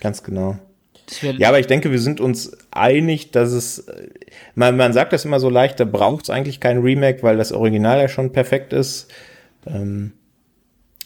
Ganz 0.00 0.22
genau. 0.22 0.58
Ja, 1.20 1.48
aber 1.48 1.58
ich 1.58 1.66
denke, 1.66 1.90
wir 1.90 1.98
sind 1.98 2.20
uns 2.20 2.56
einig, 2.70 3.32
dass 3.32 3.52
es, 3.52 3.86
man, 4.54 4.76
man 4.76 4.92
sagt 4.92 5.12
das 5.12 5.24
immer 5.24 5.40
so 5.40 5.50
leicht, 5.50 5.78
da 5.80 5.84
braucht 5.84 6.24
es 6.24 6.30
eigentlich 6.30 6.60
kein 6.60 6.78
Remake, 6.78 7.22
weil 7.22 7.36
das 7.36 7.52
Original 7.52 7.98
ja 7.98 8.08
schon 8.08 8.32
perfekt 8.32 8.72
ist. 8.72 9.10
Ähm, 9.66 10.12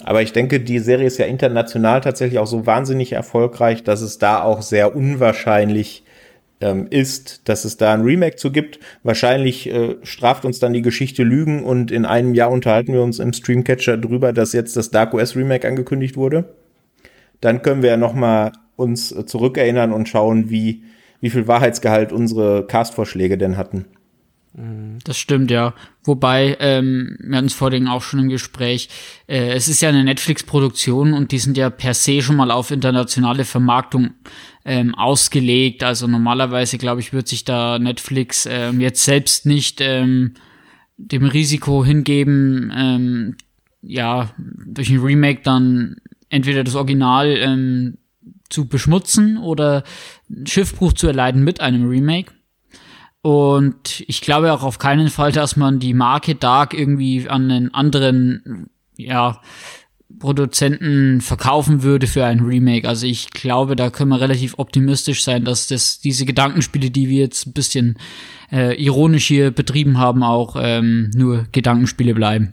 aber 0.05 0.23
ich 0.23 0.33
denke, 0.33 0.61
die 0.61 0.79
Serie 0.79 1.07
ist 1.07 1.19
ja 1.19 1.27
international 1.27 2.01
tatsächlich 2.01 2.39
auch 2.39 2.47
so 2.47 2.67
wahnsinnig 2.67 3.13
erfolgreich, 3.13 3.83
dass 3.83 4.03
es 4.03 4.19
da 4.19 4.43
auch 4.43 4.63
sehr 4.63 4.95
unwahrscheinlich 4.95 6.05
ähm, 6.61 6.87
ist, 6.91 7.49
dass 7.49 7.65
es 7.65 7.77
da 7.77 7.95
ein 7.95 8.03
Remake 8.03 8.37
zu 8.37 8.51
gibt. 8.51 8.79
Wahrscheinlich 9.03 9.71
äh, 9.71 9.97
straft 10.03 10.45
uns 10.45 10.59
dann 10.59 10.73
die 10.73 10.83
Geschichte 10.83 11.23
Lügen 11.23 11.65
und 11.65 11.91
in 11.91 12.05
einem 12.05 12.35
Jahr 12.35 12.51
unterhalten 12.51 12.93
wir 12.93 13.03
uns 13.03 13.19
im 13.19 13.33
Streamcatcher 13.33 13.97
drüber, 13.97 14.33
dass 14.33 14.53
jetzt 14.53 14.77
das 14.77 14.91
Dark 14.91 15.15
OS 15.15 15.37
Remake 15.37 15.67
angekündigt 15.67 16.17
wurde. 16.17 16.55
Dann 17.41 17.63
können 17.63 17.83
wir 17.83 17.91
ja 17.91 17.97
noch 17.97 18.15
mal 18.15 18.53
uns 18.77 19.13
äh, 19.13 19.25
zurückerinnern 19.25 19.93
und 19.93 20.09
schauen, 20.09 20.51
wie, 20.51 20.83
wie 21.21 21.31
viel 21.31 21.47
Wahrheitsgehalt 21.47 22.13
unsere 22.13 22.67
Cast-Vorschläge 22.67 23.39
denn 23.39 23.57
hatten. 23.57 23.87
Das 25.05 25.19
stimmt, 25.19 25.51
ja. 25.51 25.75
Wobei, 26.03 26.57
ähm, 26.61 27.19
wir 27.21 27.37
hatten 27.37 27.47
es 27.47 27.53
vorhin 27.53 27.89
auch 27.89 28.01
schon 28.01 28.21
im 28.21 28.29
Gespräch, 28.31 28.89
äh, 29.27 29.53
es 29.53 29.69
ist 29.69 29.83
ja 29.83 29.91
eine 29.91 30.03
Netflix-Produktion 30.03 31.13
und 31.13 31.31
die 31.31 31.39
sind 31.39 31.59
ja 31.59 31.69
per 31.69 31.93
se 31.93 32.23
schon 32.23 32.37
mal 32.37 32.51
auf 32.51 32.71
internationale 32.71 33.45
Vermarktung 33.45 34.13
ähm, 34.65 34.95
ausgelegt. 34.95 35.85
Also 35.85 36.07
normalerweise, 36.07 36.79
glaube 36.79 37.03
ich, 37.03 37.13
wird 37.13 37.29
sich 37.29 37.45
da 37.45 37.79
Netflix 37.79 38.49
ähm, 38.51 38.81
jetzt 38.81 39.05
selbst 39.05 39.45
nicht 39.45 39.83
ähm, 39.83 40.33
dem 40.97 41.27
Risiko 41.27 41.85
hingeben, 41.85 42.73
ähm, 42.75 43.37
ja, 43.83 44.31
durch 44.39 44.89
ein 44.89 45.01
Remake 45.01 45.43
dann 45.45 45.97
entweder 46.31 46.65
das 46.65 46.77
Original 46.77 47.29
ähm, 47.37 47.99
zu 48.49 48.67
beschmutzen 48.69 49.37
oder 49.37 49.85
Schiffbruch 50.47 50.95
zu 50.95 51.09
erleiden 51.09 51.45
mit 51.45 51.61
einem 51.61 51.87
Remake. 51.87 52.33
Und 53.27 54.05
ich 54.07 54.21
glaube 54.21 54.53
auch 54.53 54.63
auf 54.63 54.79
keinen 54.79 55.09
Fall, 55.09 55.33
dass 55.33 55.57
man 55.57 55.81
die 55.81 55.95
Marke 55.95 56.37
Dark 56.37 56.73
irgendwie 56.73 57.29
an 57.29 57.51
einen 57.51 57.75
anderen, 57.75 58.71
ja, 58.97 59.41
Produzenten 60.21 61.21
verkaufen 61.21 61.83
würde 61.83 62.07
für 62.07 62.25
ein 62.25 62.39
Remake. 62.39 62.89
Also 62.89 63.05
ich 63.05 63.31
glaube, 63.31 63.75
da 63.75 63.91
können 63.91 64.11
wir 64.11 64.21
relativ 64.21 64.55
optimistisch 64.59 65.25
sein, 65.25 65.45
dass 65.45 65.67
das 65.67 65.99
diese 65.99 66.25
Gedankenspiele, 66.25 66.93
die 66.93 67.09
wir 67.09 67.19
jetzt 67.19 67.49
ein 67.49 67.53
bisschen 67.53 67.99
äh, 68.53 68.81
ironisch 68.81 69.27
hier 69.27 69.51
betrieben 69.51 69.99
haben, 69.99 70.23
auch 70.23 70.55
ähm, 70.61 71.11
nur 71.13 71.49
Gedankenspiele 71.51 72.15
bleiben. 72.15 72.53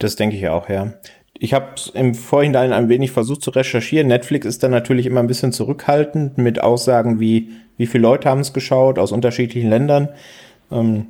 Das 0.00 0.16
denke 0.16 0.34
ich 0.36 0.48
auch, 0.48 0.68
ja. 0.68 0.94
Ich 1.42 1.54
habe 1.54 1.72
im 1.94 2.14
Vorhinein 2.14 2.72
ein 2.72 2.88
wenig 2.88 3.10
versucht 3.10 3.42
zu 3.42 3.50
recherchieren. 3.50 4.06
Netflix 4.06 4.46
ist 4.46 4.62
dann 4.62 4.70
natürlich 4.70 5.06
immer 5.06 5.18
ein 5.18 5.26
bisschen 5.26 5.50
zurückhaltend 5.50 6.38
mit 6.38 6.62
Aussagen 6.62 7.18
wie, 7.18 7.50
wie 7.76 7.88
viele 7.88 8.02
Leute 8.02 8.28
haben 8.28 8.42
es 8.42 8.52
geschaut 8.52 8.96
aus 8.96 9.10
unterschiedlichen 9.10 9.68
Ländern. 9.68 10.10
Ähm, 10.70 11.06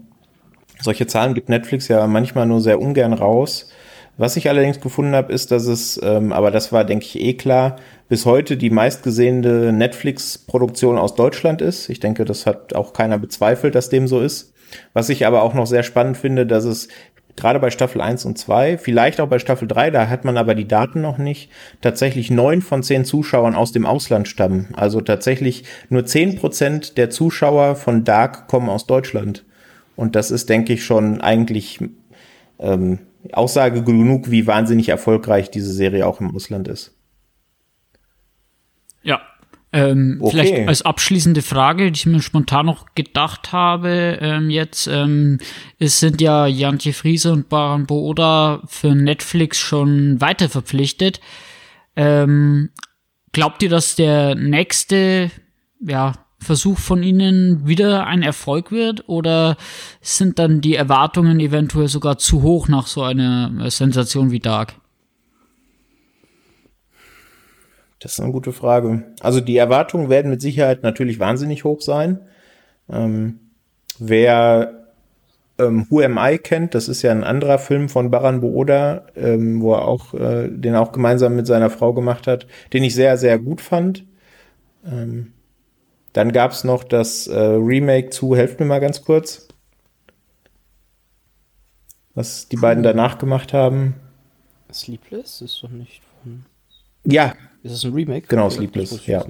solche 0.80 1.06
Zahlen 1.06 1.34
gibt 1.34 1.50
Netflix 1.50 1.88
ja 1.88 2.06
manchmal 2.06 2.46
nur 2.46 2.62
sehr 2.62 2.80
ungern 2.80 3.12
raus. 3.12 3.68
Was 4.16 4.38
ich 4.38 4.48
allerdings 4.48 4.80
gefunden 4.80 5.14
habe, 5.14 5.34
ist, 5.34 5.50
dass 5.50 5.66
es, 5.66 6.00
ähm, 6.02 6.32
aber 6.32 6.50
das 6.50 6.72
war, 6.72 6.86
denke 6.86 7.04
ich, 7.04 7.20
eh 7.20 7.34
klar, 7.34 7.76
bis 8.08 8.24
heute 8.24 8.56
die 8.56 8.70
meistgesehene 8.70 9.70
Netflix-Produktion 9.70 10.96
aus 10.96 11.14
Deutschland 11.14 11.60
ist. 11.60 11.90
Ich 11.90 12.00
denke, 12.00 12.24
das 12.24 12.46
hat 12.46 12.74
auch 12.74 12.94
keiner 12.94 13.18
bezweifelt, 13.18 13.74
dass 13.74 13.90
dem 13.90 14.08
so 14.08 14.20
ist. 14.20 14.54
Was 14.94 15.10
ich 15.10 15.26
aber 15.26 15.42
auch 15.42 15.52
noch 15.52 15.66
sehr 15.66 15.82
spannend 15.82 16.16
finde, 16.16 16.46
dass 16.46 16.64
es 16.64 16.88
gerade 17.36 17.58
bei 17.58 17.70
Staffel 17.70 18.00
1 18.00 18.24
und 18.24 18.38
2, 18.38 18.78
vielleicht 18.78 19.20
auch 19.20 19.28
bei 19.28 19.38
Staffel 19.38 19.68
3, 19.68 19.90
da 19.90 20.08
hat 20.08 20.24
man 20.24 20.36
aber 20.36 20.54
die 20.54 20.68
Daten 20.68 21.00
noch 21.00 21.18
nicht, 21.18 21.50
tatsächlich 21.80 22.30
neun 22.30 22.62
von 22.62 22.82
zehn 22.82 23.04
Zuschauern 23.04 23.54
aus 23.54 23.72
dem 23.72 23.86
Ausland 23.86 24.28
stammen. 24.28 24.68
Also 24.74 25.00
tatsächlich 25.00 25.64
nur 25.88 26.04
zehn 26.04 26.36
Prozent 26.36 26.98
der 26.98 27.10
Zuschauer 27.10 27.76
von 27.76 28.04
Dark 28.04 28.48
kommen 28.48 28.68
aus 28.68 28.86
Deutschland. 28.86 29.44
Und 29.96 30.16
das 30.16 30.30
ist, 30.30 30.48
denke 30.48 30.72
ich, 30.72 30.84
schon 30.84 31.20
eigentlich 31.20 31.78
ähm, 32.58 32.98
Aussage 33.32 33.82
genug, 33.82 34.30
wie 34.30 34.46
wahnsinnig 34.46 34.88
erfolgreich 34.88 35.50
diese 35.50 35.72
Serie 35.72 36.06
auch 36.06 36.20
im 36.20 36.34
Ausland 36.34 36.68
ist. 36.68 36.94
Ja. 39.02 39.20
Ähm, 39.74 40.18
okay. 40.20 40.30
Vielleicht 40.30 40.68
als 40.68 40.82
abschließende 40.82 41.40
Frage, 41.40 41.90
die 41.90 41.96
ich 41.96 42.06
mir 42.06 42.20
spontan 42.20 42.66
noch 42.66 42.94
gedacht 42.94 43.52
habe, 43.52 44.18
ähm, 44.20 44.50
jetzt, 44.50 44.86
ähm, 44.86 45.38
es 45.78 45.98
sind 45.98 46.20
ja 46.20 46.46
Jantje 46.46 46.92
Friese 46.92 47.32
und 47.32 47.48
Baran 47.48 47.86
Booda 47.86 48.62
für 48.66 48.94
Netflix 48.94 49.58
schon 49.58 50.20
weiter 50.20 50.50
verpflichtet. 50.50 51.20
Ähm, 51.96 52.70
glaubt 53.32 53.62
ihr, 53.62 53.70
dass 53.70 53.96
der 53.96 54.34
nächste, 54.34 55.30
ja, 55.80 56.12
Versuch 56.42 56.78
von 56.78 57.02
ihnen 57.02 57.66
wieder 57.66 58.06
ein 58.06 58.22
Erfolg 58.22 58.72
wird 58.72 59.08
oder 59.08 59.56
sind 60.00 60.38
dann 60.38 60.60
die 60.60 60.74
Erwartungen 60.74 61.38
eventuell 61.40 61.88
sogar 61.88 62.18
zu 62.18 62.42
hoch 62.42 62.68
nach 62.68 62.88
so 62.88 63.02
einer 63.02 63.52
äh, 63.60 63.70
Sensation 63.70 64.32
wie 64.32 64.40
Dark? 64.40 64.74
Das 68.02 68.14
ist 68.14 68.20
eine 68.20 68.32
gute 68.32 68.52
Frage. 68.52 69.04
Also 69.20 69.40
die 69.40 69.56
Erwartungen 69.56 70.10
werden 70.10 70.30
mit 70.30 70.42
Sicherheit 70.42 70.82
natürlich 70.82 71.20
wahnsinnig 71.20 71.62
hoch 71.62 71.80
sein. 71.80 72.20
Ähm, 72.90 73.38
wer 73.98 74.88
ähm, 75.58 75.86
Who 75.88 76.00
Am 76.00 76.18
I 76.18 76.38
kennt, 76.38 76.74
das 76.74 76.88
ist 76.88 77.02
ja 77.02 77.12
ein 77.12 77.22
anderer 77.22 77.58
Film 77.58 77.88
von 77.88 78.10
Baran 78.10 78.40
Booda, 78.40 79.06
ähm, 79.14 79.62
wo 79.62 79.74
er 79.74 79.86
auch, 79.86 80.14
äh, 80.14 80.48
den 80.48 80.74
auch 80.74 80.90
gemeinsam 80.90 81.36
mit 81.36 81.46
seiner 81.46 81.70
Frau 81.70 81.92
gemacht 81.92 82.26
hat, 82.26 82.48
den 82.72 82.82
ich 82.82 82.94
sehr, 82.94 83.16
sehr 83.18 83.38
gut 83.38 83.60
fand. 83.60 84.04
Ähm, 84.84 85.32
dann 86.12 86.32
gab 86.32 86.50
es 86.50 86.64
noch 86.64 86.82
das 86.82 87.28
äh, 87.28 87.38
Remake 87.38 88.10
zu, 88.10 88.34
helft 88.34 88.58
mir 88.58 88.66
mal 88.66 88.80
ganz 88.80 89.04
kurz, 89.04 89.46
was 92.14 92.48
die 92.48 92.56
beiden 92.56 92.82
danach 92.82 93.18
gemacht 93.18 93.52
haben. 93.52 93.94
Sleepless 94.72 95.40
ist 95.40 95.62
doch 95.62 95.70
nicht 95.70 96.02
von. 96.22 96.44
Ja. 97.04 97.34
Ist 97.62 97.72
es 97.72 97.84
ein 97.84 97.92
Remake? 97.92 98.26
Genau, 98.28 98.50
Sleepless, 98.50 98.92
ich 98.96 99.06
ja. 99.06 99.24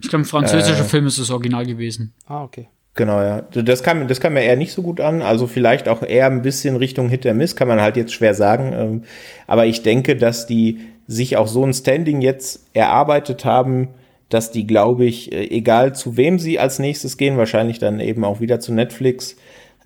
ich 0.00 0.08
glaube, 0.08 0.22
ein 0.22 0.24
französischer 0.24 0.80
äh, 0.80 0.84
Film 0.84 1.06
ist 1.06 1.18
das 1.18 1.30
Original 1.30 1.64
gewesen. 1.66 2.12
Ah, 2.26 2.44
okay. 2.44 2.68
Genau, 2.94 3.20
ja. 3.22 3.40
Das 3.40 3.82
kam, 3.82 4.06
das 4.06 4.20
kam 4.20 4.34
mir 4.34 4.42
eher 4.42 4.56
nicht 4.56 4.72
so 4.72 4.82
gut 4.82 5.00
an. 5.00 5.22
Also 5.22 5.46
vielleicht 5.46 5.88
auch 5.88 6.02
eher 6.02 6.26
ein 6.26 6.42
bisschen 6.42 6.76
Richtung 6.76 7.08
Hit 7.08 7.24
der 7.24 7.32
Miss, 7.32 7.56
kann 7.56 7.68
man 7.68 7.80
halt 7.80 7.96
jetzt 7.96 8.12
schwer 8.12 8.34
sagen. 8.34 8.72
Ähm, 8.74 9.02
aber 9.46 9.66
ich 9.66 9.82
denke, 9.82 10.14
dass 10.14 10.46
die 10.46 10.80
sich 11.06 11.36
auch 11.36 11.46
so 11.46 11.64
ein 11.64 11.72
Standing 11.72 12.20
jetzt 12.20 12.68
erarbeitet 12.74 13.46
haben, 13.46 13.88
dass 14.28 14.50
die, 14.50 14.66
glaube 14.66 15.06
ich, 15.06 15.32
äh, 15.32 15.48
egal 15.50 15.94
zu 15.94 16.16
wem 16.18 16.38
sie 16.38 16.58
als 16.58 16.78
nächstes 16.78 17.16
gehen, 17.16 17.38
wahrscheinlich 17.38 17.78
dann 17.78 17.98
eben 17.98 18.24
auch 18.24 18.40
wieder 18.40 18.60
zu 18.60 18.74
Netflix, 18.74 19.36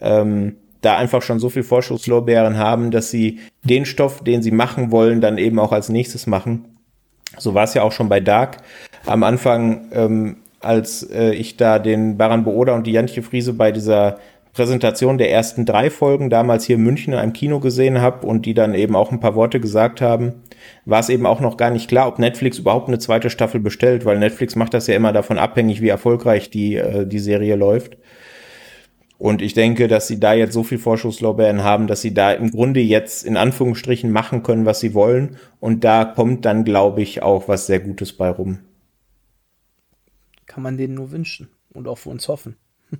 ähm, 0.00 0.56
da 0.80 0.96
einfach 0.96 1.22
schon 1.22 1.38
so 1.38 1.48
viel 1.48 1.62
Vorschusslorbeeren 1.62 2.58
haben, 2.58 2.90
dass 2.90 3.10
sie 3.10 3.40
den 3.62 3.84
Stoff, 3.84 4.22
den 4.22 4.42
sie 4.42 4.50
machen 4.50 4.90
wollen, 4.90 5.20
dann 5.20 5.38
eben 5.38 5.58
auch 5.58 5.72
als 5.72 5.88
nächstes 5.88 6.26
machen. 6.26 6.76
So 7.38 7.54
war 7.54 7.64
es 7.64 7.74
ja 7.74 7.82
auch 7.82 7.92
schon 7.92 8.08
bei 8.08 8.20
Dark. 8.20 8.58
Am 9.04 9.22
Anfang, 9.22 9.88
ähm, 9.92 10.36
als 10.60 11.02
äh, 11.02 11.32
ich 11.32 11.56
da 11.56 11.78
den 11.78 12.16
Baran 12.16 12.44
Booda 12.44 12.74
und 12.74 12.86
die 12.86 12.92
Jantje 12.92 13.22
Friese 13.22 13.52
bei 13.52 13.72
dieser 13.72 14.18
Präsentation 14.56 15.18
der 15.18 15.30
ersten 15.30 15.66
drei 15.66 15.90
Folgen 15.90 16.30
damals 16.30 16.64
hier 16.64 16.76
in 16.76 16.82
München 16.82 17.12
in 17.12 17.18
einem 17.18 17.34
Kino 17.34 17.60
gesehen 17.60 18.00
habe 18.00 18.26
und 18.26 18.46
die 18.46 18.54
dann 18.54 18.74
eben 18.74 18.96
auch 18.96 19.12
ein 19.12 19.20
paar 19.20 19.34
Worte 19.34 19.60
gesagt 19.60 20.00
haben, 20.00 20.32
war 20.86 21.00
es 21.00 21.10
eben 21.10 21.26
auch 21.26 21.40
noch 21.40 21.58
gar 21.58 21.70
nicht 21.70 21.88
klar, 21.88 22.08
ob 22.08 22.18
Netflix 22.18 22.58
überhaupt 22.58 22.88
eine 22.88 22.98
zweite 22.98 23.28
Staffel 23.28 23.60
bestellt, 23.60 24.06
weil 24.06 24.18
Netflix 24.18 24.56
macht 24.56 24.72
das 24.72 24.86
ja 24.86 24.96
immer 24.96 25.12
davon 25.12 25.38
abhängig, 25.38 25.82
wie 25.82 25.88
erfolgreich 25.88 26.48
die, 26.48 26.76
äh, 26.76 27.06
die 27.06 27.18
Serie 27.18 27.54
läuft. 27.54 27.98
Und 29.18 29.40
ich 29.40 29.54
denke, 29.54 29.88
dass 29.88 30.08
sie 30.08 30.20
da 30.20 30.34
jetzt 30.34 30.52
so 30.52 30.62
viel 30.62 30.78
Vorschusslorbeeren 30.78 31.62
haben, 31.62 31.86
dass 31.86 32.02
sie 32.02 32.12
da 32.12 32.32
im 32.32 32.50
Grunde 32.50 32.80
jetzt 32.80 33.24
in 33.24 33.36
Anführungsstrichen 33.36 34.10
machen 34.10 34.42
können, 34.42 34.66
was 34.66 34.80
sie 34.80 34.92
wollen. 34.92 35.38
Und 35.58 35.84
da 35.84 36.04
kommt 36.04 36.44
dann, 36.44 36.64
glaube 36.64 37.00
ich, 37.02 37.22
auch 37.22 37.48
was 37.48 37.66
sehr 37.66 37.80
Gutes 37.80 38.12
bei 38.12 38.28
rum. 38.28 38.58
Kann 40.46 40.62
man 40.62 40.76
denen 40.76 40.94
nur 40.94 41.12
wünschen 41.12 41.48
und 41.72 41.88
auch 41.88 41.98
für 41.98 42.10
uns 42.10 42.28
hoffen. 42.28 42.56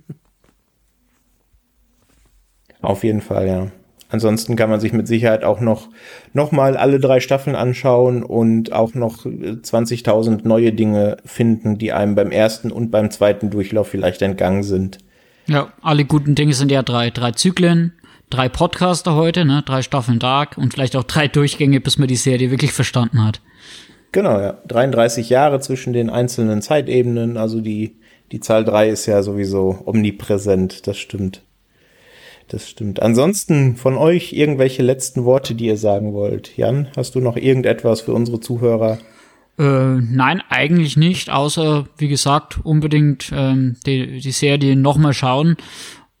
Auf 2.81 3.03
jeden 3.03 3.21
Fall, 3.21 3.47
ja. 3.47 3.71
Ansonsten 4.09 4.55
kann 4.55 4.69
man 4.69 4.79
sich 4.79 4.93
mit 4.93 5.07
Sicherheit 5.07 5.43
auch 5.43 5.59
noch, 5.59 5.89
noch 6.33 6.53
mal 6.53 6.77
alle 6.77 6.99
drei 6.99 7.19
Staffeln 7.19 7.55
anschauen 7.55 8.23
und 8.23 8.71
auch 8.71 8.93
noch 8.93 9.25
20.000 9.25 10.47
neue 10.47 10.71
Dinge 10.71 11.17
finden, 11.25 11.77
die 11.77 11.91
einem 11.91 12.15
beim 12.15 12.31
ersten 12.31 12.71
und 12.71 12.89
beim 12.89 13.11
zweiten 13.11 13.49
Durchlauf 13.49 13.89
vielleicht 13.89 14.21
entgangen 14.21 14.63
sind. 14.63 14.99
Ja, 15.47 15.71
alle 15.81 16.03
guten 16.03 16.35
Dinge 16.35 16.53
sind 16.53 16.71
ja 16.71 16.83
drei, 16.83 17.09
drei 17.09 17.31
Zyklen, 17.31 17.93
drei 18.29 18.49
Podcaster 18.49 19.15
heute, 19.15 19.45
ne, 19.45 19.63
drei 19.65 19.81
Staffeln 19.81 20.19
Dark 20.19 20.57
und 20.57 20.73
vielleicht 20.73 20.95
auch 20.95 21.03
drei 21.03 21.27
Durchgänge, 21.27 21.79
bis 21.79 21.97
man 21.97 22.09
die 22.09 22.17
Serie 22.17 22.51
wirklich 22.51 22.73
verstanden 22.73 23.23
hat. 23.23 23.41
Genau, 24.11 24.39
ja. 24.39 24.57
33 24.67 25.29
Jahre 25.29 25.59
zwischen 25.59 25.93
den 25.93 26.09
einzelnen 26.09 26.61
Zeitebenen, 26.61 27.37
also 27.37 27.61
die, 27.61 27.95
die 28.31 28.41
Zahl 28.41 28.65
drei 28.65 28.89
ist 28.89 29.05
ja 29.05 29.23
sowieso 29.23 29.81
omnipräsent, 29.85 30.85
das 30.87 30.97
stimmt. 30.97 31.43
Das 32.49 32.69
stimmt. 32.69 33.01
Ansonsten 33.01 33.75
von 33.75 33.97
euch 33.97 34.31
irgendwelche 34.31 34.81
letzten 34.81 35.25
Worte, 35.25 35.53
die 35.53 35.65
ihr 35.65 35.77
sagen 35.77 36.13
wollt. 36.13 36.55
Jan, 36.57 36.87
hast 36.95 37.15
du 37.15 37.19
noch 37.19 37.35
irgendetwas 37.35 38.01
für 38.01 38.13
unsere 38.13 38.39
Zuhörer? 38.39 38.99
Äh, 39.57 39.95
nein, 39.95 40.41
eigentlich 40.49 40.97
nicht, 40.97 41.29
außer, 41.29 41.87
wie 41.97 42.07
gesagt, 42.07 42.59
unbedingt 42.63 43.31
ähm, 43.33 43.75
die, 43.85 44.19
die 44.19 44.31
Serie 44.31 44.75
nochmal 44.75 45.13
schauen. 45.13 45.57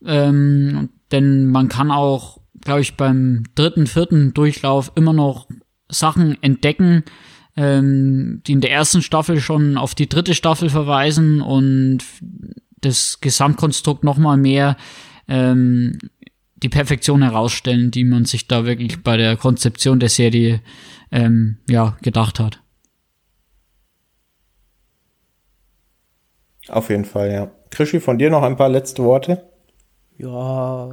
Ähm, 0.03 0.89
denn 1.11 1.47
man 1.47 1.69
kann 1.69 1.91
auch, 1.91 2.39
glaube 2.61 2.81
ich, 2.81 2.95
beim 2.95 3.43
dritten, 3.55 3.87
vierten 3.87 4.33
Durchlauf 4.33 4.91
immer 4.95 5.13
noch 5.13 5.47
Sachen 5.89 6.41
entdecken, 6.41 7.03
ähm, 7.55 8.41
die 8.45 8.53
in 8.53 8.61
der 8.61 8.71
ersten 8.71 9.01
Staffel 9.01 9.39
schon 9.39 9.77
auf 9.77 9.95
die 9.95 10.09
dritte 10.09 10.33
Staffel 10.33 10.69
verweisen 10.69 11.41
und 11.41 11.99
das 12.81 13.19
Gesamtkonstrukt 13.21 14.03
nochmal 14.03 14.37
mehr 14.37 14.77
ähm, 15.27 15.97
die 16.55 16.69
Perfektion 16.69 17.21
herausstellen, 17.21 17.91
die 17.91 18.03
man 18.03 18.25
sich 18.25 18.47
da 18.47 18.65
wirklich 18.65 19.03
bei 19.03 19.17
der 19.17 19.37
Konzeption 19.37 19.99
der 19.99 20.09
Serie 20.09 20.61
ähm, 21.11 21.57
ja 21.69 21.97
gedacht 22.01 22.39
hat. 22.39 22.61
Auf 26.67 26.89
jeden 26.89 27.05
Fall, 27.05 27.31
ja. 27.31 27.51
Krischi, 27.69 27.99
von 27.99 28.17
dir 28.17 28.29
noch 28.29 28.43
ein 28.43 28.57
paar 28.57 28.69
letzte 28.69 29.03
Worte? 29.03 29.43
Ja, 30.17 30.89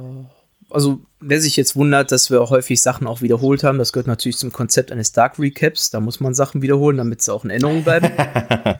also 0.69 0.99
wer 1.19 1.41
sich 1.41 1.55
jetzt 1.57 1.75
wundert, 1.75 2.11
dass 2.11 2.29
wir 2.29 2.49
häufig 2.49 2.81
Sachen 2.81 3.07
auch 3.07 3.21
wiederholt 3.21 3.63
haben, 3.63 3.77
das 3.77 3.93
gehört 3.93 4.07
natürlich 4.07 4.37
zum 4.37 4.51
Konzept 4.51 4.91
eines 4.91 5.11
Dark 5.11 5.39
Recaps. 5.39 5.89
Da 5.89 5.99
muss 5.99 6.19
man 6.19 6.33
Sachen 6.33 6.61
wiederholen, 6.61 6.97
damit 6.97 7.21
sie 7.21 7.33
auch 7.33 7.43
in 7.43 7.49
Erinnerung 7.49 7.83
bleiben. 7.83 8.11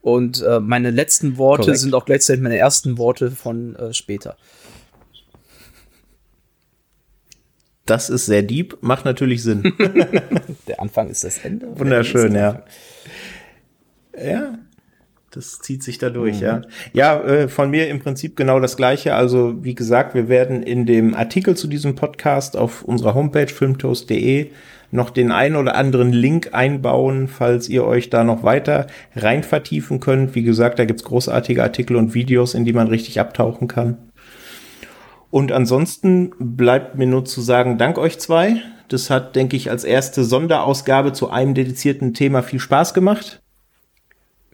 Und 0.00 0.42
äh, 0.42 0.60
meine 0.60 0.90
letzten 0.90 1.36
Worte 1.36 1.62
Korrekt. 1.64 1.80
sind 1.80 1.94
auch 1.94 2.04
gleichzeitig 2.04 2.42
meine 2.42 2.56
ersten 2.56 2.98
Worte 2.98 3.30
von 3.30 3.76
äh, 3.76 3.92
später. 3.92 4.36
Das 7.84 8.10
ist 8.10 8.26
sehr 8.26 8.42
deep, 8.42 8.78
macht 8.80 9.04
natürlich 9.04 9.42
Sinn. 9.42 9.62
Der 10.68 10.80
Anfang 10.80 11.08
ist 11.08 11.24
das 11.24 11.38
Ende. 11.38 11.78
Wunderschön, 11.78 12.34
ja. 12.34 12.62
Ja. 14.22 14.58
Das 15.30 15.58
zieht 15.58 15.82
sich 15.82 15.98
da 15.98 16.08
durch, 16.08 16.36
mhm. 16.36 16.42
ja. 16.42 16.62
Ja, 16.92 17.20
äh, 17.20 17.48
von 17.48 17.70
mir 17.70 17.88
im 17.88 18.00
Prinzip 18.00 18.36
genau 18.36 18.60
das 18.60 18.76
Gleiche. 18.76 19.14
Also, 19.14 19.62
wie 19.62 19.74
gesagt, 19.74 20.14
wir 20.14 20.28
werden 20.28 20.62
in 20.62 20.86
dem 20.86 21.14
Artikel 21.14 21.56
zu 21.56 21.68
diesem 21.68 21.94
Podcast 21.94 22.56
auf 22.56 22.82
unserer 22.82 23.14
Homepage 23.14 23.48
filmtoast.de 23.48 24.50
noch 24.90 25.10
den 25.10 25.30
einen 25.30 25.56
oder 25.56 25.74
anderen 25.74 26.12
Link 26.12 26.54
einbauen, 26.54 27.28
falls 27.28 27.68
ihr 27.68 27.84
euch 27.84 28.08
da 28.08 28.24
noch 28.24 28.42
weiter 28.42 28.86
rein 29.14 29.42
vertiefen 29.42 30.00
könnt. 30.00 30.34
Wie 30.34 30.42
gesagt, 30.42 30.78
da 30.78 30.86
gibt's 30.86 31.04
großartige 31.04 31.62
Artikel 31.62 31.96
und 31.96 32.14
Videos, 32.14 32.54
in 32.54 32.64
die 32.64 32.72
man 32.72 32.88
richtig 32.88 33.20
abtauchen 33.20 33.68
kann. 33.68 33.98
Und 35.30 35.52
ansonsten 35.52 36.32
bleibt 36.38 36.96
mir 36.96 37.06
nur 37.06 37.26
zu 37.26 37.42
sagen, 37.42 37.76
dank 37.76 37.98
euch 37.98 38.18
zwei. 38.18 38.62
Das 38.88 39.10
hat, 39.10 39.36
denke 39.36 39.56
ich, 39.56 39.70
als 39.70 39.84
erste 39.84 40.24
Sonderausgabe 40.24 41.12
zu 41.12 41.28
einem 41.28 41.52
dedizierten 41.52 42.14
Thema 42.14 42.42
viel 42.42 42.60
Spaß 42.60 42.94
gemacht. 42.94 43.42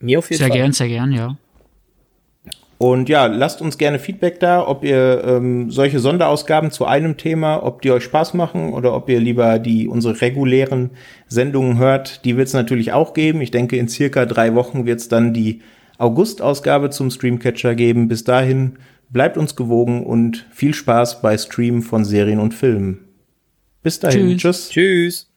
Mir 0.05 0.19
auf 0.19 0.31
jeden 0.31 0.39
sehr 0.39 0.49
Fall. 0.49 0.57
Sehr 0.57 0.63
gern, 0.63 0.73
sehr 0.73 0.89
gern, 0.89 1.13
ja. 1.13 1.37
Und 2.77 3.09
ja, 3.09 3.27
lasst 3.27 3.63
uns 3.63 3.79
gerne 3.79 3.99
Feedback 3.99 4.41
da, 4.41 4.67
ob 4.67 4.85
ihr 4.85 5.23
ähm, 5.25 5.71
solche 5.71 6.01
Sonderausgaben 6.01 6.71
zu 6.71 6.85
einem 6.85 7.17
Thema, 7.17 7.63
ob 7.63 7.81
die 7.81 7.91
euch 7.91 8.05
Spaß 8.05 8.35
machen 8.35 8.73
oder 8.75 8.95
ob 8.95 9.09
ihr 9.09 9.21
lieber 9.21 9.59
die 9.59 9.89
unsere 9.89 10.21
regulären 10.21 10.91
Sendungen 11.27 11.79
hört. 11.79 12.25
Die 12.25 12.37
wird 12.37 12.49
es 12.49 12.53
natürlich 12.53 12.93
auch 12.93 13.15
geben. 13.15 13.41
Ich 13.41 13.51
denke, 13.51 13.77
in 13.77 13.89
circa 13.89 14.27
drei 14.27 14.55
Wochen 14.55 14.85
wird 14.85 15.01
es 15.01 15.09
dann 15.09 15.33
die 15.33 15.63
August-Ausgabe 15.97 16.91
zum 16.91 17.11
Streamcatcher 17.11 17.75
geben. 17.75 18.09
Bis 18.09 18.25
dahin 18.25 18.73
bleibt 19.09 19.39
uns 19.39 19.57
gewogen 19.57 20.05
und 20.05 20.45
viel 20.51 20.75
Spaß 20.75 21.23
bei 21.23 21.39
Stream 21.39 21.81
von 21.81 22.05
Serien 22.05 22.41
und 22.41 22.53
Filmen. 22.53 22.99
Bis 23.83 24.01
dahin. 24.01 24.37
Tschüss. 24.37 24.69
Tschüss. 24.69 24.71
Tschüss. 24.71 25.34